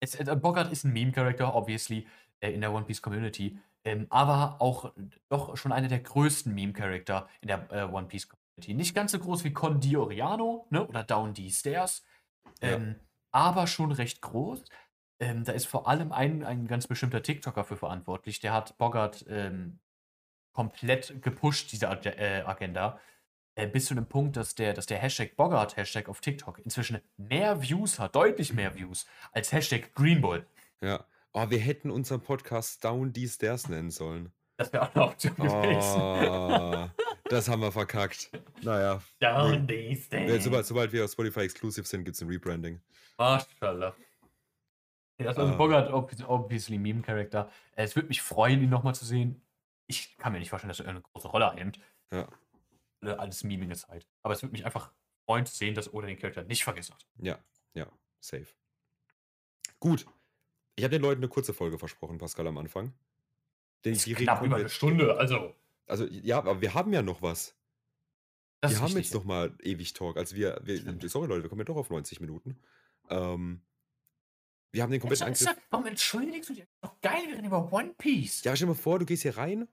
es, 0.00 0.14
äh, 0.14 0.36
Bogart 0.36 0.72
ist 0.72 0.84
ein 0.84 0.92
Meme-Character, 0.92 1.54
obviously, 1.54 2.06
äh, 2.40 2.52
in 2.52 2.62
der 2.62 2.72
One 2.72 2.86
Piece 2.86 3.02
Community. 3.02 3.58
Ähm, 3.84 4.06
aber 4.10 4.56
auch 4.60 4.92
doch 5.28 5.56
schon 5.56 5.72
einer 5.72 5.88
der 5.88 6.00
größten 6.00 6.54
Meme-Charakter 6.54 7.28
in 7.42 7.48
der 7.48 7.70
äh, 7.70 7.82
One 7.84 8.06
Piece 8.06 8.28
Community. 8.28 8.74
Nicht 8.74 8.94
ganz 8.94 9.12
so 9.12 9.18
groß 9.18 9.44
wie 9.44 9.52
Con 9.52 9.80
Di 9.80 9.96
Oriano 9.96 10.66
ne, 10.70 10.86
oder 10.86 11.02
Down 11.02 11.34
the 11.34 11.50
Stairs, 11.50 12.02
Ja. 12.62 12.70
ähm, 12.70 12.96
aber 13.30 13.66
schon 13.66 13.92
recht 13.92 14.20
groß. 14.22 14.64
Ähm, 15.20 15.44
da 15.44 15.52
ist 15.52 15.66
vor 15.66 15.86
allem 15.86 16.12
ein, 16.12 16.44
ein 16.44 16.66
ganz 16.66 16.86
bestimmter 16.86 17.22
TikToker 17.22 17.64
für 17.64 17.76
verantwortlich. 17.76 18.40
Der 18.40 18.52
hat 18.54 18.76
Bogart 18.78 19.24
ähm, 19.28 19.78
komplett 20.52 21.22
gepusht, 21.22 21.72
diese 21.72 21.88
Ag 21.88 22.04
äh, 22.06 22.42
Agenda. 22.46 22.98
Äh, 23.56 23.66
bis 23.66 23.86
zu 23.86 23.94
dem 23.94 24.06
Punkt, 24.06 24.36
dass 24.36 24.54
der, 24.54 24.72
dass 24.74 24.86
der 24.86 24.98
Hashtag 24.98 25.36
Bogart-Hashtag 25.36 26.08
auf 26.08 26.20
TikTok 26.20 26.60
inzwischen 26.60 27.00
mehr 27.16 27.60
Views 27.62 27.98
hat, 27.98 28.14
deutlich 28.14 28.52
mehr 28.52 28.74
Views, 28.74 29.06
als 29.32 29.52
Hashtag 29.52 29.94
Greenbull. 29.94 30.46
Ja. 30.80 31.04
Oh, 31.32 31.48
wir 31.50 31.58
hätten 31.58 31.90
unseren 31.90 32.20
Podcast 32.20 32.84
Down 32.84 33.12
die 33.12 33.28
Stairs 33.28 33.68
nennen 33.68 33.90
sollen. 33.90 34.32
Das 34.56 34.72
wäre 34.72 34.84
auch 34.88 34.94
eine 34.94 35.04
Option 35.04 35.34
gewesen. 35.36 36.00
Oh, 36.00 36.88
das 37.30 37.48
haben 37.48 37.60
wir 37.62 37.72
verkackt. 37.72 38.30
Naja. 38.62 39.00
Down 39.20 39.66
the 39.68 39.74
Äh, 39.74 39.96
stairs. 39.96 40.44
Sobald, 40.44 40.66
sobald 40.66 40.92
wir 40.92 41.04
auf 41.04 41.10
Spotify 41.12 41.40
exclusive 41.40 41.86
sind, 41.86 42.04
gibt 42.04 42.16
es 42.16 42.22
ein 42.22 42.28
Rebranding. 42.28 42.80
Maschallah. 43.18 43.94
Ja, 45.18 45.26
das 45.26 45.36
ist 45.36 45.38
also 45.38 45.52
Ah. 45.52 45.56
Bogart, 45.56 45.90
obvi- 45.92 46.24
obviously 46.26 46.78
Meme-Charakter. 46.78 47.50
Äh, 47.76 47.84
Es 47.84 47.94
würde 47.96 48.08
mich 48.08 48.22
freuen, 48.22 48.62
ihn 48.62 48.70
nochmal 48.70 48.94
zu 48.94 49.04
sehen. 49.04 49.40
Ich 49.90 50.16
kann 50.18 50.32
mir 50.32 50.38
nicht 50.38 50.50
vorstellen, 50.50 50.68
dass 50.68 50.78
er 50.78 50.88
eine 50.88 51.02
große 51.02 51.26
Rolle 51.26 51.50
einnimmt. 51.50 51.80
Ja. 52.12 52.28
Alles 53.02 53.42
ist 53.42 53.88
halt. 53.88 54.06
Aber 54.22 54.34
es 54.34 54.42
würde 54.42 54.52
mich 54.52 54.64
einfach 54.64 54.92
freuen 55.24 55.46
zu 55.46 55.56
sehen, 55.56 55.74
dass 55.74 55.92
Oda 55.92 56.06
den 56.06 56.18
Charakter 56.18 56.44
nicht 56.44 56.62
vergessen 56.62 56.94
hat. 56.94 57.06
Ja, 57.18 57.38
ja, 57.74 57.86
safe. 58.20 58.46
Gut. 59.80 60.06
Ich 60.76 60.84
habe 60.84 60.92
den 60.92 61.02
Leuten 61.02 61.20
eine 61.20 61.28
kurze 61.28 61.52
Folge 61.52 61.78
versprochen, 61.78 62.18
Pascal, 62.18 62.46
am 62.46 62.58
Anfang. 62.58 62.92
Den, 63.84 63.94
Ist 63.94 64.06
die 64.06 64.14
knapp 64.14 64.42
über 64.42 64.56
eine 64.56 64.68
Stunde, 64.68 65.16
also. 65.16 65.54
Also, 65.86 66.06
ja, 66.06 66.38
aber 66.38 66.60
wir 66.60 66.74
haben 66.74 66.92
ja 66.92 67.02
noch 67.02 67.20
was. 67.20 67.56
Das 68.60 68.70
wir 68.70 68.74
ist 68.76 68.82
haben 68.82 68.88
wichtig. 68.90 69.06
jetzt 69.06 69.14
noch 69.14 69.24
mal 69.24 69.56
ewig 69.62 69.92
Talk. 69.94 70.16
Also 70.18 70.36
wir, 70.36 70.60
wir 70.62 71.08
sorry 71.08 71.26
Leute, 71.26 71.42
wir 71.42 71.48
kommen 71.48 71.60
ja 71.60 71.64
doch 71.64 71.76
auf 71.76 71.90
90 71.90 72.20
Minuten. 72.20 72.60
Ähm, 73.08 73.62
wir 74.70 74.82
haben 74.82 74.92
den 74.92 75.00
kompletten 75.00 75.32
ist 75.32 75.46
Angriff. 75.46 75.64
Warum 75.70 75.86
entschuldigst 75.86 76.50
du 76.50 76.54
dich? 76.54 76.66
Doch 76.80 77.00
geil, 77.00 77.22
wir 77.26 77.34
reden 77.34 77.46
über 77.46 77.72
One 77.72 77.94
Piece. 77.98 78.44
Ja, 78.44 78.54
stell 78.54 78.68
dir 78.68 78.74
mal 78.74 78.78
vor, 78.78 78.98
du 78.98 79.06
gehst 79.06 79.22
hier 79.22 79.36
rein. 79.36 79.66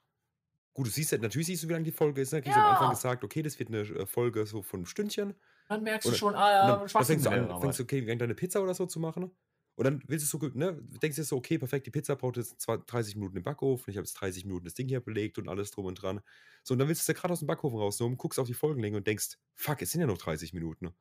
Gut, 0.78 0.86
du 0.86 0.91
siehst 0.91 1.11
ja, 1.11 1.17
natürlich 1.17 1.47
siehst 1.47 1.63
du, 1.63 1.69
wie 1.69 1.73
lang 1.73 1.84
die 1.84 1.91
Folge 1.91 2.21
ist. 2.21 2.32
Ne? 2.34 2.41
Kriegst 2.43 2.55
du 2.55 2.59
am 2.61 2.67
Ja. 2.67 2.71
Anfang 2.73 2.91
gesagt, 2.91 3.23
okay, 3.23 3.41
das 3.41 3.57
wird 3.57 3.69
eine 3.69 3.80
äh, 3.82 4.05
Folge 4.05 4.45
so 4.45 4.61
von 4.61 4.82
einem 4.82 4.86
Stündchen. 4.86 5.34
Dann 5.67 5.82
merkst 5.82 6.05
du 6.05 6.09
Oder- 6.09 6.17
schon, 6.19 6.34
Und 6.36 6.39
ah 6.39 6.51
ja, 6.51 6.86
dann 6.88 7.03
fängst 7.05 7.25
du 7.25 7.30
an, 7.32 7.59
fängst 7.61 7.80
du 7.80 7.84
okay, 7.84 8.15
deine 8.15 8.36
Pizza 8.36 8.61
oder 8.61 8.75
so 8.75 8.86
zu 8.86 8.99
machen. 8.99 9.32
Und 9.75 9.84
dann 9.84 10.03
willst 10.07 10.32
du 10.32 10.38
so, 10.38 10.47
ne, 10.53 10.80
denkst 11.01 11.15
du 11.17 11.23
so, 11.23 11.36
okay, 11.36 11.57
perfekt, 11.57 11.88
die 11.88 11.91
Pizza 11.91 12.15
braucht 12.15 12.38
jetzt 12.38 12.61
zwar 12.61 12.78
30 12.78 13.15
Minuten 13.15 13.38
im 13.38 13.43
Backofen, 13.43 13.89
ich 13.89 13.97
habe 13.97 14.05
jetzt 14.05 14.13
30 14.13 14.45
Minuten 14.45 14.65
das 14.65 14.75
Ding 14.75 14.88
hier 14.88 14.99
belegt 15.01 15.39
und 15.39 15.49
alles 15.49 15.71
drum 15.71 15.86
und 15.86 15.95
dran. 15.99 16.21
So, 16.63 16.73
und 16.75 16.80
dann 16.80 16.88
willst 16.88 17.01
du 17.01 17.11
es 17.11 17.15
ja 17.15 17.19
gerade 17.19 17.34
aus 17.34 17.39
dem 17.39 17.47
Backofen 17.47 17.80
rausnehmen, 17.80 18.15
guckst 18.17 18.38
auf 18.39 18.45
die 18.47 18.53
Folgenlänge 18.53 18.97
und 18.97 19.07
denkst, 19.07 19.38
fuck, 19.55 19.82
es 19.82 19.89
sind 19.91 20.01
ja 20.01 20.07
noch 20.07 20.19
30 20.19 20.53
Minuten. 20.53 20.91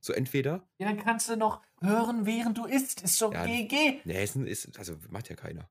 So, 0.00 0.12
entweder, 0.12 0.68
Ja, 0.78 0.86
dann 0.88 0.98
kannst 1.02 1.30
du 1.30 1.36
noch 1.36 1.62
hören, 1.80 2.26
während 2.26 2.58
du 2.58 2.66
isst. 2.66 3.00
Ist 3.02 3.16
so 3.16 3.32
Ja, 3.32 3.46
GG. 3.46 4.00
ne, 4.04 4.18
es 4.20 4.36
ist, 4.36 4.78
also 4.78 4.96
macht 5.08 5.30
ja 5.30 5.36
keiner. 5.36 5.70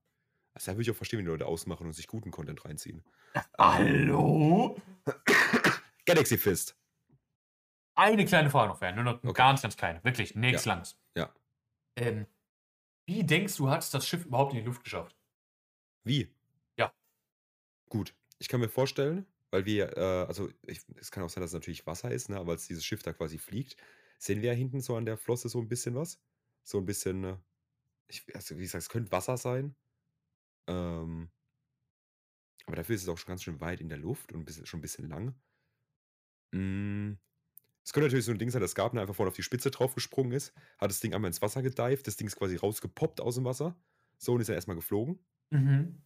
Also 0.54 0.72
da 0.72 0.76
würde 0.76 0.84
ich 0.84 0.92
auch 0.92 0.96
verstehen, 0.96 1.20
wenn 1.20 1.26
die 1.26 1.32
Leute 1.32 1.46
ausmachen 1.46 1.86
und 1.88 1.94
sich 1.94 2.08
guten 2.08 2.32
Content 2.32 2.64
reinziehen. 2.66 3.04
Hallo? 3.58 4.76
Galaxy 6.06 6.38
Fist. 6.38 6.76
Eine 7.96 8.26
kleine 8.26 8.50
Frage 8.50 8.70
noch, 8.70 8.78
Fern. 8.80 8.96
Nur 8.96 9.04
noch 9.04 9.24
Okay. 9.24 9.34
ganz, 9.34 9.62
ganz 9.62 9.78
kleine. 9.78 10.04
Wirklich, 10.04 10.36
nichts 10.36 10.66
Langes. 10.66 10.98
Ja. 11.16 11.34
Ähm, 11.98 12.28
wie 13.08 13.24
denkst 13.26 13.58
du, 13.58 13.70
hat 13.70 13.84
es 13.84 13.92
das 13.92 14.08
Schiff 14.08 14.26
überhaupt 14.26 14.54
in 14.54 14.60
die 14.60 14.66
Luft 14.66 14.84
geschafft? 14.84 15.18
Wie? 16.06 16.34
Ja. 16.78 16.94
Gut, 17.90 18.16
ich 18.40 18.48
kann 18.50 18.60
mir 18.60 18.70
vorstellen, 18.70 19.26
weil 19.52 19.66
wir, 19.66 19.96
äh, 19.98 20.26
also 20.28 20.50
ich, 20.64 20.82
es 20.96 21.12
kann 21.12 21.24
auch 21.24 21.30
sein, 21.30 21.42
dass 21.42 21.52
es 21.52 21.54
natürlich 21.56 21.86
Wasser 21.86 22.12
ist, 22.12 22.30
ne, 22.30 22.38
aber 22.40 22.54
als 22.54 22.68
dieses 22.68 22.86
Schiff 22.86 23.04
da 23.04 23.14
quasi 23.14 23.38
fliegt, 23.38 23.78
sehen 24.18 24.42
wir 24.42 24.52
ja 24.52 24.58
hinten 24.58 24.82
so 24.82 24.96
an 24.96 25.06
der 25.06 25.18
Flosse 25.18 25.50
so 25.50 25.60
ein 25.60 25.68
bisschen 25.70 25.96
was. 25.96 26.20
So 26.64 26.78
ein 26.80 26.86
bisschen, 26.86 27.24
äh, 27.24 27.38
ich, 28.08 28.26
also 28.36 28.58
wie 28.58 28.64
gesagt, 28.64 28.84
es 28.84 28.90
könnte 28.90 29.12
Wasser 29.12 29.38
sein. 29.38 29.76
Ähm, 30.68 31.32
aber 32.66 32.76
dafür 32.76 32.96
ist 32.96 33.04
es 33.04 33.08
auch 33.10 33.18
schon 33.18 33.28
ganz 33.30 33.44
schön 33.44 33.62
weit 33.62 33.80
in 33.82 33.88
der 33.90 33.98
Luft 33.98 34.32
und 34.34 34.42
ein 34.42 34.46
bisschen, 34.46 34.66
schon 34.66 34.80
ein 34.80 34.82
bisschen 34.82 35.08
lang. 35.08 35.36
Mm, 36.54 37.14
Es 37.86 37.94
könnte 37.94 38.08
natürlich 38.08 38.26
so 38.26 38.32
ein 38.32 38.40
Ding 38.40 38.52
sein, 38.52 38.62
dass 38.62 38.76
Gabner 38.76 39.02
einfach 39.02 39.16
vorne 39.16 39.30
auf 39.30 39.36
die 39.36 39.44
Spitze 39.44 39.72
drauf 39.72 39.96
gesprungen 39.96 40.34
ist, 40.34 40.54
hat 40.80 40.92
das 40.92 41.00
Ding 41.02 41.14
einmal 41.16 41.30
ins 41.30 41.42
Wasser 41.42 41.62
gedived, 41.64 42.08
das 42.08 42.18
Ding 42.18 42.28
ist 42.28 42.38
quasi 42.38 42.58
rausgepoppt 42.58 43.22
aus 43.22 43.36
dem 43.36 43.46
Wasser. 43.46 43.78
So 44.20 44.34
und 44.34 44.42
ist 44.42 44.50
er 44.50 44.56
erstmal 44.56 44.78
geflogen. 44.78 45.26
Mhm. 45.52 46.04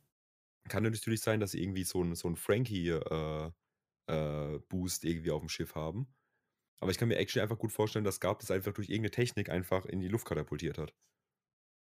Kann 0.70 0.84
natürlich 0.84 1.22
sein, 1.22 1.40
dass 1.40 1.52
sie 1.52 1.62
irgendwie 1.62 1.84
so 1.84 2.04
ein, 2.04 2.14
so 2.16 2.28
ein 2.28 2.36
Frankie-Boost 2.36 3.54
äh, 4.08 4.60
Boost 4.70 5.06
irgendwie 5.06 5.32
auf 5.32 5.42
dem 5.42 5.50
Schiff 5.50 5.76
haben. 5.76 6.14
Aber 6.82 6.92
ich 6.92 6.98
kann 6.98 7.10
mir 7.10 7.18
actually 7.18 7.44
einfach 7.44 7.60
gut 7.60 7.72
vorstellen, 7.74 8.06
dass 8.06 8.20
Gab 8.22 8.40
das 8.40 8.52
einfach 8.52 8.74
durch 8.74 8.90
irgendeine 8.90 9.12
Technik 9.12 9.50
einfach 9.50 9.86
in 9.86 10.00
die 10.02 10.10
Luft 10.10 10.28
katapultiert 10.28 10.78
hat. 10.80 10.96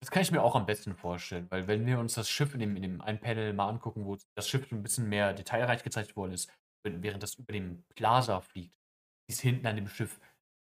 Das 0.04 0.12
kann 0.12 0.22
ich 0.22 0.34
mir 0.34 0.44
auch 0.44 0.58
am 0.58 0.66
besten 0.66 0.96
vorstellen, 0.96 1.48
weil 1.50 1.66
wenn 1.68 1.86
wir 1.86 1.98
uns 1.98 2.16
das 2.16 2.30
Schiff 2.30 2.54
in 2.54 2.60
dem, 2.60 2.76
in 2.76 2.82
dem 2.82 3.02
einen 3.02 3.22
Panel 3.22 3.54
mal 3.54 3.70
angucken, 3.70 4.04
wo 4.04 4.18
das 4.36 4.50
Schiff 4.50 4.70
ein 4.70 4.84
bisschen 4.84 5.08
mehr 5.08 5.32
detailreich 5.32 5.82
gezeigt 5.82 6.18
worden 6.18 6.34
ist, 6.34 6.52
während 6.84 7.24
das 7.24 7.36
über 7.36 7.54
dem 7.54 7.86
Plaza 7.96 8.42
fliegt, 8.42 8.76
ist 9.30 9.40
hinten 9.40 9.66
an 9.66 9.78
dem 9.78 9.88
Schiff 9.88 10.20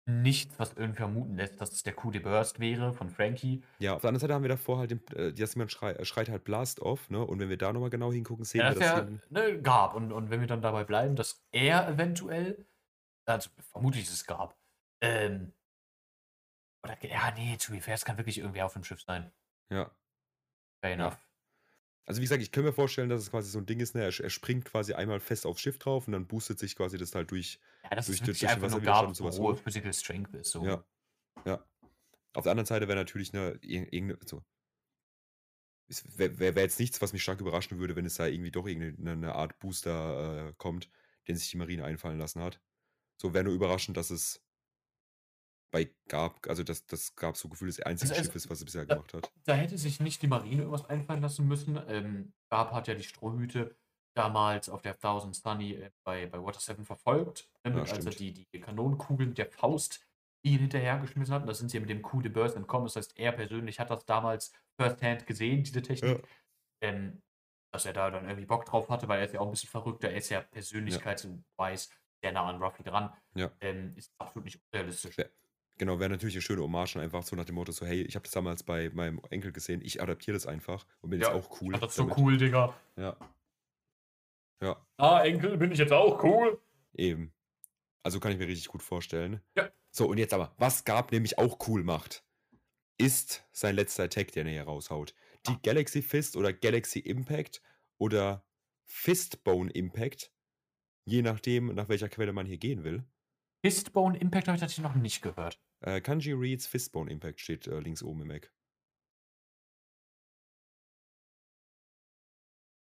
nichts, 0.08 0.58
was 0.58 0.72
irgendwie 0.72 0.96
vermuten 0.96 1.36
lässt, 1.36 1.60
dass 1.60 1.70
es 1.72 1.82
der 1.82 1.92
Coup 1.92 2.12
de 2.12 2.22
Burst 2.22 2.60
wäre 2.60 2.94
von 2.94 3.10
Frankie. 3.10 3.62
Ja, 3.78 3.96
auf 3.96 4.00
der 4.00 4.08
anderen 4.08 4.20
Seite 4.22 4.32
haben 4.32 4.42
wir 4.42 4.48
davor 4.48 4.78
halt, 4.78 4.92
den, 4.92 5.06
äh, 5.08 5.34
dass 5.34 5.54
jemand 5.54 5.70
schrei, 5.70 5.92
äh, 5.92 6.06
schreit 6.06 6.30
halt 6.30 6.44
Blast 6.44 6.80
off, 6.80 7.10
ne? 7.10 7.22
Und 7.22 7.38
wenn 7.38 7.50
wir 7.50 7.58
da 7.58 7.74
nochmal 7.74 7.90
genau 7.90 8.10
hingucken, 8.10 8.46
sehen 8.46 8.60
Ja, 8.62 8.68
wir, 8.70 8.74
das 8.80 8.94
dass 8.94 9.04
ja 9.04 9.10
ne, 9.28 9.60
gab. 9.60 9.94
Und, 9.94 10.12
und 10.12 10.30
wenn 10.30 10.40
wir 10.40 10.46
dann 10.46 10.62
dabei 10.62 10.84
bleiben, 10.84 11.14
dass 11.14 11.44
er 11.52 11.86
eventuell, 11.90 12.66
also 13.26 13.50
vermutlich 13.70 14.08
es 14.08 14.24
gab, 14.24 14.56
ähm, 15.02 15.52
oder, 16.86 17.04
ja, 17.06 17.30
nee, 17.32 17.56
to 17.58 17.72
be 17.72 17.80
fair, 17.80 17.94
es 17.94 18.04
kann 18.04 18.16
wirklich 18.18 18.38
irgendwie 18.38 18.62
auf 18.62 18.72
dem 18.72 18.84
Schiff 18.84 19.00
sein. 19.02 19.30
Ja. 19.70 19.90
Fair 20.80 20.92
enough. 20.94 21.18
Also 22.04 22.20
wie 22.20 22.24
gesagt, 22.24 22.42
ich 22.42 22.52
kann 22.52 22.62
mir 22.64 22.72
vorstellen, 22.72 23.08
dass 23.08 23.20
es 23.20 23.30
quasi 23.30 23.50
so 23.50 23.58
ein 23.58 23.66
Ding 23.66 23.80
ist, 23.80 23.94
ne? 23.96 24.02
Er, 24.02 24.20
er 24.20 24.30
springt 24.30 24.64
quasi 24.64 24.94
einmal 24.94 25.18
fest 25.18 25.44
aufs 25.44 25.60
Schiff 25.60 25.78
drauf 25.78 26.06
und 26.06 26.12
dann 26.12 26.26
boostet 26.28 26.58
sich 26.58 26.76
quasi 26.76 26.98
das 26.98 27.14
halt 27.14 27.30
durch. 27.32 27.58
Ja, 27.82 27.90
das 27.90 28.06
Durch- 28.06 28.20
ist 28.20 28.26
durch 28.26 28.38
den 28.38 28.48
einfach 28.48 28.62
nur 28.70 28.80
Wasserwiderstand 28.82 29.02
gab, 29.02 29.08
und 29.08 29.14
sowas 29.16 29.38
wo 29.38 29.52
hoch. 29.52 29.58
Physical 29.58 29.92
Strength 29.92 30.34
ist. 30.34 30.50
So. 30.52 30.64
Ja. 30.64 30.84
Ja. 31.44 31.64
Auf 32.32 32.44
der 32.44 32.52
anderen 32.52 32.66
Seite 32.66 32.86
wäre 32.86 32.98
natürlich 32.98 33.34
eine, 33.34 33.54
ir- 33.56 33.92
irgendeine, 33.92 34.18
so. 34.24 34.44
Es 35.88 36.18
wäre 36.18 36.38
wär, 36.38 36.62
jetzt 36.62 36.78
nichts, 36.80 37.00
was 37.00 37.12
mich 37.12 37.22
stark 37.22 37.40
überraschen 37.40 37.78
würde, 37.78 37.96
wenn 37.96 38.06
es 38.06 38.14
da 38.16 38.26
irgendwie 38.26 38.50
doch 38.50 38.66
irgendeine 38.66 39.12
eine 39.12 39.34
Art 39.34 39.58
Booster 39.58 40.48
äh, 40.48 40.54
kommt, 40.58 40.90
den 41.28 41.36
sich 41.36 41.50
die 41.50 41.56
Marine 41.56 41.84
einfallen 41.84 42.18
lassen 42.18 42.42
hat. 42.42 42.60
So 43.20 43.34
wäre 43.34 43.44
nur 43.44 43.54
überraschend, 43.54 43.96
dass 43.96 44.10
es 44.10 44.44
bei 45.70 45.90
Gab, 46.08 46.46
also 46.48 46.62
das, 46.62 46.86
das 46.86 47.14
Gab 47.16 47.36
so 47.36 47.48
Gefühl 47.48 47.68
das 47.68 47.80
einzige 47.80 48.12
Also- 48.12 48.24
Schiff 48.24 48.34
ist, 48.36 48.50
was 48.50 48.58
es 48.60 48.64
bisher 48.64 48.86
da- 48.86 48.94
gemacht 48.94 49.12
hat. 49.14 49.30
Da 49.44 49.54
hätte 49.54 49.76
sich 49.78 50.00
nicht 50.00 50.22
die 50.22 50.28
Marine 50.28 50.62
irgendwas 50.62 50.84
einfallen 50.88 51.22
lassen 51.22 51.46
müssen. 51.46 51.78
Ähm, 51.88 52.32
Gab 52.50 52.72
hat 52.72 52.88
ja 52.88 52.94
die 52.94 53.02
Strohhüte 53.04 53.76
damals 54.14 54.68
auf 54.68 54.80
der 54.82 54.98
Thousand 54.98 55.34
Sunny 55.36 55.74
äh, 55.74 55.90
bei, 56.04 56.26
bei 56.26 56.42
Water 56.42 56.60
7 56.60 56.84
verfolgt, 56.84 57.50
ne, 57.64 57.72
Ja, 57.72 57.80
als 57.92 58.04
er 58.06 58.12
die, 58.12 58.32
die 58.32 58.60
Kanonenkugeln 58.60 59.30
mit 59.30 59.38
der 59.38 59.50
Faust 59.50 60.06
ihn 60.42 60.60
hinterhergeschmissen 60.60 61.34
hat. 61.34 61.42
Und 61.42 61.48
da 61.48 61.54
sind 61.54 61.70
sie 61.70 61.76
ja 61.76 61.80
mit 61.80 61.90
dem 61.90 62.02
Coup 62.02 62.22
de 62.22 62.30
Burst 62.30 62.56
entkommen. 62.56 62.86
Das 62.86 62.96
heißt, 62.96 63.18
er 63.18 63.32
persönlich 63.32 63.78
hat 63.80 63.90
das 63.90 64.04
damals 64.06 64.52
firsthand 64.80 65.26
gesehen, 65.26 65.64
diese 65.64 65.82
Technik. 65.82 66.22
Ähm, 66.80 67.20
dass 67.72 67.84
er 67.84 67.92
da 67.92 68.10
dann 68.10 68.24
irgendwie 68.24 68.46
Bock 68.46 68.64
drauf 68.64 68.88
hatte, 68.88 69.08
weil 69.08 69.18
er 69.18 69.26
ist 69.26 69.34
ja 69.34 69.40
auch 69.40 69.46
ein 69.46 69.50
bisschen 69.50 69.68
verrückter. 69.68 70.08
Er 70.08 70.16
ist 70.16 70.30
ja 70.30 70.40
persönlichkeitsweise 70.40 71.90
sehr 72.22 72.32
nah 72.32 72.48
an 72.48 72.62
Ruffy 72.62 72.82
dran. 72.82 73.12
Ja. 73.34 73.50
Ähm, 73.60 73.94
ist 73.96 74.12
absolut 74.18 74.44
nicht 74.46 74.60
unrealistisch. 74.72 75.16
Genau, 75.78 75.98
wäre 76.00 76.08
natürlich 76.10 76.34
eine 76.36 76.42
schöne 76.42 76.62
Hommage, 76.62 76.96
einfach 76.96 77.22
so 77.22 77.36
nach 77.36 77.44
dem 77.44 77.54
Motto, 77.56 77.70
so, 77.72 77.84
hey, 77.84 78.02
ich 78.02 78.14
habe 78.14 78.22
das 78.22 78.32
damals 78.32 78.62
bei 78.62 78.88
meinem 78.90 79.20
Enkel 79.30 79.52
gesehen, 79.52 79.82
ich 79.82 80.00
adaptiere 80.00 80.34
das 80.34 80.46
einfach 80.46 80.86
und 81.02 81.10
bin 81.10 81.20
Ja, 81.20 81.34
jetzt 81.34 81.44
auch 81.44 81.60
cool. 81.60 81.74
Das 81.74 81.90
ist 81.90 81.96
so 81.96 82.10
cool, 82.16 82.38
Digga. 82.38 82.74
Ja. 82.96 83.16
Ja, 84.62 84.86
Ah, 84.96 85.22
Enkel, 85.22 85.58
bin 85.58 85.70
ich 85.70 85.78
jetzt 85.78 85.92
auch 85.92 86.22
cool. 86.24 86.58
eben. 86.94 87.32
Also 88.02 88.20
kann 88.20 88.32
ich 88.32 88.38
mir 88.38 88.46
richtig 88.48 88.68
gut 88.68 88.82
vorstellen. 88.82 89.40
Ja. 89.54 89.68
So, 89.90 90.06
und 90.08 90.16
jetzt 90.18 90.32
aber, 90.32 90.54
was 90.58 90.84
Gab 90.84 91.12
nämlich 91.12 91.38
auch 91.38 91.58
cool 91.68 91.82
macht, 91.84 92.24
ist 92.98 93.44
sein 93.52 93.74
letzter 93.74 94.04
Attack, 94.04 94.32
den 94.32 94.46
er 94.46 94.52
hier 94.54 94.62
raushaut. 94.62 95.14
Die 95.46 95.60
Galaxy 95.62 96.00
Fist 96.00 96.36
oder 96.36 96.52
Galaxy 96.54 97.00
Impact 97.00 97.60
oder 97.98 98.46
Fistbone 98.86 99.70
Impact, 99.72 100.32
je 101.04 101.20
nachdem, 101.22 101.74
nach 101.74 101.88
welcher 101.90 102.08
Quelle 102.08 102.32
man 102.32 102.46
hier 102.46 102.58
gehen 102.58 102.82
will. 102.84 103.04
Fistbone 103.64 104.16
Impact 104.18 104.48
habe 104.48 104.56
ich 104.56 104.60
tatsächlich 104.60 104.84
noch 104.86 104.94
nicht 104.94 105.20
gehört. 105.20 105.60
Äh, 105.80 106.00
Kanji 106.00 106.32
Reads 106.32 106.66
Fistbone 106.66 107.10
Impact 107.10 107.40
steht 107.40 107.66
äh, 107.66 107.80
links 107.80 108.02
oben 108.02 108.22
im 108.22 108.30
Eck. 108.30 108.52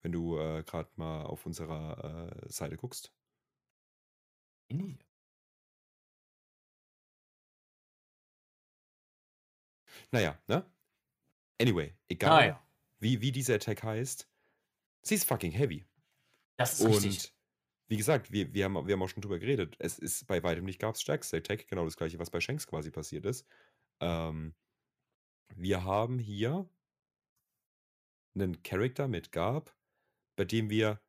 Wenn 0.04 0.12
du 0.12 0.38
äh, 0.38 0.64
gerade 0.64 0.90
mal 0.96 1.24
auf 1.24 1.46
unserer 1.46 2.32
äh, 2.46 2.50
Seite 2.50 2.78
guckst. 2.78 3.12
Nee. 4.70 5.00
Naja, 10.12 10.38
ne? 10.48 10.66
Anyway, 11.62 11.96
egal 12.08 12.32
Ah 12.32 12.46
ja, 12.46 12.68
wie, 13.00 13.22
wie 13.22 13.32
dieser 13.32 13.56
Attack 13.56 13.84
heißt, 13.84 14.30
sie 15.02 15.16
ist 15.16 15.26
fucking 15.26 15.52
heavy. 15.52 15.86
das 16.58 16.80
ist 16.80 16.86
Und 16.86 16.94
richtig. 17.04 17.35
Wie 17.88 17.98
gesagt, 17.98 18.32
wir, 18.32 18.54
wir, 18.54 18.66
haben, 18.66 18.88
wir 18.88 18.94
haben 18.94 19.02
auch 19.02 19.10
schon 19.10 19.22
drüber 19.22 19.40
geredet. 19.40 19.76
Es 19.80 20.00
ist 20.00 20.26
bei 20.28 20.42
weitem 20.44 20.66
nicht 20.66 20.80
Gabs 20.80 21.02
stärkster 21.02 21.38
Attack, 21.38 21.68
genau 21.68 21.86
das 21.86 21.98
gleiche, 21.98 22.20
was 22.20 22.32
bei 22.32 22.40
Shanks 22.40 22.68
quasi 22.68 22.92
passiert 22.92 23.26
ist. 23.26 23.46
Ähm, 24.00 24.56
wir 25.56 25.84
haben 25.84 26.20
hier 26.20 26.68
einen 28.34 28.64
Charakter 28.64 29.08
mit 29.08 29.32
Gab, 29.32 29.76
bei 30.36 30.46
dem 30.46 30.70
wir 30.70 31.00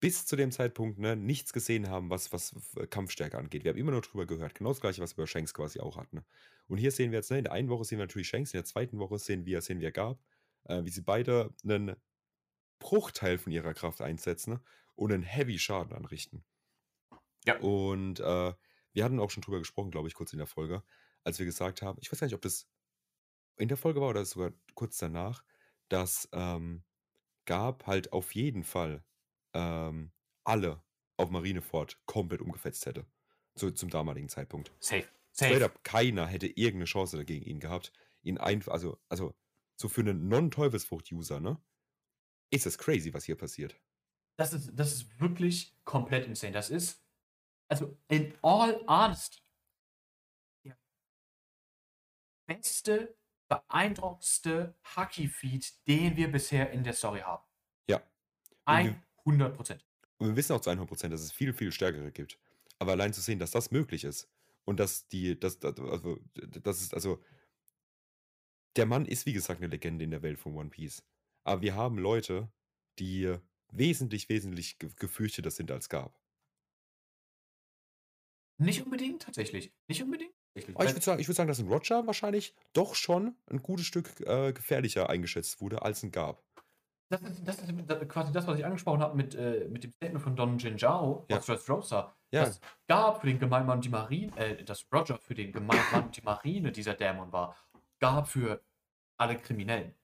bis 0.00 0.26
zu 0.26 0.36
dem 0.36 0.52
Zeitpunkt 0.52 0.98
ne, 0.98 1.16
nichts 1.16 1.52
gesehen 1.52 1.88
haben, 1.88 2.10
was, 2.10 2.32
was 2.32 2.54
Kampfstärke 2.90 3.38
angeht. 3.38 3.64
Wir 3.64 3.70
haben 3.70 3.78
immer 3.78 3.92
nur 3.92 4.02
drüber 4.02 4.26
gehört. 4.26 4.54
Genau 4.54 4.70
das 4.70 4.80
gleiche, 4.80 5.00
was 5.00 5.16
wir 5.16 5.22
bei 5.22 5.26
Shanks 5.26 5.54
quasi 5.54 5.80
auch 5.80 5.96
hatten. 5.96 6.16
Ne? 6.16 6.24
Und 6.68 6.78
hier 6.78 6.92
sehen 6.92 7.10
wir 7.10 7.18
jetzt, 7.18 7.30
ne, 7.30 7.38
in 7.38 7.44
der 7.44 7.52
einen 7.52 7.68
Woche 7.68 7.84
sehen 7.84 7.98
wir 7.98 8.04
natürlich 8.04 8.28
Shanks, 8.28 8.52
in 8.52 8.58
der 8.58 8.64
zweiten 8.64 8.98
Woche 8.98 9.18
sehen 9.18 9.46
wir, 9.46 9.60
sehen 9.60 9.80
wir 9.80 9.90
Gab, 9.90 10.22
äh, 10.64 10.84
wie 10.84 10.90
sie 10.90 11.00
beide 11.00 11.54
einen 11.64 11.96
Bruchteil 12.78 13.38
von 13.38 13.52
ihrer 13.52 13.74
Kraft 13.74 14.00
einsetzen 14.00 14.54
ne, 14.54 14.60
und 14.98 15.12
einen 15.12 15.22
Heavy 15.22 15.58
Schaden 15.58 15.94
anrichten. 15.94 16.44
Ja. 17.46 17.58
Und 17.60 18.20
äh, 18.20 18.52
wir 18.92 19.04
hatten 19.04 19.20
auch 19.20 19.30
schon 19.30 19.42
drüber 19.42 19.58
gesprochen, 19.58 19.90
glaube 19.90 20.08
ich, 20.08 20.14
kurz 20.14 20.32
in 20.32 20.38
der 20.38 20.46
Folge, 20.46 20.82
als 21.24 21.38
wir 21.38 21.46
gesagt 21.46 21.82
haben, 21.82 21.98
ich 22.00 22.10
weiß 22.10 22.18
gar 22.18 22.26
nicht, 22.26 22.34
ob 22.34 22.42
das 22.42 22.68
in 23.56 23.68
der 23.68 23.76
Folge 23.76 24.00
war 24.00 24.08
oder 24.08 24.24
sogar 24.24 24.52
kurz 24.74 24.98
danach, 24.98 25.44
dass 25.88 26.28
ähm, 26.32 26.84
Gab 27.48 27.86
halt 27.86 28.12
auf 28.12 28.34
jeden 28.34 28.62
Fall 28.62 29.02
ähm, 29.54 30.12
alle 30.44 30.82
auf 31.16 31.30
Marineford 31.30 31.98
komplett 32.04 32.42
umgefetzt 32.42 32.84
hätte. 32.84 33.06
Zu, 33.54 33.70
zum 33.70 33.88
damaligen 33.88 34.28
Zeitpunkt. 34.28 34.70
Safe. 34.80 35.08
Straight 35.32 35.54
Safe. 35.54 35.64
up, 35.64 35.82
keiner 35.82 36.26
hätte 36.26 36.46
irgendeine 36.46 36.84
Chance 36.84 37.16
dagegen 37.16 37.46
ihn 37.46 37.58
gehabt. 37.58 37.94
Ihn 38.22 38.36
einfach, 38.36 38.72
also, 38.72 39.00
also, 39.08 39.34
so 39.76 39.88
für 39.88 40.02
einen 40.02 40.28
Non-Teufelsfrucht-User, 40.28 41.40
ne? 41.40 41.58
Ist 42.50 42.66
das 42.66 42.76
crazy, 42.76 43.14
was 43.14 43.24
hier 43.24 43.36
passiert. 43.36 43.80
Das 44.38 44.52
ist, 44.52 44.70
das 44.74 44.92
ist 44.92 45.20
wirklich 45.20 45.76
komplett 45.84 46.26
insane. 46.26 46.52
Das 46.52 46.70
ist, 46.70 47.02
also 47.68 47.98
in 48.08 48.34
all 48.42 48.84
honesty, 48.86 49.40
der 50.64 50.78
beste, 52.46 53.16
beeindruckendste 53.48 54.76
Hacky-Feed, 54.84 55.86
den 55.88 56.16
wir 56.16 56.30
bisher 56.30 56.70
in 56.70 56.84
der 56.84 56.92
Story 56.92 57.20
haben. 57.20 57.44
Ja. 57.88 57.98
Und 58.66 58.84
wir, 58.84 59.02
100 59.26 59.56
Prozent. 59.56 59.86
und 60.18 60.28
wir 60.28 60.36
wissen 60.36 60.52
auch 60.52 60.60
zu 60.60 60.70
100%, 60.70 61.08
dass 61.08 61.20
es 61.20 61.32
viel, 61.32 61.52
viel 61.52 61.72
stärkere 61.72 62.12
gibt. 62.12 62.38
Aber 62.78 62.92
allein 62.92 63.12
zu 63.12 63.20
sehen, 63.20 63.38
dass 63.38 63.50
das 63.50 63.70
möglich 63.70 64.04
ist 64.04 64.30
und 64.64 64.78
dass 64.78 65.08
die, 65.08 65.38
dass- 65.38 65.60
also, 65.64 66.20
das 66.34 66.80
ist, 66.80 66.94
also, 66.94 67.22
der 68.76 68.86
Mann 68.86 69.06
ist, 69.06 69.26
wie 69.26 69.32
gesagt, 69.32 69.60
eine 69.60 69.66
Legende 69.68 70.04
in 70.04 70.12
der 70.12 70.22
Welt 70.22 70.38
von 70.38 70.54
One 70.54 70.70
Piece. 70.70 71.02
Aber 71.44 71.62
wir 71.62 71.74
haben 71.74 71.98
Leute, 71.98 72.52
die 73.00 73.36
wesentlich, 73.72 74.28
wesentlich 74.28 74.78
ge- 74.78 74.90
gefürchteter 74.96 75.50
sind 75.50 75.70
als 75.70 75.88
Gab. 75.88 76.18
Nicht 78.58 78.82
unbedingt, 78.84 79.22
tatsächlich. 79.22 79.72
Nicht 79.86 80.02
unbedingt. 80.02 80.32
Tatsächlich. 80.54 80.76
Aber 80.76 80.84
ich 80.86 80.92
würde 80.94 81.04
sagen, 81.04 81.20
ich 81.20 81.28
würd 81.28 81.36
sagen, 81.36 81.48
dass 81.48 81.60
ein 81.60 81.68
Roger 81.68 82.06
wahrscheinlich 82.06 82.54
doch 82.72 82.94
schon 82.94 83.36
ein 83.46 83.62
gutes 83.62 83.86
Stück 83.86 84.20
äh, 84.26 84.52
gefährlicher 84.52 85.08
eingeschätzt 85.08 85.60
wurde 85.60 85.82
als 85.82 86.02
ein 86.02 86.10
Gab. 86.10 86.42
Das 87.10 87.22
ist, 87.22 87.46
das 87.46 87.60
ist 87.60 87.72
das- 87.86 88.08
quasi 88.08 88.32
das, 88.32 88.46
was 88.46 88.58
ich 88.58 88.64
angesprochen 88.66 89.00
habe 89.00 89.16
mit, 89.16 89.34
äh, 89.34 89.66
mit 89.70 89.84
dem 89.84 89.92
Statement 89.92 90.22
von 90.22 90.34
Don 90.36 90.58
Jinjao 90.58 91.24
Ja. 91.30 91.38
aus 91.38 91.46
Dressrosa. 91.46 92.14
Ja. 92.32 92.44
Das 92.46 92.60
gab 92.88 93.20
für 93.20 93.28
den 93.28 93.38
Gemeinmann 93.38 93.80
die 93.80 93.88
Marine, 93.88 94.36
äh, 94.36 94.64
dass 94.64 94.84
Roger 94.92 95.18
für 95.18 95.34
den 95.34 95.52
Gemeinmann 95.52 96.10
die 96.10 96.22
Marine 96.22 96.72
dieser 96.72 96.94
Dämon 96.94 97.32
war, 97.32 97.56
gab 98.00 98.28
für 98.28 98.62
alle 99.18 99.38
Kriminellen. 99.38 99.94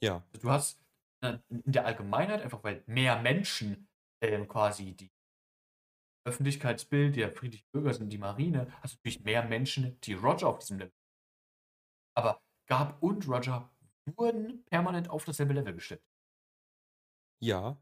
Ja, 0.00 0.22
Du 0.40 0.50
hast 0.50 0.80
in 1.24 1.72
der 1.72 1.86
Allgemeinheit, 1.86 2.42
einfach 2.42 2.62
weil 2.64 2.82
mehr 2.86 3.20
Menschen 3.20 3.88
ähm, 4.22 4.48
quasi 4.48 4.94
die 4.94 5.10
Öffentlichkeitsbild 6.26 7.16
der 7.16 7.32
friedlichen 7.32 7.66
Bürger 7.72 7.94
sind, 7.94 8.10
die 8.10 8.18
Marine, 8.18 8.70
hast 8.82 8.94
du 8.94 8.98
natürlich 8.98 9.24
mehr 9.24 9.42
Menschen, 9.42 9.98
die 10.02 10.12
Roger 10.14 10.48
auf 10.48 10.58
diesem 10.58 10.78
Level. 10.78 10.92
Aber 12.16 12.42
Gab 12.66 13.00
und 13.02 13.28
Roger 13.28 13.70
wurden 14.16 14.64
permanent 14.64 15.08
auf 15.10 15.24
dasselbe 15.24 15.54
Level 15.54 15.74
gestellt. 15.74 16.02
ja. 17.40 17.78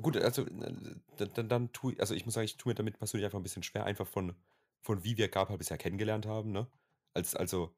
Gut, 0.00 0.16
also 0.16 0.44
dann, 0.46 1.02
dann, 1.18 1.48
dann 1.48 1.72
tue 1.72 1.94
ich, 1.94 2.00
also 2.00 2.14
ich 2.14 2.24
muss 2.24 2.34
sagen, 2.34 2.46
ich 2.46 2.56
tue 2.58 2.70
mir 2.72 2.74
damit 2.76 2.98
persönlich 2.98 3.26
einfach 3.26 3.38
ein 3.40 3.42
bisschen 3.44 3.62
schwer, 3.64 3.84
einfach 3.84 4.06
von, 4.08 4.34
von 4.82 5.04
wie 5.04 5.18
wir 5.18 5.28
Gab 5.28 5.50
halt 5.50 5.58
bisher 5.58 5.78
kennengelernt 5.78 6.26
haben, 6.26 6.52
ne? 6.52 6.68
Als, 7.14 7.36
also, 7.36 7.76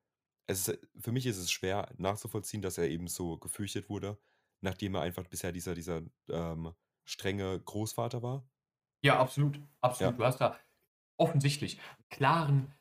es 0.48 0.68
ist, 0.68 0.80
für 1.00 1.12
mich 1.12 1.26
ist 1.26 1.38
es 1.38 1.50
schwer 1.52 1.90
nachzuvollziehen, 1.98 2.62
dass 2.62 2.78
er 2.78 2.88
eben 2.90 3.08
so 3.08 3.38
gefürchtet 3.38 3.88
wurde, 3.90 4.18
nachdem 4.62 4.94
er 4.94 5.02
einfach 5.02 5.26
bisher 5.26 5.52
dieser, 5.52 5.74
dieser 5.74 6.02
ähm, 6.28 6.72
strenge 7.04 7.60
Großvater 7.60 8.22
war. 8.22 8.48
Ja, 9.04 9.18
absolut. 9.18 9.60
Absolut. 9.80 10.12
Ja. 10.14 10.18
Du 10.18 10.24
hast 10.24 10.38
da 10.40 10.56
offensichtlich 11.18 11.78
einen 11.78 12.08
klaren 12.10 12.74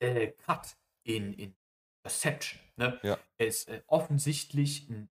äh, 0.00 0.28
Cut 0.28 0.76
in, 1.04 1.32
in 1.34 1.54
Perception. 2.02 2.60
Ne? 2.76 2.98
Ja. 3.02 3.18
Er 3.36 3.46
ist 3.46 3.68
äh, 3.68 3.82
offensichtlich 3.86 4.88
ein 4.88 5.08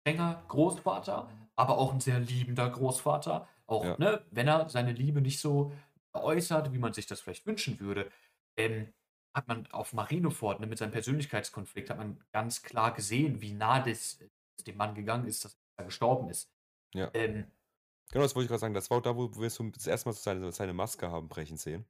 strenger 0.00 0.44
Großvater, 0.48 1.30
aber 1.56 1.78
auch 1.78 1.92
ein 1.92 2.00
sehr 2.00 2.20
liebender 2.20 2.68
Großvater. 2.70 3.48
Auch 3.66 3.84
Ja. 3.84 3.96
ne, 3.98 4.24
wenn 4.30 4.48
er 4.48 4.68
seine 4.68 4.92
Liebe 4.92 5.20
nicht 5.20 5.40
so 5.40 5.72
äußert, 6.12 6.72
wie 6.72 6.78
man 6.78 6.92
sich 6.92 7.06
das 7.06 7.20
vielleicht 7.20 7.46
wünschen 7.46 7.80
würde, 7.80 8.10
ähm, 8.56 8.92
hat 9.34 9.46
man 9.46 9.66
auf 9.68 9.92
Marineford 9.92 10.60
ne, 10.60 10.66
mit 10.66 10.78
seinem 10.78 10.90
Persönlichkeitskonflikt, 10.90 11.90
hat 11.90 11.98
man 11.98 12.18
ganz 12.32 12.62
klar 12.62 12.92
gesehen, 12.92 13.40
wie 13.40 13.52
nah 13.52 13.80
das, 13.80 14.18
das 14.18 14.28
dem 14.66 14.76
Mann 14.76 14.94
gegangen 14.94 15.26
ist, 15.26 15.44
dass 15.44 15.58
er 15.76 15.84
gestorben 15.86 16.28
ist. 16.30 16.50
Ja. 16.94 17.10
Ähm, 17.14 17.50
Genau, 18.10 18.22
das 18.24 18.34
wollte 18.34 18.44
ich 18.46 18.48
gerade 18.48 18.60
sagen. 18.60 18.74
Das 18.74 18.90
war 18.90 18.98
auch 18.98 19.02
da, 19.02 19.16
wo 19.16 19.30
wir 19.38 19.50
so 19.50 19.68
das 19.68 19.86
erste 19.86 20.08
Mal 20.08 20.14
seine, 20.14 20.52
seine 20.52 20.72
Maske 20.72 21.10
haben 21.10 21.28
brechen 21.28 21.58
sehen. 21.58 21.86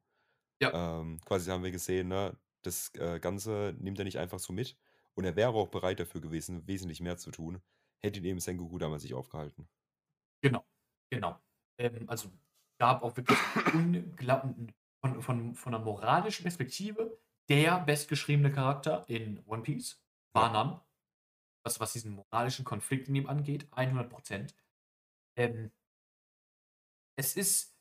Ja. 0.61 1.01
Ähm, 1.01 1.21
quasi 1.25 1.51
haben 1.51 1.63
wir 1.63 1.71
gesehen, 1.71 2.09
ne, 2.09 2.37
das 2.63 2.93
äh, 2.95 3.21
Ganze 3.21 3.75
nimmt 3.79 3.99
er 3.99 4.05
nicht 4.05 4.19
einfach 4.19 4.41
so 4.41 4.53
mit. 4.53 4.77
Und 5.15 5.25
er 5.25 5.37
wäre 5.37 5.51
auch 5.51 5.69
bereit 5.69 6.01
dafür 6.01 6.21
gewesen, 6.21 6.67
wesentlich 6.67 7.01
mehr 7.01 7.17
zu 7.19 7.31
tun, 7.31 7.63
hätte 7.99 8.19
ihn 8.21 8.25
eben 8.25 8.41
Sengoku 8.41 8.79
damals 8.79 9.03
nicht 9.05 9.15
aufgehalten. 9.15 9.69
Genau, 10.43 10.65
genau. 11.11 11.41
Ähm, 11.79 12.09
also 12.09 12.31
gab 12.81 13.03
auch 13.03 13.17
wirklich 13.17 13.39
von, 15.01 15.23
von, 15.23 15.55
von 15.55 15.75
einer 15.75 15.85
moralischen 15.85 16.45
Perspektive 16.45 17.19
der 17.49 17.81
bestgeschriebene 17.81 18.53
Charakter 18.53 19.05
in 19.09 19.43
One 19.47 19.63
Piece, 19.63 20.01
Ja. 20.35 20.88
Banan, 21.75 21.81
was, 21.81 21.93
diesen 21.93 22.13
moralischen 22.13 22.65
Konflikt 22.65 23.09
in 23.09 23.15
ihm 23.15 23.29
angeht, 23.29 23.69
100 23.73 24.09
Prozent. 24.11 24.55
Ähm, 25.37 25.73
es 27.19 27.37
ist, 27.37 27.77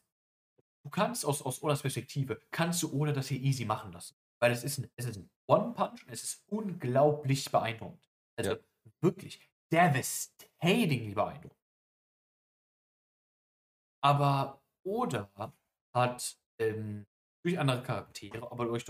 du 0.83 0.89
kannst 0.89 1.25
aus, 1.25 1.41
aus 1.41 1.61
Odas 1.61 1.81
Perspektive, 1.81 2.41
kannst 2.51 2.83
du 2.83 2.93
Oda 2.93 3.11
das 3.13 3.27
hier 3.27 3.39
easy 3.39 3.65
machen 3.65 3.91
lassen. 3.91 4.15
Weil 4.39 4.51
es 4.51 4.63
ist 4.63 4.77
ein, 4.79 4.91
es 4.95 5.05
ist 5.05 5.17
ein 5.17 5.29
One-Punch 5.47 6.05
und 6.05 6.09
es 6.11 6.23
ist 6.23 6.43
unglaublich 6.47 7.51
beeindruckend. 7.51 8.09
Also 8.37 8.51
Ja. 8.51 8.57
wirklich 9.01 9.41
devastatingly 9.71 11.13
beeindruckend. 11.13 11.57
Aber 14.03 14.63
Oda 14.83 15.31
hat 15.93 16.37
ähm, 16.59 17.07
durch 17.43 17.59
andere 17.59 17.83
Charaktere, 17.83 18.51
aber 18.51 18.65
durch, 18.65 18.85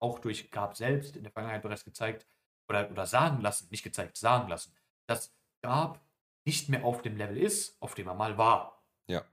auch 0.00 0.18
durch 0.18 0.50
Gab 0.50 0.76
selbst 0.76 1.16
in 1.16 1.22
der 1.24 1.32
Vergangenheit 1.32 1.62
bereits 1.62 1.84
gezeigt, 1.84 2.26
oder, 2.68 2.90
oder 2.90 3.06
sagen 3.06 3.40
lassen, 3.40 3.68
nicht 3.70 3.82
gezeigt, 3.82 4.16
sagen 4.16 4.48
lassen, 4.48 4.72
dass 5.06 5.32
Gab 5.62 6.00
nicht 6.44 6.68
mehr 6.68 6.84
auf 6.84 7.02
dem 7.02 7.16
Level 7.16 7.36
ist, 7.36 7.76
auf 7.80 7.94
dem 7.94 8.06
er 8.06 8.14
mal 8.14 8.38
war. 8.38 8.82
Ja. 9.08 9.24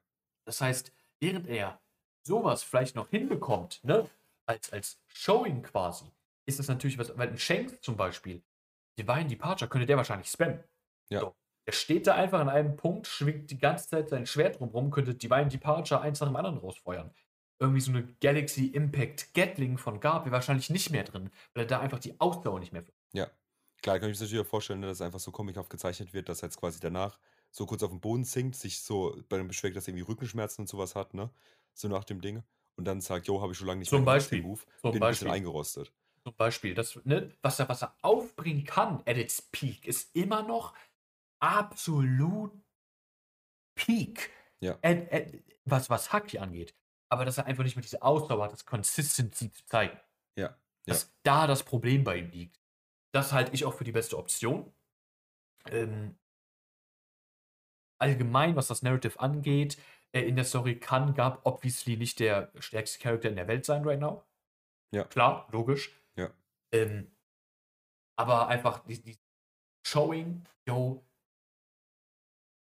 Das 0.46 0.62
heißt, 0.62 0.92
während 1.20 1.48
er 1.48 1.80
sowas 2.24 2.64
vielleicht 2.64 2.96
noch 2.96 3.10
hinbekommt, 3.10 3.84
ne, 3.84 4.10
als, 4.46 4.74
als 4.74 5.00
Showing 5.08 5.62
quasi, 5.62 6.06
ist 6.46 6.60
das 6.60 6.68
natürlich 6.68 6.98
was, 6.98 7.16
weil 7.18 7.30
ein 7.30 7.38
Shanks 7.38 7.80
zum 7.82 7.96
Beispiel, 7.96 8.42
Divine 8.98 9.28
Departure 9.28 9.70
könnte 9.70 9.86
der 9.86 9.98
wahrscheinlich 9.98 10.28
spammen. 10.28 10.64
Ja. 11.10 11.22
So. 11.22 11.36
Er 11.66 11.74
steht 11.74 12.08
da 12.08 12.16
einfach 12.16 12.40
an 12.40 12.50
einem 12.50 12.76
Punkt, 12.76 13.08
schwingt 13.08 13.50
die 13.50 13.58
ganze 13.58 13.88
Zeit 13.88 14.10
sein 14.10 14.26
Schwert 14.26 14.60
drumherum, 14.60 14.92
könnte 14.92 15.16
Divine 15.16 15.48
Departure 15.48 16.02
eins 16.02 16.20
nach 16.20 16.28
dem 16.28 16.36
anderen 16.36 16.58
rausfeuern. 16.58 17.14
Irgendwie 17.60 17.80
so 17.80 17.92
eine 17.92 18.04
Galaxy 18.20 18.68
Impact 18.68 19.34
Gatling 19.34 19.78
von 19.78 20.00
Garb 20.00 20.26
wäre 20.26 20.34
wahrscheinlich 20.34 20.70
nicht 20.70 20.90
mehr 20.90 21.04
drin, 21.04 21.30
weil 21.54 21.64
er 21.64 21.68
da 21.68 21.80
einfach 21.80 22.00
die 22.00 22.20
Ausdauer 22.20 22.60
nicht 22.60 22.74
mehr 22.74 22.84
Ja. 23.14 23.32
Klar, 23.82 24.00
kann 24.00 24.10
ich 24.10 24.20
mir 24.20 24.26
natürlich 24.26 24.46
auch 24.46 24.50
vorstellen, 24.50 24.80
ne, 24.80 24.88
dass 24.88 24.98
es 24.98 25.02
einfach 25.02 25.20
so 25.20 25.32
comichaft 25.32 25.70
gezeichnet 25.70 26.14
wird, 26.14 26.30
dass 26.30 26.42
er 26.42 26.48
jetzt 26.48 26.60
quasi 26.60 26.80
danach 26.80 27.20
so 27.52 27.66
kurz 27.66 27.84
auf 27.84 27.92
den 27.92 28.00
Boden 28.00 28.24
sinkt, 28.24 28.56
sich 28.56 28.82
so 28.82 29.16
bei 29.30 29.38
dem 29.38 29.48
beschwert, 29.48 29.76
dass 29.76 29.88
er 29.88 29.90
irgendwie 29.90 30.10
Rückenschmerzen 30.10 30.64
und 30.64 30.68
sowas 30.68 30.96
hat, 30.96 31.14
ne? 31.14 31.30
So 31.74 31.88
nach 31.88 32.04
dem 32.04 32.22
Ding. 32.22 32.44
Und 32.76 32.86
dann 32.86 33.02
sagt, 33.02 33.28
jo, 33.28 33.42
habe 33.42 33.52
ich 33.52 33.58
schon 33.58 33.68
lange 33.68 33.80
nicht 33.80 33.90
Zum 33.90 34.00
gemacht, 34.00 34.18
Beispiel. 34.18 34.40
den 34.40 34.48
Move. 34.48 34.62
Zum 34.82 34.92
Bin 34.92 34.94
ein 34.94 35.00
Beispiel. 35.00 35.26
bisschen 35.26 35.36
eingerostet. 35.36 35.94
Zum 36.24 36.36
Beispiel, 36.36 36.74
das, 36.74 37.00
ne, 37.04 37.32
was, 37.42 37.60
er, 37.60 37.70
was 37.70 37.84
er 37.84 37.96
aufbringen 38.02 38.64
kann 38.64 39.04
at 39.06 39.18
its 39.18 39.42
peak, 39.42 39.86
ist 39.86 40.16
immer 40.16 40.42
noch 40.42 40.74
absolut 41.40 42.52
peak. 43.76 44.32
Ja. 44.62 44.80
At, 44.82 45.12
at, 45.12 45.34
was, 45.66 45.90
was 45.90 46.14
Haki 46.14 46.40
angeht. 46.40 46.74
Aber 47.10 47.26
dass 47.26 47.38
er 47.38 47.46
einfach 47.46 47.64
nicht 47.64 47.76
mehr 47.76 47.84
diese 47.84 48.02
Ausdauer 48.02 48.46
hat, 48.46 48.54
das 48.54 48.66
Consistency 48.66 49.52
zu 49.52 49.66
zeigen. 49.66 50.00
Ja. 50.38 50.58
Dass 50.86 51.14
da 51.24 51.46
das 51.46 51.64
Problem 51.64 52.04
bei 52.04 52.18
ihm 52.18 52.32
liegt. 52.32 52.63
Das 53.14 53.32
halte 53.32 53.54
ich 53.54 53.66
auch 53.66 53.74
für 53.74 53.84
die 53.84 53.92
beste 53.92 54.18
Option. 54.18 54.74
Ähm, 55.68 56.18
allgemein, 58.00 58.56
was 58.56 58.68
das 58.68 58.82
Narrative 58.82 59.20
angeht, 59.20 59.78
äh, 60.12 60.22
in 60.22 60.36
der 60.36 60.46
Story 60.46 60.80
kann 60.80 61.14
Gab 61.14 61.46
obviously 61.46 61.96
nicht 61.96 62.20
der 62.20 62.52
stärkste 62.60 63.00
Charakter 63.00 63.30
in 63.30 63.36
der 63.36 63.48
Welt 63.48 63.66
sein 63.66 63.86
right 63.86 64.00
now. 64.00 64.24
Ja. 64.92 65.04
Klar, 65.06 65.48
logisch. 65.52 65.96
Ja. 66.16 66.32
Ähm, 66.72 67.16
aber 68.16 68.48
einfach 68.48 68.80
die, 68.86 69.02
die 69.02 69.18
Showing, 69.86 70.46
yo, 70.68 71.06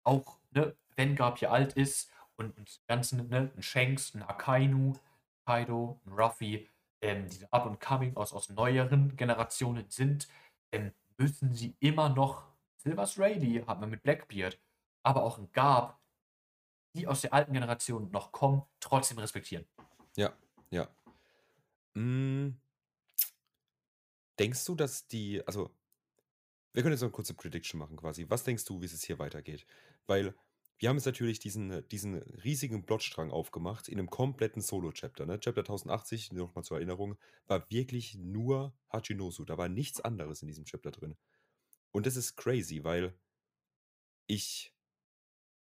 auch, 0.05 0.39
ne, 0.51 0.77
wenn 0.97 1.17
Gab 1.17 1.39
hier 1.39 1.53
alt 1.53 1.75
ist 1.75 2.13
und, 2.37 2.57
und 2.57 2.77
die 2.77 2.87
ganzen, 2.87 3.29
ne, 3.29 3.53
ein 3.57 3.63
Shanks, 3.63 4.15
ein 4.15 4.23
Akainu, 4.23 4.95
Kaido, 5.47 6.01
ein 6.07 6.13
Ruffy, 6.13 6.69
ähm, 7.01 7.29
diese 7.29 7.53
Up 7.53 7.67
and 7.67 7.81
Coming 7.81 8.17
aus, 8.17 8.33
aus 8.33 8.49
neueren 8.49 9.17
Generationen 9.17 9.87
sind, 9.89 10.29
ähm, 10.73 10.93
müssen 11.17 11.55
sie 11.55 11.75
immer 11.81 12.09
noch 12.09 12.49
Silvers 12.79 13.19
Rayleigh 13.19 13.67
hat 13.67 13.81
man 13.81 13.91
mit 13.91 14.03
Blackbeard, 14.03 14.59
aber 15.03 15.23
auch 15.23 15.39
ein 15.39 15.51
Gab, 15.53 16.01
die 16.95 17.07
aus 17.07 17.21
der 17.21 17.35
alten 17.35 17.53
Generation 17.53 18.11
noch 18.11 18.33
kommen, 18.33 18.63
trotzdem 18.81 19.19
respektieren. 19.19 19.67
Ja, 20.17 20.33
ja. 20.71 20.89
Mm, 21.95 22.51
denkst 24.39 24.65
du, 24.65 24.75
dass 24.75 25.07
die, 25.07 25.47
also, 25.47 25.71
wir 26.73 26.83
können 26.83 26.93
jetzt 26.93 27.01
noch 27.01 27.09
eine 27.09 27.13
kurze 27.13 27.35
Prediction 27.35 27.79
machen 27.79 27.97
quasi. 27.97 28.27
Was 28.29 28.45
denkst 28.45 28.65
du, 28.65 28.81
wie 28.81 28.87
es 28.87 29.03
hier 29.03 29.19
weitergeht? 29.19 29.67
Weil 30.07 30.35
wir 30.79 30.89
haben 30.89 30.97
jetzt 30.97 31.07
natürlich 31.07 31.41
diesen, 31.41 31.87
diesen 31.89 32.15
riesigen 32.45 32.85
Plotstrang 32.85 33.31
aufgemacht 33.31 33.89
in 33.89 33.99
einem 33.99 34.11
kompletten 34.11 34.63
Solo-Chapter. 34.63 35.27
Ne? 35.27 35.41
Chapter 35.41 35.63
1080, 35.63 36.33
nochmal 36.33 36.65
zur 36.65 36.77
Erinnerung, 36.77 37.17
war 37.49 37.69
wirklich 37.69 38.15
nur 38.15 38.73
Hachinosu. 38.89 39.45
Da 39.45 39.59
war 39.59 39.69
nichts 39.69 40.01
anderes 40.01 40.41
in 40.43 40.49
diesem 40.49 40.65
Chapter 40.65 40.93
drin. 40.93 41.17
Und 41.91 42.07
das 42.07 42.15
ist 42.15 42.37
crazy, 42.37 42.85
weil 42.85 43.13
ich, 44.29 44.73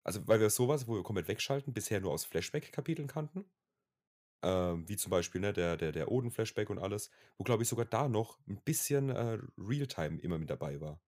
also 0.04 0.28
weil 0.28 0.40
wir 0.40 0.50
sowas, 0.50 0.88
wo 0.88 0.96
wir 0.96 1.04
komplett 1.04 1.28
wegschalten, 1.28 1.74
bisher 1.74 2.02
nur 2.02 2.12
aus 2.12 2.26
Flashback-Kapiteln 2.26 3.08
kannten. 3.08 3.46
Ähm, 4.42 4.90
wie 4.90 4.98
zum 4.98 5.12
Beispiel 5.12 5.42
ne, 5.42 5.54
der, 5.54 5.78
der, 5.78 5.92
der 5.92 6.12
Oden-Flashback 6.12 6.70
und 6.72 6.80
alles, 6.80 7.12
wo 7.38 7.44
glaube 7.44 7.64
ich 7.64 7.70
sogar 7.70 7.86
da 7.86 8.08
noch 8.08 8.40
ein 8.48 8.62
bisschen 8.64 9.10
äh, 9.10 9.38
Realtime 9.58 10.20
immer 10.20 10.40
mit 10.40 10.50
dabei 10.50 10.82
war. 10.82 11.00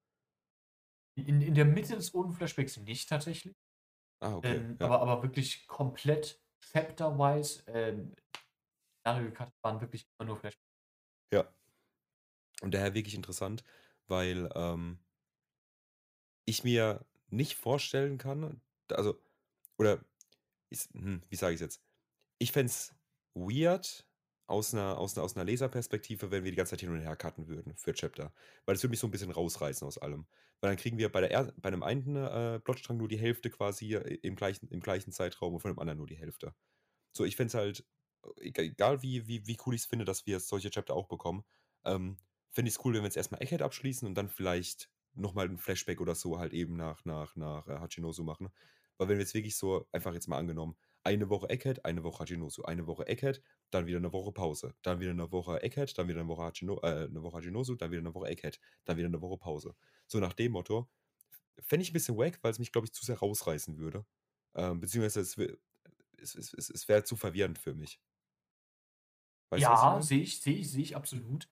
In, 1.16 1.42
in 1.42 1.56
der 1.56 1.66
Mitte 1.66 1.96
des 1.96 2.14
Oden-Flashbacks 2.14 2.78
nicht 2.78 3.10
tatsächlich. 3.10 3.56
Ah, 4.20 4.36
okay. 4.36 4.58
Ähm, 4.58 4.78
ja. 4.80 4.86
aber, 4.86 5.02
aber 5.02 5.24
wirklich 5.24 5.68
komplett 5.68 6.42
chapter-wise. 6.60 7.64
Ähm, 7.68 8.14
Szenario 9.02 9.32
waren 9.62 9.82
wirklich 9.82 10.08
immer 10.18 10.28
nur 10.28 10.38
Flashbacks. 10.38 10.66
Ja. 11.32 11.48
Und 12.62 12.74
daher 12.74 12.94
wirklich 12.94 13.16
interessant, 13.16 13.64
weil 14.08 14.50
ähm, 14.56 15.00
ich 16.46 16.64
mir 16.64 17.06
nicht 17.30 17.56
vorstellen 17.56 18.18
kann, 18.18 18.62
also, 18.90 19.22
oder, 19.78 20.04
ist, 20.70 20.94
hm, 20.94 21.22
wie 21.30 21.36
sage 21.36 21.54
ich 21.54 21.58
es 21.58 21.62
jetzt? 21.62 21.84
Ich 22.40 22.52
fände 22.52 22.72
es 22.72 22.96
weird 23.34 24.07
aus 24.48 24.74
einer, 24.74 24.98
aus, 24.98 25.16
einer, 25.16 25.26
aus 25.26 25.36
einer 25.36 25.46
Leserperspektive, 25.46 26.32
wenn 26.32 26.44
wir 26.44 26.52
die 26.52 26.58
ganze 26.58 26.72
Zeit 26.72 26.82
hin 26.82 26.90
und 26.90 27.02
her 27.02 27.16
cutten 27.16 27.48
würden 27.48 27.76
für 27.76 27.94
Chapter. 27.94 28.34
Weil 28.66 28.76
das 28.76 28.84
würde 28.84 28.92
mich 28.92 29.00
so 29.00 29.08
ein 29.08 29.12
bisschen 29.12 29.32
rausreißen 29.32 29.88
aus 29.88 29.98
allem. 29.98 30.26
Weil 30.62 30.72
dann 30.72 30.78
kriegen 30.78 30.98
wir 30.98 31.12
bei, 31.12 31.22
der 31.22 31.32
er 31.32 31.54
bei 31.58 31.68
einem 31.68 31.84
einen 31.84 32.16
äh, 32.16 32.60
Plotstrang 32.60 32.98
nur 32.98 33.08
die 33.08 33.20
Hälfte 33.20 33.50
quasi 33.50 33.94
im 33.96 34.36
gleichen, 34.36 34.68
im 34.70 34.80
gleichen 34.80 35.12
Zeitraum 35.12 35.54
und 35.54 35.60
von 35.60 35.72
dem 35.72 35.80
anderen 35.80 35.98
nur 35.98 36.08
die 36.08 36.18
Hälfte. 36.18 36.56
So, 37.12 37.26
ich 37.26 37.36
fände 37.36 37.50
es 37.50 37.54
halt, 37.54 37.86
egal 38.38 39.02
wie, 39.02 39.28
wie, 39.28 39.46
wie 39.48 39.58
cool 39.66 39.76
ich 39.76 39.82
es 39.82 39.88
finde, 39.88 40.06
dass 40.06 40.26
wir 40.26 40.40
solche 40.40 40.70
Chapter 40.70 40.96
auch 40.96 41.08
bekommen, 41.08 41.44
ähm, 41.86 42.18
finde 42.52 42.70
ich 42.70 42.76
es 42.76 42.86
cool, 42.86 42.94
wenn 42.94 43.02
wir 43.02 43.08
jetzt 43.08 43.18
erstmal 43.18 43.42
Egghead 43.42 43.62
abschließen 43.62 44.08
und 44.08 44.16
dann 44.16 44.30
vielleicht 44.30 44.90
nochmal 45.14 45.50
ein 45.50 45.58
Flashback 45.58 46.02
oder 46.02 46.16
so 46.16 46.40
halt 46.40 46.54
eben 46.54 46.76
nach, 46.76 47.06
nach, 47.06 47.36
nach 47.36 47.68
äh, 47.68 47.80
Hachinosu 47.80 48.24
machen. 48.24 48.50
Weil 48.98 49.10
wenn 49.10 49.18
wir 49.18 49.24
jetzt 49.24 49.34
wirklich 49.34 49.56
so, 49.56 49.88
einfach 49.92 50.14
jetzt 50.14 50.28
mal 50.28 50.38
angenommen, 50.38 50.78
eine 51.04 51.30
Woche 51.30 51.50
Egghead, 51.50 51.86
eine 51.86 52.04
Woche 52.04 52.20
Hachinosu, 52.20 52.64
eine 52.64 52.88
Woche 52.88 53.08
Egghead, 53.08 53.42
dann 53.70 53.86
wieder 53.86 53.98
eine 53.98 54.14
Woche 54.14 54.32
Pause, 54.32 54.76
dann 54.82 55.00
wieder 55.00 55.12
eine 55.12 55.32
Woche 55.32 55.62
Egghead, 55.62 55.98
dann 55.98 56.08
wieder 56.08 56.20
eine 56.20 56.30
Woche, 56.30 56.44
Hachino, 56.44 56.80
äh, 56.84 57.06
eine 57.06 57.22
Woche 57.22 57.38
Hachinosu, 57.38 57.76
dann 57.76 57.92
wieder 57.92 58.00
eine 58.00 58.14
Woche 58.14 58.28
Egghead, 58.30 58.60
dann 58.86 58.98
wieder 58.98 59.08
eine 59.08 59.22
Woche 59.22 59.38
Pause. 59.38 59.76
So 60.08 60.20
nach 60.20 60.34
dem 60.34 60.54
Motto, 60.54 60.90
fände 61.60 61.84
ich 61.84 61.92
ein 61.92 61.94
bisschen 61.94 62.18
wack, 62.18 62.40
weil 62.42 62.52
es 62.52 62.60
mich, 62.60 62.72
glaube 62.72 62.86
ich, 62.86 62.94
zu 62.94 63.06
sehr 63.06 63.18
rausreißen 63.20 63.78
würde. 63.78 64.06
Ähm, 64.56 64.80
beziehungsweise 64.80 65.22
es, 65.22 65.38
es, 66.18 66.36
es, 66.36 66.54
es, 66.54 66.70
es 66.70 66.88
wäre 66.88 67.04
zu 67.04 67.16
verwirrend 67.16 67.60
für 67.60 67.74
mich. 67.74 68.00
Weißt 69.50 69.64
ja, 69.64 70.02
sehe 70.02 70.22
ich, 70.22 70.42
sehe 70.42 70.56
ich, 70.56 70.72
sehe 70.72 70.84
ich 70.84 70.96
absolut. 70.96 71.50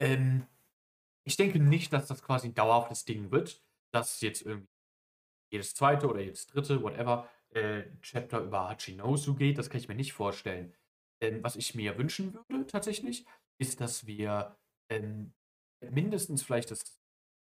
Ähm, 0.00 0.46
ich 1.24 1.36
denke 1.36 1.60
nicht, 1.60 1.92
dass 1.92 2.06
das 2.08 2.22
quasi 2.22 2.48
ein 2.48 2.54
dauerhaftes 2.54 3.04
Ding 3.04 3.30
wird, 3.30 3.62
dass 3.92 4.20
jetzt 4.20 4.42
irgendwie 4.42 4.68
jedes 5.50 5.74
zweite 5.74 6.08
oder 6.08 6.20
jedes 6.20 6.46
dritte, 6.46 6.82
whatever, 6.82 7.28
äh, 7.50 7.84
Chapter 8.00 8.40
über 8.40 8.68
Hachinosu 8.68 9.34
geht. 9.34 9.58
Das 9.58 9.68
kann 9.68 9.80
ich 9.80 9.88
mir 9.88 9.94
nicht 9.94 10.12
vorstellen. 10.12 10.74
Ähm, 11.20 11.42
was 11.42 11.56
ich 11.56 11.74
mir 11.74 11.98
wünschen 11.98 12.34
würde 12.34 12.66
tatsächlich, 12.66 13.26
ist, 13.58 13.80
dass 13.80 14.06
wir 14.06 14.56
ähm, 14.88 15.32
mindestens 15.80 16.42
vielleicht 16.42 16.70
das 16.70 17.00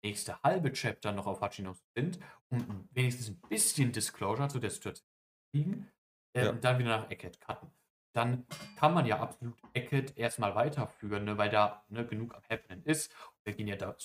nächste 0.03 0.41
halbe 0.41 0.71
Chapter 0.71 1.11
noch 1.11 1.27
auf 1.27 1.41
Hachinosu 1.41 1.81
sind, 1.95 2.19
um 2.49 2.87
wenigstens 2.91 3.29
ein 3.29 3.41
bisschen 3.49 3.91
Disclosure 3.91 4.47
zu 4.47 4.59
der 4.59 4.69
Situation 4.69 5.05
zu 5.05 5.51
kriegen 5.51 5.91
äh, 6.33 6.45
ja. 6.45 6.49
und 6.51 6.63
dann 6.63 6.79
wieder 6.79 6.97
nach 6.97 7.09
Eckhead 7.09 7.39
cutten. 7.41 7.69
Dann 8.13 8.47
kann 8.77 8.93
man 8.93 9.05
ja 9.05 9.19
absolut 9.19 9.57
Eckhead 9.73 10.17
erstmal 10.17 10.55
weiterführen, 10.55 11.25
ne, 11.25 11.37
weil 11.37 11.49
da 11.49 11.85
ne, 11.89 12.05
genug 12.05 12.33
am 12.35 12.41
Happening 12.49 12.83
ist. 12.83 13.13
Wir 13.43 13.53
gehen 13.53 13.67
ja 13.67 13.75
da 13.75 13.95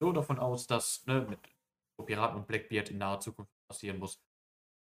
so 0.00 0.12
davon 0.12 0.38
aus, 0.38 0.66
dass 0.66 1.06
ne, 1.06 1.26
mit 1.28 1.38
Piraten 2.06 2.38
und 2.38 2.46
Blackbeard 2.46 2.90
in 2.90 2.98
naher 2.98 3.20
Zukunft 3.20 3.52
passieren 3.68 3.98
muss. 3.98 4.20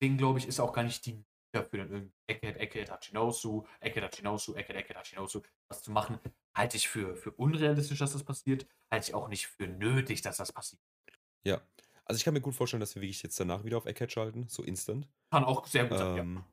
Deswegen 0.00 0.16
glaube 0.16 0.38
ich, 0.38 0.48
ist 0.48 0.58
auch 0.58 0.72
gar 0.72 0.82
nicht 0.82 1.04
die 1.06 1.22
dafür 1.52 1.80
dann 1.80 1.90
irgendwie 1.90 2.14
Eckhead, 2.26 2.56
Eckhead, 2.56 2.90
Hachinosu, 2.90 3.66
Eckhead, 3.80 4.04
Hachinosu, 4.04 4.54
Eckhead, 4.54 4.76
Eckhead, 4.76 4.96
Hachinosu, 4.96 5.42
was 5.68 5.82
zu 5.82 5.90
machen, 5.90 6.18
halte 6.54 6.76
ich 6.76 6.88
für, 6.88 7.16
für 7.16 7.30
unrealistisch, 7.32 7.98
dass 7.98 8.12
das 8.12 8.24
passiert, 8.24 8.66
halte 8.90 9.08
ich 9.08 9.14
auch 9.14 9.28
nicht 9.28 9.46
für 9.46 9.66
nötig, 9.66 10.22
dass 10.22 10.38
das 10.38 10.52
passiert. 10.52 10.82
Ja, 11.44 11.60
also 12.04 12.18
ich 12.18 12.24
kann 12.24 12.34
mir 12.34 12.40
gut 12.40 12.54
vorstellen, 12.54 12.80
dass 12.80 12.94
wir 12.94 13.02
wirklich 13.02 13.22
jetzt 13.22 13.38
danach 13.38 13.64
wieder 13.64 13.76
auf 13.76 13.86
Eckhead 13.86 14.12
schalten, 14.12 14.48
so 14.48 14.62
instant. 14.62 15.08
Kann 15.30 15.44
auch 15.44 15.66
sehr 15.66 15.86
gut 15.86 15.98
sein, 15.98 16.18
ähm, 16.18 16.36
ja. 16.36 16.44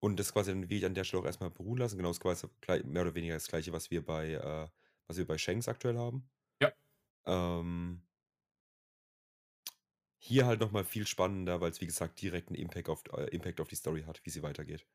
Und 0.00 0.20
das 0.20 0.32
quasi 0.32 0.50
dann 0.50 0.62
wirklich 0.62 0.84
an 0.84 0.94
der 0.94 1.04
Stelle 1.04 1.22
auch 1.22 1.26
erstmal 1.26 1.50
beruhen 1.50 1.78
lassen, 1.78 1.96
genau 1.96 2.10
das 2.10 2.20
quasi 2.20 2.46
mehr 2.84 3.02
oder 3.02 3.14
weniger 3.14 3.34
das 3.34 3.48
gleiche, 3.48 3.72
was 3.72 3.90
wir 3.90 4.04
bei, 4.04 4.32
äh, 4.32 4.68
was 5.06 5.16
wir 5.16 5.26
bei 5.26 5.38
Shanks 5.38 5.68
aktuell 5.68 5.96
haben. 5.96 6.28
Ja. 6.60 6.72
Ähm, 7.26 8.02
hier 10.24 10.46
halt 10.46 10.60
nochmal 10.60 10.84
viel 10.84 11.06
spannender, 11.06 11.60
weil 11.60 11.70
es 11.70 11.80
wie 11.82 11.86
gesagt 11.86 12.20
direkt 12.22 12.48
einen 12.48 12.56
Impact 12.56 12.88
auf, 12.88 13.02
äh, 13.12 13.28
Impact 13.28 13.60
auf 13.60 13.68
die 13.68 13.76
Story 13.76 14.04
hat, 14.04 14.24
wie 14.24 14.30
sie 14.30 14.42
weitergeht. 14.42 14.86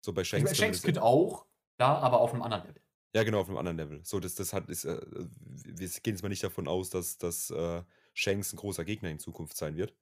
So 0.00 0.12
bei 0.12 0.24
Shanks. 0.24 0.50
Bei 0.50 0.54
Shanks 0.54 0.82
Kid 0.82 0.98
auch, 0.98 1.46
da, 1.76 1.98
aber 1.98 2.20
auf 2.20 2.32
einem 2.32 2.42
anderen 2.42 2.66
Level. 2.66 2.82
Ja, 3.14 3.22
genau, 3.22 3.40
auf 3.40 3.48
einem 3.48 3.58
anderen 3.58 3.76
Level. 3.76 4.04
So, 4.04 4.18
das, 4.18 4.34
das 4.34 4.52
hat, 4.52 4.68
ist, 4.68 4.84
äh, 4.84 5.00
wir 5.06 5.88
gehen 5.88 6.14
jetzt 6.14 6.22
mal 6.22 6.28
nicht 6.28 6.42
davon 6.42 6.66
aus, 6.66 6.90
dass, 6.90 7.18
dass 7.18 7.50
äh, 7.50 7.84
Shanks 8.14 8.52
ein 8.52 8.56
großer 8.56 8.84
Gegner 8.84 9.10
in 9.10 9.20
Zukunft 9.20 9.56
sein 9.56 9.76
wird. 9.76 9.94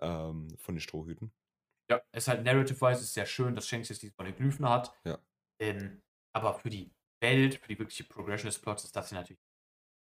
Ähm, 0.00 0.48
von 0.56 0.76
den 0.76 0.80
Strohhüten. 0.80 1.32
Ja, 1.90 2.00
es 2.12 2.24
ist 2.24 2.28
halt 2.28 2.44
narrative-wise 2.44 3.02
ist 3.02 3.12
sehr 3.12 3.26
schön, 3.26 3.54
dass 3.54 3.66
Shanks 3.66 3.88
jetzt 3.88 4.02
diese 4.02 4.14
Polyglyphen 4.14 4.66
hat. 4.66 4.94
Ja. 5.04 5.18
Ähm, 5.58 6.00
aber 6.32 6.54
für 6.54 6.70
die 6.70 6.90
Welt, 7.20 7.56
für 7.56 7.68
die 7.68 7.78
wirkliche 7.78 8.04
Progression 8.04 8.46
des 8.46 8.58
Plots 8.58 8.84
ist 8.84 8.96
das 8.96 9.10
hier 9.10 9.18
natürlich. 9.18 9.42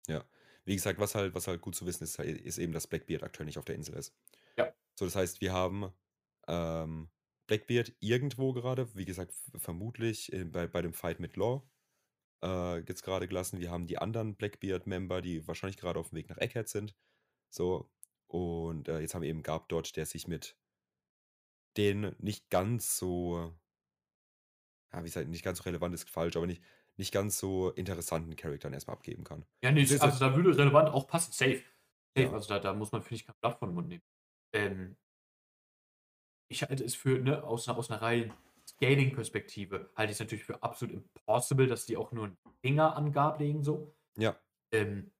Ja. 0.09 0.25
Wie 0.69 0.75
gesagt, 0.75 1.01
was 1.01 1.15
halt, 1.15 1.35
was 1.35 1.47
halt 1.47 1.63
gut 1.63 1.75
zu 1.75 1.87
wissen 1.87 2.05
ist, 2.05 2.19
ist 2.19 2.59
eben, 2.59 2.75
dass 2.75 2.87
Blackbeard 2.87 3.23
aktuell 3.23 3.47
nicht 3.47 3.57
auf 3.57 3.65
der 3.65 3.75
Insel 3.75 3.95
ist. 3.95 4.15
Ja. 4.59 4.71
So, 4.95 5.07
das 5.07 5.17
heißt, 5.17 5.41
wir 5.41 5.55
haben 5.55 5.91
ähm, 6.47 7.09
Blackbeard 7.47 7.95
irgendwo 8.01 8.53
gerade, 8.53 8.95
wie 8.95 9.07
gesagt, 9.07 9.33
vermutlich 9.57 10.31
in, 10.31 10.53
bei, 10.53 10.67
bei 10.67 10.83
dem 10.83 10.93
Fight 10.93 11.21
mit 11.21 11.37
Law 11.37 11.67
äh, 12.43 12.81
jetzt 12.81 13.03
gerade 13.03 13.27
gelassen. 13.27 13.61
Wir 13.61 13.71
haben 13.71 13.87
die 13.87 13.97
anderen 13.97 14.35
Blackbeard-Member, 14.37 15.23
die 15.23 15.49
wahrscheinlich 15.49 15.79
gerade 15.79 15.99
auf 15.99 16.11
dem 16.11 16.17
Weg 16.17 16.29
nach 16.29 16.37
Egghead 16.37 16.69
sind. 16.69 16.95
So, 17.49 17.91
und 18.27 18.89
äh, 18.89 19.01
jetzt 19.01 19.15
haben 19.15 19.23
wir 19.23 19.31
eben 19.31 19.43
Garb 19.43 19.71
dort, 19.71 19.97
der 19.97 20.05
sich 20.05 20.29
mit 20.29 20.55
den 21.79 22.15
nicht 22.19 22.51
ganz 22.51 22.99
so, 22.99 23.55
ja, 24.93 25.01
wie 25.01 25.07
gesagt, 25.07 25.29
nicht 25.29 25.45
ganz 25.45 25.59
so 25.59 25.65
relevant 25.65 25.95
ist 25.95 26.11
falsch, 26.11 26.37
aber 26.37 26.47
nicht, 26.47 26.63
nicht 26.99 27.13
ganz 27.13 27.39
so 27.39 27.71
interessanten 27.71 28.37
Charakteren 28.37 28.75
erstmal 28.75 28.97
abgeben 28.97 29.25
kann. 29.25 29.45
Ja, 29.63 29.71
nee, 29.71 29.83
also 29.83 30.19
da 30.19 30.35
würde 30.35 30.57
relevant 30.57 30.91
auch 30.91 31.07
passen, 31.07 31.33
safe. 31.33 31.63
safe. 32.17 32.29
Ja. 32.29 32.33
Also 32.33 32.49
da, 32.49 32.59
da 32.59 32.75
muss 32.75 32.93
man, 32.93 33.03
finde 33.03 33.15
ich, 33.17 33.27
kein 33.27 33.37
Blatt 33.41 33.59
von 33.59 33.71
den 33.71 33.75
Mund 33.75 33.89
nehmen. 33.89 34.03
Ähm, 34.53 34.97
ich 36.51 36.63
halte 36.63 36.85
es 36.85 36.95
für, 36.95 37.19
ne, 37.21 37.45
aus 37.45 37.69
einer, 37.69 37.79
aus 37.79 37.91
einer 37.91 38.03
reinen 38.03 38.33
Scaling-Perspektive, 38.69 39.91
halte 39.95 40.11
ich 40.11 40.17
es 40.17 40.21
natürlich 40.21 40.45
für 40.45 40.63
absolut 40.63 40.95
impossible, 40.95 41.67
dass 41.67 41.87
die 41.87 41.97
auch 41.97 42.13
nur 42.13 42.25
einen 42.27 42.39
Finger 42.61 42.97
an 42.97 43.13
Gab 43.13 43.39
legen, 43.39 43.63
so. 43.63 43.95
Ja. 44.17 44.39
Ähm, 44.73 45.13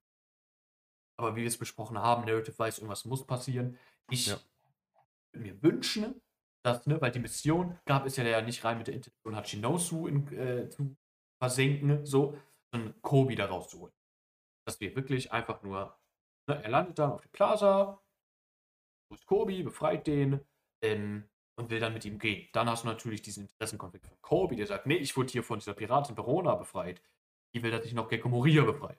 aber 1.17 1.35
wie 1.35 1.41
wir 1.41 1.47
es 1.47 1.57
besprochen 1.57 1.97
haben, 1.97 2.25
Narrative-wise, 2.25 2.79
irgendwas 2.81 3.05
muss 3.05 3.25
passieren. 3.25 3.77
Ich 4.09 4.27
ja. 4.27 4.39
würde 5.33 5.45
mir 5.45 5.63
wünschen, 5.63 6.21
dass, 6.63 6.85
ne, 6.87 6.99
weil 6.99 7.11
die 7.11 7.19
Mission 7.19 7.77
gab 7.85 8.05
es 8.05 8.17
ja, 8.17 8.23
ja 8.23 8.41
nicht 8.41 8.63
rein 8.63 8.77
mit 8.77 8.87
der 8.87 8.95
Intention, 8.95 9.35
Hachinosu 9.35 10.07
in, 10.07 10.27
äh, 10.33 10.69
zu 10.69 10.95
versenken, 11.39 12.05
so, 12.05 12.37
sondern 12.71 13.01
Kobi 13.01 13.35
da 13.35 13.45
rauszuholen. 13.45 13.93
Dass 14.65 14.79
wir 14.79 14.95
wirklich 14.95 15.31
einfach 15.31 15.63
nur, 15.63 15.97
ne, 16.47 16.63
er 16.63 16.69
landet 16.69 16.99
dann 16.99 17.11
auf 17.11 17.21
der 17.21 17.29
Plaza, 17.29 18.01
ist 19.13 19.25
Kobi, 19.25 19.63
befreit 19.63 20.05
den, 20.05 20.45
ähm, 20.83 21.27
und 21.59 21.69
will 21.69 21.79
dann 21.79 21.93
mit 21.93 22.05
ihm 22.05 22.19
gehen. 22.19 22.47
Dann 22.53 22.69
hast 22.69 22.83
du 22.83 22.87
natürlich 22.87 23.21
diesen 23.21 23.43
Interessenkonflikt 23.43 24.05
von 24.05 24.21
Kobe, 24.21 24.55
der 24.55 24.65
sagt, 24.65 24.85
nee, 24.85 24.95
ich 24.95 25.15
wurde 25.17 25.29
hier 25.29 25.43
von 25.43 25.59
dieser 25.59 25.73
Piratin 25.73 26.15
Verona 26.15 26.55
befreit. 26.55 27.01
Die 27.53 27.61
will, 27.63 27.71
dass 27.71 27.85
ich 27.85 27.93
noch 27.93 28.07
Gecko 28.07 28.29
Moria 28.29 28.63
befreie. 28.63 28.97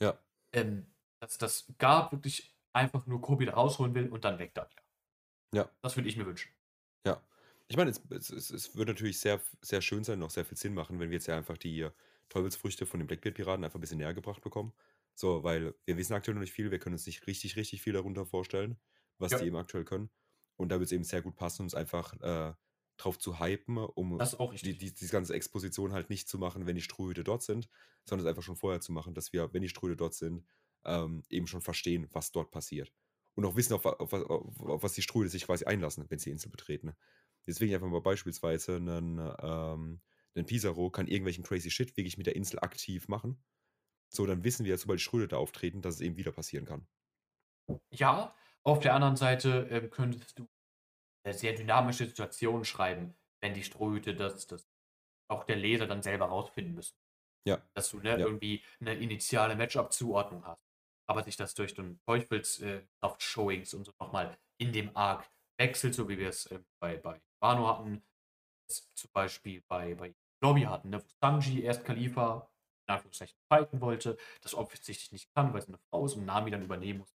Ja. 0.00 0.18
Ähm, 0.54 0.86
dass 1.20 1.36
das 1.36 1.70
gab 1.78 2.12
wirklich 2.12 2.56
einfach 2.72 3.06
nur 3.06 3.20
Kobe 3.20 3.44
da 3.44 3.54
rausholen 3.54 3.94
will 3.94 4.08
und 4.08 4.24
dann 4.24 4.38
weg 4.38 4.54
da 4.54 4.68
wieder. 4.70 4.82
Ja. 5.52 5.70
Das 5.82 5.96
würde 5.96 6.08
ich 6.08 6.16
mir 6.16 6.24
wünschen. 6.24 6.50
Ja. 7.04 7.20
Ich 7.68 7.76
meine, 7.76 7.90
es, 7.90 8.30
es, 8.30 8.50
es, 8.50 8.76
würde 8.76 8.92
natürlich 8.92 9.20
sehr, 9.20 9.40
sehr 9.60 9.82
schön 9.82 10.02
sein, 10.02 10.18
noch 10.18 10.30
sehr 10.30 10.44
viel 10.44 10.56
Sinn 10.56 10.74
machen, 10.74 10.98
wenn 10.98 11.10
wir 11.10 11.16
jetzt 11.16 11.26
ja 11.26 11.36
einfach 11.36 11.58
die 11.58 11.80
äh, 11.82 11.90
Teufelsfrüchte 12.30 12.86
von 12.86 13.00
den 13.00 13.06
Blackbeard-Piraten 13.06 13.62
einfach 13.62 13.78
ein 13.78 13.80
bisschen 13.80 13.98
näher 13.98 14.14
gebracht 14.14 14.42
bekommen. 14.42 14.72
So, 15.14 15.42
weil 15.42 15.74
wir 15.84 15.96
wissen 15.96 16.14
aktuell 16.14 16.34
noch 16.34 16.40
nicht 16.40 16.52
viel, 16.52 16.70
wir 16.70 16.78
können 16.78 16.94
uns 16.94 17.06
nicht 17.06 17.26
richtig, 17.26 17.56
richtig 17.56 17.82
viel 17.82 17.92
darunter 17.92 18.24
vorstellen, 18.24 18.78
was 19.18 19.32
Ja. 19.32 19.38
die 19.38 19.46
eben 19.46 19.56
aktuell 19.56 19.84
können. 19.84 20.10
Und 20.56 20.70
da 20.70 20.78
wird 20.78 20.86
es 20.86 20.92
eben 20.92 21.04
sehr 21.04 21.22
gut 21.22 21.36
passen, 21.36 21.62
uns 21.62 21.74
einfach 21.74 22.18
äh, 22.20 22.54
drauf 22.96 23.18
zu 23.18 23.38
hypen, 23.38 23.78
um 23.78 24.20
auch 24.20 24.54
die, 24.54 24.76
die, 24.76 24.94
diese 24.94 25.12
ganze 25.12 25.34
Exposition 25.34 25.92
halt 25.92 26.10
nicht 26.10 26.28
zu 26.28 26.38
machen, 26.38 26.66
wenn 26.66 26.74
die 26.74 26.82
Strohhüte 26.82 27.24
dort 27.24 27.42
sind, 27.42 27.68
sondern 28.04 28.26
es 28.26 28.30
einfach 28.30 28.42
schon 28.42 28.56
vorher 28.56 28.80
zu 28.80 28.92
machen, 28.92 29.14
dass 29.14 29.32
wir, 29.32 29.52
wenn 29.52 29.62
die 29.62 29.68
Strohhüte 29.68 29.96
dort 29.96 30.14
sind, 30.14 30.44
ähm, 30.84 31.22
eben 31.28 31.46
schon 31.46 31.60
verstehen, 31.60 32.08
was 32.12 32.32
dort 32.32 32.50
passiert. 32.50 32.92
Und 33.34 33.44
auch 33.44 33.56
wissen, 33.56 33.72
auf, 33.74 33.86
auf, 33.86 34.12
auf, 34.12 34.60
auf 34.60 34.82
was 34.82 34.94
die 34.94 35.02
Strudel 35.02 35.30
sich 35.30 35.44
quasi 35.44 35.64
einlassen, 35.64 36.04
wenn 36.08 36.18
sie 36.18 36.30
die 36.30 36.32
Insel 36.32 36.50
betreten. 36.50 36.94
Deswegen 37.48 37.74
einfach 37.74 37.88
mal 37.88 38.02
beispielsweise 38.02 38.76
einen, 38.76 39.18
ähm, 39.18 40.00
einen 40.34 40.46
Pizarro 40.46 40.90
kann 40.90 41.08
irgendwelchen 41.08 41.42
crazy 41.42 41.70
Shit 41.70 41.96
wirklich 41.96 42.18
mit 42.18 42.26
der 42.26 42.36
Insel 42.36 42.58
aktiv 42.60 43.08
machen. 43.08 43.42
So, 44.10 44.26
dann 44.26 44.44
wissen 44.44 44.64
wir, 44.66 44.76
sobald 44.78 45.00
die 45.00 45.04
Strudel 45.04 45.28
da 45.28 45.38
auftreten, 45.38 45.82
dass 45.82 45.96
es 45.96 46.00
eben 46.02 46.16
wieder 46.16 46.32
passieren 46.32 46.66
kann. 46.66 46.86
Ja, 47.90 48.34
auf 48.64 48.80
der 48.80 48.94
anderen 48.94 49.16
Seite 49.16 49.66
ähm, 49.70 49.90
könntest 49.90 50.38
du 50.38 50.48
eine 51.24 51.34
sehr 51.34 51.54
dynamische 51.54 52.06
Situationen 52.06 52.64
schreiben, 52.64 53.14
wenn 53.40 53.54
die 53.54 53.64
Strohhüte 53.64 54.14
das, 54.14 54.46
das 54.46 54.68
auch 55.30 55.44
der 55.44 55.56
Leser 55.56 55.86
dann 55.86 56.02
selber 56.02 56.26
rausfinden 56.26 56.74
müssen. 56.74 56.96
Ja. 57.46 57.62
Dass 57.74 57.90
du 57.90 57.98
ne, 57.98 58.10
Ja. 58.10 58.18
irgendwie 58.18 58.62
eine 58.80 58.94
initiale 58.94 59.56
Matchup-Zuordnung 59.56 60.46
hast. 60.46 60.66
Aber 61.06 61.22
sich 61.22 61.36
das 61.36 61.54
durch 61.54 61.74
den 61.74 62.00
Teufelskraft-Showings 62.06 63.72
und 63.74 63.86
so 63.86 63.92
nochmal 63.98 64.38
in 64.58 64.72
dem 64.72 64.94
Arc 64.94 65.30
wechselt, 65.58 65.94
so 65.94 66.08
wie 66.08 66.18
wir 66.18 66.28
es 66.28 66.46
äh, 66.46 66.60
bei, 66.80 66.96
bei 66.96 67.20
Wano 67.40 67.68
hatten, 67.68 68.02
zum 68.94 69.10
Beispiel 69.12 69.62
bei, 69.68 69.94
bei 69.94 70.14
Lobby 70.40 70.62
hatten, 70.62 70.90
ne, 70.90 71.02
wo 71.02 71.06
Sanji 71.20 71.62
erst 71.62 71.84
Khalifa 71.84 72.50
in 72.86 72.94
Anführungszeichen 72.94 73.36
fighten 73.48 73.80
wollte, 73.80 74.16
das 74.40 74.54
offensichtlich 74.54 75.12
nicht 75.12 75.34
kann, 75.34 75.52
weil 75.52 75.60
es 75.60 75.68
eine 75.68 75.78
Frau 75.90 76.06
ist 76.06 76.14
und 76.14 76.24
Nami 76.24 76.50
dann 76.50 76.62
übernehmen 76.62 77.00
muss. 77.00 77.14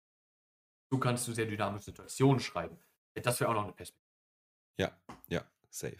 So 0.92 1.00
kannst 1.00 1.28
du 1.28 1.34
sehr 1.34 1.48
dynamische 1.48 1.86
Situationen 1.86 2.40
schreiben. 2.40 2.78
Das 3.16 3.40
wäre 3.40 3.50
auch 3.50 3.56
noch 3.56 3.64
eine 3.64 3.74
Perspektive. 3.74 4.04
Ja, 4.78 4.96
ja, 5.28 5.44
safe. 5.70 6.00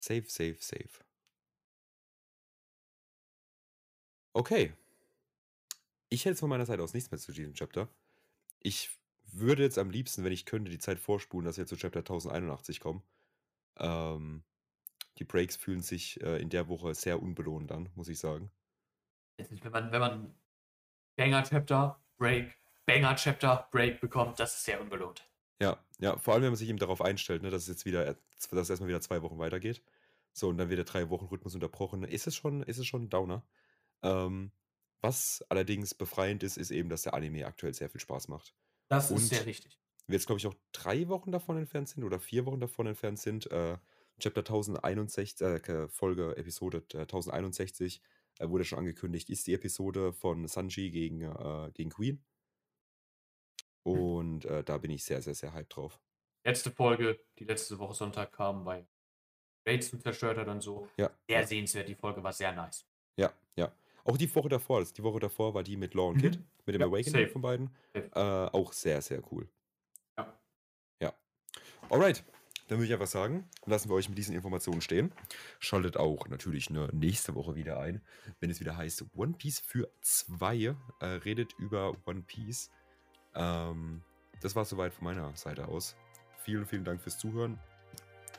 Safe, 0.00 0.24
safe, 0.28 0.56
safe. 0.60 1.04
Okay. 4.32 4.72
Ich 6.08 6.24
hätte 6.24 6.36
von 6.36 6.48
meiner 6.48 6.66
Seite 6.66 6.82
aus 6.82 6.94
nichts 6.94 7.10
mehr 7.10 7.18
zu 7.18 7.32
diesem 7.32 7.54
Chapter. 7.54 7.88
Ich 8.60 8.90
würde 9.38 9.62
jetzt 9.62 9.78
am 9.78 9.90
liebsten, 9.90 10.24
wenn 10.24 10.32
ich 10.32 10.46
könnte, 10.46 10.70
die 10.70 10.78
Zeit 10.78 10.98
vorspulen, 10.98 11.44
dass 11.44 11.58
wir 11.58 11.66
zu 11.66 11.76
Chapter 11.76 12.00
1081 12.00 12.80
kommen. 12.80 13.02
Ähm, 13.78 14.44
die 15.18 15.24
Breaks 15.24 15.56
fühlen 15.56 15.80
sich 15.80 16.20
äh, 16.22 16.40
in 16.40 16.50
der 16.50 16.68
Woche 16.68 16.94
sehr 16.94 17.22
unbelohnt 17.22 17.72
an, 17.72 17.88
muss 17.94 18.08
ich 18.08 18.18
sagen. 18.18 18.50
Nicht, 19.38 19.64
Wenn 19.64 19.72
man, 19.72 19.92
wenn 19.92 20.00
man 20.00 20.34
Banger-Chapter, 21.16 22.00
Break, 22.18 22.56
Banger-Chapter, 22.86 23.68
Break 23.70 24.00
bekommt, 24.00 24.38
das 24.38 24.56
ist 24.56 24.64
sehr 24.64 24.80
unbelohnt. 24.80 25.28
Ja, 25.60 25.82
ja, 25.98 26.18
vor 26.18 26.34
allem, 26.34 26.42
wenn 26.42 26.50
man 26.50 26.56
sich 26.56 26.68
eben 26.68 26.78
darauf 26.78 27.00
einstellt, 27.00 27.42
ne, 27.42 27.50
dass 27.50 27.62
es 27.62 27.68
jetzt 27.68 27.86
wieder, 27.86 28.04
dass 28.04 28.52
es 28.52 28.70
erstmal 28.70 28.88
wieder 28.88 29.00
zwei 29.00 29.22
Wochen 29.22 29.38
weitergeht. 29.38 29.82
So, 30.32 30.48
und 30.48 30.58
dann 30.58 30.68
wird 30.68 30.78
der 30.78 30.84
Drei-Wochen-Rhythmus 30.84 31.54
unterbrochen. 31.54 32.04
Ist 32.04 32.26
es 32.26 32.36
schon, 32.36 32.62
ist 32.62 32.76
es 32.76 32.86
schon 32.86 33.04
ein 33.04 33.08
Downer. 33.08 33.42
Ähm, 34.02 34.52
was 35.00 35.44
allerdings 35.48 35.94
befreiend 35.94 36.42
ist, 36.42 36.58
ist 36.58 36.70
eben, 36.70 36.90
dass 36.90 37.02
der 37.02 37.14
Anime 37.14 37.46
aktuell 37.46 37.72
sehr 37.72 37.88
viel 37.88 38.00
Spaß 38.00 38.28
macht. 38.28 38.54
Das 38.88 39.10
Und- 39.10 39.18
ist 39.18 39.28
sehr 39.28 39.46
richtig. 39.46 39.78
Wir 40.08 40.14
jetzt, 40.14 40.26
glaube 40.26 40.38
ich, 40.38 40.46
auch 40.46 40.54
drei 40.72 41.08
Wochen 41.08 41.32
davon 41.32 41.56
entfernt 41.58 41.88
sind 41.88 42.04
oder 42.04 42.20
vier 42.20 42.46
Wochen 42.46 42.60
davon 42.60 42.86
entfernt 42.86 43.18
sind. 43.18 43.50
Äh, 43.50 43.76
Chapter 44.20 44.44
1061, 44.44 45.40
äh, 45.40 45.88
Folge, 45.88 46.36
Episode 46.36 46.78
äh, 46.94 46.98
1061, 47.06 48.00
äh, 48.38 48.48
wurde 48.48 48.64
schon 48.64 48.78
angekündigt, 48.78 49.28
ist 49.30 49.46
die 49.48 49.54
Episode 49.54 50.12
von 50.12 50.46
Sanji 50.46 50.90
gegen, 50.90 51.22
äh, 51.22 51.70
gegen 51.74 51.90
Queen. 51.90 52.24
Und 53.82 54.44
äh, 54.44 54.64
da 54.64 54.78
bin 54.78 54.90
ich 54.90 55.04
sehr, 55.04 55.22
sehr, 55.22 55.34
sehr 55.34 55.52
hyped 55.52 55.74
drauf. 55.76 56.00
Letzte 56.44 56.70
Folge, 56.70 57.18
die 57.38 57.44
letzte 57.44 57.78
Woche 57.78 57.94
Sonntag 57.94 58.32
kam, 58.32 58.64
bei 58.64 58.86
Raids 59.66 59.90
zu 59.90 59.98
zerstört 59.98 60.38
hat 60.38 60.48
und 60.48 60.60
so. 60.60 60.88
Ja, 60.96 61.10
Sehr 61.28 61.40
ja, 61.40 61.46
sehenswert, 61.46 61.88
die 61.88 61.94
Folge 61.96 62.22
war 62.22 62.32
sehr 62.32 62.52
nice. 62.52 62.86
ja, 63.16 63.32
ja. 63.56 63.72
Auch 64.06 64.16
die 64.16 64.32
Woche 64.34 64.48
davor, 64.48 64.80
das, 64.80 64.92
die 64.92 65.02
Woche 65.02 65.18
davor 65.20 65.52
war 65.54 65.62
die 65.62 65.76
mit 65.76 65.94
Law 65.94 66.08
und 66.10 66.18
Kid, 66.18 66.36
Mhm. 66.38 66.44
mit 66.64 66.74
dem 66.74 66.80
Ja, 66.80 66.86
Awakening 66.86 67.22
safe. 67.22 67.28
von 67.28 67.42
beiden. 67.42 67.76
Äh, 67.92 68.10
auch 68.20 68.72
sehr, 68.72 69.02
sehr 69.02 69.20
cool. 69.32 69.48
Ja. 70.16 70.32
Ja. 71.02 71.12
Alright, 71.90 72.24
dann 72.68 72.78
würde 72.78 72.86
ich 72.86 72.92
einfach 72.92 73.06
sagen, 73.08 73.48
lassen 73.64 73.88
wir 73.88 73.94
euch 73.96 74.08
mit 74.08 74.16
diesen 74.18 74.34
Informationen 74.34 74.80
stehen. 74.80 75.12
Schaltet 75.58 75.96
auch 75.96 76.28
natürlich 76.28 76.68
eine 76.70 76.88
nächste 76.92 77.34
Woche 77.34 77.54
wieder 77.56 77.78
ein, 77.80 78.00
wenn 78.40 78.50
es 78.50 78.60
wieder 78.60 78.76
heißt 78.76 79.04
One 79.14 79.34
Piece 79.34 79.60
für 79.60 79.90
zwei. 80.02 80.74
Äh, 81.00 81.06
redet 81.06 81.52
über 81.58 81.96
One 82.06 82.22
Piece. 82.22 82.70
Ähm, 83.34 84.02
das 84.40 84.54
war 84.56 84.64
soweit 84.64 84.94
von 84.94 85.04
meiner 85.04 85.34
Seite 85.36 85.68
aus. 85.68 85.96
Vielen, 86.44 86.64
vielen 86.66 86.84
Dank 86.84 87.00
fürs 87.00 87.18
Zuhören. 87.18 87.58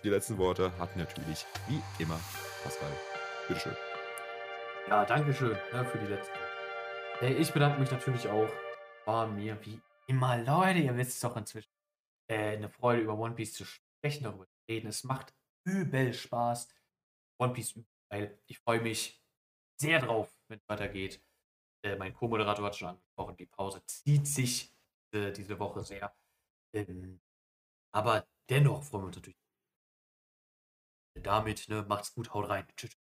Die 0.03 0.09
letzten 0.09 0.37
Worte 0.37 0.77
hat 0.77 0.95
natürlich 0.95 1.45
wie 1.67 1.81
immer 2.01 2.19
Pascal. 2.63 2.91
Bitteschön. 3.47 3.75
Ja, 4.89 5.03
danke 5.03 5.33
schön 5.33 5.57
ne, 5.73 5.83
für 5.83 5.97
die 5.97 6.05
letzte. 6.05 6.33
Äh, 7.21 7.33
ich 7.33 7.51
bedanke 7.51 7.77
mich 7.77 7.91
natürlich 7.91 8.25
auch. 8.29 8.49
War 9.05 9.27
mir 9.27 9.59
wie 9.65 9.81
immer, 10.07 10.37
Leute, 10.37 10.79
ihr 10.79 10.95
wisst 10.95 11.11
es 11.11 11.19
doch 11.19 11.35
inzwischen, 11.35 11.73
äh, 12.31 12.55
eine 12.55 12.69
Freude 12.69 13.01
über 13.01 13.17
One 13.17 13.35
Piece 13.35 13.53
zu 13.53 13.65
sprechen, 13.65 14.23
darüber 14.23 14.47
zu 14.47 14.55
reden. 14.69 14.87
Es 14.87 15.03
macht 15.03 15.35
übel 15.65 16.13
Spaß. 16.13 16.69
One 17.37 17.51
Piece 17.51 17.71
übel 17.71 17.91
geil. 18.09 18.41
Ich 18.45 18.59
freue 18.59 18.79
mich 18.79 19.21
sehr 19.77 19.99
drauf, 19.99 20.33
wenn 20.47 20.59
es 20.59 20.69
weitergeht. 20.69 21.21
Äh, 21.83 21.97
mein 21.97 22.13
Co-Moderator 22.13 22.65
hat 22.65 22.77
schon 22.77 22.87
angesprochen, 22.87 23.35
die 23.35 23.45
Pause 23.45 23.85
zieht 23.87 24.25
sich 24.25 24.73
äh, 25.13 25.33
diese 25.33 25.59
Woche 25.59 25.83
sehr. 25.83 26.15
Ähm, 26.73 27.19
aber 27.93 28.25
dennoch 28.49 28.83
freuen 28.83 29.03
wir 29.03 29.07
uns 29.07 29.17
natürlich. 29.17 29.39
Damit, 31.15 31.67
ne, 31.67 31.83
macht's 31.89 32.13
gut, 32.13 32.33
haut 32.33 32.47
rein. 32.47 32.65
Tschüss. 32.77 32.97